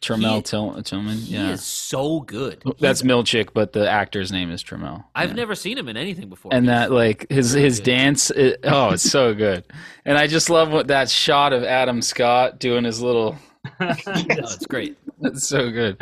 Tramell. 0.00 0.18
Tramell 0.18 0.36
He- 0.36 0.42
Till- 0.42 0.82
Tillman. 0.82 1.16
He 1.18 1.34
Yeah. 1.34 1.50
is 1.50 1.62
so 1.64 2.20
good. 2.20 2.62
That's 2.78 3.00
He's- 3.00 3.02
Milchick, 3.02 3.48
but 3.52 3.72
the 3.72 3.90
actor's 3.90 4.30
name 4.30 4.50
is 4.50 4.62
Tramell. 4.62 5.04
I've 5.14 5.30
Yeah. 5.30 5.34
never 5.36 5.54
seen 5.54 5.76
him 5.76 5.88
in 5.88 5.96
anything 5.96 6.28
before. 6.28 6.54
and 6.54 6.68
that 6.68 6.90
like 6.92 7.26
his 7.30 7.52
so 7.52 7.58
his 7.58 7.78
good. 7.80 7.84
dance 7.84 8.30
it, 8.30 8.60
oh 8.64 8.90
it's 8.90 9.02
so 9.10 9.34
good 9.34 9.64
and 10.04 10.16
i 10.16 10.26
just 10.26 10.48
love 10.50 10.70
what 10.72 10.86
that 10.88 11.10
shot 11.10 11.52
of 11.52 11.64
adam 11.64 12.00
scott 12.00 12.58
doing 12.60 12.84
his 12.84 13.00
little 13.02 13.36
no, 13.80 13.94
it's 14.00 14.66
great. 14.66 14.96
That's 15.20 15.46
so 15.48 15.70
good 15.70 16.00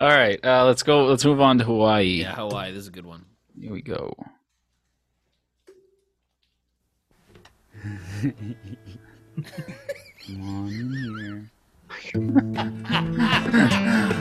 all 0.00 0.08
right 0.08 0.42
uh 0.44 0.64
let's 0.64 0.82
go 0.82 1.04
let's 1.04 1.24
move 1.24 1.40
on 1.40 1.58
to 1.58 1.64
hawaii 1.64 2.20
Yeah, 2.22 2.34
Hawaii. 2.34 2.72
This 2.72 2.82
is 2.82 2.88
a 2.88 2.92
good 2.92 3.06
one. 3.06 3.24
here 3.60 3.72
we 3.72 3.82
go 3.82 4.12
Come 10.26 10.42
on 10.42 10.68
in 10.68 10.92
here. 11.18 11.50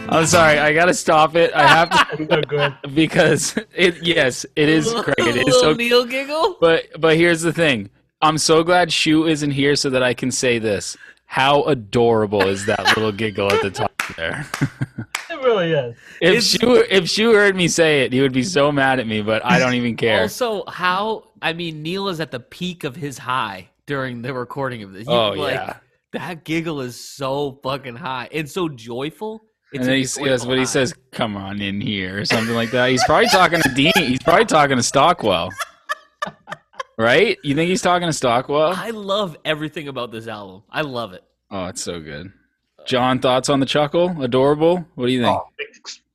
I'm 0.08 0.26
sorry, 0.26 0.60
I 0.60 0.74
gotta 0.74 0.94
stop 0.94 1.36
it. 1.36 1.52
I 1.54 1.68
have 1.68 1.90
to 2.18 2.28
so 2.30 2.42
good. 2.42 2.74
because 2.94 3.58
it. 3.76 4.02
Yes, 4.02 4.46
it 4.56 4.70
is 4.70 4.92
great. 5.04 5.16
It 5.20 5.48
is 5.48 5.60
so 5.60 5.74
Neil 5.74 6.06
giggle. 6.06 6.58
But 6.60 6.86
but 7.00 7.16
here's 7.18 7.42
the 7.42 7.54
thing. 7.54 7.90
I'm 8.22 8.38
so 8.38 8.64
glad 8.64 8.92
Shue 8.92 9.26
isn't 9.28 9.52
here 9.52 9.76
so 9.76 9.90
that 9.90 10.04
I 10.04 10.14
can 10.14 10.32
say 10.32 10.60
this. 10.60 10.96
How 11.26 11.64
adorable 11.64 12.48
is 12.48 12.66
that 12.68 12.86
little 12.96 13.12
giggle 13.12 13.52
at 13.52 13.62
the 13.62 13.72
top 13.72 13.92
there? 14.16 14.46
It 15.30 15.40
really 15.42 15.72
is. 15.72 15.96
if 16.22 16.30
It's- 16.30 16.44
Shue 16.60 16.76
if 16.90 17.10
Shue 17.10 17.34
heard 17.34 17.56
me 17.56 17.68
say 17.68 18.04
it, 18.04 18.14
he 18.14 18.22
would 18.22 18.32
be 18.34 18.44
so 18.44 18.72
mad 18.72 19.00
at 19.00 19.08
me, 19.08 19.22
but 19.22 19.44
I 19.46 19.60
don't 19.60 19.74
even 19.74 19.98
care. 19.98 20.22
Also, 20.22 20.64
how 20.68 21.30
I 21.42 21.54
mean, 21.54 21.82
Neil 21.82 22.08
is 22.10 22.20
at 22.20 22.32
the 22.32 22.40
peak 22.40 22.84
of 22.84 22.96
his 22.96 23.18
high 23.18 23.70
during 23.86 24.22
the 24.22 24.34
recording 24.34 24.84
of 24.84 24.94
this. 24.94 25.08
You- 25.08 25.14
oh 25.14 25.30
like, 25.32 25.56
yeah. 25.56 25.78
That 26.16 26.44
giggle 26.44 26.82
is 26.82 27.00
so 27.00 27.60
fucking 27.64 27.96
high 27.96 28.28
and 28.32 28.50
so 28.50 28.68
joyful. 28.70 29.44
It's 29.72 29.80
And 29.80 29.84
then 29.86 29.94
a 29.94 29.98
he 29.98 30.04
s- 30.04 30.16
joyful 30.16 30.28
yes, 30.30 30.46
but 30.46 30.54
he 30.54 30.58
high. 30.60 30.64
says, 30.66 30.94
"Come 31.12 31.36
on 31.38 31.62
in 31.62 31.82
here" 31.82 32.20
or 32.20 32.26
something 32.26 32.56
like 32.56 32.72
that. 32.72 32.90
He's 32.90 33.04
probably 33.06 33.28
talking 33.28 33.62
to 33.62 33.70
Dean. 33.70 33.92
He's 33.96 34.22
probably 34.22 34.46
talking 34.46 34.78
to 34.78 34.84
Stockwell, 34.84 35.50
right? 36.98 37.38
You 37.44 37.56
think 37.56 37.70
he's 37.70 37.82
talking 37.82 38.08
to 38.08 38.14
Stockwell? 38.14 38.74
I 38.76 38.92
love 38.92 39.38
everything 39.46 39.88
about 39.88 40.12
this 40.12 40.28
album. 40.28 40.64
I 40.70 40.82
love 40.82 41.14
it. 41.14 41.24
Oh, 41.52 41.66
it's 41.66 41.82
so 41.82 42.00
good. 42.00 42.32
John, 42.86 43.20
thoughts 43.20 43.50
on 43.50 43.60
the 43.60 43.66
chuckle? 43.66 44.22
Adorable. 44.22 44.86
What 44.96 45.08
do 45.08 45.12
you 45.12 45.22
think? 45.24 45.36
Oh, 45.36 45.48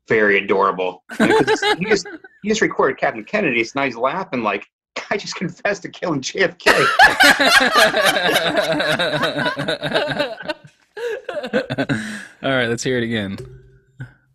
very 0.08 0.38
adorable. 0.38 1.02
I 1.18 1.26
mean, 1.28 1.44
'cause 1.44 1.60
he 1.78 1.84
just 1.84 2.06
he 2.42 2.48
just 2.48 2.60
recorded 2.60 2.98
Captain 2.98 3.24
Kennedy, 3.24 3.62
so 3.64 3.78
now 3.80 3.84
he's 3.86 3.96
laughing 3.96 4.42
like 4.42 4.66
I 5.10 5.16
just 5.16 5.36
confessed 5.36 5.82
to 5.82 5.88
killing 5.88 6.20
JFK. 6.20 6.70
All 12.42 12.50
right, 12.50 12.68
let's 12.68 12.82
hear 12.82 12.98
it 12.98 13.04
again. 13.04 13.38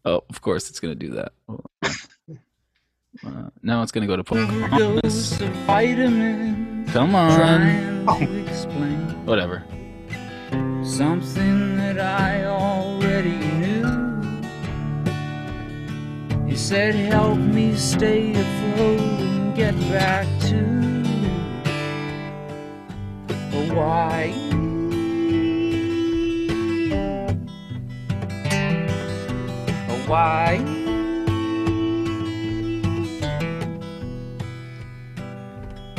Oh, 0.06 0.24
of 0.30 0.42
course, 0.42 0.70
it's 0.70 0.80
gonna 0.80 0.96
do 0.96 1.10
that. 1.12 1.34
Uh, 1.50 1.58
now 3.64 3.82
it's 3.82 3.92
gonna 3.92 4.08
go 4.08 4.16
to 4.16 4.24
Pocahontas. 4.24 5.34
Vitamins 5.66 6.92
Come 6.92 7.16
on, 7.16 7.36
trying 7.38 8.48
explain 8.48 9.26
whatever. 9.26 9.64
something 10.84 11.76
that 11.78 12.00
I 12.00 12.46
already 12.46 13.38
knew. 13.38 13.86
You 16.48 16.56
said, 16.56 16.94
Help 16.96 17.38
me 17.40 17.76
stay 17.76 18.32
afloat 18.32 19.00
and 19.02 19.45
get 19.56 19.74
back 19.90 20.28
to 20.42 20.58
Hawaii. 23.54 24.34
Hawaii. 29.88 30.60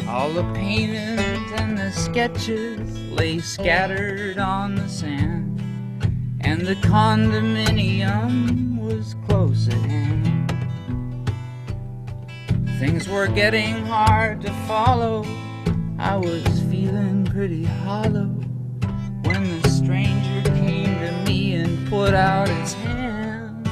All 0.06 0.30
the 0.32 0.42
paintings 0.52 1.50
and 1.52 1.78
the 1.78 1.90
sketches 1.92 2.98
lay 3.10 3.38
scattered 3.38 4.36
on 4.36 4.74
the 4.74 4.86
sand, 4.86 5.58
and 6.42 6.60
the 6.60 6.74
condominium 6.74 8.78
was 8.78 9.16
close 9.26 9.66
at 9.68 9.80
hand. 9.80 10.25
Things 12.78 13.08
were 13.08 13.26
getting 13.26 13.86
hard 13.86 14.42
to 14.42 14.52
follow. 14.66 15.24
I 15.98 16.16
was 16.16 16.44
feeling 16.70 17.24
pretty 17.24 17.64
hollow 17.64 18.26
when 19.22 19.62
the 19.62 19.68
stranger 19.70 20.50
came 20.50 20.98
to 20.98 21.12
me 21.24 21.54
and 21.54 21.88
put 21.88 22.12
out 22.12 22.48
his 22.48 22.74
hand. 22.74 23.66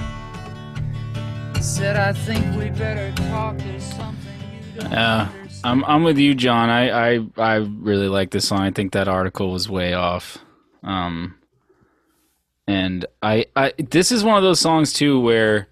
Said, 1.61 1.97
I 1.97 2.15
think 2.15 2.57
we 2.57 2.71
better 2.71 3.13
talk. 3.29 3.59
There's 3.59 3.83
something 3.83 4.33
you 4.75 4.81
don't. 4.81 4.93
I'm 5.65 5.85
I'm 5.85 6.03
with 6.03 6.19
you, 6.19 6.35
John. 6.35 6.71
I 6.71 7.17
I 7.17 7.27
I 7.37 7.55
really 7.57 8.09
like 8.09 8.31
this 8.31 8.49
song. 8.49 8.61
I 8.61 8.71
think 8.71 8.93
that 8.93 9.09
article 9.09 9.51
was 9.51 9.69
way 9.69 9.95
off. 9.95 10.39
Um, 10.83 11.37
and 12.67 13.05
I 13.23 13.47
I 13.57 13.73
this 13.79 14.13
is 14.13 14.25
one 14.25 14.37
of 14.37 14.43
those 14.43 14.61
songs 14.61 14.93
too 14.93 15.21
where 15.21 15.69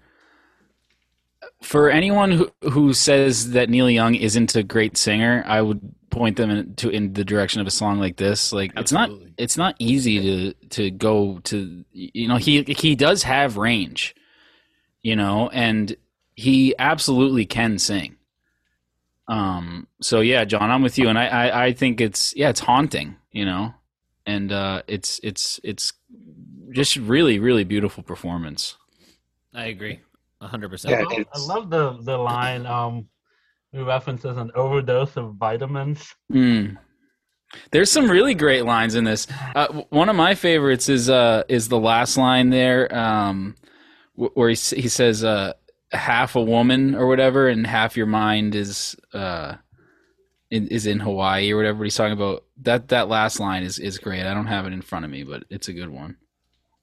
for 1.63 1.89
anyone 1.89 2.31
who 2.31 2.51
who 2.69 2.93
says 2.93 3.51
that 3.51 3.69
Neil 3.69 3.89
Young 3.89 4.15
isn't 4.15 4.55
a 4.55 4.63
great 4.63 4.97
singer, 4.97 5.43
I 5.47 5.61
would 5.61 5.81
point 6.09 6.37
them 6.37 6.51
in, 6.51 6.75
to 6.75 6.89
in 6.89 7.13
the 7.13 7.25
direction 7.25 7.61
of 7.61 7.67
a 7.67 7.71
song 7.71 7.99
like 7.99 8.17
this. 8.17 8.53
Like 8.53 8.71
it's 8.77 8.91
not 8.91 9.09
it's 9.37 9.57
not 9.57 9.75
easy 9.79 10.21
to 10.21 10.53
to 10.69 10.91
go 10.91 11.39
to 11.45 11.83
you 11.91 12.27
know 12.27 12.37
he 12.37 12.63
he 12.63 12.95
does 12.95 13.23
have 13.23 13.57
range, 13.57 14.13
you 15.01 15.15
know, 15.15 15.49
and 15.49 15.95
he 16.35 16.75
absolutely 16.77 17.45
can 17.45 17.79
sing. 17.79 18.17
Um. 19.27 19.87
So 20.01 20.19
yeah, 20.19 20.43
John, 20.43 20.69
I'm 20.69 20.81
with 20.81 20.97
you, 20.97 21.07
and 21.07 21.17
I, 21.17 21.27
I, 21.27 21.65
I 21.65 21.73
think 21.73 22.01
it's 22.01 22.35
yeah, 22.35 22.49
it's 22.49 22.59
haunting, 22.59 23.15
you 23.31 23.45
know, 23.45 23.73
and 24.25 24.51
uh, 24.51 24.81
it's 24.87 25.19
it's 25.23 25.61
it's 25.63 25.93
just 26.71 26.97
really 26.97 27.39
really 27.39 27.63
beautiful 27.63 28.03
performance. 28.03 28.75
I 29.53 29.67
agree, 29.67 30.01
hundred 30.47 30.67
Yeah, 30.67 30.71
percent. 30.71 30.93
I 30.93 31.03
love, 31.03 31.27
I 31.33 31.39
love 31.39 31.69
the 31.69 32.11
the 32.11 32.17
line. 32.17 32.65
Um, 32.65 33.07
references 33.73 34.37
an 34.37 34.51
overdose 34.55 35.17
of 35.17 35.35
vitamins. 35.35 36.13
Mm. 36.31 36.77
There's 37.71 37.91
some 37.91 38.09
really 38.09 38.33
great 38.33 38.65
lines 38.65 38.95
in 38.95 39.03
this. 39.03 39.27
Uh, 39.55 39.83
one 39.89 40.09
of 40.09 40.15
my 40.15 40.35
favorites 40.35 40.89
is 40.89 41.09
uh 41.09 41.43
is 41.47 41.69
the 41.69 41.79
last 41.79 42.17
line 42.17 42.49
there, 42.49 42.93
um, 42.95 43.55
where 44.15 44.49
he 44.49 44.55
he 44.55 44.87
says 44.87 45.23
uh 45.23 45.53
half 45.91 46.35
a 46.35 46.41
woman 46.41 46.95
or 46.95 47.07
whatever, 47.07 47.47
and 47.47 47.65
half 47.65 47.95
your 47.97 48.07
mind 48.07 48.55
is 48.55 48.95
uh 49.13 49.55
in, 50.49 50.67
is 50.67 50.85
in 50.85 50.99
Hawaii 50.99 51.51
or 51.51 51.57
whatever. 51.57 51.83
He's 51.83 51.95
talking 51.95 52.13
about 52.13 52.43
that. 52.61 52.89
That 52.89 53.07
last 53.07 53.39
line 53.39 53.63
is 53.63 53.79
is 53.79 53.97
great. 53.97 54.25
I 54.25 54.33
don't 54.33 54.47
have 54.47 54.65
it 54.65 54.73
in 54.73 54.81
front 54.81 55.05
of 55.05 55.11
me, 55.11 55.23
but 55.23 55.43
it's 55.49 55.67
a 55.67 55.73
good 55.73 55.89
one. 55.89 56.17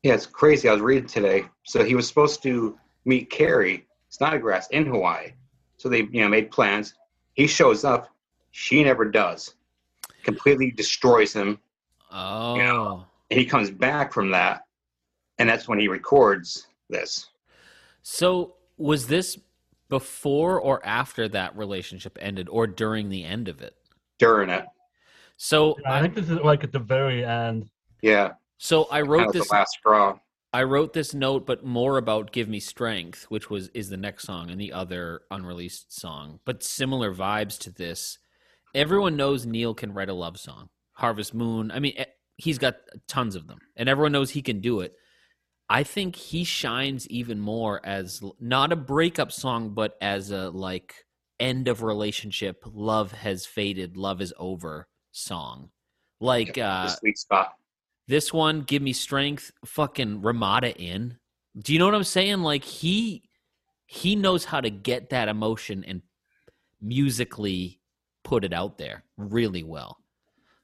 Yeah, 0.02 0.14
it's 0.14 0.26
crazy. 0.26 0.68
I 0.68 0.72
was 0.72 0.80
reading 0.80 1.08
today. 1.08 1.44
So 1.64 1.84
he 1.84 1.94
was 1.94 2.08
supposed 2.08 2.42
to 2.44 2.78
meet 3.04 3.30
Carrie 3.30 3.86
Snodgress 4.10 4.70
in 4.70 4.86
Hawaii. 4.86 5.32
So 5.76 5.88
they, 5.88 6.00
you 6.10 6.20
know, 6.22 6.28
made 6.28 6.50
plans. 6.50 6.94
He 7.34 7.46
shows 7.46 7.84
up. 7.84 8.08
She 8.50 8.82
never 8.84 9.04
does. 9.10 9.54
Completely 10.22 10.70
destroys 10.70 11.32
him. 11.32 11.58
Oh. 12.12 12.56
Yeah. 12.56 13.00
And 13.30 13.38
he 13.38 13.46
comes 13.46 13.70
back 13.70 14.12
from 14.12 14.30
that, 14.32 14.62
and 15.38 15.48
that's 15.48 15.68
when 15.68 15.78
he 15.78 15.86
records 15.86 16.66
this. 16.88 17.28
So 18.02 18.54
was 18.76 19.06
this 19.06 19.38
before 19.88 20.60
or 20.60 20.84
after 20.84 21.28
that 21.28 21.56
relationship 21.56 22.18
ended, 22.20 22.48
or 22.48 22.66
during 22.66 23.08
the 23.08 23.24
end 23.24 23.46
of 23.48 23.62
it? 23.62 23.74
During 24.18 24.50
it, 24.50 24.64
So 25.36 25.76
I 25.86 25.98
I, 25.98 26.02
think 26.02 26.14
this 26.16 26.28
is 26.28 26.38
like 26.40 26.64
at 26.64 26.72
the 26.72 26.78
very 26.80 27.24
end. 27.24 27.70
yeah, 28.02 28.32
so 28.58 28.86
I 28.90 29.00
that 29.02 29.08
wrote 29.08 29.26
was 29.28 29.34
this. 29.34 29.48
the 29.48 29.54
last 29.54 29.70
straw. 29.78 30.18
I 30.52 30.64
wrote 30.64 30.92
this 30.92 31.14
note, 31.14 31.46
but 31.46 31.64
more 31.64 31.96
about 31.96 32.32
"Give 32.32 32.48
Me 32.48 32.58
Strength," 32.58 33.24
which 33.28 33.50
was 33.50 33.68
is 33.68 33.88
the 33.88 33.96
next 33.96 34.24
song 34.24 34.50
and 34.50 34.60
the 34.60 34.72
other 34.72 35.22
unreleased 35.30 35.92
song, 35.92 36.40
but 36.44 36.62
similar 36.62 37.14
vibes 37.14 37.58
to 37.60 37.70
this. 37.70 38.18
Everyone 38.74 39.16
knows 39.16 39.46
Neil 39.46 39.74
can 39.74 39.92
write 39.92 40.08
a 40.08 40.14
love 40.14 40.38
song. 40.38 40.68
Harvest 40.92 41.34
Moon. 41.34 41.70
I 41.70 41.78
mean, 41.78 41.94
he's 42.36 42.58
got 42.58 42.76
tons 43.06 43.36
of 43.36 43.46
them, 43.46 43.58
and 43.76 43.88
everyone 43.88 44.12
knows 44.12 44.30
he 44.30 44.42
can 44.42 44.60
do 44.60 44.80
it. 44.80 44.94
I 45.68 45.84
think 45.84 46.16
he 46.16 46.42
shines 46.42 47.08
even 47.08 47.38
more 47.38 47.80
as 47.84 48.20
not 48.40 48.72
a 48.72 48.76
breakup 48.76 49.30
song, 49.30 49.70
but 49.70 49.96
as 50.00 50.32
a 50.32 50.50
like 50.50 51.06
end 51.38 51.68
of 51.68 51.84
relationship, 51.84 52.64
love 52.66 53.12
has 53.12 53.46
faded, 53.46 53.96
love 53.96 54.20
is 54.20 54.34
over 54.36 54.88
song. 55.12 55.70
Like 56.18 56.54
the 56.54 56.62
uh 56.62 56.88
sweet 56.88 57.18
spot. 57.18 57.54
This 58.10 58.32
one, 58.32 58.62
give 58.62 58.82
me 58.82 58.92
strength, 58.92 59.52
fucking 59.64 60.20
Ramada 60.20 60.76
Inn. 60.76 61.16
Do 61.56 61.72
you 61.72 61.78
know 61.78 61.84
what 61.84 61.94
I'm 61.94 62.02
saying? 62.02 62.40
Like 62.40 62.64
he 62.64 63.22
he 63.86 64.16
knows 64.16 64.44
how 64.44 64.60
to 64.60 64.68
get 64.68 65.10
that 65.10 65.28
emotion 65.28 65.84
and 65.84 66.02
musically 66.80 67.80
put 68.24 68.44
it 68.44 68.52
out 68.52 68.78
there 68.78 69.04
really 69.16 69.62
well. 69.62 69.98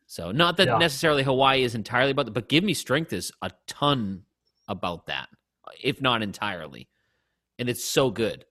So 0.08 0.32
not 0.32 0.56
that 0.56 0.66
Yeah. 0.66 0.78
necessarily 0.78 1.22
Hawaii 1.22 1.62
is 1.62 1.76
entirely 1.76 2.10
about 2.10 2.24
that, 2.26 2.32
but 2.32 2.48
give 2.48 2.64
me 2.64 2.74
strength 2.74 3.12
is 3.12 3.30
a 3.42 3.52
ton 3.68 4.24
about 4.66 5.06
that, 5.06 5.28
if 5.80 6.00
not 6.00 6.22
entirely. 6.22 6.88
And 7.60 7.68
it's 7.68 7.84
so 7.84 8.10
good. 8.10 8.44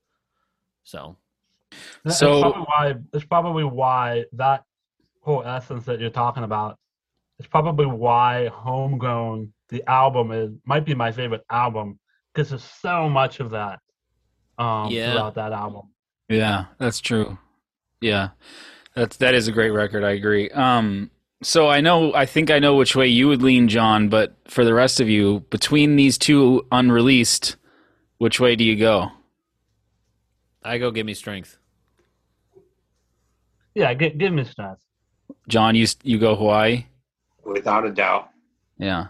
So 0.84 1.18
That's 2.02 2.18
So- 2.18 2.40
probably 2.40 2.62
why 2.62 2.94
that's 3.12 3.24
probably 3.26 3.64
why 3.64 4.24
that 4.32 4.64
whole 5.20 5.42
essence 5.44 5.84
that 5.84 6.00
you're 6.00 6.08
talking 6.08 6.44
about 6.44 6.78
is 7.38 7.46
probably 7.46 7.86
why 7.86 8.48
Homegrown, 8.48 9.52
the 9.68 9.82
album, 9.88 10.32
is 10.32 10.50
might 10.64 10.84
be 10.84 10.94
my 10.94 11.12
favorite 11.12 11.44
album 11.50 11.98
because 12.32 12.50
there's 12.50 12.64
so 12.64 13.08
much 13.08 13.40
of 13.40 13.50
that 13.50 13.78
um, 14.58 14.90
Yeah. 14.90 15.12
throughout 15.12 15.34
that 15.34 15.52
album. 15.52 15.88
Yeah, 16.28 16.66
that's 16.78 17.00
true. 17.00 17.38
Yeah. 18.00 18.30
That's 18.94 19.16
that 19.18 19.34
is 19.34 19.48
a 19.48 19.52
great 19.52 19.70
record, 19.70 20.04
I 20.04 20.10
agree. 20.12 20.48
Um 20.50 21.10
so 21.42 21.68
I 21.68 21.80
know 21.82 22.14
I 22.14 22.24
think 22.24 22.50
I 22.50 22.58
know 22.58 22.76
which 22.76 22.96
way 22.96 23.06
you 23.06 23.28
would 23.28 23.42
lean, 23.42 23.68
John, 23.68 24.08
but 24.08 24.34
for 24.48 24.64
the 24.64 24.72
rest 24.74 25.00
of 25.00 25.08
you, 25.08 25.40
between 25.50 25.96
these 25.96 26.16
two 26.16 26.66
unreleased, 26.72 27.56
which 28.18 28.40
way 28.40 28.56
do 28.56 28.64
you 28.64 28.74
go? 28.76 29.10
I 30.64 30.78
go 30.78 30.90
give 30.90 31.04
me 31.06 31.12
strength. 31.14 31.58
Yeah, 33.74 33.92
give, 33.94 34.16
give 34.16 34.32
me 34.32 34.44
strength. 34.44 34.80
John, 35.48 35.74
you 35.74 35.86
you 36.02 36.18
go 36.18 36.34
Hawaii? 36.34 36.86
Without 37.46 37.86
a 37.86 37.90
doubt. 37.90 38.30
Yeah. 38.78 39.06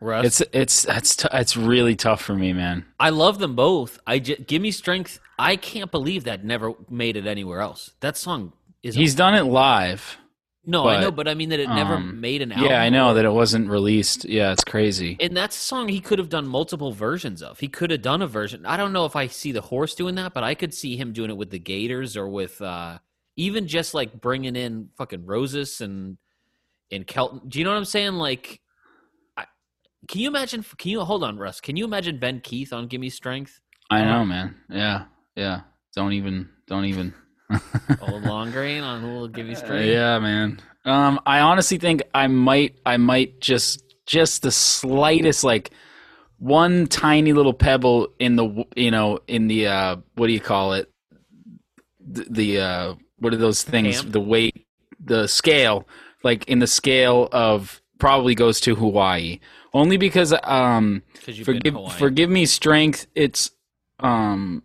Russ. 0.00 0.26
It's 0.26 0.40
it's 0.52 0.84
it's 0.84 1.16
t- 1.16 1.28
it's 1.32 1.56
really 1.56 1.96
tough 1.96 2.22
for 2.22 2.34
me, 2.34 2.52
man. 2.52 2.84
I 3.00 3.10
love 3.10 3.38
them 3.38 3.56
both. 3.56 3.98
I 4.06 4.20
j- 4.20 4.36
give 4.36 4.62
me 4.62 4.70
strength. 4.70 5.18
I 5.38 5.56
can't 5.56 5.90
believe 5.90 6.24
that 6.24 6.44
never 6.44 6.72
made 6.88 7.16
it 7.16 7.26
anywhere 7.26 7.60
else. 7.60 7.90
That 8.00 8.16
song 8.16 8.52
is 8.82 8.94
He's 8.94 9.16
done 9.16 9.34
it 9.34 9.42
live. 9.42 10.18
no, 10.64 10.86
I 10.86 11.00
know, 11.00 11.10
but 11.10 11.26
I 11.26 11.34
mean 11.34 11.48
that 11.48 11.58
it 11.58 11.68
never 11.68 11.94
um, 11.94 12.20
made 12.20 12.42
an 12.42 12.52
album. 12.52 12.68
Yeah, 12.70 12.80
I 12.80 12.90
know 12.90 13.14
that 13.14 13.24
it 13.24 13.32
wasn't 13.32 13.68
released. 13.70 14.24
Yeah, 14.24 14.52
it's 14.52 14.62
crazy. 14.62 15.16
And 15.18 15.36
that's 15.36 15.56
a 15.56 15.60
song 15.60 15.88
he 15.88 16.00
could 16.00 16.20
have 16.20 16.28
done 16.28 16.46
multiple 16.46 16.92
versions 16.92 17.42
of. 17.42 17.58
He 17.58 17.66
could 17.66 17.90
have 17.90 18.02
done 18.02 18.22
a 18.22 18.26
version. 18.28 18.66
I 18.66 18.76
don't 18.76 18.92
know 18.92 19.04
if 19.04 19.16
I 19.16 19.26
see 19.26 19.50
the 19.50 19.62
horse 19.62 19.96
doing 19.96 20.14
that, 20.14 20.32
but 20.32 20.44
I 20.44 20.54
could 20.54 20.74
see 20.74 20.96
him 20.96 21.12
doing 21.12 21.30
it 21.30 21.36
with 21.36 21.50
the 21.50 21.58
Gators 21.58 22.16
or 22.16 22.28
with 22.28 22.60
uh 22.62 22.98
even 23.34 23.66
just 23.66 23.94
like 23.94 24.20
bringing 24.20 24.54
in 24.54 24.90
fucking 24.96 25.26
Roses 25.26 25.80
and 25.80 26.18
and 26.90 27.06
Kelton. 27.06 27.42
Do 27.48 27.58
you 27.58 27.64
know 27.64 27.70
what 27.70 27.78
I'm 27.78 27.84
saying? 27.84 28.14
Like, 28.14 28.60
I, 29.36 29.44
can 30.08 30.20
you 30.20 30.28
imagine? 30.28 30.64
Can 30.76 30.90
you 30.90 31.00
hold 31.00 31.24
on, 31.24 31.38
Russ? 31.38 31.60
Can 31.60 31.76
you 31.76 31.84
imagine 31.84 32.18
Ben 32.18 32.40
Keith 32.40 32.72
on 32.72 32.86
"Give 32.86 33.00
Me 33.00 33.10
Strength"? 33.10 33.60
I 33.90 34.04
know, 34.04 34.24
man. 34.24 34.54
Yeah. 34.68 35.04
Yeah. 35.34 35.62
Don't 35.94 36.12
even 36.12 36.48
don't 36.66 36.84
even 36.84 37.14
Old 38.02 38.22
Long 38.22 38.50
Grain 38.50 38.82
on 38.82 39.02
a 39.02 39.06
little 39.06 39.28
"Give 39.28 39.46
Me 39.46 39.54
Strength." 39.54 39.86
Yeah, 39.86 40.18
man. 40.18 40.60
Um, 40.84 41.20
I 41.26 41.40
honestly 41.40 41.78
think 41.78 42.02
I 42.14 42.28
might, 42.28 42.78
I 42.86 42.96
might 42.96 43.40
just, 43.40 43.82
just 44.06 44.42
the 44.42 44.50
slightest, 44.50 45.44
like 45.44 45.70
one 46.38 46.86
tiny 46.86 47.32
little 47.34 47.52
pebble 47.52 48.08
in 48.18 48.36
the, 48.36 48.64
you 48.74 48.90
know, 48.90 49.18
in 49.26 49.48
the, 49.48 49.66
uh, 49.66 49.96
what 50.14 50.28
do 50.28 50.32
you 50.32 50.40
call 50.40 50.72
it? 50.74 50.90
The, 52.00 52.26
the 52.30 52.60
uh, 52.60 52.94
what 53.18 53.34
are 53.34 53.38
those 53.38 53.62
things? 53.62 54.02
The 54.02 54.20
weight, 54.20 54.66
the 54.98 55.26
scale, 55.26 55.86
like 56.22 56.48
in 56.48 56.58
the 56.58 56.66
scale 56.66 57.28
of 57.32 57.80
probably 57.98 58.34
goes 58.34 58.60
to 58.60 58.74
Hawaii, 58.74 59.40
only 59.74 59.96
because, 59.96 60.34
um, 60.44 61.02
you've 61.26 61.46
been 61.46 61.60
to 61.60 61.70
forgive, 61.72 61.92
forgive 61.98 62.30
me, 62.30 62.46
strength. 62.46 63.06
It's, 63.14 63.50
um, 64.00 64.62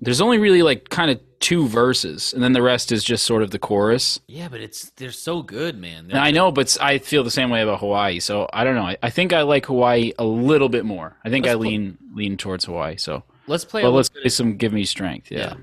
there's 0.00 0.20
only 0.20 0.38
really 0.38 0.62
like 0.62 0.88
kind 0.88 1.10
of 1.10 1.20
two 1.40 1.66
verses, 1.68 2.32
and 2.32 2.42
then 2.42 2.52
the 2.52 2.62
rest 2.62 2.92
is 2.92 3.02
just 3.02 3.24
sort 3.24 3.42
of 3.42 3.50
the 3.50 3.58
chorus. 3.58 4.20
Yeah, 4.26 4.48
but 4.48 4.60
it's 4.60 4.90
they're 4.96 5.10
so 5.10 5.42
good, 5.42 5.78
man. 5.78 6.10
I 6.12 6.30
know, 6.30 6.52
but 6.52 6.76
i 6.80 6.98
feel 6.98 7.24
the 7.24 7.30
same 7.30 7.50
way 7.50 7.62
about 7.62 7.80
Hawaii. 7.80 8.20
So 8.20 8.48
I 8.52 8.64
don't 8.64 8.74
know. 8.74 8.82
I, 8.82 8.96
I 9.02 9.10
think 9.10 9.32
I 9.32 9.42
like 9.42 9.66
Hawaii 9.66 10.12
a 10.18 10.24
little 10.24 10.68
bit 10.68 10.84
more. 10.84 11.16
I 11.24 11.30
think 11.30 11.46
Let's 11.46 11.54
I 11.54 11.58
lean 11.58 11.98
lean 12.14 12.36
towards 12.36 12.64
Hawaii. 12.66 12.96
So, 12.96 13.22
Let's 13.46 13.64
play. 13.64 13.82
but 13.82 13.90
let's 13.90 14.08
play 14.08 14.28
some 14.28 14.56
"Give 14.56 14.72
Me 14.72 14.84
Strength." 14.84 15.30
Yeah. 15.30 15.38
Yeah. 15.38 15.54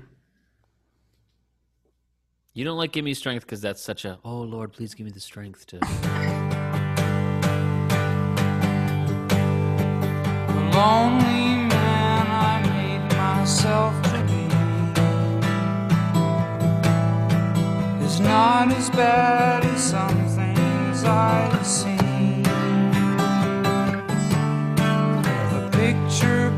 You 2.56 2.64
don't 2.64 2.76
like 2.78 2.92
"Give 2.92 3.04
Me 3.04 3.14
Strength" 3.14 3.46
because 3.46 3.60
that's 3.60 3.82
such 3.82 4.04
a 4.04 4.20
oh 4.24 4.42
Lord, 4.42 4.72
please 4.72 4.94
give 4.94 5.06
me 5.06 5.10
the 5.10 5.18
strength 5.18 5.66
to. 5.66 5.80
Lonely 10.72 11.66
man 11.66 12.26
I 12.30 12.62
made 12.62 13.16
myself 13.16 14.00
to 14.04 14.22
be 14.28 14.44
is 18.04 18.20
not 18.20 18.70
as 18.70 18.88
bad 18.90 19.64
as 19.64 19.82
some 19.82 20.28
things 20.28 21.02
I've 21.02 21.66
seen. 21.66 22.44
The 25.50 25.70
picture 25.72 26.53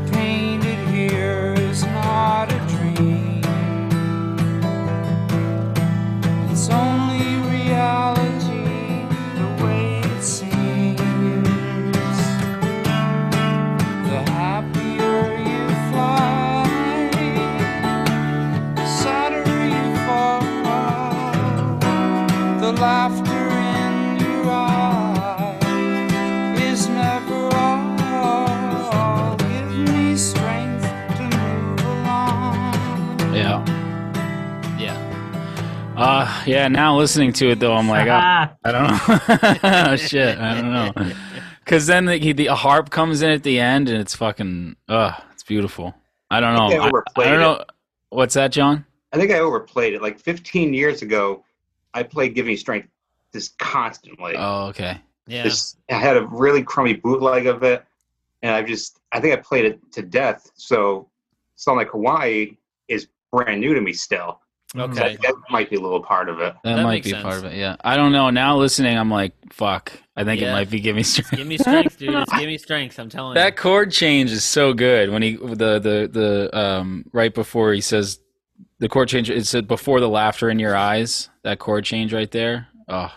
Uh, 35.97 36.43
yeah. 36.45 36.67
Now 36.67 36.97
listening 36.97 37.33
to 37.33 37.49
it 37.49 37.59
though, 37.59 37.73
I'm 37.73 37.87
like, 37.89 38.07
ah, 38.09 38.53
I 38.63 38.71
don't 38.71 39.63
know. 39.63 39.95
Shit, 39.97 40.37
I 40.37 40.61
don't 40.61 40.71
know. 40.71 41.13
Because 41.63 41.85
then 41.85 42.05
the, 42.05 42.31
the 42.31 42.45
harp 42.45 42.91
comes 42.91 43.21
in 43.21 43.29
at 43.29 43.43
the 43.43 43.59
end, 43.59 43.89
and 43.89 43.99
it's 43.99 44.15
fucking, 44.15 44.77
uh, 44.87 45.11
it's 45.33 45.43
beautiful. 45.43 45.93
I 46.31 46.39
don't 46.39 46.55
know. 46.55 46.69
think 46.69 46.81
I 46.81 46.85
I, 46.85 46.87
overplayed 46.87 47.27
I 47.27 47.31
don't 47.31 47.39
it. 47.41 47.43
know. 47.43 47.65
What's 48.07 48.35
that, 48.35 48.53
John? 48.53 48.85
I 49.11 49.17
think 49.17 49.31
I 49.31 49.39
overplayed 49.39 49.93
it. 49.93 50.01
Like 50.01 50.17
15 50.17 50.73
years 50.73 51.01
ago, 51.01 51.43
I 51.93 52.03
played 52.03 52.35
"Give 52.35 52.45
Me 52.45 52.55
Strength" 52.55 52.87
just 53.33 53.57
constantly. 53.59 54.35
Oh, 54.37 54.67
okay. 54.67 55.01
yeah. 55.27 55.43
Just 55.43 55.77
I 55.89 55.95
had 55.95 56.15
a 56.15 56.25
really 56.27 56.63
crummy 56.63 56.93
bootleg 56.93 57.47
of 57.47 57.63
it, 57.63 57.83
and 58.43 58.53
I've 58.53 58.65
just 58.65 58.99
I 59.11 59.19
think 59.19 59.33
I 59.33 59.37
played 59.41 59.65
it 59.65 59.79
to 59.91 60.01
death. 60.01 60.49
So, 60.55 61.09
"Song 61.57 61.75
Like 61.75 61.89
Hawaii" 61.89 62.55
is 62.87 63.07
brand 63.29 63.59
new 63.59 63.73
to 63.73 63.81
me 63.81 63.91
still. 63.91 64.39
Okay. 64.75 65.15
That, 65.15 65.21
that 65.21 65.35
might 65.49 65.69
be 65.69 65.77
a 65.77 65.79
little 65.79 66.01
part 66.03 66.27
of 66.29 66.39
it. 66.41 66.53
That, 66.63 66.75
That 66.75 66.83
might 66.83 67.03
be 67.03 67.11
sense. 67.11 67.23
part 67.23 67.37
of 67.37 67.45
it. 67.45 67.53
Yeah, 67.55 67.77
I 67.81 67.95
don't 67.95 68.11
know. 68.11 68.29
Now 68.29 68.57
listening, 68.57 68.97
I'm 68.97 69.09
like, 69.09 69.33
fuck. 69.51 69.91
I 70.15 70.23
think 70.23 70.41
it 70.41 70.51
might 70.51 70.69
be 70.69 70.79
"Give 70.79 70.95
Me 70.95 71.03
Strength." 71.03 71.31
Give 71.37 71.47
me 71.47 71.57
strength, 71.57 71.97
dude. 71.97 72.13
It's 72.15 72.31
give 72.33 72.47
me 72.47 72.57
strength. 72.57 72.99
I'm 72.99 73.07
telling 73.07 73.35
That 73.35 73.39
you. 73.45 73.51
That 73.51 73.57
chord 73.57 73.91
change 73.91 74.31
is 74.31 74.43
so 74.43 74.73
good 74.73 75.09
when 75.11 75.21
he 75.21 75.35
the 75.35 75.79
the 75.79 76.09
the 76.11 76.57
um 76.57 77.05
right 77.13 77.33
before 77.33 77.71
he 77.73 77.81
says 77.81 78.19
the 78.79 78.89
chord 78.89 79.07
change. 79.09 79.29
It 79.29 79.45
said 79.47 79.67
before 79.67 79.99
the 79.99 80.09
laughter 80.09 80.49
in 80.49 80.59
your 80.59 80.75
eyes. 80.75 81.29
That 81.43 81.59
chord 81.59 81.85
change 81.85 82.13
right 82.13 82.29
there. 82.31 82.67
Oh, 82.89 83.13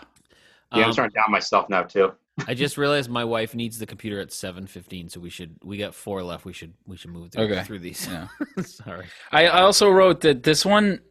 Yeah, 0.73 0.83
I'm 0.83 0.83
Um, 0.85 0.93
starting 0.93 1.13
down 1.15 1.31
myself 1.31 1.67
now 1.69 1.83
too. 1.83 2.13
I 2.47 2.53
just 2.53 2.77
realized 2.77 3.09
my 3.09 3.25
wife 3.25 3.53
needs 3.55 3.77
the 3.77 3.85
computer 3.85 4.19
at 4.21 4.29
7:15, 4.29 5.09
so 5.11 5.19
we 5.19 5.29
should 5.29 5.55
we 5.63 5.77
got 5.77 5.93
four 5.93 6.23
left. 6.23 6.45
We 6.45 6.53
should 6.53 6.73
we 6.85 6.97
should 6.97 7.11
move 7.11 7.31
through, 7.31 7.43
Okay. 7.45 7.63
through 7.63 7.79
these. 7.79 8.07
Yeah. 8.07 8.27
Sorry. 8.63 9.07
I, 9.31 9.47
I 9.47 9.61
also 9.61 9.89
wrote 9.89 10.21
that 10.21 10.43
this 10.43 10.65
one. 10.65 11.01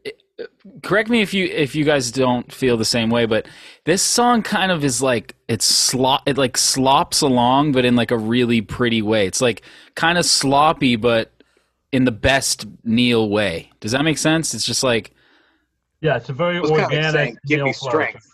Correct 0.83 1.09
me 1.09 1.21
if 1.23 1.33
you 1.35 1.47
if 1.47 1.75
you 1.75 1.85
guys 1.85 2.11
don't 2.13 2.51
feel 2.53 2.77
the 2.77 2.85
same 2.85 3.11
way, 3.11 3.27
but 3.27 3.47
this 3.85 4.03
song 4.03 4.43
kind 4.43 4.71
of 4.73 4.85
is 4.85 5.01
like 5.03 5.35
it's 5.49 5.65
slop 5.65 6.23
it 6.27 6.37
like 6.39 6.57
slops 6.57 7.21
along, 7.21 7.73
but 7.73 7.85
in 7.85 7.97
like 7.97 8.11
a 8.11 8.19
really 8.19 8.61
pretty 8.61 9.03
way. 9.03 9.27
It's 9.27 9.41
like 9.41 9.63
kind 9.95 10.19
of 10.19 10.25
sloppy, 10.25 10.97
but 10.97 11.33
in 11.93 12.05
the 12.05 12.13
best 12.13 12.67
Neil 12.85 13.29
way. 13.29 13.71
Does 13.81 13.93
that 13.93 14.03
make 14.05 14.19
sense? 14.19 14.55
It's 14.55 14.65
just 14.67 14.83
like 14.83 15.13
Yeah, 16.01 16.17
it's 16.17 16.29
a 16.29 16.33
very 16.33 16.57
It 16.57 16.63
was 16.63 16.71
kind 16.71 16.83
of 16.83 16.89
like 16.91 16.97
organic. 16.97 17.13
saying, 17.15 17.37
"Give 17.47 17.59
me 17.59 17.65
Neil 17.65 17.73
flow. 17.75 17.89
strength." 17.91 18.27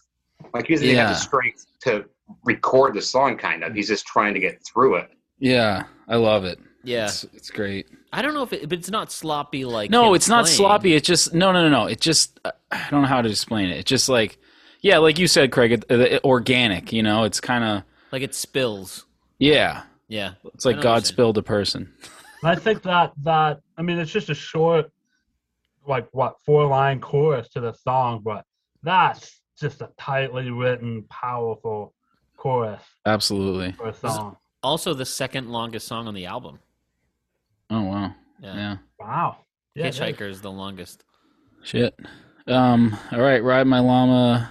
Like 0.54 0.66
he 0.66 0.74
doesn't 0.74 0.86
even 0.86 0.98
have 0.98 1.08
Yeah. 1.08 1.12
the 1.14 1.18
strength 1.20 1.66
to 1.82 2.04
record 2.44 2.94
the 2.94 3.02
song. 3.02 3.36
Kind 3.38 3.64
of, 3.64 3.74
he's 3.74 3.88
just 3.88 4.06
trying 4.06 4.34
to 4.34 4.40
get 4.40 4.60
through 4.66 4.96
it. 4.96 5.10
yeah, 5.38 5.84
I 6.08 6.16
love 6.16 6.44
it. 6.44 6.58
Yeah. 6.84 7.06
It's, 7.06 7.24
it's 7.34 7.50
great. 7.50 7.86
I 8.12 8.22
don't 8.22 8.34
know 8.34 8.42
if 8.42 8.52
it, 8.52 8.68
but 8.68 8.78
it's 8.78 8.90
not 8.90 9.10
sloppy 9.12 9.64
like 9.64 9.90
No, 9.90 10.10
him 10.10 10.14
it's 10.14 10.28
not 10.28 10.48
sloppy. 10.48 10.94
It's 10.94 11.06
just 11.06 11.34
no, 11.34 11.52
no, 11.52 11.62
no, 11.62 11.68
no. 11.68 11.86
It 11.86 12.00
just 12.00 12.38
uh, 12.44 12.52
I 12.70 12.88
don't 12.90 13.02
know 13.02 13.08
how 13.08 13.22
to 13.22 13.28
explain 13.28 13.68
it. 13.68 13.78
It's 13.78 13.88
just 13.88 14.08
like 14.08 14.38
yeah, 14.80 14.98
like 14.98 15.18
you 15.18 15.26
said, 15.26 15.50
Craig, 15.52 15.72
it, 15.72 15.84
it, 15.90 16.24
organic. 16.24 16.92
You 16.92 17.02
know, 17.02 17.24
it's 17.24 17.40
kind 17.40 17.64
of 17.64 17.82
Like 18.12 18.22
it 18.22 18.34
spills. 18.34 19.04
yeah. 19.38 19.82
Yeah. 20.08 20.34
It's 20.54 20.64
like 20.64 20.74
I 20.74 20.76
know 20.76 20.78
what 20.78 20.82
God 20.82 20.94
you're 20.94 21.04
spilled 21.06 21.38
a 21.38 21.42
person. 21.42 21.92
I 22.44 22.54
think 22.54 22.82
that 22.82 23.12
that 23.24 23.60
I 23.76 23.82
mean 23.82 23.98
it's 23.98 24.12
just 24.12 24.30
a 24.30 24.34
short, 24.34 24.92
like 25.86 26.06
what 26.12 26.36
four 26.44 26.66
line 26.66 27.00
chorus 27.00 27.48
to 27.50 27.60
the 27.60 27.72
song, 27.72 28.20
but 28.24 28.44
that's 28.84 29.40
just 29.58 29.80
a 29.80 29.90
tightly 29.98 30.50
written, 30.50 31.02
powerful 31.08 31.92
chorus 32.36 32.82
Absolutely. 33.04 33.72
for 33.72 33.88
a 33.88 33.94
song. 33.94 34.36
Also, 34.62 34.94
the 34.94 35.06
second 35.06 35.50
longest 35.50 35.88
song 35.88 36.06
on 36.06 36.14
the 36.14 36.26
album. 36.26 36.60
Oh 37.70 37.82
wow. 37.82 38.14
Yeah. 38.40 38.54
Yeah. 38.54 38.76
Wow. 38.98 39.38
Yeah, 39.74 39.90
that- 39.90 39.94
Hitchhiker 39.94 40.28
is 40.30 40.40
the 40.40 40.50
longest. 40.50 41.04
Shit. 41.62 41.98
Um. 42.46 42.96
All 43.12 43.20
right. 43.20 43.42
Ride 43.42 43.66
my 43.66 43.80
llama. 43.80 44.50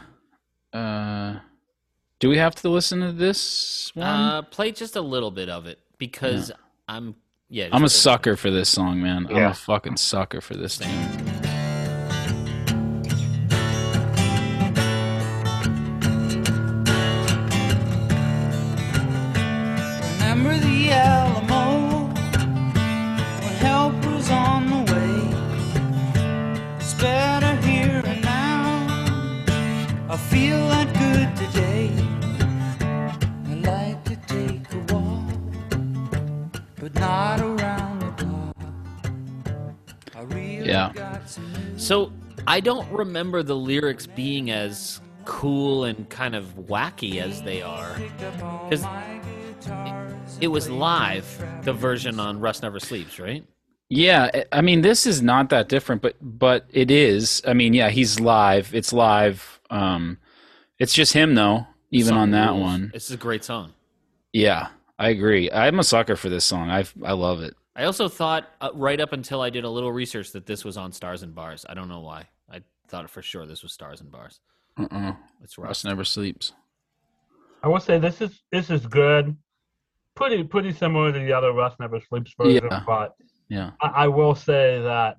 Uh. 0.73 1.39
Do 2.19 2.29
we 2.29 2.37
have 2.37 2.55
to 2.55 2.69
listen 2.69 3.01
to 3.01 3.11
this 3.11 3.91
one? 3.93 4.07
Uh, 4.07 4.41
play 4.43 4.71
just 4.71 4.95
a 4.95 5.01
little 5.01 5.31
bit 5.31 5.49
of 5.49 5.65
it 5.67 5.79
because 5.97 6.51
I'm 6.87 7.15
yeah. 7.49 7.69
I'm 7.71 7.83
a 7.83 7.89
sucker 7.89 8.35
for 8.35 8.49
this 8.51 8.69
song, 8.69 9.01
man. 9.01 9.27
I'm 9.29 9.35
Yeah. 9.35 9.51
a 9.51 9.53
fucking 9.53 9.97
sucker 9.97 10.41
for 10.41 10.55
this 10.55 10.77
tune. 10.77 11.34
So 41.85 42.11
I 42.47 42.61
don't 42.61 42.91
remember 42.91 43.43
the 43.43 43.55
lyrics 43.55 44.07
being 44.07 44.49
as 44.49 45.01
cool 45.23 45.83
and 45.83 46.09
kind 46.09 46.33
of 46.35 46.45
wacky 46.55 47.21
as 47.21 47.43
they 47.43 47.61
are. 47.61 47.95
Because 48.67 48.83
it 50.41 50.47
was 50.47 50.67
live, 50.67 51.25
the 51.63 51.73
version 51.73 52.19
on 52.19 52.39
Rust 52.39 52.63
Never 52.63 52.79
Sleeps, 52.79 53.19
right? 53.19 53.45
Yeah, 53.89 54.31
I- 54.51 54.61
mean, 54.61 54.81
this 54.81 55.05
is 55.05 55.21
not 55.21 55.49
that 55.49 55.69
different, 55.69 56.01
but 56.01 56.15
but 56.19 56.65
it 56.71 56.89
is. 56.89 57.43
I 57.45 57.53
mean, 57.53 57.75
yeah, 57.75 57.89
he's 57.91 58.19
live. 58.19 58.73
It's 58.73 58.91
live. 58.91 59.59
Um, 59.69 60.17
it's 60.79 60.93
just 60.93 61.13
him 61.13 61.35
though. 61.35 61.67
Even 61.91 62.09
Song 62.09 62.17
on 62.17 62.31
that 62.31 62.49
rules. 62.49 62.61
one, 62.61 62.91
It's 62.95 63.11
a 63.11 63.17
great 63.17 63.43
song. 63.43 63.73
yeah, 64.33 64.69
I 64.97 65.09
agree. 65.09 65.51
I'm 65.51 65.77
a 65.77 65.83
sucker 65.83 66.15
for 66.15 66.29
this 66.29 66.45
song. 66.45 66.71
I 66.71 66.85
I 67.03 67.13
love 67.13 67.41
it. 67.43 67.53
I 67.75 67.83
also 67.83 68.07
thought 68.07 68.47
uh, 68.61 68.69
right 68.73 68.99
up 69.01 69.11
until 69.13 69.41
I 69.41 69.49
did 69.49 69.63
a 69.65 69.69
little 69.69 69.91
research 69.91 70.31
that 70.31 70.45
this 70.45 70.63
was 70.63 70.77
on 70.77 70.91
Stars 70.91 71.23
and 71.23 71.35
Bars. 71.35 71.65
I 71.67 71.73
don't 71.73 71.89
know 71.89 71.99
why. 71.99 72.27
I 72.49 72.61
thought 72.87 73.09
for 73.09 73.21
sure 73.21 73.45
this 73.45 73.63
was 73.63 73.73
Stars 73.73 73.99
and 74.01 74.11
Bars. 74.11 74.39
Uh-uh. 74.77 75.13
It's 75.43 75.57
Rust 75.57 75.67
Rust. 75.67 75.85
never 75.85 76.03
sleeps. 76.03 76.53
I 77.63 77.67
will 77.67 77.79
say 77.79 77.97
this 77.99 78.21
is 78.21 78.41
this 78.51 78.69
is 78.69 78.85
good. 78.85 79.35
Pretty 80.15 80.43
pretty 80.43 80.71
similar 80.71 81.11
to 81.11 81.19
the 81.19 81.33
other 81.33 81.51
Rust 81.51 81.77
Never 81.79 81.99
Sleeps 81.99 82.33
version, 82.39 82.67
Yeah. 82.71 82.83
but 82.85 83.15
Yeah. 83.49 83.71
I, 83.81 83.87
I 83.87 84.07
will 84.07 84.35
say 84.35 84.81
that, 84.81 85.17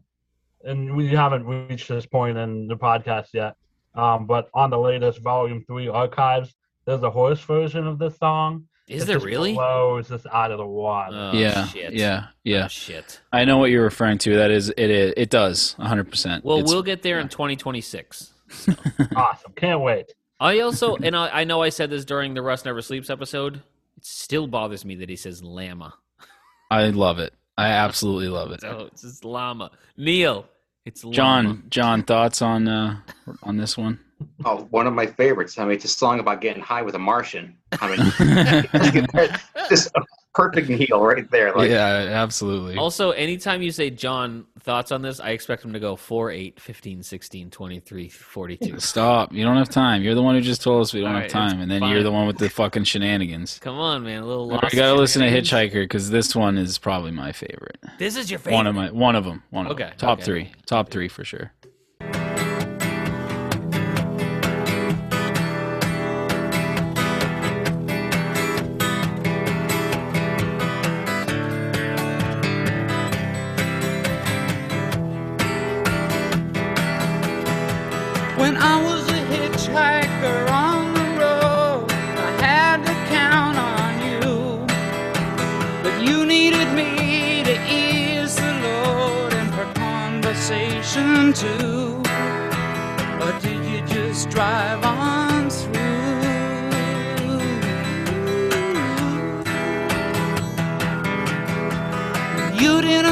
and 0.65 0.97
we 0.97 1.09
haven't 1.09 1.45
reached 1.45 1.89
this 1.89 2.07
point 2.07 2.39
in 2.39 2.69
the 2.69 2.77
podcast 2.77 3.29
yet. 3.35 3.57
Um, 3.95 4.27
but 4.27 4.49
on 4.55 4.71
the 4.71 4.79
latest 4.79 5.21
Volume 5.23 5.65
Three 5.67 5.89
archives, 5.89 6.55
there's 6.87 7.03
a 7.03 7.11
horse 7.11 7.41
version 7.41 7.87
of 7.87 7.99
this 7.99 8.17
song. 8.19 8.65
Is 8.89 9.03
It's 9.03 9.07
there 9.07 9.19
really? 9.19 9.53
Below, 9.53 9.97
it's 9.97 10.09
just 10.11 10.27
out 10.33 10.53
of 10.53 10.59
the 10.59 10.67
water. 10.67 11.17
Oh, 11.17 11.37
yeah. 11.37 11.67
shit. 11.67 11.93
Yeah. 11.93 12.29
Yeah. 12.45 12.67
Oh, 12.67 12.69
shit. 12.69 13.21
I 13.33 13.45
know 13.45 13.59
what 13.59 13.71
you're 13.71 13.83
referring 13.83 14.19
to. 14.19 14.37
That 14.37 14.53
is 14.53 14.69
it. 14.69 14.91
Is, 14.91 15.15
it 15.17 15.29
does 15.29 15.75
100. 15.79 16.09
percent 16.09 16.45
Well, 16.45 16.63
we'll 16.63 16.85
get 16.85 17.03
there 17.03 17.19
in 17.19 17.29
2026. 17.29 18.33
awesome! 19.17 19.53
Can't 19.57 19.81
wait. 19.81 20.15
I 20.39 20.61
also, 20.61 20.95
and 20.97 21.17
I, 21.17 21.41
I 21.41 21.45
know 21.45 21.63
I 21.63 21.71
said 21.71 21.91
this 21.91 22.05
during 22.05 22.35
the 22.35 22.43
Rust 22.43 22.65
Never 22.65 22.81
Sleeps 22.81 23.11
episode. 23.11 23.57
It 23.97 24.05
still 24.05 24.47
bothers 24.47 24.85
me 24.85 24.95
that 24.97 25.09
he 25.09 25.17
says 25.17 25.43
llama. 25.43 25.95
I 26.71 26.91
love 26.91 27.19
it. 27.19 27.35
I 27.59 27.69
absolutely 27.69 28.29
love 28.29 28.53
it. 28.53 28.61
So 28.61 28.89
it's 28.93 29.03
just 29.03 29.25
llama. 29.25 29.73
Neil, 29.97 30.47
it's 30.85 31.03
llama. 31.03 31.15
John, 31.17 31.65
John, 31.71 32.03
thoughts 32.05 32.41
on 32.41 32.69
uh 32.69 33.01
on 33.43 33.57
this 33.57 33.77
one? 33.77 33.99
Oh, 34.45 34.67
one 34.71 34.87
of 34.87 34.95
my 34.95 35.07
favorites. 35.07 35.59
I 35.59 35.65
mean, 35.65 35.73
it's 35.75 35.85
a 35.85 35.89
song 35.89 36.21
about 36.21 36.41
getting 36.41 36.63
high 36.63 36.83
with 36.83 36.95
a 36.95 36.99
Martian. 36.99 37.57
I 37.81 37.89
mean, 37.89 39.07
just 39.69 39.89
a 39.95 40.03
perfect 40.35 40.69
Neil 40.69 41.03
right 41.05 41.29
there. 41.31 41.53
Like, 41.55 41.71
yeah, 41.71 41.85
absolutely. 41.87 42.77
Also, 42.77 43.11
anytime 43.11 43.61
you 43.63 43.71
say 43.73 43.91
John, 43.91 44.47
thoughts 44.61 44.91
on 44.93 45.03
this, 45.03 45.21
I 45.21 45.31
expect 45.31 45.65
him 45.65 45.73
to 45.75 45.81
go 45.81 45.97
4, 45.97 46.31
8, 46.31 46.61
15, 46.61 47.03
16, 47.03 47.51
23, 47.51 48.09
42. 48.09 48.81
Stop. 48.81 49.33
You 49.33 49.45
don't 49.45 49.57
have 49.57 49.69
time. 49.69 50.03
You're 50.03 50.15
the 50.15 50.23
one 50.23 50.35
who 50.35 50.41
just 50.41 50.63
told 50.63 50.83
us 50.83 50.95
we 50.95 51.01
don't 51.01 51.09
All 51.11 51.15
have 51.17 51.23
right, 51.25 51.31
time, 51.31 51.61
and 51.61 51.71
then 51.71 51.81
fine. 51.81 51.93
you're 51.93 52.03
the 52.03 52.13
one 52.13 52.27
with 52.27 52.39
the 52.39 52.49
fucking 52.49 52.85
shenanigans. 52.85 53.59
Come 53.61 53.79
on, 53.79 54.03
man. 54.03 54.23
A 54.23 54.27
little 54.27 54.51
You 54.51 54.61
gotta 54.79 54.95
listen 54.95 55.23
to. 55.23 55.29
Hitchhiker 55.31 55.85
because 55.85 56.09
this 56.11 56.35
one 56.35 56.57
is 56.57 56.79
probably 56.79 57.11
my 57.11 57.33
favorite. 57.33 57.79
This 57.99 58.17
is 58.17 58.31
your 58.31 58.39
favorite. 58.39 58.57
One 58.57 58.67
of 58.67 58.75
my 58.75 58.91
one 58.91 59.17
of 59.17 59.25
them. 59.25 59.43
One 59.51 59.67
of 59.67 59.73
Okay, 59.73 59.85
them. 59.85 59.95
Top 59.99 60.19
okay. 60.19 60.25
three. 60.25 60.53
Top 60.67 60.89
three 60.91 61.09
for 61.09 61.25
sure. 61.25 61.53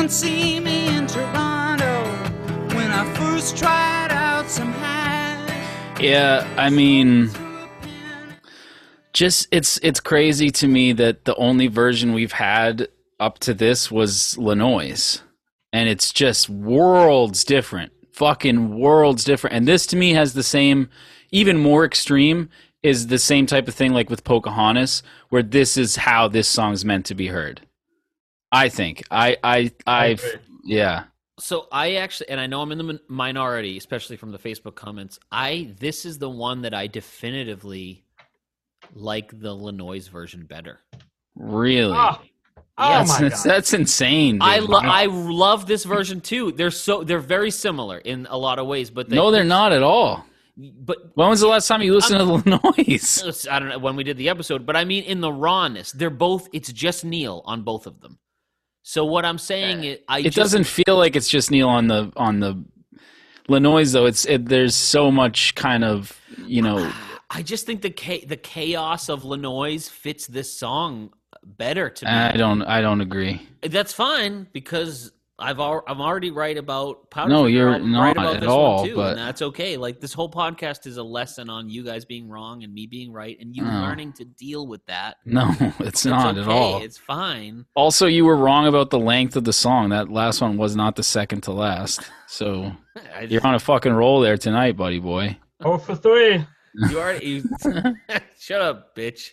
See 0.08 0.60
me 0.60 0.96
in 0.96 1.06
Toronto 1.06 2.04
when 2.74 2.90
I 2.90 3.04
first 3.14 3.56
tried 3.56 4.08
out 4.10 4.48
some. 4.50 4.72
Yeah, 6.00 6.46
I 6.58 6.70
mean, 6.70 7.30
just 9.12 9.48
it's 9.50 9.78
it's 9.82 10.00
crazy 10.00 10.50
to 10.50 10.68
me 10.68 10.92
that 10.92 11.24
the 11.24 11.34
only 11.36 11.68
version 11.68 12.12
we've 12.12 12.32
had 12.32 12.88
up 13.18 13.38
to 13.40 13.54
this 13.54 13.90
was 13.90 14.36
Lanois, 14.36 15.20
and 15.72 15.88
it's 15.88 16.12
just 16.12 16.50
worlds 16.50 17.44
different 17.44 17.92
fucking 18.14 18.78
worlds 18.78 19.24
different. 19.24 19.56
And 19.56 19.66
this 19.66 19.86
to 19.88 19.96
me 19.96 20.12
has 20.12 20.34
the 20.34 20.42
same, 20.42 20.88
even 21.32 21.58
more 21.58 21.84
extreme, 21.84 22.48
is 22.82 23.08
the 23.08 23.18
same 23.18 23.46
type 23.46 23.66
of 23.66 23.74
thing 23.74 23.92
like 23.92 24.08
with 24.08 24.24
Pocahontas, 24.24 25.02
where 25.30 25.42
this 25.42 25.76
is 25.76 25.96
how 25.96 26.28
this 26.28 26.46
song's 26.46 26.84
meant 26.84 27.06
to 27.06 27.14
be 27.14 27.26
heard. 27.26 27.62
I 28.54 28.68
think. 28.68 29.02
I 29.10 29.36
I 29.42 29.72
I 29.86 30.06
agree. 30.06 30.30
yeah. 30.64 31.04
So 31.40 31.66
I 31.72 31.96
actually, 31.96 32.28
and 32.28 32.38
I 32.40 32.46
know 32.46 32.62
I'm 32.62 32.70
in 32.70 32.78
the 32.78 33.00
minority, 33.08 33.76
especially 33.76 34.16
from 34.16 34.30
the 34.30 34.38
Facebook 34.38 34.76
comments. 34.76 35.18
I 35.32 35.74
this 35.80 36.04
is 36.04 36.18
the 36.18 36.30
one 36.30 36.62
that 36.62 36.72
I 36.74 36.86
definitively 36.86 38.04
like 38.94 39.38
the 39.40 39.52
Lanois 39.54 40.08
version 40.08 40.44
better. 40.46 40.78
Really. 41.34 41.96
Oh, 41.96 42.20
oh 42.78 42.88
Yes, 42.88 43.08
my 43.08 43.20
that's, 43.28 43.42
god. 43.44 43.50
that's 43.50 43.72
insane. 43.72 44.38
I 44.40 44.60
dude. 44.60 44.68
lo- 44.70 44.78
I 44.82 45.06
love 45.06 45.66
this 45.66 45.84
version 45.84 46.20
too. 46.20 46.52
They're 46.52 46.70
so 46.70 47.02
they're 47.02 47.18
very 47.18 47.50
similar 47.50 47.98
in 47.98 48.26
a 48.30 48.38
lot 48.38 48.58
of 48.60 48.66
ways, 48.66 48.90
but 48.90 49.08
they, 49.08 49.16
no, 49.16 49.30
they're 49.32 49.42
not 49.44 49.72
at 49.72 49.82
all. 49.82 50.24
But 50.56 51.16
When 51.16 51.28
was 51.30 51.40
the 51.40 51.48
last 51.48 51.66
time 51.66 51.82
you 51.82 51.92
listened 51.94 52.20
to 52.20 52.26
the 52.26 52.60
noise? 52.78 53.18
It's- 53.18 53.48
I 53.50 53.58
don't 53.58 53.70
know 53.70 53.78
when 53.80 53.96
we 53.96 54.04
did 54.04 54.16
the 54.18 54.28
episode, 54.28 54.64
but 54.64 54.76
I 54.76 54.84
mean 54.84 55.02
in 55.02 55.20
the 55.20 55.32
rawness, 55.32 55.90
they're 55.90 56.10
both. 56.10 56.48
It's 56.52 56.72
just 56.72 57.04
Neil 57.04 57.42
on 57.44 57.62
both 57.62 57.88
of 57.88 58.00
them. 58.00 58.18
So 58.86 59.06
what 59.06 59.24
I'm 59.24 59.38
saying 59.38 59.84
is, 59.84 59.98
I 60.08 60.18
It 60.18 60.24
just, 60.24 60.36
doesn't 60.36 60.64
feel 60.64 60.98
like 60.98 61.16
it's 61.16 61.28
just 61.28 61.50
Neil 61.50 61.70
on 61.70 61.88
the 61.88 62.12
on 62.16 62.40
the 62.40 62.62
Lanois 63.48 63.90
though. 63.90 64.04
It's 64.04 64.26
it, 64.26 64.44
there's 64.46 64.76
so 64.76 65.10
much 65.10 65.54
kind 65.54 65.84
of 65.84 66.20
you 66.46 66.60
know. 66.60 66.92
I 67.30 67.40
just 67.40 67.64
think 67.64 67.80
the 67.80 67.88
cha- 67.88 68.26
the 68.26 68.36
chaos 68.36 69.08
of 69.08 69.24
Lanois 69.24 69.88
fits 69.88 70.26
this 70.26 70.52
song 70.52 71.14
better 71.42 71.88
to 71.88 72.04
me. 72.04 72.10
I 72.10 72.32
don't 72.36 72.62
I 72.62 72.82
don't 72.82 73.00
agree. 73.00 73.48
That's 73.62 73.94
fine 73.94 74.48
because 74.52 75.12
I've 75.36 75.58
al- 75.58 75.82
I'm 75.88 76.00
already 76.00 76.30
right 76.30 76.56
about 76.56 77.10
Powder 77.10 77.28
No, 77.30 77.36
Finger. 77.44 77.50
you're 77.50 77.74
I'm 77.74 77.90
not 77.90 78.02
right 78.02 78.16
about 78.16 78.34
at 78.36 78.40
this 78.42 78.48
all, 78.48 78.76
one 78.78 78.88
too, 78.88 78.94
but- 78.94 79.10
and 79.10 79.18
that's 79.18 79.42
okay. 79.42 79.76
Like 79.76 80.00
this 80.00 80.12
whole 80.12 80.30
podcast 80.30 80.86
is 80.86 80.96
a 80.96 81.02
lesson 81.02 81.50
on 81.50 81.68
you 81.68 81.82
guys 81.84 82.04
being 82.04 82.28
wrong 82.28 82.62
and 82.62 82.72
me 82.72 82.86
being 82.86 83.12
right, 83.12 83.36
and 83.40 83.54
you 83.54 83.64
Oh. 83.64 83.68
learning 83.68 84.12
to 84.14 84.24
deal 84.24 84.66
with 84.68 84.86
that. 84.86 85.16
No, 85.24 85.50
it's 85.60 85.80
It's 85.80 86.04
not 86.06 86.38
at 86.38 86.46
all. 86.46 86.82
It's 86.82 86.98
fine. 86.98 87.64
Also, 87.74 88.06
you 88.06 88.24
were 88.24 88.36
wrong 88.36 88.68
about 88.68 88.90
the 88.90 88.98
length 89.00 89.34
of 89.34 89.42
the 89.42 89.52
song. 89.52 89.88
That 89.88 90.08
last 90.08 90.40
one 90.40 90.56
was 90.56 90.76
not 90.76 90.94
the 90.94 91.02
second 91.02 91.40
to 91.42 91.52
last. 91.52 92.02
So 92.28 92.70
just- 93.20 93.32
you're 93.32 93.44
on 93.46 93.56
a 93.56 93.58
fucking 93.60 93.92
roll 93.92 94.20
there 94.20 94.36
tonight, 94.36 94.76
buddy 94.76 95.00
boy. 95.00 95.36
Oh 95.64 95.78
for 95.78 95.96
three. 95.96 96.46
You 96.90 96.98
already 96.98 97.26
you, 97.26 97.44
shut 98.36 98.60
up, 98.60 98.96
bitch. 98.96 99.30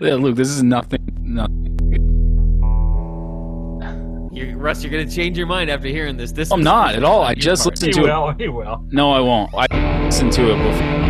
Yeah, 0.00 0.14
Luke, 0.14 0.36
this 0.36 0.48
is 0.48 0.62
nothing. 0.62 1.00
nothing. 1.20 1.76
You're, 4.32 4.56
Russ, 4.56 4.82
you're 4.84 4.92
gonna 4.92 5.10
change 5.10 5.36
your 5.36 5.46
mind 5.48 5.70
after 5.70 5.88
hearing 5.88 6.16
this. 6.16 6.30
This 6.32 6.52
I'm 6.52 6.62
not 6.62 6.94
at 6.94 7.02
all. 7.04 7.22
I 7.22 7.34
just 7.34 7.64
part. 7.64 7.72
listened 7.74 7.94
He 7.94 8.00
to 8.00 8.06
it. 8.06 8.10
will. 8.12 8.32
He 8.38 8.48
will. 8.48 8.84
No, 8.90 9.10
I 9.12 9.20
won't. 9.20 9.52
I 9.54 10.04
listened 10.04 10.32
to 10.34 10.52
it 10.52 10.56
before. 10.56 11.09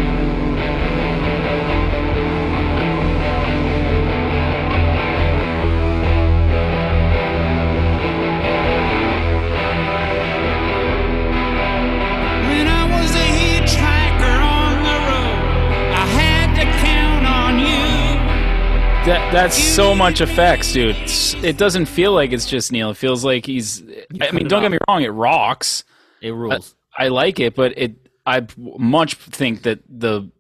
That 19.06 19.32
that's 19.32 19.56
so 19.56 19.94
much 19.94 20.20
effects, 20.20 20.72
dude. 20.74 20.90
It's- 20.94 21.34
It 21.42 21.56
doesn't 21.56 21.86
feel 21.86 22.12
like 22.12 22.32
it's 22.32 22.44
just 22.48 22.70
Neil. 22.70 22.90
It 22.90 22.98
feels 22.98 23.24
like 23.24 23.46
he's. 23.46 23.82
I 24.20 24.30
mean, 24.30 24.46
don't 24.46 24.60
get 24.60 24.70
me 24.70 24.78
wrong. 24.88 25.02
It 25.02 25.08
rocks. 25.08 25.84
It 26.20 26.32
rules. 26.32 26.74
I 26.98 27.08
like 27.08 27.40
it, 27.40 27.54
but 27.54 27.72
it. 27.78 28.08
I 28.26 28.46
much 28.58 29.14
think 29.14 29.62
that 29.62 29.80
the 29.88 30.30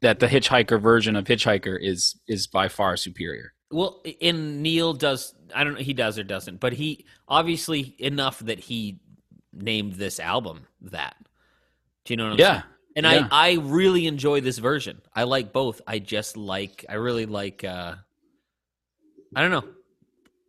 that 0.00 0.18
the 0.18 0.26
Hitchhiker 0.26 0.80
version 0.82 1.14
of 1.14 1.26
Hitchhiker 1.26 1.78
is 1.80 2.18
is 2.26 2.48
by 2.48 2.66
far 2.66 2.96
superior. 2.96 3.52
Well, 3.70 4.02
in 4.20 4.62
Neil 4.62 4.94
does 4.94 5.32
I 5.54 5.62
don't 5.62 5.74
know 5.74 5.80
he 5.80 5.94
does 5.94 6.18
or 6.18 6.24
doesn't, 6.24 6.58
but 6.58 6.72
he 6.72 7.06
obviously 7.28 7.94
enough 7.98 8.40
that 8.40 8.58
he 8.58 8.98
named 9.52 9.92
this 9.94 10.18
album 10.18 10.66
that. 10.80 11.14
Do 12.04 12.12
you 12.12 12.16
know 12.16 12.24
what 12.24 12.32
I'm 12.32 12.38
saying? 12.54 12.62
Yeah, 12.94 13.02
And 13.04 13.06
yeah. 13.06 13.28
I 13.30 13.50
I 13.50 13.52
really 13.60 14.06
enjoy 14.06 14.40
this 14.40 14.58
version. 14.58 15.00
I 15.14 15.24
like 15.24 15.52
both. 15.52 15.80
I 15.86 15.98
just 15.98 16.36
like 16.36 16.84
I 16.88 16.94
really 16.94 17.26
like 17.26 17.64
uh 17.64 17.94
I 19.34 19.40
don't 19.40 19.50
know. 19.50 19.64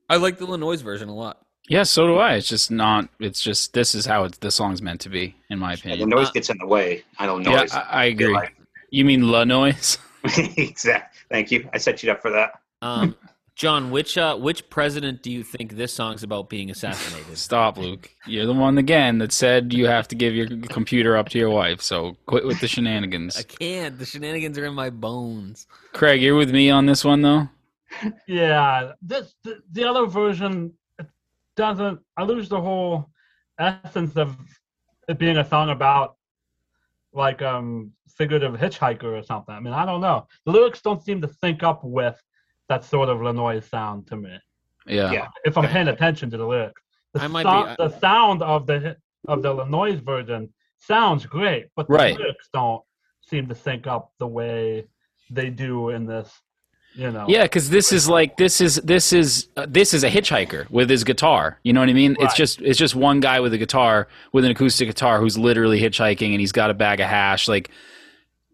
I 0.09 0.17
like 0.17 0.37
the 0.37 0.45
Illinois 0.45 0.81
version 0.81 1.07
a 1.09 1.15
lot. 1.15 1.39
yeah. 1.69 1.83
So 1.83 2.05
do 2.07 2.17
I. 2.17 2.33
It's 2.33 2.47
just 2.47 2.69
not. 2.71 3.07
It's 3.19 3.41
just 3.41 3.73
this 3.73 3.95
is 3.95 4.05
how 4.05 4.25
it's 4.25 4.37
the 4.39 4.51
song's 4.51 4.81
meant 4.81 4.99
to 5.01 5.09
be, 5.09 5.35
in 5.49 5.59
my 5.59 5.75
Yeah, 5.83 5.95
the 5.95 6.05
noise 6.05 6.27
Uh, 6.27 6.31
gets 6.31 6.49
in 6.49 6.57
the 6.57 6.67
way. 6.67 7.03
I 7.17 7.25
don't 7.25 7.43
Yeah, 7.43 7.57
noise. 7.61 7.71
I, 7.73 7.81
I 7.81 8.03
agree. 8.05 8.33
like- 8.33 8.55
You 8.91 9.05
mean 9.05 9.31
La 9.31 9.43
Noise? 9.45 9.97
exactly. 10.37 11.19
Thank 11.29 11.51
you. 11.51 11.69
I 11.73 11.77
set 11.77 12.03
you 12.03 12.11
up 12.11 12.21
for 12.21 12.29
that. 12.31 12.59
Um 12.81 13.15
John, 13.55 13.91
which 13.91 14.17
uh 14.17 14.35
which 14.35 14.67
president 14.69 15.21
do 15.21 15.31
you 15.31 15.43
think 15.43 15.75
this 15.75 15.93
song's 15.93 16.23
about 16.23 16.49
being 16.49 16.71
assassinated? 16.71 17.37
Stop, 17.37 17.77
Luke. 17.77 18.09
You're 18.25 18.47
the 18.47 18.53
one 18.53 18.77
again 18.77 19.19
that 19.19 19.31
said 19.31 19.73
you 19.73 19.85
have 19.85 20.07
to 20.07 20.15
give 20.15 20.33
your 20.33 20.47
computer 20.69 21.15
up 21.15 21.29
to 21.29 21.37
your 21.37 21.51
wife. 21.51 21.81
So 21.81 22.17
quit 22.25 22.45
with 22.45 22.59
the 22.61 22.67
shenanigans. 22.67 23.37
I 23.39 23.43
can't. 23.43 23.99
The 23.99 24.05
shenanigans 24.05 24.57
are 24.57 24.65
in 24.65 24.73
my 24.73 24.89
bones. 24.89 25.67
Craig, 25.93 26.21
you're 26.21 26.35
with 26.35 26.51
me 26.51 26.71
on 26.71 26.87
this 26.87 27.05
one 27.05 27.21
though. 27.21 27.49
Yeah, 28.27 28.93
this 29.03 29.35
the, 29.43 29.61
the 29.71 29.83
other 29.83 30.07
version 30.07 30.73
doesn't. 31.55 31.99
I 32.17 32.23
lose 32.23 32.49
the 32.49 32.59
whole 32.59 33.07
essence 33.59 34.17
of 34.17 34.35
it 35.07 35.19
being 35.19 35.37
a 35.37 35.47
song 35.47 35.69
about 35.69 36.15
like 37.13 37.43
um 37.43 37.91
figurative 38.17 38.55
hitchhiker 38.55 39.03
or 39.03 39.21
something. 39.21 39.53
I 39.53 39.59
mean, 39.59 39.73
I 39.73 39.85
don't 39.85 40.01
know. 40.01 40.27
The 40.47 40.51
lyrics 40.51 40.81
don't 40.81 41.03
seem 41.03 41.21
to 41.21 41.29
sync 41.41 41.61
up 41.61 41.83
with 41.83 42.19
that 42.73 42.83
sort 42.83 43.09
of 43.09 43.21
Lanois 43.21 43.59
sound 43.61 44.07
to 44.07 44.15
me. 44.17 44.35
Yeah. 44.87 45.11
Yeah. 45.11 45.27
If 45.45 45.57
I'm 45.57 45.67
paying 45.67 45.87
attention 45.87 46.29
to 46.31 46.37
the 46.37 46.45
lyrics, 46.45 46.81
the, 47.13 47.21
I 47.21 47.27
might 47.27 47.43
sound, 47.43 47.77
be- 47.77 47.83
the 47.85 47.99
sound 47.99 48.41
of 48.41 48.65
the 48.67 48.97
of 49.27 49.41
the 49.43 49.53
Lanois 49.53 49.99
version 50.03 50.49
sounds 50.79 51.25
great, 51.25 51.67
but 51.75 51.87
the 51.87 51.93
Right. 51.93 52.17
lyrics 52.17 52.49
don't 52.53 52.81
seem 53.21 53.47
to 53.47 53.55
sync 53.55 53.87
up 53.87 54.11
the 54.19 54.27
way 54.27 54.85
they 55.29 55.49
do 55.49 55.89
in 55.89 56.05
this. 56.05 56.29
You 56.95 57.09
know. 57.11 57.25
Yeah, 57.27 57.43
because 57.43 57.69
this 57.71 57.91
is 57.91 58.07
like 58.07 58.37
this 58.37 58.61
is 58.61 58.75
this 58.93 59.13
is 59.13 59.47
uh, 59.57 59.65
this 59.67 59.93
is 59.95 60.03
a 60.03 60.09
hitchhiker 60.11 60.69
with 60.69 60.89
his 60.91 61.03
guitar. 61.03 61.59
You 61.63 61.73
know 61.73 61.79
what 61.79 61.89
I 61.89 61.93
mean? 61.93 62.15
It's 62.19 62.35
just 62.35 62.61
it's 62.61 62.77
just 62.77 62.93
one 62.95 63.19
guy 63.19 63.39
with 63.39 63.51
a 63.53 63.57
guitar 63.57 64.07
with 64.31 64.45
an 64.45 64.51
acoustic 64.51 64.87
guitar 64.89 65.19
who's 65.19 65.35
literally 65.35 65.79
hitchhiking 65.81 66.31
and 66.33 66.39
he's 66.39 66.51
got 66.51 66.69
a 66.69 66.73
bag 66.75 66.99
of 66.99 67.07
hash. 67.09 67.47
Like, 67.47 67.71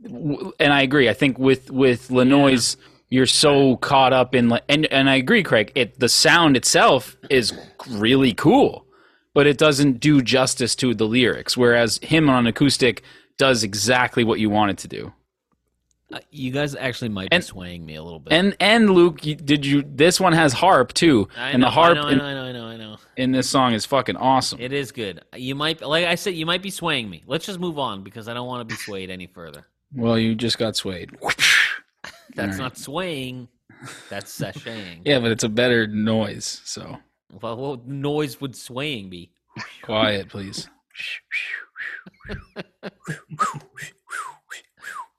w- 0.04 0.54
and 0.58 0.72
I 0.72 0.84
agree. 0.84 1.10
I 1.10 1.14
think 1.14 1.38
with 1.38 1.70
with 1.70 2.10
Lanois, 2.12 2.78
you're 3.10 3.26
so 3.26 3.78
caught 3.78 4.14
up 4.14 4.36
in 4.36 4.50
like, 4.50 4.64
and 4.70 4.86
and 4.88 5.10
I 5.10 5.16
agree, 5.16 5.44
Craig. 5.44 5.72
It 5.76 6.00
the 6.00 6.10
sound 6.10 6.56
itself 6.58 7.18
is 7.30 7.54
really 7.90 8.34
cool, 8.34 8.86
but 9.34 9.48
it 9.48 9.58
doesn't 9.58 10.00
do 10.00 10.22
justice 10.22 10.76
to 10.76 10.94
the 10.94 11.06
lyrics. 11.06 11.58
Whereas 11.58 12.00
him 12.04 12.30
on 12.30 12.46
acoustic 12.48 13.04
does 13.38 13.64
exactly 13.64 14.24
what 14.24 14.40
you 14.40 14.50
want 14.50 14.72
it 14.72 14.78
to 14.80 14.88
do. 14.88 15.14
Uh, 16.12 16.18
you 16.32 16.50
guys 16.52 16.74
actually 16.76 17.10
might 17.10 17.30
And- 17.32 17.42
be 17.44 17.46
swaying 17.48 17.86
me 17.86 17.94
a 17.96 18.02
little 18.04 18.20
bit. 18.20 18.34
And 18.34 18.56
and 18.60 18.90
Luke, 18.90 19.24
you, 19.26 19.36
did 19.36 19.64
you? 19.66 19.84
This 19.88 20.20
one 20.20 20.34
has 20.34 20.54
harp 20.54 20.94
too, 20.94 21.28
I 21.38 21.50
and 21.52 21.62
know, 21.62 21.68
the 21.68 21.72
harp 21.72 21.98
I 21.98 22.02
know, 22.02 22.08
in, 22.08 22.20
I 22.22 22.34
know, 22.34 22.44
I 22.46 22.52
know, 22.52 22.66
I 22.66 22.78
know. 22.78 22.98
in 23.16 23.32
this 23.32 23.48
song 23.48 23.74
is 23.74 23.86
fucking 23.86 24.18
awesome. 24.18 24.60
It 24.60 24.74
is 24.74 24.92
good. 24.92 25.22
You 25.36 25.54
might, 25.54 25.82
like 25.82 26.06
I 26.06 26.16
said, 26.16 26.34
you 26.34 26.48
might 26.48 26.64
be 26.64 26.72
swaying 26.72 27.10
me. 27.12 27.24
Let's 27.28 27.46
just 27.46 27.60
move 27.60 27.78
on 27.78 28.04
because 28.04 28.28
I 28.28 28.34
don't 28.34 28.48
want 28.48 28.68
to 28.68 28.74
be 28.76 28.80
swayed 28.80 29.12
any 29.12 29.28
further. 29.28 29.68
well, 29.96 30.18
you 30.18 30.34
just 30.34 30.58
got 30.58 30.76
swayed. 30.76 31.12
That's 32.40 32.58
Alright. 32.58 32.72
not 32.72 32.78
swaying. 32.78 33.48
That's 34.10 34.38
sashaying. 34.42 35.02
Yeah, 35.06 35.20
but 35.20 35.32
it's 35.32 35.44
a 35.44 35.50
better 35.50 35.88
noise. 35.88 36.62
So 36.66 36.98
Well, 37.42 37.58
what 37.58 37.88
noise 37.88 38.40
would 38.42 38.56
swaying 38.56 39.10
be? 39.10 39.32
quiet, 39.82 40.30
please. 40.30 40.70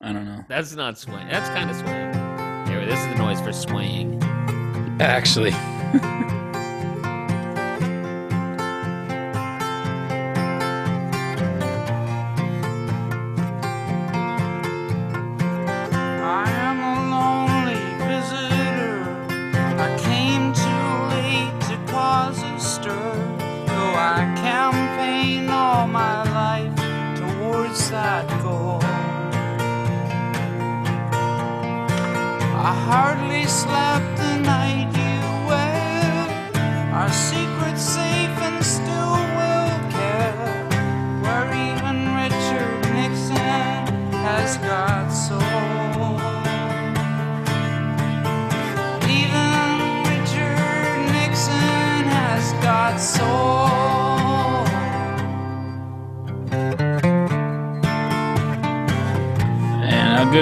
I 0.02 0.12
don't 0.12 0.24
know. 0.24 0.44
That's 0.48 0.74
not 0.74 0.98
swaying. 0.98 1.28
That's 1.28 1.48
kind 1.50 1.70
of 1.70 1.76
swaying. 1.76 2.14
Here, 2.68 2.86
this 2.86 2.98
is 3.00 3.06
the 3.08 3.14
noise 3.16 3.40
for 3.40 3.52
swaying. 3.52 4.22
Actually, 5.00 5.50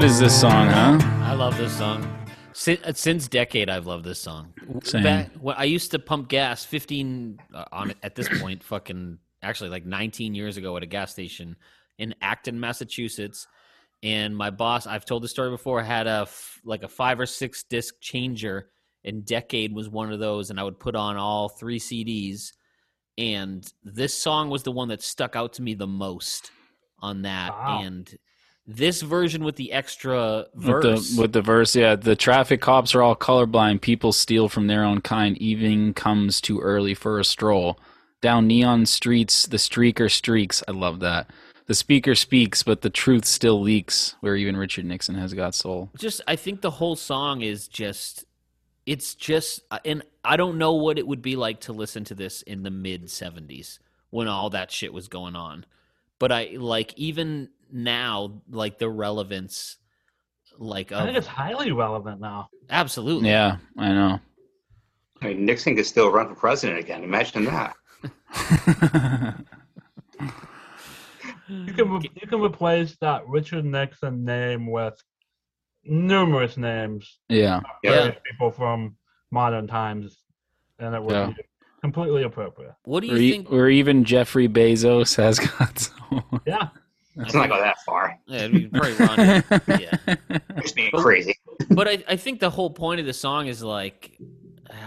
good 0.01 0.07
is 0.07 0.21
this 0.21 0.41
song, 0.41 0.69
huh? 0.69 0.97
I 1.25 1.35
love 1.35 1.59
this 1.59 1.77
song. 1.77 2.09
Since, 2.53 3.01
since 3.01 3.27
decade, 3.27 3.69
I've 3.69 3.87
loved 3.87 4.05
this 4.05 4.21
song. 4.21 4.53
Same. 4.85 5.03
Back, 5.03 5.33
when 5.41 5.57
I 5.59 5.65
used 5.65 5.91
to 5.91 5.99
pump 5.99 6.29
gas 6.29 6.65
15 6.65 7.41
uh, 7.53 7.65
on 7.73 7.93
at 8.05 8.15
this 8.15 8.29
point, 8.41 8.63
fucking 8.63 9.19
actually 9.43 9.71
like 9.71 9.85
19 9.85 10.37
years 10.37 10.57
ago 10.57 10.77
at 10.77 10.85
a 10.85 10.87
gas 10.87 11.11
station 11.11 11.57
in 11.99 12.15
Acton, 12.23 12.61
Massachusetts. 12.61 13.49
And 14.05 14.37
my 14.37 14.51
boss, 14.51 14.87
I've 14.87 15.05
told 15.05 15.25
the 15.25 15.29
story 15.29 15.51
before, 15.51 15.83
had 15.83 16.07
a 16.07 16.21
f- 16.23 16.61
like 16.65 16.85
a 16.85 16.89
five 16.89 17.19
or 17.19 17.27
six 17.27 17.65
disc 17.65 17.95
changer, 18.01 18.69
and 19.05 19.25
Decade 19.25 19.75
was 19.75 19.89
one 19.89 20.13
of 20.13 20.21
those. 20.21 20.51
And 20.51 20.61
I 20.61 20.63
would 20.63 20.79
put 20.79 20.95
on 20.95 21.17
all 21.17 21.49
three 21.49 21.81
CDs, 21.81 22.53
and 23.17 23.67
this 23.83 24.15
song 24.15 24.49
was 24.49 24.63
the 24.63 24.71
one 24.71 24.91
that 24.91 25.03
stuck 25.03 25.35
out 25.35 25.55
to 25.55 25.63
me 25.63 25.75
the 25.75 25.89
most 25.89 26.53
on 27.01 27.23
that. 27.23 27.51
Wow. 27.51 27.81
And 27.83 28.19
this 28.71 29.01
version 29.01 29.45
with 29.45 29.57
the 29.57 29.73
extra 29.73 30.45
With 30.55 30.83
the 30.83 31.17
with 31.19 31.33
the 31.33 31.41
verse, 31.41 31.75
yeah. 31.75 31.97
The 31.97 32.15
traffic 32.15 32.61
cops 32.61 32.95
are 32.95 33.03
all 33.03 33.17
colorblind. 33.17 33.81
People 33.81 34.13
steal 34.13 34.51
from 34.51 34.67
their 34.67 34.85
own 34.85 35.01
kind. 35.01 35.39
Evening 35.39 35.95
comes 35.95 36.43
too 36.43 36.61
early 36.61 36.93
for 36.93 37.19
a 37.19 37.25
stroll. 37.25 37.81
Down 38.21 38.47
neon 38.47 38.85
streets, 38.85 39.47
the 39.47 39.57
streaker 39.57 40.11
streaks. 40.11 40.63
I 40.69 40.73
love 40.73 41.01
that. 41.01 41.31
The 41.65 41.75
speaker 41.75 42.15
speaks, 42.15 42.63
but 42.63 42.83
the 42.83 42.91
truth 42.91 43.25
still 43.25 43.61
leaks. 43.61 44.17
Where 44.21 44.37
even 44.37 44.57
Richard 44.57 44.85
Nixon 44.85 45.15
has 45.15 45.33
got 45.33 45.55
soul. 45.55 45.91
just 45.97 46.21
I 46.29 46.37
think 46.37 46.61
the 46.61 46.73
whole 46.73 46.97
song 46.97 47.41
is 47.41 47.69
just 47.69 48.27
it's 48.85 49.15
just 49.15 49.63
and 49.87 50.03
I 50.23 50.37
don't 50.37 50.59
know 50.59 50.75
what 50.75 50.99
it 50.99 51.07
would 51.07 51.23
be 51.23 51.37
like 51.37 51.61
to 51.61 51.73
listen 51.73 52.05
to 52.05 52.15
this 52.15 52.43
in 52.43 52.65
the 52.65 52.71
mid 52.71 53.07
70s 53.07 53.79
when 54.11 54.29
all 54.29 54.51
that 54.51 54.71
shit 54.71 54.93
was 54.93 55.09
going 55.09 55.37
on. 55.37 55.65
But 56.19 56.33
I 56.33 56.51
like 56.59 56.93
even 56.99 57.49
now 57.73 58.41
like 58.51 58.79
the 58.79 58.89
relevance 58.89 59.77
like 60.59 60.91
I 60.93 61.05
think 61.05 61.17
it's 61.17 61.27
highly 61.27 61.71
relevant 61.73 62.21
now. 62.21 62.49
absolutely. 62.71 63.29
Yeah, 63.31 63.59
I 63.77 63.89
know. 63.93 64.19
I 65.23 65.29
mean, 65.29 65.45
Nixon 65.45 65.77
could 65.77 65.87
still 65.87 66.11
run 66.11 66.29
for 66.29 66.35
president 66.35 66.79
again. 66.81 67.03
Imagine 67.05 67.45
that. 67.45 67.75
You 71.49 71.73
can 71.73 71.91
re- 71.91 72.11
you 72.21 72.27
can 72.29 72.41
replace 72.43 72.95
that 73.01 73.27
Richard 73.27 73.65
Nixon 73.65 74.23
name 74.25 74.71
with 74.71 74.95
numerous 75.83 76.59
names, 76.59 77.19
yeah, 77.31 77.61
Yeah. 77.83 77.91
various 77.93 78.17
people 78.31 78.51
from 78.51 78.97
modern 79.31 79.67
times, 79.67 80.19
and 80.79 80.95
it 80.95 81.03
would 81.03 81.13
Yeah. 81.13 81.29
be 81.29 81.43
completely 81.81 82.25
appropriate. 82.25 82.75
What 82.85 83.01
do 83.03 83.11
or, 83.11 83.17
you 83.17 83.23
e- 83.23 83.31
think 83.33 83.51
or 83.51 83.69
even 83.71 84.05
Jeffrey 84.05 84.47
Bezos 84.47 85.17
has 85.17 85.39
got 85.39 85.79
soul. 86.11 86.23
Yeah, 86.47 86.69
Let's 87.19 87.35
not 87.35 87.49
go 87.49 87.59
that 87.59 87.79
far. 87.85 88.17
yeah, 88.27 88.39
it'd 88.45 88.53
be 88.53 88.67
probably 88.69 88.93
wrong. 88.95 89.17
yeah. 89.81 90.17
Just 90.63 90.75
being 90.77 90.91
But- 90.93 91.03
crazy. 91.03 91.37
but 91.71 91.89
I, 91.89 92.05
I 92.09 92.17
think 92.17 92.41
the 92.41 92.51
whole 92.51 92.71
point 92.71 93.01
of 93.01 93.07
the 93.07 93.13
song 93.13 93.47
is 93.49 93.63
like 93.63 94.17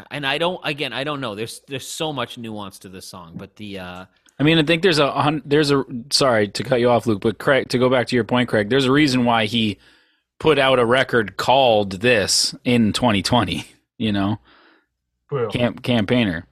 and 0.10 0.26
I 0.26 0.38
don't 0.38 0.60
again 0.64 0.94
I 0.94 1.04
don't 1.04 1.20
know 1.22 1.36
there's 1.36 1.62
there's 1.68 1.88
so 1.88 2.14
much 2.14 2.38
nuance 2.38 2.80
to 2.80 2.90
this 2.90 3.06
song 3.08 3.34
but 3.36 3.56
the 3.58 3.80
uh 3.80 4.06
I 4.40 4.44
mean, 4.44 4.58
I 4.58 4.64
think 4.64 4.82
there's 4.82 4.98
a 4.98 5.12
hun- 5.12 5.44
there's 5.46 5.70
a 5.70 5.84
sorry 6.12 6.48
to 6.48 6.64
cut 6.64 6.80
you 6.80 6.90
off, 6.90 7.06
Luke, 7.06 7.22
but 7.22 7.38
Craig, 7.38 7.70
to 7.70 7.78
go 7.78 7.90
back 7.92 8.08
to 8.08 8.16
your 8.16 8.24
point, 8.24 8.50
Craig, 8.50 8.70
there's 8.72 8.86
a 8.86 8.92
reason 8.92 9.24
why 9.24 9.46
he 9.46 9.78
put 10.40 10.58
out 10.58 10.80
a 10.80 10.86
record 10.86 11.38
called 11.38 11.92
this 12.02 12.56
in 12.64 12.94
2020. 12.94 13.66
You 14.00 14.12
know, 14.12 14.40
true. 15.30 15.48
Camp 15.50 15.84
campaigner. 15.84 16.48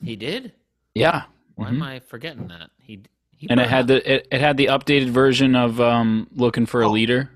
he 0.00 0.14
did 0.14 0.52
Yeah, 0.94 1.24
why 1.56 1.66
Mhm. 1.66 1.72
am 1.72 1.82
I 1.82 1.98
forgetting 1.98 2.46
that 2.46 2.70
he, 2.80 3.02
he 3.38 3.48
and 3.48 3.58
it 3.60 3.68
had 3.68 3.86
the 3.86 4.12
it, 4.14 4.28
it 4.30 4.40
had 4.40 4.56
the 4.56 4.66
updated 4.66 5.08
version 5.10 5.54
of 5.56 5.80
um 5.80 6.28
looking 6.34 6.66
for 6.66 6.82
a 6.82 6.88
Oh. 6.88 6.92
leader. 6.92 7.30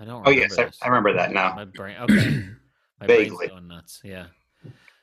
I 0.00 0.04
don't 0.04 0.26
Oh 0.26 0.30
yes, 0.30 0.58
I, 0.58 0.64
this. 0.64 0.78
I 0.82 0.88
remember 0.88 1.12
that 1.14 1.30
now. 1.32 1.54
my 1.54 1.64
brain 1.66 1.96
okay 2.00 2.44
my 3.00 3.06
Vaguely. 3.06 3.36
brain's 3.36 3.50
going 3.52 3.68
nuts 3.68 4.00
yeah 4.02 4.26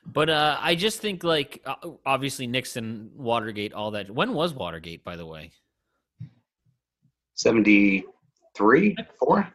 but 0.04 0.28
uh 0.28 0.58
I 0.60 0.74
just 0.74 1.00
think 1.00 1.22
like 1.24 1.62
uh, 1.64 1.76
obviously 2.04 2.46
Nixon 2.46 3.10
Watergate 3.16 3.72
all 3.72 3.92
that 3.92 4.10
when 4.10 4.34
was 4.34 4.52
Watergate 4.52 5.02
by 5.04 5.16
the 5.16 5.24
way 5.26 5.52
Seventy-three, 7.34 8.96
four, 9.18 9.48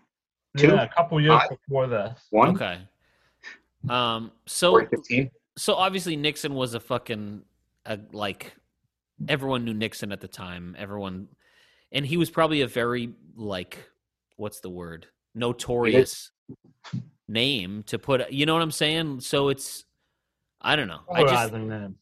two, 0.57 0.68
Yeah, 0.68 0.84
a 0.84 0.88
couple 0.90 1.22
years 1.22 1.40
five. 1.41 1.49
before 1.49 1.88
this. 1.88 2.19
one, 2.32 2.49
okay 2.56 2.80
um 3.90 4.32
so 4.45 4.72
four, 4.72 4.86
fifteen. 4.88 5.30
so 5.57 5.76
obviously 5.76 6.15
Nixon 6.15 6.53
was 6.56 6.74
a 6.74 6.80
fucking 6.80 7.44
a, 7.86 7.99
like 8.11 8.53
everyone 9.27 9.65
knew 9.65 9.73
Nixon 9.73 10.11
at 10.11 10.22
the 10.22 10.27
time. 10.27 10.76
Everyone, 10.77 11.27
and 11.91 12.06
he 12.06 12.18
was 12.18 12.30
probably 12.30 12.61
a 12.61 12.68
very 12.68 13.14
like 13.35 13.89
what's 14.35 14.60
the 14.60 14.69
word 14.69 15.07
notorious 15.35 16.31
name 17.27 17.84
to 17.84 17.99
put. 17.99 18.31
You 18.31 18.45
know 18.45 18.53
what 18.53 18.61
I'm 18.61 18.72
saying? 18.72 19.22
So 19.22 19.49
it's 19.49 19.85
I 20.61 20.76
don't 20.76 20.88
know. 20.88 21.02
I 21.11 21.22
just 21.22 21.34
Polarizing 21.34 21.69
name. 21.69 21.95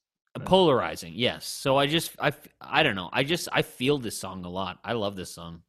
polarizing. 0.45 1.13
Yes. 1.15 1.45
So 1.45 1.77
I 1.77 1.87
just 1.87 2.11
I, 2.19 2.33
I 2.61 2.83
don't 2.83 2.95
know. 2.95 3.09
I 3.11 3.23
just 3.23 3.47
I 3.51 3.61
feel 3.61 3.97
this 3.97 4.17
song 4.17 4.45
a 4.45 4.49
lot. 4.49 4.79
I 4.83 4.93
love 4.93 5.15
this 5.15 5.33
song. 5.33 5.61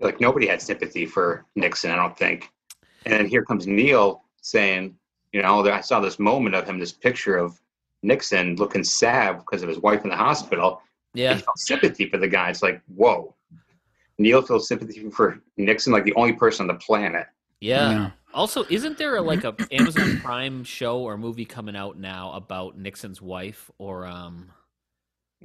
Like 0.00 0.20
nobody 0.20 0.46
had 0.46 0.62
sympathy 0.62 1.06
for 1.06 1.44
Nixon, 1.56 1.90
I 1.90 1.96
don't 1.96 2.16
think. 2.16 2.50
And 3.04 3.14
then 3.14 3.26
here 3.26 3.44
comes 3.44 3.66
Neil 3.66 4.22
saying, 4.42 4.96
you 5.32 5.42
know, 5.42 5.64
I 5.68 5.80
saw 5.80 6.00
this 6.00 6.18
moment 6.18 6.54
of 6.54 6.66
him, 6.66 6.78
this 6.78 6.92
picture 6.92 7.36
of 7.36 7.60
Nixon 8.02 8.56
looking 8.56 8.84
sad 8.84 9.38
because 9.38 9.62
of 9.62 9.68
his 9.68 9.78
wife 9.78 10.04
in 10.04 10.10
the 10.10 10.16
hospital. 10.16 10.82
Yeah. 11.14 11.34
He 11.34 11.40
felt 11.42 11.58
sympathy 11.58 12.08
for 12.08 12.18
the 12.18 12.28
guy. 12.28 12.50
It's 12.50 12.62
like, 12.62 12.80
whoa. 12.94 13.34
Neil 14.18 14.42
feels 14.42 14.66
sympathy 14.68 15.08
for 15.10 15.40
Nixon, 15.56 15.92
like 15.92 16.04
the 16.04 16.14
only 16.14 16.32
person 16.32 16.68
on 16.68 16.76
the 16.76 16.80
planet. 16.84 17.26
Yeah. 17.60 18.10
Also, 18.34 18.64
isn't 18.68 18.98
there 18.98 19.16
a, 19.16 19.22
like 19.22 19.44
a 19.44 19.54
Amazon 19.72 20.20
Prime 20.20 20.62
show 20.64 20.98
or 21.00 21.16
movie 21.16 21.44
coming 21.44 21.74
out 21.76 21.98
now 21.98 22.32
about 22.32 22.76
Nixon's 22.78 23.22
wife 23.22 23.70
or 23.78 24.06
um 24.06 24.50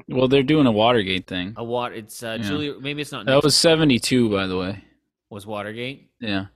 Well, 0.07 0.27
they're 0.27 0.43
doing 0.43 0.65
a 0.67 0.71
Watergate 0.71 1.27
thing. 1.27 1.53
a 1.55 1.63
what? 1.63 1.93
It's 1.93 2.21
uh, 2.23 2.37
Yeah. 2.39 2.47
Julia. 2.47 2.73
Maybe 2.79 3.01
it's 3.01 3.11
not. 3.11 3.25
That 3.25 3.43
was 3.43 3.55
72, 3.55 4.29
by 4.29 4.47
the 4.47 4.57
way. 4.57 4.83
was 5.29 5.45
Watergate. 5.47 6.09
Yeah. 6.19 6.47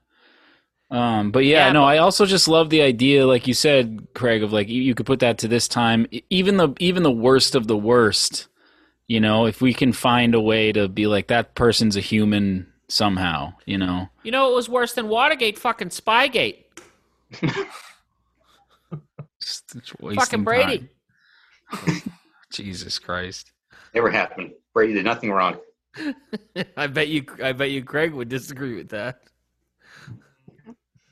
Um, 0.90 1.32
but 1.32 1.44
yeah, 1.44 1.68
Yeah, 1.68 1.74
no, 1.74 1.82
but- 1.82 1.86
I 1.88 1.98
also 1.98 2.26
just 2.26 2.48
love 2.48 2.70
the 2.70 2.82
idea, 2.82 3.28
like 3.28 3.46
you 3.48 3.54
said, 3.54 4.08
Craig, 4.16 4.42
of 4.44 4.54
like 4.54 4.70
you, 4.70 4.82
you 4.82 4.96
could 4.96 5.06
put 5.06 5.20
that 5.20 5.38
to 5.40 5.48
this 5.48 5.68
time, 5.68 6.08
even 6.30 6.58
the 6.58 6.74
even 6.80 7.04
the 7.04 7.12
worst 7.12 7.56
of 7.56 7.68
the 7.68 7.78
worst. 7.78 8.48
You 9.08 9.20
know, 9.22 9.46
if 9.46 9.62
we 9.62 9.74
can 9.74 9.94
find 9.94 10.36
a 10.36 10.42
way 10.42 10.72
to 10.74 10.88
be 10.90 11.08
like 11.08 11.28
that 11.28 11.56
person's 11.56 11.96
a 11.96 12.02
human 12.02 12.68
somehow, 12.90 13.54
you 13.66 13.78
know. 13.78 14.10
You 14.24 14.32
know, 14.32 14.52
it 14.52 14.56
was 14.56 14.68
worse 14.70 14.94
than 14.94 15.08
Watergate. 15.08 15.58
Fucking 15.58 15.90
Spygate. 15.90 16.64
Just- 19.42 19.76
it's 19.76 19.92
Fucking 20.16 20.44
Brady. 20.44 20.90
time. 21.72 22.02
Jesus 22.52 22.98
Christ. 23.00 23.52
Never 23.94 24.10
happened. 24.10 24.52
Brady 24.74 24.94
did 24.94 25.06
nothing 25.06 25.32
wrong. 25.32 25.58
I 26.78 26.88
bet 26.88 27.08
you. 27.08 27.26
I 27.44 27.52
bet 27.54 27.72
you. 27.72 27.84
Craig 27.84 28.14
would 28.14 28.30
disagree 28.30 28.76
with 28.76 28.90
that. 28.90 29.22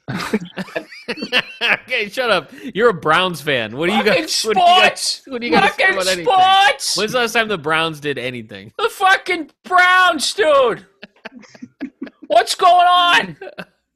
Okay, 0.10 2.08
shut 2.10 2.30
up. 2.30 2.52
You're 2.74 2.90
a 2.90 2.94
Browns 2.94 3.42
fan. 3.42 3.76
What 3.76 3.90
do 3.90 3.96
you 3.96 4.04
guys? 4.04 4.44
What 4.44 4.56
do 4.56 4.60
you 4.62 4.66
guys? 4.66 5.22
What 5.26 5.42
do 5.42 5.48
you 5.48 5.54
guys 5.54 5.74
say 5.76 5.90
about 5.90 6.08
anything? 6.08 6.26
sports. 6.26 6.98
When's 6.98 7.12
the 7.14 7.20
last 7.20 7.34
time 7.34 7.48
the 7.48 7.58
Browns 7.58 8.00
did 8.00 8.18
anything? 8.18 8.72
The 8.78 8.90
fucking 8.90 9.52
Browns, 9.64 10.34
dude. 10.34 10.86
What's 12.28 12.56
going 12.56 12.88
on? 12.88 13.38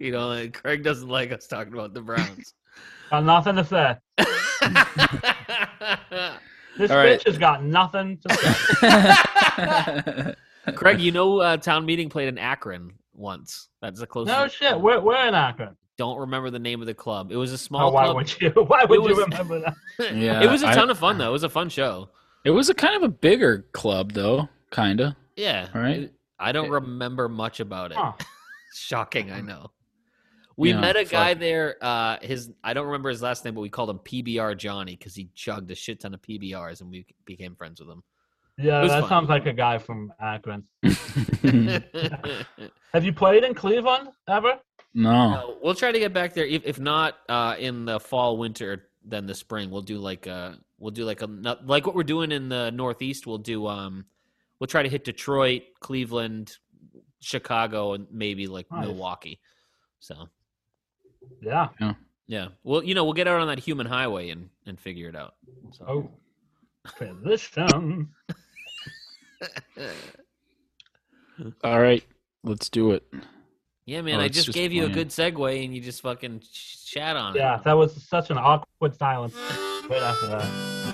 You 0.02 0.14
know, 0.14 0.30
like, 0.30 0.54
Craig 0.62 0.82
doesn't 0.82 1.10
like 1.10 1.34
us 1.34 1.46
talking 1.46 1.74
about 1.74 1.94
the 1.94 2.00
Browns. 2.00 2.54
Got 3.12 3.26
nothing 3.26 3.58
to 3.58 3.66
say. 3.66 3.98
This 6.78 6.92
All 6.92 6.98
right. 6.98 7.20
bitch 7.20 7.26
has 7.26 7.38
got 7.38 7.66
nothing 7.66 8.18
to 8.26 8.34
say. 10.66 10.72
Craig, 10.76 11.02
you 11.02 11.12
know, 11.12 11.40
uh, 11.40 11.58
town 11.58 11.86
meeting 11.86 12.08
played 12.08 12.30
in 12.30 12.38
Akron 12.38 12.94
once. 13.14 13.68
That's 13.82 14.00
the 14.00 14.08
closest. 14.08 14.38
no 14.38 14.48
shit. 14.48 14.80
We're, 14.80 15.02
we're 15.02 15.28
in 15.28 15.36
Akron. 15.36 15.76
Don't 16.00 16.18
remember 16.18 16.50
the 16.50 16.60
name 16.60 16.80
of 16.80 16.88
the 16.88 16.94
club. 16.94 17.30
It 17.30 17.36
was 17.36 17.52
a 17.52 17.58
small 17.58 17.90
Oh, 17.90 17.92
why 17.92 18.06
club. 18.06 18.16
would 18.16 18.42
you? 18.42 18.50
Why 18.68 18.86
would 18.86 19.02
It 19.02 19.10
you 19.10 19.16
was- 19.18 19.18
remember 19.28 19.60
that? 19.60 19.76
Yeah, 20.16 20.42
it 20.42 20.50
was 20.50 20.64
a 20.64 20.70
I- 20.70 20.74
ton 20.74 20.90
of 20.90 20.98
fun 20.98 21.18
though. 21.18 21.28
It 21.28 21.34
was 21.34 21.44
a 21.44 21.50
fun 21.50 21.68
show. 21.68 22.08
It 22.46 22.52
was 22.52 22.70
a 22.70 22.74
kind 22.74 22.96
of 22.96 23.04
a 23.04 23.10
bigger 23.10 23.66
club, 23.74 24.14
though, 24.14 24.48
kind 24.72 25.02
of. 25.02 25.16
Yeah. 25.36 25.68
Right. 25.76 26.10
I 26.40 26.54
don't 26.54 26.70
remember 26.70 27.28
much 27.28 27.60
about 27.60 27.92
it. 27.92 27.98
Huh. 27.98 28.14
Shocking, 28.74 29.30
I 29.30 29.42
know. 29.42 29.72
We 30.56 30.70
Yeah, 30.70 30.80
met 30.80 30.96
a 30.96 31.04
guy 31.04 31.34
fuck. 31.34 31.40
there. 31.42 31.76
Uh, 31.82 32.16
his 32.22 32.50
I 32.64 32.74
don't 32.74 32.86
remember 32.86 33.10
his 33.10 33.22
last 33.22 33.44
name, 33.44 33.56
but 33.56 33.60
we 33.62 33.70
called 33.70 33.90
him 33.90 34.00
PBR 34.00 34.58
Johnny 34.58 34.96
because 34.96 35.14
he 35.16 35.28
chugged 35.36 35.70
a 35.70 35.76
shit 35.76 36.00
ton 36.00 36.14
of 36.14 36.22
PBRs, 36.22 36.80
and 36.80 36.90
we 36.90 37.06
became 37.26 37.56
friends 37.58 37.82
with 37.82 37.90
him. 37.90 38.02
Yeah, 38.58 38.82
that 38.88 39.02
fun. 39.02 39.10
sounds 39.10 39.28
like 39.30 39.46
a 39.48 39.54
guy 39.54 39.78
from 39.80 40.14
Akron. 40.22 40.64
Have 42.94 43.04
you 43.06 43.14
played 43.14 43.44
in 43.44 43.54
Cleveland 43.54 44.10
ever? 44.30 44.54
No. 44.94 45.30
No, 45.32 45.58
we'll 45.62 45.76
try 45.76 45.92
to 45.92 46.00
get 46.00 46.14
back 46.14 46.34
there. 46.34 46.46
If, 46.46 46.64
if 46.66 46.80
not 46.80 47.16
uh, 47.30 47.56
in 47.60 47.86
the 47.86 48.00
fall, 48.00 48.38
winter, 48.38 48.90
then 49.06 49.26
the 49.26 49.36
spring. 49.36 49.70
We'll 49.72 49.82
do 49.82 49.98
like 49.98 50.28
uh 50.28 50.54
we'll 50.78 50.92
do 50.92 51.06
like 51.06 51.22
a 51.22 51.26
like 51.66 51.86
what 51.86 51.96
we're 51.96 52.04
doing 52.04 52.32
in 52.32 52.50
the 52.50 52.72
Northeast. 52.72 53.26
We'll 53.28 53.38
do 53.38 53.66
um 53.68 54.06
we'll 54.60 54.68
try 54.68 54.84
to 54.84 54.90
hit 54.90 55.04
Detroit, 55.06 55.64
Cleveland, 55.80 56.58
Chicago, 57.22 57.94
and 57.94 58.08
maybe 58.12 58.48
like 58.48 58.70
Nice. 58.72 58.86
Milwaukee. 58.86 59.40
So 60.00 60.30
Yeah. 61.42 61.70
yeah, 62.28 62.48
well 62.64 62.84
you 62.84 62.94
know 62.96 63.04
we'll 63.04 63.14
get 63.14 63.28
out 63.28 63.40
on 63.42 63.48
that 63.48 63.60
human 63.60 63.86
highway 63.88 64.30
and 64.30 64.50
and 64.66 64.80
figure 64.80 65.08
it 65.10 65.16
out. 65.16 65.36
So. 65.72 65.86
Oh, 65.88 66.10
transition. 66.98 68.10
All 71.64 71.80
right, 71.82 72.04
let's 72.44 72.70
do 72.70 72.92
it. 72.92 73.04
Yeah, 73.90 74.04
man, 74.04 74.20
Oh, 74.20 74.22
I 74.22 74.28
just, 74.28 74.46
just 74.46 74.56
gave 74.56 74.72
you 74.72 74.86
a 74.86 74.90
good 74.90 75.10
segue 75.10 75.66
and 75.66 75.74
you 75.74 75.82
just 75.82 76.04
fucking 76.04 76.44
chat 76.86 77.18
on 77.18 77.36
it. 77.36 77.40
Yeah, 77.40 77.60
that 77.66 77.74
was 77.74 77.92
such 78.04 78.30
an 78.30 78.38
awkward 78.38 78.96
silence 78.96 79.34
right 79.90 80.04
after 80.04 80.28
that. 80.28 80.89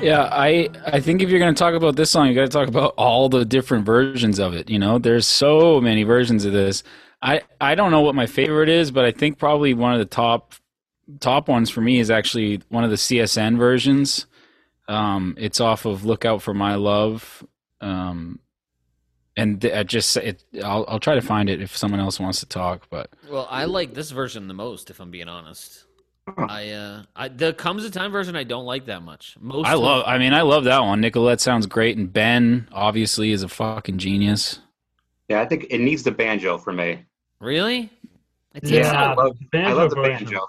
Yeah, 0.00 0.28
I 0.30 0.70
I 0.86 1.00
think 1.00 1.22
if 1.22 1.28
you're 1.28 1.40
going 1.40 1.52
to 1.52 1.58
talk 1.58 1.74
about 1.74 1.96
this 1.96 2.10
song, 2.10 2.28
you 2.28 2.34
got 2.34 2.42
to 2.42 2.48
talk 2.48 2.68
about 2.68 2.94
all 2.96 3.28
the 3.28 3.44
different 3.44 3.84
versions 3.84 4.38
of 4.38 4.54
it. 4.54 4.70
You 4.70 4.78
know, 4.78 4.98
there's 4.98 5.26
so 5.26 5.80
many 5.80 6.04
versions 6.04 6.44
of 6.44 6.52
this. 6.52 6.84
I 7.20 7.42
I 7.60 7.74
don't 7.74 7.90
know 7.90 8.02
what 8.02 8.14
my 8.14 8.26
favorite 8.26 8.68
is, 8.68 8.92
but 8.92 9.04
I 9.04 9.10
think 9.10 9.38
probably 9.38 9.74
one 9.74 9.92
of 9.92 9.98
the 9.98 10.04
top 10.04 10.54
top 11.18 11.48
ones 11.48 11.68
for 11.68 11.80
me 11.80 11.98
is 11.98 12.12
actually 12.12 12.62
one 12.68 12.84
of 12.84 12.90
the 12.90 12.96
CSN 12.96 13.58
versions. 13.58 14.26
Um, 14.86 15.34
it's 15.36 15.60
off 15.60 15.84
of 15.84 16.04
"Look 16.04 16.24
Out 16.24 16.42
for 16.42 16.54
My 16.54 16.76
Love," 16.76 17.44
um, 17.80 18.38
and 19.36 19.64
I 19.64 19.82
just 19.82 20.16
it, 20.16 20.44
I'll 20.62 20.84
I'll 20.86 21.00
try 21.00 21.16
to 21.16 21.22
find 21.22 21.50
it 21.50 21.60
if 21.60 21.76
someone 21.76 21.98
else 21.98 22.20
wants 22.20 22.38
to 22.38 22.46
talk. 22.46 22.86
But 22.88 23.10
Well, 23.28 23.48
I 23.50 23.64
like 23.64 23.94
this 23.94 24.12
version 24.12 24.46
the 24.46 24.54
most, 24.54 24.90
if 24.90 25.00
I'm 25.00 25.10
being 25.10 25.28
honest. 25.28 25.86
I 26.36 26.70
uh, 26.70 27.02
I 27.16 27.28
the 27.28 27.52
comes 27.52 27.84
a 27.84 27.90
time 27.90 28.10
version 28.12 28.36
I 28.36 28.44
don't 28.44 28.64
like 28.66 28.86
that 28.86 29.02
much. 29.02 29.36
Most 29.40 29.66
I 29.66 29.74
love. 29.74 30.04
I 30.06 30.18
mean, 30.18 30.32
I 30.34 30.42
love 30.42 30.64
that 30.64 30.80
one. 30.80 31.00
Nicolette 31.00 31.40
sounds 31.40 31.66
great, 31.66 31.96
and 31.96 32.12
Ben 32.12 32.68
obviously 32.72 33.32
is 33.32 33.42
a 33.42 33.48
fucking 33.48 33.98
genius. 33.98 34.60
Yeah, 35.28 35.40
I 35.40 35.46
think 35.46 35.66
it 35.70 35.78
needs 35.78 36.02
the 36.02 36.10
banjo 36.12 36.58
for 36.58 36.72
me. 36.72 37.04
really. 37.40 37.90
It 38.54 38.64
Yeah, 38.64 38.90
I 38.92 39.04
out. 39.10 39.18
love, 39.18 39.36
I 39.54 39.72
love 39.72 39.90
the 39.90 39.96
version. 39.96 40.24
banjo. 40.26 40.46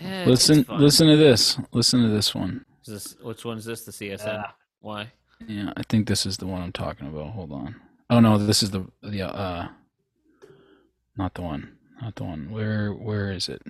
Eh, 0.00 0.24
Listen, 0.26 0.64
listen 0.70 1.08
to 1.08 1.16
this. 1.16 1.58
Listen 1.72 2.02
to 2.02 2.08
this 2.08 2.34
one. 2.34 2.64
Is 2.86 2.92
this 2.92 3.16
which 3.22 3.44
one's 3.44 3.64
this? 3.64 3.84
The 3.84 3.90
CSN. 3.92 4.26
Yeah. 4.26 4.50
Why? 4.80 5.12
Yeah, 5.46 5.72
I 5.76 5.82
think 5.88 6.06
this 6.06 6.24
is 6.24 6.36
the 6.36 6.46
one 6.46 6.62
I'm 6.62 6.72
talking 6.72 7.08
about. 7.08 7.30
Hold 7.32 7.52
on. 7.52 7.76
Oh 8.10 8.20
no, 8.20 8.38
this 8.38 8.62
is 8.62 8.70
the 8.70 8.86
the 9.02 9.22
uh, 9.22 9.68
not 11.16 11.34
the 11.34 11.42
one. 11.42 11.76
Not 12.00 12.14
the 12.14 12.24
one. 12.24 12.50
Where 12.50 12.92
where 12.92 13.32
is 13.32 13.48
it? 13.48 13.62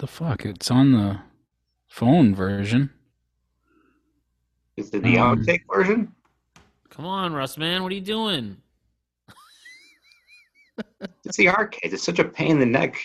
What 0.00 0.08
the 0.08 0.14
fuck? 0.14 0.46
It's 0.46 0.70
on 0.70 0.92
the 0.92 1.20
phone 1.88 2.34
version. 2.34 2.88
Is 4.78 4.88
it 4.94 5.02
the 5.02 5.18
Um, 5.18 5.36
outtake 5.44 5.60
version? 5.70 6.14
Come 6.88 7.04
on, 7.04 7.34
Russ, 7.34 7.58
man. 7.58 7.82
What 7.82 7.92
are 7.92 7.96
you 7.96 8.00
doing? 8.00 8.56
It's 11.26 11.36
the 11.36 11.50
arcade. 11.50 11.92
It's 11.92 12.02
such 12.02 12.18
a 12.18 12.24
pain 12.24 12.52
in 12.52 12.60
the 12.60 12.64
neck 12.66 12.96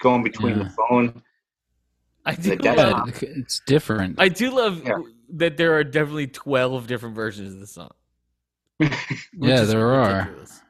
going 0.00 0.24
between 0.24 0.56
Yeah. 0.58 0.64
the 0.64 0.70
phone. 0.70 1.22
I 2.26 2.34
do. 2.34 2.56
The 2.56 2.64
Love, 2.74 3.06
desktop. 3.06 3.22
it's 3.22 3.60
different. 3.64 4.18
I 4.20 4.28
do 4.28 4.50
love 4.50 4.82
Yeah. 4.84 4.98
that 5.34 5.56
there 5.56 5.74
are 5.76 5.84
definitely 5.84 6.26
twelve 6.26 6.88
different 6.88 7.14
versions 7.14 7.54
of 7.54 7.60
the 7.60 7.66
song. 7.68 7.90
Yeah, 9.32 9.60
is 9.62 9.68
there 9.68 9.86
are. 9.94 10.28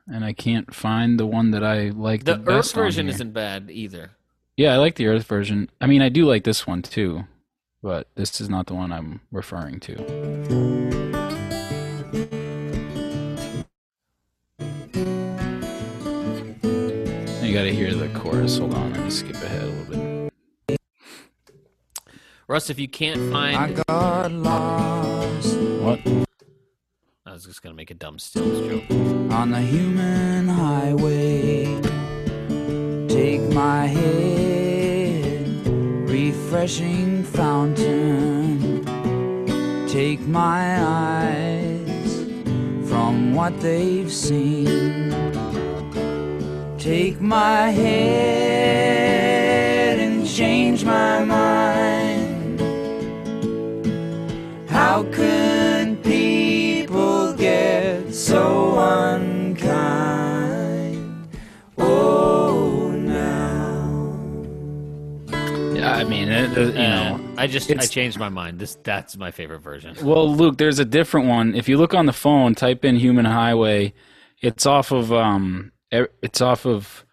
and 0.09 0.27
I 0.27 0.35
can't 0.35 0.75
find 0.75 1.19
the 1.19 1.27
one 1.27 1.53
that 1.53 1.65
I 1.65 1.89
like 1.89 2.25
the, 2.25 2.35
The 2.35 2.41
Earth 2.41 2.47
best 2.47 2.77
on 2.77 2.85
version 2.85 3.07
here. 3.07 3.15
isn't 3.15 3.33
bad 3.33 3.71
either. 3.71 4.11
Yeah, 4.61 4.75
I 4.75 4.77
like 4.77 4.97
the 4.97 5.07
Earth 5.07 5.25
version. 5.25 5.71
I 5.81 5.87
mean, 5.87 6.03
I 6.03 6.11
do 6.11 6.27
like 6.27 6.45
this 6.45 6.67
one 6.67 6.83
too, 6.83 7.25
but 7.83 8.09
this 8.15 8.43
is 8.43 8.51
not 8.51 8.67
the 8.67 8.75
one 8.75 8.93
I'm 8.93 9.23
referring 9.33 9.81
to. 9.81 9.93
You 17.43 17.55
got 17.55 17.63
to 17.63 17.73
hear 17.73 17.95
the 17.95 18.11
chorus. 18.15 18.59
Hold 18.59 18.75
on, 18.75 18.93
let 18.93 19.03
me 19.03 19.09
skip 19.09 19.37
ahead 19.37 19.63
a 19.63 19.67
little 19.67 20.31
bit. 20.67 20.79
Russ, 22.47 22.69
if 22.69 22.79
you 22.79 22.87
can't 22.87 23.33
I 23.35 23.55
find, 23.55 23.83
got 23.89 24.31
lost 24.31 25.57
What? 25.57 26.01
I 27.25 27.33
was 27.33 27.47
just 27.47 27.63
gonna 27.63 27.75
make 27.75 27.91
a 27.91 27.95
dumb 27.95 28.19
stills 28.19 28.61
joke. 28.69 28.91
on 29.33 29.53
the 29.53 29.61
human 29.63 30.49
highway. 30.49 31.81
Take 33.09 33.41
my 33.53 33.87
head, 33.87 34.50
refreshing 36.11 37.23
fountain. 37.23 38.85
Take 39.87 40.21
my 40.27 40.83
eyes 40.83 42.25
from 42.89 43.33
what 43.35 43.61
they've 43.61 44.13
seen. 44.13 45.15
Take 46.79 47.21
my 47.21 47.71
head 47.71 49.21
and 50.01 50.27
change 50.27 50.85
my 50.85 51.25
mind. 51.25 52.61
How 54.69 55.05
could 55.13 56.03
people 56.03 57.33
get 57.35 58.13
so 58.13 58.70
I 66.01 66.05
mean, 66.05 66.29
it, 66.29 66.57
it- 66.57 66.75
you 66.75 66.81
Uh, 66.81 67.17
know. 67.19 67.35
I 67.37 67.47
just 67.47 67.71
I 67.71 67.85
changed 67.87 68.19
my 68.19 68.31
mind. 68.31 68.59
This 68.59 68.77
that's 68.83 69.17
my 69.17 69.31
favorite 69.31 69.61
version. 69.61 69.97
Well, 70.03 70.35
Luke, 70.35 70.57
there's 70.59 70.79
a 70.79 70.85
different 70.85 71.27
one. 71.29 71.55
If 71.55 71.69
you 71.69 71.77
look 71.77 71.93
on 71.95 72.07
the 72.07 72.13
phone, 72.13 72.55
type 72.55 72.85
in 72.85 72.97
"Human 72.97 73.27
Highway." 73.27 73.93
It's 74.41 74.65
off 74.65 74.91
of 74.93 75.13
um, 75.13 75.73
it's 75.91 76.41
off 76.41 76.65
of 76.65 77.05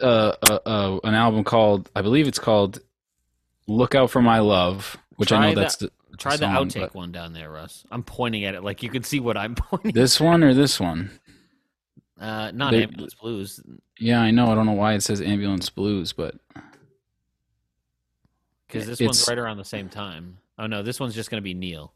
uh, 0.00 0.32
uh, 0.48 0.58
uh 0.64 0.98
an 1.02 1.14
album 1.14 1.42
called 1.42 1.90
I 1.96 2.02
believe 2.02 2.28
it's 2.28 2.38
called 2.38 2.78
"Look 3.66 3.96
Out 3.96 4.10
for 4.10 4.22
My 4.22 4.38
Love," 4.38 4.96
which 5.16 5.32
I 5.32 5.38
Try 5.38 5.48
know 5.54 5.60
that's 5.60 5.76
the, 5.76 5.90
Try 6.18 6.36
the 6.36 6.46
song, 6.46 6.68
outtake 6.68 6.80
but- 6.80 6.94
one 6.94 7.10
down 7.12 7.32
there, 7.32 7.50
Russ. 7.50 7.84
I'm 7.90 8.04
pointing 8.04 8.44
at 8.44 8.54
it 8.54 8.62
like 8.62 8.84
you 8.84 8.90
can 8.90 9.02
see 9.02 9.18
what 9.18 9.36
I'm 9.36 9.54
pointing. 9.56 9.92
this 9.92 10.20
one 10.20 10.44
or 10.44 10.54
this 10.54 10.78
one. 10.78 11.10
Uh, 12.20 12.52
not 12.52 12.70
They- 12.72 12.84
ambulance 12.84 13.14
blues. 13.14 13.60
Yeah, 13.98 14.20
I 14.20 14.30
know. 14.30 14.46
I 14.52 14.54
don't 14.54 14.66
know 14.66 14.72
why 14.72 14.94
it 14.94 15.02
says 15.02 15.20
"Ambulance 15.20 15.68
Blues," 15.70 16.12
but 16.12 16.36
because 18.68 18.86
this 18.86 19.00
It's- 19.00 19.08
one's 19.08 19.28
right 19.28 19.38
around 19.38 19.56
the 19.56 19.64
same 19.64 19.88
time. 19.88 20.38
Oh 20.58 20.66
no, 20.66 20.82
this 20.82 21.00
one's 21.00 21.14
just 21.14 21.30
gonna 21.30 21.42
be 21.42 21.54
Neil. 21.54 21.92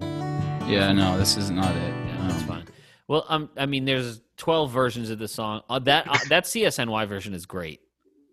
yeah, 0.00 0.92
no, 0.92 1.16
this 1.18 1.36
is 1.36 1.50
not 1.50 1.74
it. 1.76 1.94
Yeah, 2.06 2.28
that's 2.28 2.42
fine. 2.42 2.64
Well, 3.06 3.24
um, 3.28 3.48
I 3.56 3.66
mean, 3.66 3.84
there's 3.84 4.20
12 4.36 4.70
versions 4.70 5.10
of 5.10 5.18
the 5.18 5.28
song. 5.28 5.62
Uh, 5.70 5.78
that 5.80 6.06
uh, 6.08 6.18
that 6.28 6.44
CSNY 6.44 7.06
version 7.08 7.32
is 7.34 7.46
great, 7.46 7.80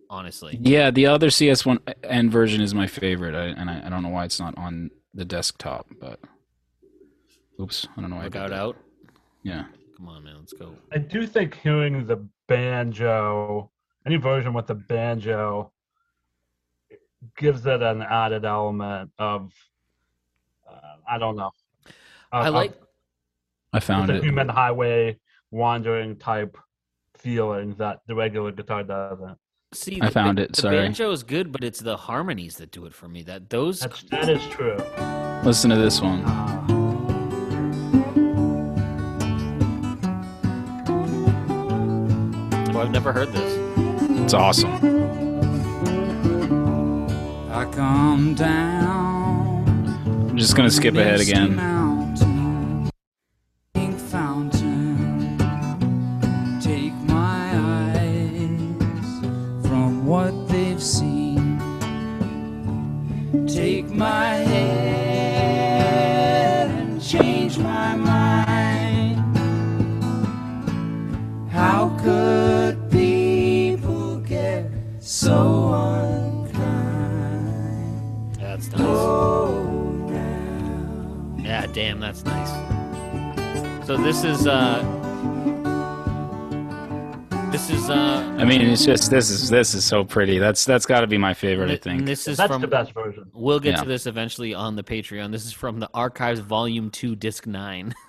honestly. 0.10 0.58
Yeah, 0.62 0.92
the 0.92 1.06
other 1.08 1.28
CS1N 1.30 2.30
version 2.30 2.62
is 2.62 2.74
my 2.74 2.88
favorite, 2.88 3.36
I, 3.36 3.46
and 3.60 3.70
I, 3.70 3.86
I 3.86 3.90
don't 3.90 4.04
know 4.04 4.10
why 4.10 4.26
it's 4.26 4.40
not 4.40 4.58
on 4.58 4.92
the 5.14 5.24
desktop. 5.26 5.88
But 6.00 6.20
oops, 7.60 7.88
I 7.98 8.02
don't 8.02 8.10
know 8.10 8.18
why. 8.18 8.24
I 8.24 8.26
Look 8.26 8.34
did 8.34 8.42
out, 8.42 8.50
that. 8.50 8.60
out. 8.60 8.78
Yeah. 9.44 9.66
Come 9.98 10.10
on, 10.10 10.24
man, 10.26 10.36
let's 10.40 10.52
go. 10.54 10.76
I 10.92 10.98
do 10.98 11.26
think 11.26 11.58
hearing 11.64 12.06
the 12.06 12.18
banjo, 12.48 13.72
any 14.06 14.18
version 14.18 14.54
with 14.54 14.68
the 14.68 14.76
banjo, 14.76 15.72
gives 17.38 17.66
it 17.66 17.82
an 17.82 18.02
added 18.02 18.46
element 18.46 19.12
of 19.20 19.52
uh, 20.70 20.76
I 21.10 21.18
don't 21.18 21.36
know. 21.36 21.52
Uh, 21.88 21.90
I 22.32 22.50
like. 22.50 22.74
I 23.74 23.80
found 23.80 24.10
it's 24.10 24.20
it. 24.20 24.24
human 24.26 24.48
highway 24.50 25.18
wandering 25.52 26.16
type 26.18 26.58
feeling 27.18 27.76
that 27.78 28.00
the 28.08 28.16
regular 28.16 28.52
guitar 28.52 28.84
doesn't. 28.84 29.38
See, 29.74 30.00
I 30.02 30.06
the- 30.06 30.12
found 30.12 30.38
the, 30.38 30.44
it, 30.44 30.54
The 30.54 30.62
sorry. 30.62 30.78
banjo 30.78 31.12
is 31.12 31.24
good, 31.24 31.52
but 31.52 31.64
it's 31.64 31.80
the 31.80 31.98
harmonies 31.98 32.56
that 32.58 32.72
do 32.72 32.86
it 32.86 32.94
for 32.94 33.08
me. 33.08 33.24
That 33.24 33.50
those 33.50 33.80
That's 33.82 34.04
that 34.12 34.30
is 34.30 34.46
true. 34.48 34.78
Listen 35.44 35.70
to 35.72 35.76
this 35.76 36.02
one. 36.02 36.24
Uh, 36.26 36.66
oh, 42.74 42.80
I've 42.82 42.92
never 42.92 43.12
heard 43.14 43.32
this. 43.34 43.58
It's 44.22 44.34
awesome. 44.34 44.72
I 47.56 47.64
come 47.68 48.36
down. 48.36 49.64
I'm 50.30 50.38
just 50.38 50.58
gonna 50.58 50.70
skip 50.70 50.96
ahead 50.96 51.22
again. 51.22 51.56
mountain, 51.56 52.92
fountain. 53.98 55.38
Take 56.60 56.94
my 57.08 57.58
eyes 57.94 59.22
from 59.66 60.06
what 60.06 60.50
they've 60.50 60.84
seen. 60.84 61.58
Take 63.48 63.90
my 63.90 64.34
head 64.52 65.52
and 66.72 67.02
change 67.02 67.58
my 67.58 67.96
mind. 67.96 69.24
How 71.50 71.98
could 72.04 72.45
damn, 81.76 82.00
that's 82.00 82.24
nice. 82.24 82.50
So 83.86 83.98
this 83.98 84.24
is 84.24 84.48
uh 84.48 84.82
this 87.52 87.70
is 87.70 87.90
uh 87.90 88.36
I 88.40 88.46
mean, 88.46 88.62
it's 88.62 88.86
just 88.86 89.12
this 89.12 89.30
is 89.30 89.50
this 89.50 89.74
is 89.74 89.84
so 89.84 90.06
pretty. 90.06 90.40
That's 90.40 90.64
that's 90.64 90.86
got 90.86 91.02
to 91.02 91.08
be 91.08 91.18
my 91.18 91.34
favorite. 91.34 91.66
I 91.66 91.68
th- 91.70 91.82
think. 91.84 92.06
this 92.06 92.28
is 92.30 92.38
that's 92.38 92.50
from 92.52 92.62
the 92.62 92.68
best 92.68 92.94
version. 92.94 93.30
We'll 93.34 93.60
get 93.60 93.76
Yeah. 93.76 93.82
to 93.84 93.88
this 93.90 94.08
eventually 94.08 94.54
on 94.54 94.78
the 94.78 94.84
Patreon. 94.84 95.32
This 95.34 95.46
is 95.46 95.52
from 95.52 95.80
the 95.82 95.90
Archives 95.94 96.40
Volume 96.40 96.90
2 96.90 97.16
Disc 97.16 97.46
9. 97.46 97.94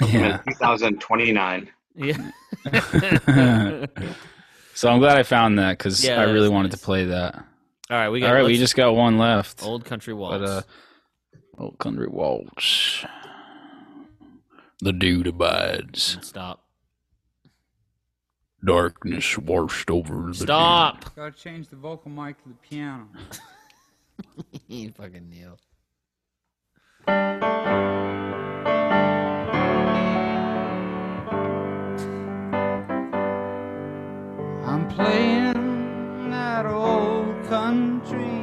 Yeah. 0.00 0.38
2029. 0.46 1.68
yeah. 1.96 2.16
so 4.72 4.88
I'm 4.88 5.00
glad 5.00 5.18
I 5.18 5.24
found 5.24 5.58
that 5.58 5.76
because 5.76 6.04
Yeah, 6.04 6.20
I 6.20 6.24
really 6.24 6.44
is 6.46 6.50
wanted 6.50 6.70
nice. 6.70 6.78
to 6.80 6.84
play 6.84 7.04
that. 7.06 7.34
All 7.90 7.96
right, 7.98 8.08
we 8.08 8.20
got 8.20 8.28
All 8.28 8.34
right, 8.36 8.44
we 8.44 8.56
just 8.56 8.76
got 8.76 8.94
one 8.94 9.18
left. 9.18 9.64
Old 9.64 9.84
Country 9.84 10.14
Waltz. 10.14 10.38
But 10.38 10.48
uh, 10.48 10.62
old 11.58 11.78
country 11.78 12.06
waltz. 12.08 13.04
The 14.80 14.92
dude 14.92 15.26
abides. 15.26 16.18
Stop. 16.22 16.64
Darkness 18.64 19.38
washed 19.38 19.90
over 19.90 20.28
the. 20.28 20.34
Stop. 20.34 21.14
Gotta 21.14 21.32
change 21.32 21.68
the 21.68 21.76
vocal 21.76 22.10
mic 22.10 22.42
to 22.42 22.48
the 22.48 22.54
piano. 22.54 23.08
you 24.68 24.90
fucking 24.92 25.28
Neil. 25.28 25.58
I'm 34.66 34.88
playing 34.88 36.30
that 36.30 36.66
old 36.66 37.44
country 37.46 38.37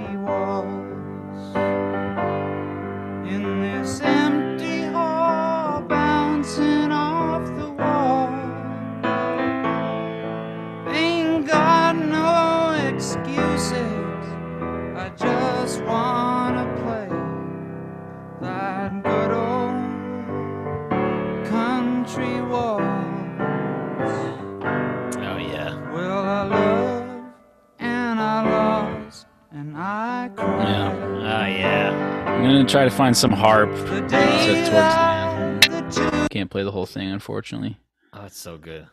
Yeah. 30.66 30.92
Oh 30.94 31.46
yeah. 31.46 32.26
I'm 32.28 32.44
gonna 32.44 32.66
try 32.66 32.86
to 32.86 32.90
find 32.90 33.16
some 33.16 33.32
harp. 33.32 33.70
The 33.72 34.04
Except 34.06 34.72
towards 34.72 34.96
the 34.96 35.70
that 35.70 35.92
the 35.92 36.28
Can't 36.30 36.50
play 36.50 36.64
the 36.64 36.72
whole 36.72 36.86
thing, 36.88 37.12
unfortunately. 37.12 37.78
Oh, 38.14 38.26
it's 38.26 38.38
so 38.38 38.58
good. 38.58 38.88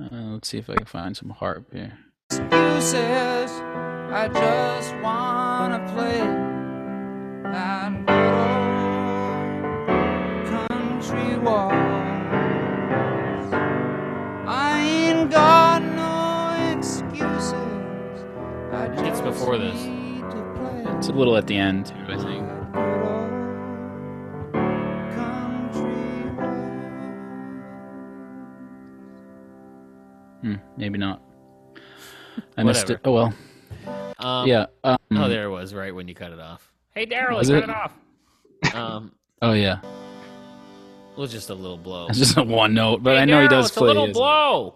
Uh, 0.00 0.08
let's 0.32 0.48
see 0.48 0.58
if 0.58 0.68
I 0.68 0.74
can 0.74 0.86
find 0.86 1.16
some 1.16 1.30
harp 1.30 1.72
here. 1.72 1.98
excuses, 2.30 3.50
I 4.12 4.28
just 4.32 4.94
wanna 4.96 5.78
play 5.92 6.20
good 7.44 8.06
old 8.08 8.60
country 10.46 11.38
waltz. 11.38 11.74
I 14.46 14.80
ain't 14.80 15.30
got 15.30 15.82
no 15.82 16.76
excuses. 16.76 17.54
I 18.72 18.88
just 18.88 19.04
It's 19.04 19.20
before 19.20 19.58
this. 19.58 19.99
Need 21.00 21.06
to 21.06 21.08
play 21.08 21.08
It's 21.08 21.08
a 21.08 21.12
little 21.12 21.36
at 21.36 21.46
the 21.46 21.56
end, 21.56 21.92
I 22.08 22.16
think. 22.16 22.46
that 22.48 22.72
good 22.72 23.02
old 23.04 23.30
country 25.14 26.30
waltz. 26.36 26.58
Hmm, 30.42 30.56
maybe 30.76 30.98
not. 30.98 31.20
I 32.56 32.62
missed 32.62 32.90
it. 32.90 33.00
Oh 33.04 33.12
well. 33.12 33.32
Um, 34.18 34.46
yeah. 34.46 34.66
Um, 34.84 34.96
Oh, 35.12 35.28
there 35.28 35.44
it 35.46 35.50
was, 35.50 35.74
right 35.74 35.94
when 35.94 36.06
you 36.08 36.14
cut 36.14 36.32
it 36.32 36.38
off. 36.40 36.70
Hey, 36.94 37.06
Daryl, 37.06 37.36
Was 37.38 37.48
you 37.48 37.60
cut 37.60 37.68
it? 37.68 37.72
it 37.72 37.76
off. 37.76 38.74
Um, 38.74 39.12
Oh 39.42 39.52
yeah. 39.52 39.78
it 39.82 41.18
was 41.18 41.32
just 41.32 41.48
a 41.48 41.54
little 41.54 41.78
blow. 41.78 42.06
It's 42.08 42.18
just 42.18 42.36
a 42.36 42.42
one 42.42 42.74
note, 42.74 43.02
but 43.02 43.16
Hey, 43.16 43.22
I 43.22 43.24
know 43.24 43.40
he 43.40 43.46
Daryl, 43.46 43.50
does 43.50 43.66
it's 43.68 43.76
play. 43.78 43.86
a 43.88 43.92
little 43.92 44.12
blow. 44.12 44.74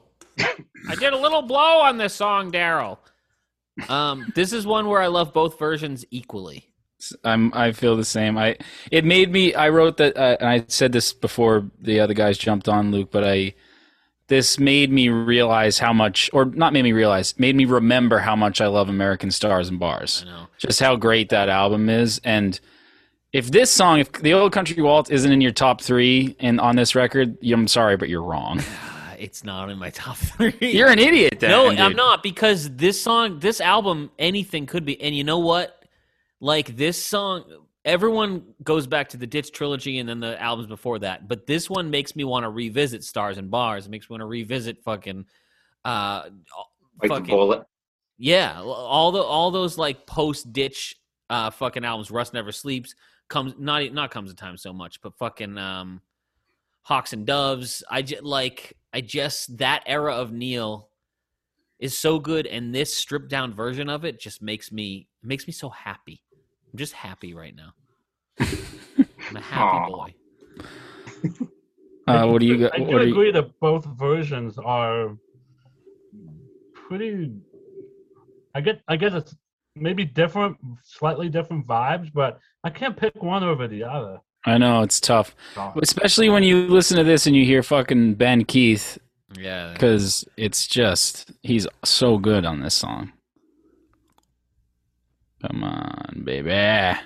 I 0.88 0.94
did 0.98 1.12
a 1.12 1.16
little 1.18 1.42
blow 1.42 1.80
on 1.80 1.98
this 1.98 2.14
song, 2.14 2.50
Daryl. 2.50 2.96
Um, 3.88 4.32
this 4.34 4.52
is 4.52 4.66
one 4.66 4.88
where 4.88 5.00
I 5.00 5.08
love 5.08 5.32
both 5.32 5.58
versions 5.58 6.04
equally. 6.10 6.70
I'm. 7.22 7.52
I 7.54 7.72
feel 7.72 7.96
the 7.96 8.04
same. 8.04 8.38
I. 8.38 8.56
It 8.90 9.04
made 9.04 9.30
me. 9.30 9.54
I 9.54 9.68
wrote 9.68 9.98
that, 9.98 10.16
uh, 10.16 10.36
and 10.40 10.48
I 10.48 10.64
said 10.68 10.92
this 10.92 11.12
before 11.12 11.70
the 11.78 12.00
other 12.00 12.14
guys 12.14 12.38
jumped 12.38 12.68
on 12.68 12.90
Luke, 12.90 13.10
but 13.10 13.24
I. 13.24 13.54
This 14.28 14.58
made 14.58 14.90
me 14.90 15.10
realize 15.10 15.78
how 15.78 15.92
much, 15.92 16.30
or 16.32 16.46
not 16.46 16.72
made 16.72 16.82
me 16.82 16.92
realize, 16.92 17.38
made 17.38 17.54
me 17.54 17.66
remember 17.66 18.20
how 18.20 18.34
much 18.34 18.62
I 18.62 18.68
love 18.68 18.88
American 18.88 19.30
Stars 19.30 19.68
and 19.68 19.78
Bars. 19.78 20.24
I 20.26 20.30
know. 20.30 20.46
Just 20.56 20.80
how 20.80 20.96
great 20.96 21.28
that 21.28 21.50
album 21.50 21.90
is, 21.90 22.22
and 22.24 22.58
if 23.34 23.50
this 23.50 23.70
song, 23.70 23.98
if 23.98 24.12
the 24.12 24.32
Old 24.32 24.52
Country 24.52 24.80
Waltz 24.80 25.10
isn't 25.10 25.30
in 25.30 25.40
your 25.42 25.52
top 25.52 25.82
three 25.82 26.36
and 26.38 26.58
on 26.60 26.76
this 26.76 26.94
record, 26.94 27.36
I'm 27.44 27.68
sorry, 27.68 27.96
but 27.96 28.08
you're 28.08 28.22
wrong. 28.22 28.62
It's 29.24 29.42
not 29.42 29.70
in 29.70 29.78
my 29.78 29.88
top 29.90 30.16
three. 30.36 30.54
You're 30.60 30.90
an 30.90 30.98
idiot. 30.98 31.40
Then, 31.40 31.50
no, 31.50 31.70
dude. 31.70 31.80
I'm 31.80 31.96
not 31.96 32.22
because 32.22 32.68
this 32.76 33.00
song, 33.00 33.38
this 33.38 33.58
album, 33.60 34.10
anything 34.18 34.66
could 34.66 34.84
be. 34.84 35.00
And 35.00 35.14
you 35.16 35.24
know 35.24 35.38
what? 35.38 35.82
Like 36.40 36.76
this 36.76 37.02
song, 37.02 37.44
everyone 37.86 38.44
goes 38.62 38.86
back 38.86 39.08
to 39.10 39.16
the 39.16 39.26
Ditch 39.26 39.50
trilogy 39.52 39.98
and 39.98 40.06
then 40.06 40.20
the 40.20 40.40
albums 40.40 40.68
before 40.68 40.98
that. 40.98 41.26
But 41.26 41.46
this 41.46 41.70
one 41.70 41.90
makes 41.90 42.14
me 42.14 42.24
want 42.24 42.44
to 42.44 42.50
revisit 42.50 43.02
Stars 43.02 43.38
and 43.38 43.50
Bars. 43.50 43.86
It 43.86 43.90
makes 43.90 44.10
me 44.10 44.14
want 44.14 44.20
to 44.20 44.26
revisit 44.26 44.82
fucking, 44.84 45.24
uh, 45.86 46.24
Like 47.00 47.08
fucking 47.08 47.24
the 47.24 47.32
bullet. 47.32 47.62
yeah, 48.18 48.60
all 48.60 49.10
the 49.10 49.22
all 49.22 49.50
those 49.50 49.78
like 49.78 50.06
post 50.06 50.52
Ditch, 50.52 50.96
uh, 51.30 51.48
fucking 51.48 51.82
albums. 51.84 52.10
Rust 52.10 52.34
Never 52.34 52.52
Sleeps 52.52 52.94
comes 53.28 53.54
not 53.58 53.90
not 53.94 54.10
comes 54.10 54.30
a 54.30 54.34
time 54.34 54.58
so 54.58 54.74
much, 54.74 55.00
but 55.00 55.16
fucking 55.16 55.56
um, 55.56 56.02
Hawks 56.82 57.14
and 57.14 57.24
Doves. 57.26 57.82
I 57.90 58.02
just 58.02 58.22
like 58.22 58.74
I 58.94 59.00
just 59.00 59.58
that 59.58 59.82
era 59.86 60.14
of 60.14 60.32
Neil 60.32 60.88
is 61.80 61.98
so 61.98 62.20
good, 62.20 62.46
and 62.46 62.72
this 62.72 62.96
stripped 62.96 63.28
down 63.28 63.52
version 63.52 63.88
of 63.88 64.04
it 64.04 64.20
just 64.20 64.40
makes 64.40 64.70
me 64.70 65.08
makes 65.20 65.48
me 65.48 65.52
so 65.52 65.68
happy. 65.68 66.22
I'm 66.72 66.78
just 66.78 66.92
happy 66.92 67.34
right 67.34 67.54
now. 67.56 67.74
I'm 68.38 69.36
a 69.36 69.40
happy 69.40 69.78
Aw. 69.78 69.88
boy. 69.88 70.14
Uh, 72.06 72.26
what 72.28 72.38
do 72.38 72.46
you 72.46 72.56
got? 72.56 72.76
I 72.76 72.82
What 72.82 72.90
do 72.90 72.98
do 73.00 73.06
you, 73.06 73.12
agree 73.14 73.32
that 73.32 73.58
both 73.58 73.84
versions 73.84 74.58
are 74.58 75.16
pretty. 76.72 77.32
I 78.54 78.60
get. 78.60 78.80
I 78.86 78.94
guess 78.94 79.12
it's 79.14 79.34
maybe 79.74 80.04
different, 80.04 80.56
slightly 80.84 81.28
different 81.28 81.66
vibes, 81.66 82.12
but 82.14 82.38
I 82.62 82.70
can't 82.70 82.96
pick 82.96 83.20
one 83.20 83.42
over 83.42 83.66
the 83.66 83.82
other. 83.82 84.18
I 84.46 84.58
know 84.58 84.82
it's 84.82 85.00
tough, 85.00 85.34
So, 85.54 85.72
especially 85.82 86.28
when 86.28 86.42
you 86.42 86.66
listen 86.68 86.98
to 86.98 87.04
this 87.04 87.26
and 87.26 87.34
you 87.34 87.44
hear 87.44 87.62
fucking 87.62 88.14
Ben 88.14 88.44
Keith, 88.44 88.98
Yeah, 89.38 89.72
because 89.72 90.24
it's 90.36 90.66
just 90.66 91.32
he's 91.42 91.66
so 91.84 92.18
good 92.18 92.44
on 92.44 92.60
this 92.60 92.74
song. 92.74 93.12
Come 95.42 95.64
on, 95.64 96.22
baby. 96.24 96.98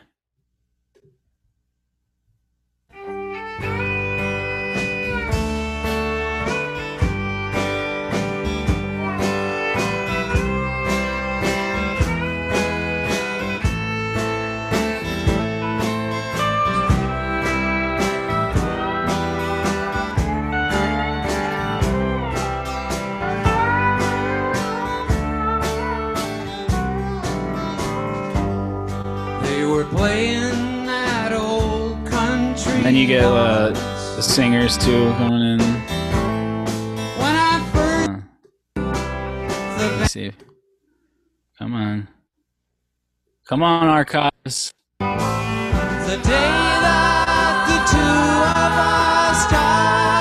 Then 32.89 32.97
you 32.97 33.07
get 33.07 33.23
uh, 33.23 33.69
the 34.17 34.23
singers 34.23 34.79
too 34.79 35.13
coming 35.19 35.43
in. 35.43 35.59
When 37.21 37.35
I 37.37 37.61
first 37.71 38.11
Uh, 38.77 39.97
let's 40.01 40.13
see. 40.15 40.33
Come 41.59 41.75
on. 41.75 42.09
Come 43.45 43.63
on, 43.63 43.89
archives. 43.89 44.73
The 45.01 45.07
day 46.25 46.49
that 46.81 47.69
the 47.69 47.79
two 47.93 47.99
of 48.57 48.73
us 48.73 49.51
die 49.51 50.18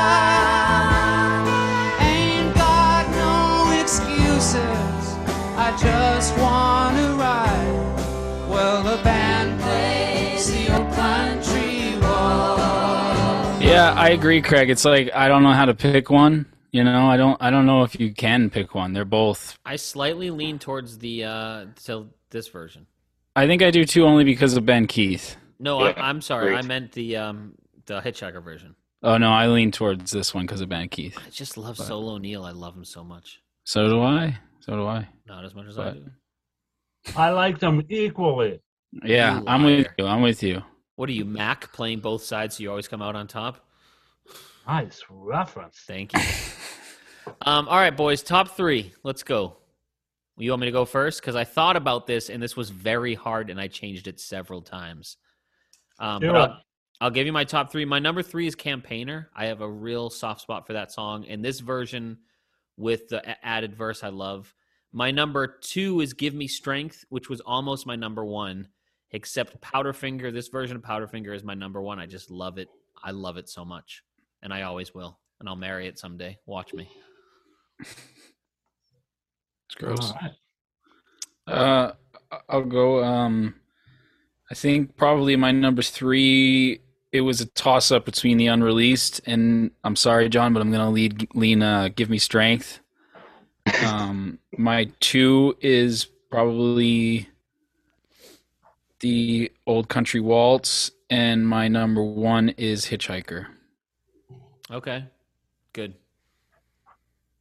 Yeah, 13.87 14.01
I 14.01 14.09
agree, 14.09 14.41
Craig. 14.41 14.69
It's 14.69 14.83
like 14.85 15.09
I 15.13 15.27
don't 15.27 15.43
know 15.43 15.53
how 15.53 15.65
to 15.65 15.73
pick 15.73 16.09
one. 16.09 16.45
You 16.71 16.83
know, 16.83 17.07
I 17.07 17.15
don't. 17.15 17.41
I 17.41 17.49
don't 17.49 17.65
know 17.65 17.83
if 17.83 17.99
you 17.99 18.13
can 18.13 18.49
pick 18.49 18.75
one. 18.75 18.91
They're 18.93 19.05
both. 19.05 19.57
I 19.65 19.77
slightly 19.77 20.29
lean 20.29 20.59
towards 20.59 20.97
the 20.97 21.23
uh 21.23 21.65
to 21.85 22.09
this 22.29 22.49
version. 22.49 22.85
I 23.35 23.47
think 23.47 23.61
I 23.61 23.71
do 23.71 23.85
too, 23.85 24.05
only 24.05 24.23
because 24.25 24.57
of 24.57 24.65
Ben 24.65 24.87
Keith. 24.87 25.37
No, 25.59 25.83
Yeah, 25.83 25.93
I, 25.95 26.09
I'm 26.09 26.21
sorry. 26.21 26.55
I 26.55 26.61
meant 26.63 26.91
the 26.91 27.15
um 27.17 27.53
the 27.85 28.01
Hitchhiker 28.01 28.43
version. 28.43 28.75
Oh 29.03 29.17
no, 29.17 29.31
I 29.31 29.47
lean 29.47 29.71
towards 29.71 30.11
this 30.11 30.33
one 30.33 30.45
because 30.45 30.59
of 30.61 30.69
Ben 30.69 30.89
Keith. 30.89 31.17
I 31.25 31.29
just 31.29 31.57
love 31.57 31.77
But- 31.77 31.87
Solo 31.87 32.17
Neil. 32.17 32.43
I 32.43 32.51
love 32.51 32.75
him 32.75 32.85
so 32.85 33.03
much. 33.03 33.41
So 33.63 33.87
do 33.87 34.01
I. 34.01 34.37
So 34.59 34.75
do 34.75 34.85
I. 34.85 35.07
Not 35.25 35.45
as 35.45 35.55
much 35.55 35.67
as 35.67 35.79
I 35.79 35.91
do. 35.91 36.05
I 37.15 37.29
like 37.29 37.59
them 37.59 37.83
equally. 37.89 38.59
Yeah, 39.03 39.41
I'm 39.47 39.63
with 39.63 39.87
you. 39.97 40.05
I'm 40.05 40.21
with 40.21 40.43
you. 40.43 40.61
What 40.95 41.09
are 41.09 41.13
you, 41.13 41.25
Mac, 41.25 41.71
playing 41.73 41.99
both 41.99 42.23
sides 42.23 42.57
so 42.57 42.63
you 42.63 42.69
always 42.69 42.87
come 42.87 43.01
out 43.01 43.15
on 43.15 43.27
top? 43.27 43.66
Nice 44.67 45.01
reference. 45.09 45.83
Thank 45.87 46.13
you. 46.13 46.19
um, 47.41 47.69
all 47.69 47.77
right, 47.77 47.95
boys, 47.95 48.21
top 48.21 48.57
three. 48.57 48.91
Let's 49.03 49.23
go. 49.23 49.57
You 50.37 50.51
want 50.51 50.61
me 50.61 50.67
to 50.67 50.71
go 50.71 50.85
first? 50.85 51.21
Because 51.21 51.35
I 51.35 51.45
thought 51.45 51.77
about 51.77 52.05
this 52.05 52.29
and 52.29 52.43
this 52.43 52.55
was 52.55 52.69
very 52.69 53.15
hard 53.15 53.49
and 53.49 53.59
I 53.59 53.67
changed 53.67 54.07
it 54.07 54.19
several 54.19 54.61
times. 54.61 55.17
Um, 55.99 56.21
but. 56.21 56.35
I'll, 56.35 56.61
I'll 56.99 57.11
give 57.11 57.25
you 57.25 57.33
my 57.33 57.43
top 57.43 57.71
three. 57.71 57.85
My 57.85 57.99
number 57.99 58.21
three 58.21 58.45
is 58.45 58.55
Campaigner. 58.55 59.29
I 59.35 59.45
have 59.45 59.61
a 59.61 59.69
real 59.69 60.09
soft 60.09 60.41
spot 60.41 60.67
for 60.67 60.73
that 60.73 60.91
song. 60.91 61.25
And 61.27 61.43
this 61.43 61.59
version 61.59 62.17
with 62.75 63.07
the 63.07 63.45
added 63.45 63.75
verse 63.75 64.03
I 64.03 64.09
love. 64.09 64.53
My 64.91 65.11
number 65.11 65.47
two 65.47 66.01
is 66.01 66.13
Give 66.13 66.33
Me 66.33 66.47
Strength, 66.47 67.05
which 67.09 67.29
was 67.29 67.39
almost 67.41 67.87
my 67.87 67.95
number 67.95 68.25
one, 68.25 68.67
except 69.11 69.61
Powderfinger. 69.61 70.33
This 70.33 70.49
version 70.49 70.75
of 70.75 70.83
Powderfinger 70.83 71.35
is 71.35 71.43
my 71.43 71.53
number 71.53 71.81
one. 71.81 71.99
I 71.99 72.05
just 72.05 72.29
love 72.29 72.57
it. 72.57 72.67
I 73.03 73.11
love 73.11 73.37
it 73.37 73.47
so 73.49 73.63
much. 73.63 74.03
And 74.41 74.53
I 74.53 74.63
always 74.63 74.93
will. 74.93 75.17
And 75.39 75.47
I'll 75.47 75.55
marry 75.55 75.87
it 75.87 75.99
someday. 75.99 76.37
Watch 76.45 76.73
me. 76.73 76.89
It's 79.67 79.75
gross. 79.75 80.11
All 80.11 80.17
right. 80.21 80.31
Uh, 81.47 81.93
I'll 82.49 82.63
go. 82.63 83.03
Um, 83.03 83.55
I 84.51 84.55
think 84.55 84.95
probably 84.97 85.35
my 85.35 85.51
number 85.51 85.81
three. 85.81 86.81
It 87.11 87.21
was 87.21 87.39
a 87.41 87.45
toss 87.45 87.91
up 87.91 88.05
between 88.05 88.37
the 88.37 88.47
unreleased 88.47 89.21
and 89.25 89.71
I'm 89.83 89.95
sorry, 89.95 90.27
John, 90.29 90.53
but 90.53 90.61
I'm 90.61 90.71
gonna 90.71 90.91
lead 90.91 91.27
lean. 91.35 91.61
Uh, 91.63 91.89
Give 91.95 92.09
me 92.09 92.17
strength. 92.17 92.79
Um, 93.85 94.39
my 94.57 94.89
two 94.99 95.55
is 95.61 96.05
probably 96.29 97.29
the 98.99 99.51
old 99.65 99.87
country 99.87 100.19
waltz, 100.19 100.91
and 101.09 101.47
my 101.47 101.67
number 101.67 102.03
one 102.03 102.49
is 102.49 102.87
Hitchhiker. 102.87 103.47
Okay. 104.71 105.05
Good. 105.73 105.93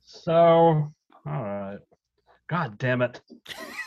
So, 0.03 0.33
all 0.35 0.93
right. 1.25 1.79
God 2.49 2.79
damn 2.79 3.03
it. 3.03 3.21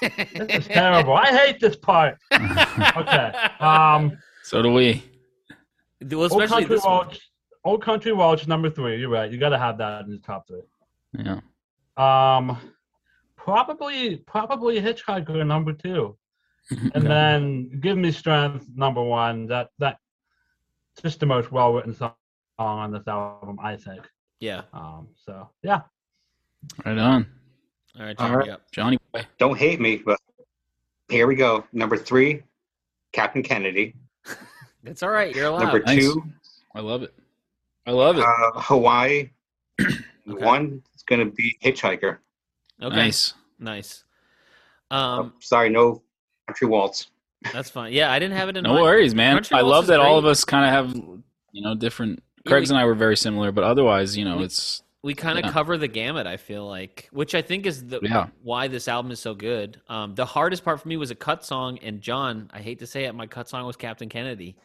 This 0.01 0.61
is 0.61 0.67
terrible. 0.67 1.13
I 1.13 1.27
hate 1.27 1.59
this 1.59 1.75
part. 1.75 2.17
Okay. 2.33 3.31
Um, 3.59 4.17
So 4.43 4.61
do 4.61 4.71
we. 4.71 5.03
Well, 6.09 6.31
Old 6.31 6.47
Country 6.47 6.65
this 6.75 6.85
one. 6.85 7.09
Old 7.65 7.83
Country 7.83 8.13
Waltz 8.13 8.47
number 8.47 8.69
three. 8.69 8.97
You're 8.97 9.09
right. 9.09 9.29
You 9.29 9.37
got 9.37 9.49
to 9.49 9.57
have 9.57 9.77
that 9.79 10.05
in 10.05 10.11
the 10.11 10.17
top 10.19 10.47
three. 10.47 10.61
Yeah. 11.17 11.41
Um, 11.97 12.57
probably, 13.35 14.17
probably 14.17 14.79
Hitchhiker 14.79 15.45
number 15.45 15.73
two, 15.73 16.17
and 16.93 17.05
then 17.05 17.79
Give 17.81 17.97
Me 17.97 18.11
Strength 18.11 18.67
number 18.73 19.03
one. 19.03 19.47
That 19.47 19.69
that 19.79 19.97
just 21.01 21.19
the 21.19 21.25
most 21.25 21.51
well 21.51 21.73
written 21.73 21.93
song 21.93 22.13
on 22.59 22.91
this 22.91 23.07
album, 23.07 23.57
I 23.63 23.75
think. 23.77 24.01
Yeah. 24.39 24.61
Um, 24.73 25.07
so 25.25 25.49
yeah. 25.63 25.81
Right 26.85 26.97
on, 26.97 27.25
All 27.97 28.05
right, 28.05 28.15
All 28.19 28.27
John, 28.27 28.37
right. 28.37 28.45
you 28.47 28.51
up. 28.53 28.71
Johnny 28.71 28.97
boy. 29.13 29.25
Don't 29.37 29.57
hate 29.57 29.79
me, 29.79 29.97
but 29.97 30.19
here 31.09 31.25
we 31.25 31.35
go. 31.35 31.65
Number 31.71 31.95
three, 31.97 32.43
Captain 33.13 33.41
Kennedy. 33.41 33.95
That's 34.83 35.01
all 35.03 35.09
right. 35.09 35.33
You're 35.35 35.47
allowed. 35.47 35.63
Number 35.63 35.79
Nice. 35.79 35.99
two, 36.03 36.23
I 36.75 36.81
love 36.81 37.03
it. 37.03 37.13
I 37.87 37.91
love 37.91 38.17
it. 38.17 38.23
uh, 38.23 38.59
Hawaii. 38.61 39.29
Okay. 40.29 40.45
One 40.45 40.83
is 40.95 41.01
going 41.01 41.25
to 41.27 41.33
be 41.35 41.57
Hitchhiker. 41.63 42.17
okay. 42.83 42.95
Nice. 42.95 43.33
Nice. 43.57 44.03
Oh, 44.91 44.95
Um, 44.95 45.33
sorry, 45.39 45.69
no 45.71 46.03
Country 46.45 46.67
Waltz. 46.67 47.09
that's 47.51 47.71
fine. 47.71 47.93
Yeah, 47.93 48.11
I 48.11 48.19
didn't 48.19 48.37
have 48.37 48.47
it 48.47 48.55
in 48.57 48.63
No 48.63 48.73
mind. 48.73 48.83
worries, 48.83 49.15
man. 49.15 49.37
Country 49.37 49.57
I 49.57 49.61
love 49.61 49.85
is 49.85 49.87
that 49.87 49.99
all 49.99 50.19
of 50.19 50.25
us 50.25 50.43
kind 50.43 50.65
of 50.65 50.71
have, 50.71 50.95
you 51.51 51.63
know, 51.63 51.73
different. 51.73 52.21
Yeah, 52.45 52.49
Craig's 52.49 52.69
we- 52.69 52.75
and 52.75 52.81
I 52.81 52.85
were 52.85 52.95
very 52.95 53.17
similar, 53.17 53.51
but 53.51 53.63
otherwise, 53.63 54.17
you 54.17 54.25
know, 54.25 54.37
We- 54.37 54.45
it's 54.45 54.83
We 55.01 55.13
kind 55.15 55.39
of 55.39 55.45
Yeah. 55.45 55.51
cover 55.53 55.77
the 55.77 55.87
gamut. 55.87 56.27
I 56.27 56.35
feel 56.35 56.67
like, 56.67 57.07
which 57.13 57.33
I 57.33 57.41
think 57.41 57.65
is 57.65 57.87
the 57.87 58.01
Yeah. 58.03 58.27
why 58.43 58.67
this 58.67 58.89
album 58.89 59.11
is 59.13 59.21
so 59.21 59.33
good. 59.33 59.79
Um, 59.87 60.13
the 60.13 60.25
hardest 60.25 60.65
part 60.65 60.81
for 60.81 60.89
me 60.89 60.97
was 60.97 61.09
a 61.09 61.15
cut 61.15 61.45
song, 61.45 61.77
and 61.79 62.01
John, 62.01 62.49
I 62.53 62.59
hate 62.59 62.79
to 62.79 62.85
say 62.87 63.05
it, 63.05 63.15
my 63.15 63.25
cut 63.25 63.47
song 63.47 63.65
was 63.65 63.77
Captain 63.77 64.09
Kennedy. 64.09 64.57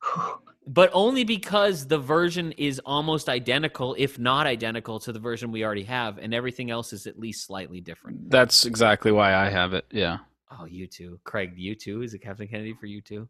But 0.70 0.90
only 0.92 1.24
because 1.24 1.86
the 1.86 1.98
version 1.98 2.52
is 2.52 2.78
almost 2.84 3.30
identical, 3.30 3.94
if 3.98 4.18
not 4.18 4.46
identical, 4.46 5.00
to 5.00 5.12
the 5.14 5.18
version 5.18 5.50
we 5.50 5.64
already 5.64 5.84
have, 5.84 6.18
and 6.18 6.34
everything 6.34 6.70
else 6.70 6.92
is 6.92 7.06
at 7.06 7.18
least 7.18 7.46
slightly 7.46 7.80
different. 7.80 8.28
that's 8.30 8.66
exactly 8.66 9.10
why 9.10 9.34
I 9.34 9.48
have 9.48 9.72
it. 9.72 9.86
Yeah. 9.90 10.18
Oh, 10.50 10.66
you 10.66 10.86
too, 10.86 11.18
Craig. 11.24 11.54
You 11.56 11.74
too. 11.74 12.02
Is 12.02 12.12
it 12.12 12.18
Captain 12.18 12.46
Kennedy 12.46 12.74
for 12.74 12.84
you 12.84 13.00
too? 13.00 13.28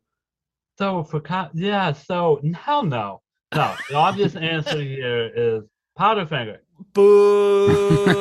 So 0.79 1.05
for 1.05 1.21
co- 1.21 1.49
yeah, 1.55 1.93
so 1.93 2.41
hell 2.55 2.83
no, 2.83 3.23
no. 3.55 3.75
The 3.89 3.95
obvious 3.97 4.37
answer 4.37 4.81
here 4.81 5.31
is 5.35 5.63
Powderfinger. 5.99 6.59
Boo! 6.93 7.67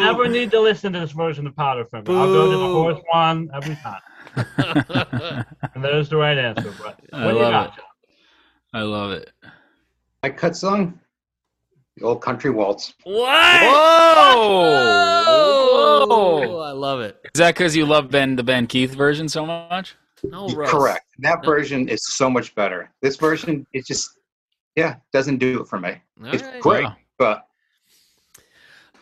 Never 0.00 0.28
need 0.28 0.50
to 0.52 0.60
listen 0.60 0.92
to 0.94 1.00
this 1.00 1.12
version 1.12 1.46
of 1.46 1.54
Powderfinger. 1.54 2.08
I'll 2.08 2.26
go 2.26 2.50
to 2.50 2.56
the 2.56 2.64
Boo. 2.64 2.72
horse 2.74 3.00
one 3.12 3.50
every 3.54 3.76
time, 3.76 4.00
and 5.74 5.84
there's 5.84 6.08
the 6.08 6.16
right 6.16 6.38
answer. 6.38 6.72
But 6.82 7.00
I 7.12 7.26
what 7.26 7.32
do 7.32 7.36
you 7.38 7.42
love 7.42 7.52
got? 7.52 7.78
it. 7.78 7.84
I 8.72 8.82
love 8.82 9.10
it. 9.12 9.30
My 10.22 10.30
cut 10.30 10.56
song, 10.56 10.98
the 11.96 12.04
old 12.04 12.22
Country 12.22 12.50
Waltz. 12.50 12.94
what? 13.04 13.62
Whoa! 13.62 16.06
Whoa! 16.06 16.58
I 16.60 16.70
love 16.72 17.00
it. 17.00 17.18
Is 17.34 17.38
that 17.38 17.54
because 17.54 17.76
you 17.76 17.84
love 17.86 18.10
Ben 18.10 18.36
the 18.36 18.42
Ben 18.42 18.66
Keith 18.66 18.94
version 18.94 19.28
so 19.28 19.44
much? 19.44 19.96
No, 20.30 20.48
Russ. 20.48 20.70
Correct. 20.70 21.06
That 21.18 21.42
No. 21.42 21.46
version 21.50 21.88
is 21.88 22.00
so 22.12 22.28
much 22.30 22.54
better. 22.54 22.90
This 23.02 23.16
version, 23.16 23.66
it 23.72 23.86
just, 23.86 24.08
yeah, 24.76 24.96
doesn't 25.12 25.38
do 25.38 25.60
it 25.60 25.68
for 25.68 25.78
me. 25.78 25.94
All 26.22 26.34
It's 26.34 26.42
right. 26.42 26.60
great, 26.60 26.84
Wow. 26.84 26.96
but 27.18 27.46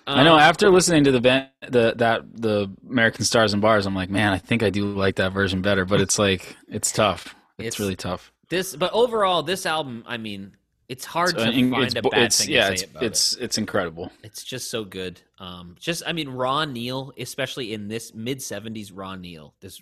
I 0.06 0.24
know. 0.24 0.34
Um, 0.34 0.40
After 0.40 0.68
listening 0.70 1.04
to 1.04 1.12
the 1.12 1.20
Ben, 1.20 1.48
the 1.68 1.94
that 1.96 2.22
the 2.34 2.70
American 2.88 3.24
Stars 3.24 3.52
and 3.52 3.62
Bars, 3.62 3.86
I'm 3.86 3.94
like, 3.94 4.10
man, 4.10 4.32
I 4.32 4.38
think 4.38 4.62
I 4.62 4.70
do 4.70 4.86
like 4.92 5.16
that 5.16 5.32
version 5.32 5.62
better. 5.62 5.84
But 5.84 6.00
it's 6.00 6.18
like, 6.18 6.56
it's 6.68 6.90
tough. 6.90 7.34
It's, 7.58 7.66
It's- 7.68 7.80
really 7.80 7.94
tough. 7.96 8.32
this, 8.48 8.74
but 8.74 8.92
overall, 8.92 9.42
this 9.44 9.64
album, 9.64 10.02
I 10.06 10.16
mean, 10.16 10.56
it's 10.88 11.04
hard 11.04 11.30
So, 11.30 11.36
to 11.36 11.42
and 11.50 11.70
find 11.70 11.84
it's, 11.84 11.94
a 11.94 12.02
bad 12.02 12.22
it's 12.24 12.44
thing 12.44 12.50
yeah, 12.52 12.66
to 12.66 12.72
it's 12.72 12.82
say 12.82 12.88
about 12.90 13.02
it's 13.04 13.36
it's 13.36 13.58
incredible. 13.58 14.10
It's 14.24 14.42
just 14.44 14.70
so 14.70 14.84
good. 14.84 15.20
Um, 15.38 15.76
just 15.78 16.02
I 16.06 16.12
mean, 16.12 16.28
Raw 16.28 16.64
Neil, 16.64 17.12
especially 17.16 17.72
in 17.72 17.86
this 17.88 18.12
mid 18.12 18.38
'70s 18.38 18.90
Raw 18.92 19.14
Neil, 19.14 19.54
this 19.60 19.80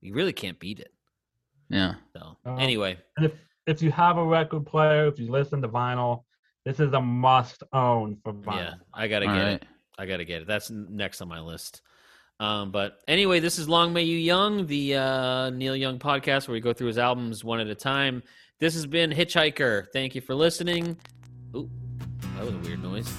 you 0.00 0.14
really 0.14 0.32
can't 0.32 0.58
beat 0.58 0.80
it. 0.80 0.92
Yeah. 1.68 1.94
So 2.16 2.36
Uh, 2.46 2.56
anyway, 2.56 2.98
And 3.16 3.26
if 3.26 3.32
if 3.66 3.82
you 3.82 3.90
have 3.92 4.16
a 4.16 4.24
record 4.24 4.66
player, 4.66 5.06
if 5.06 5.18
you 5.18 5.30
listen 5.30 5.62
to 5.62 5.68
vinyl, 5.68 6.24
this 6.64 6.80
is 6.80 6.92
a 6.92 7.00
must 7.00 7.62
own 7.72 8.16
for 8.24 8.32
vinyl. 8.32 8.56
yeah, 8.56 8.74
I 8.92 9.06
gotta 9.08 9.26
All 9.28 9.34
get 9.34 9.42
right. 9.42 9.52
it. 9.54 9.66
I 9.98 10.06
gotta 10.06 10.24
get 10.24 10.42
it. 10.42 10.46
That's 10.48 10.70
next 10.70 11.20
on 11.20 11.28
my 11.28 11.40
list. 11.40 11.82
Um, 12.40 12.70
but 12.70 12.98
anyway, 13.06 13.38
this 13.40 13.58
is 13.58 13.68
Long 13.68 13.92
May 13.92 14.02
You 14.04 14.16
Young, 14.16 14.66
the 14.66 14.96
uh, 14.96 15.50
Neil 15.50 15.76
Young 15.76 15.98
podcast 15.98 16.48
where 16.48 16.54
we 16.54 16.60
go 16.60 16.72
through 16.72 16.86
his 16.86 16.96
albums 16.98 17.44
one 17.44 17.60
at 17.60 17.66
a 17.66 17.74
time. 17.74 18.22
This 18.58 18.72
has 18.74 18.86
been 18.86 19.10
Hitchhiker. 19.10 19.86
Thank 19.92 20.14
you 20.14 20.22
for 20.22 20.34
listening. 20.34 20.96
Ooh, 21.54 21.68
that 22.36 22.44
was 22.46 22.54
a 22.54 22.58
weird 22.58 22.82
noise. 22.82 23.12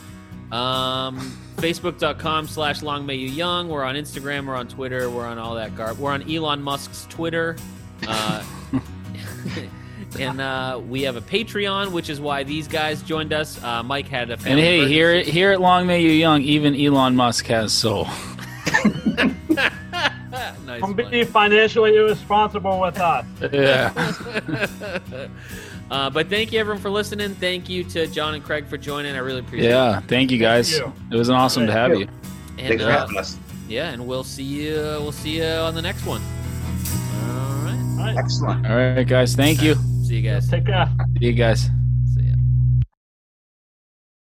Um, 0.52 1.20
Facebook.com 1.58 2.48
slash 2.48 2.82
Long 2.82 3.06
May 3.06 3.16
You 3.16 3.30
Young. 3.30 3.70
We're 3.70 3.84
on 3.84 3.96
Instagram. 3.96 4.48
We're 4.48 4.56
on 4.56 4.68
Twitter. 4.68 5.10
We're 5.10 5.26
on 5.26 5.38
all 5.38 5.56
that 5.56 5.76
garb. 5.76 5.98
We're 6.00 6.12
on 6.12 6.30
Elon 6.30 6.62
Musk's 6.62 7.06
Twitter. 7.10 7.56
Uh, 8.08 8.44
and 10.20 10.42
uh, 10.42 10.82
we 10.88 11.04
have 11.04 11.16
a 11.16 11.22
Patreon, 11.22 11.92
which 11.92 12.10
is 12.10 12.20
why 12.20 12.44
these 12.44 12.68
guys 12.68 13.02
joined 13.04 13.32
us. 13.32 13.62
Uh, 13.64 13.82
Mike 13.84 14.08
had 14.08 14.30
a 14.30 14.34
And 14.34 14.60
hey, 14.60 14.88
here 14.88 15.12
emergency. 15.12 15.32
here 15.32 15.52
at 15.52 15.62
Long 15.62 15.88
May 15.88 16.02
You 16.02 16.12
Young, 16.12 16.42
even 16.42 16.76
Elon 16.76 17.16
Musk 17.16 17.46
has 17.48 17.72
soul. 17.72 18.06
nice 19.52 20.82
Don't 20.82 20.98
one. 20.98 21.12
be 21.12 21.24
financially 21.24 21.96
irresponsible 21.96 22.80
with 22.82 23.00
us. 23.00 23.26
Yeah. 23.54 23.92
Uh, 25.92 26.10
but 26.10 26.30
thank 26.30 26.52
you 26.52 26.60
everyone 26.60 26.82
for 26.82 26.90
listening. 26.90 27.36
Thank 27.36 27.70
you 27.70 27.84
to 27.84 28.08
John 28.08 28.34
and 28.34 28.44
Craig 28.44 28.66
for 28.66 28.78
joining. 28.78 29.16
I 29.16 29.20
really 29.20 29.42
appreciate 29.42 29.70
it. 29.70 29.74
Yeah. 29.74 30.00
Thank 30.00 30.32
you 30.32 30.38
guys. 30.40 30.72
you. 30.72 30.92
It 31.12 31.16
was 31.16 31.30
awesome 31.30 31.68
to 31.68 31.72
have 31.72 31.92
you. 31.92 32.04
it. 32.04 32.10
And, 32.58 32.68
Thanks 32.68 32.84
for 32.84 32.90
uh, 32.90 33.00
having 33.00 33.18
us. 33.18 33.38
yeah, 33.68 33.90
and 33.92 34.08
we'll 34.08 34.24
see 34.24 34.44
you. 34.44 34.76
We'll 34.76 35.12
see 35.12 35.38
you 35.38 35.46
on 35.46 35.76
the 35.76 35.82
next 35.82 36.06
one. 36.06 36.22
All 36.22 37.64
right. 37.64 37.96
All 38.00 38.06
right. 38.06 38.18
Excellent. 38.18 38.66
All 38.66 38.76
right, 38.76 39.08
guys. 39.08 39.36
Thank 39.36 39.62
you. 39.62 39.76
See 40.04 40.18
you 40.18 40.30
guys. 40.30 40.50
Take 40.50 40.66
care. 40.66 40.90
See 41.20 41.28
you 41.28 41.34
guys. 41.34 41.70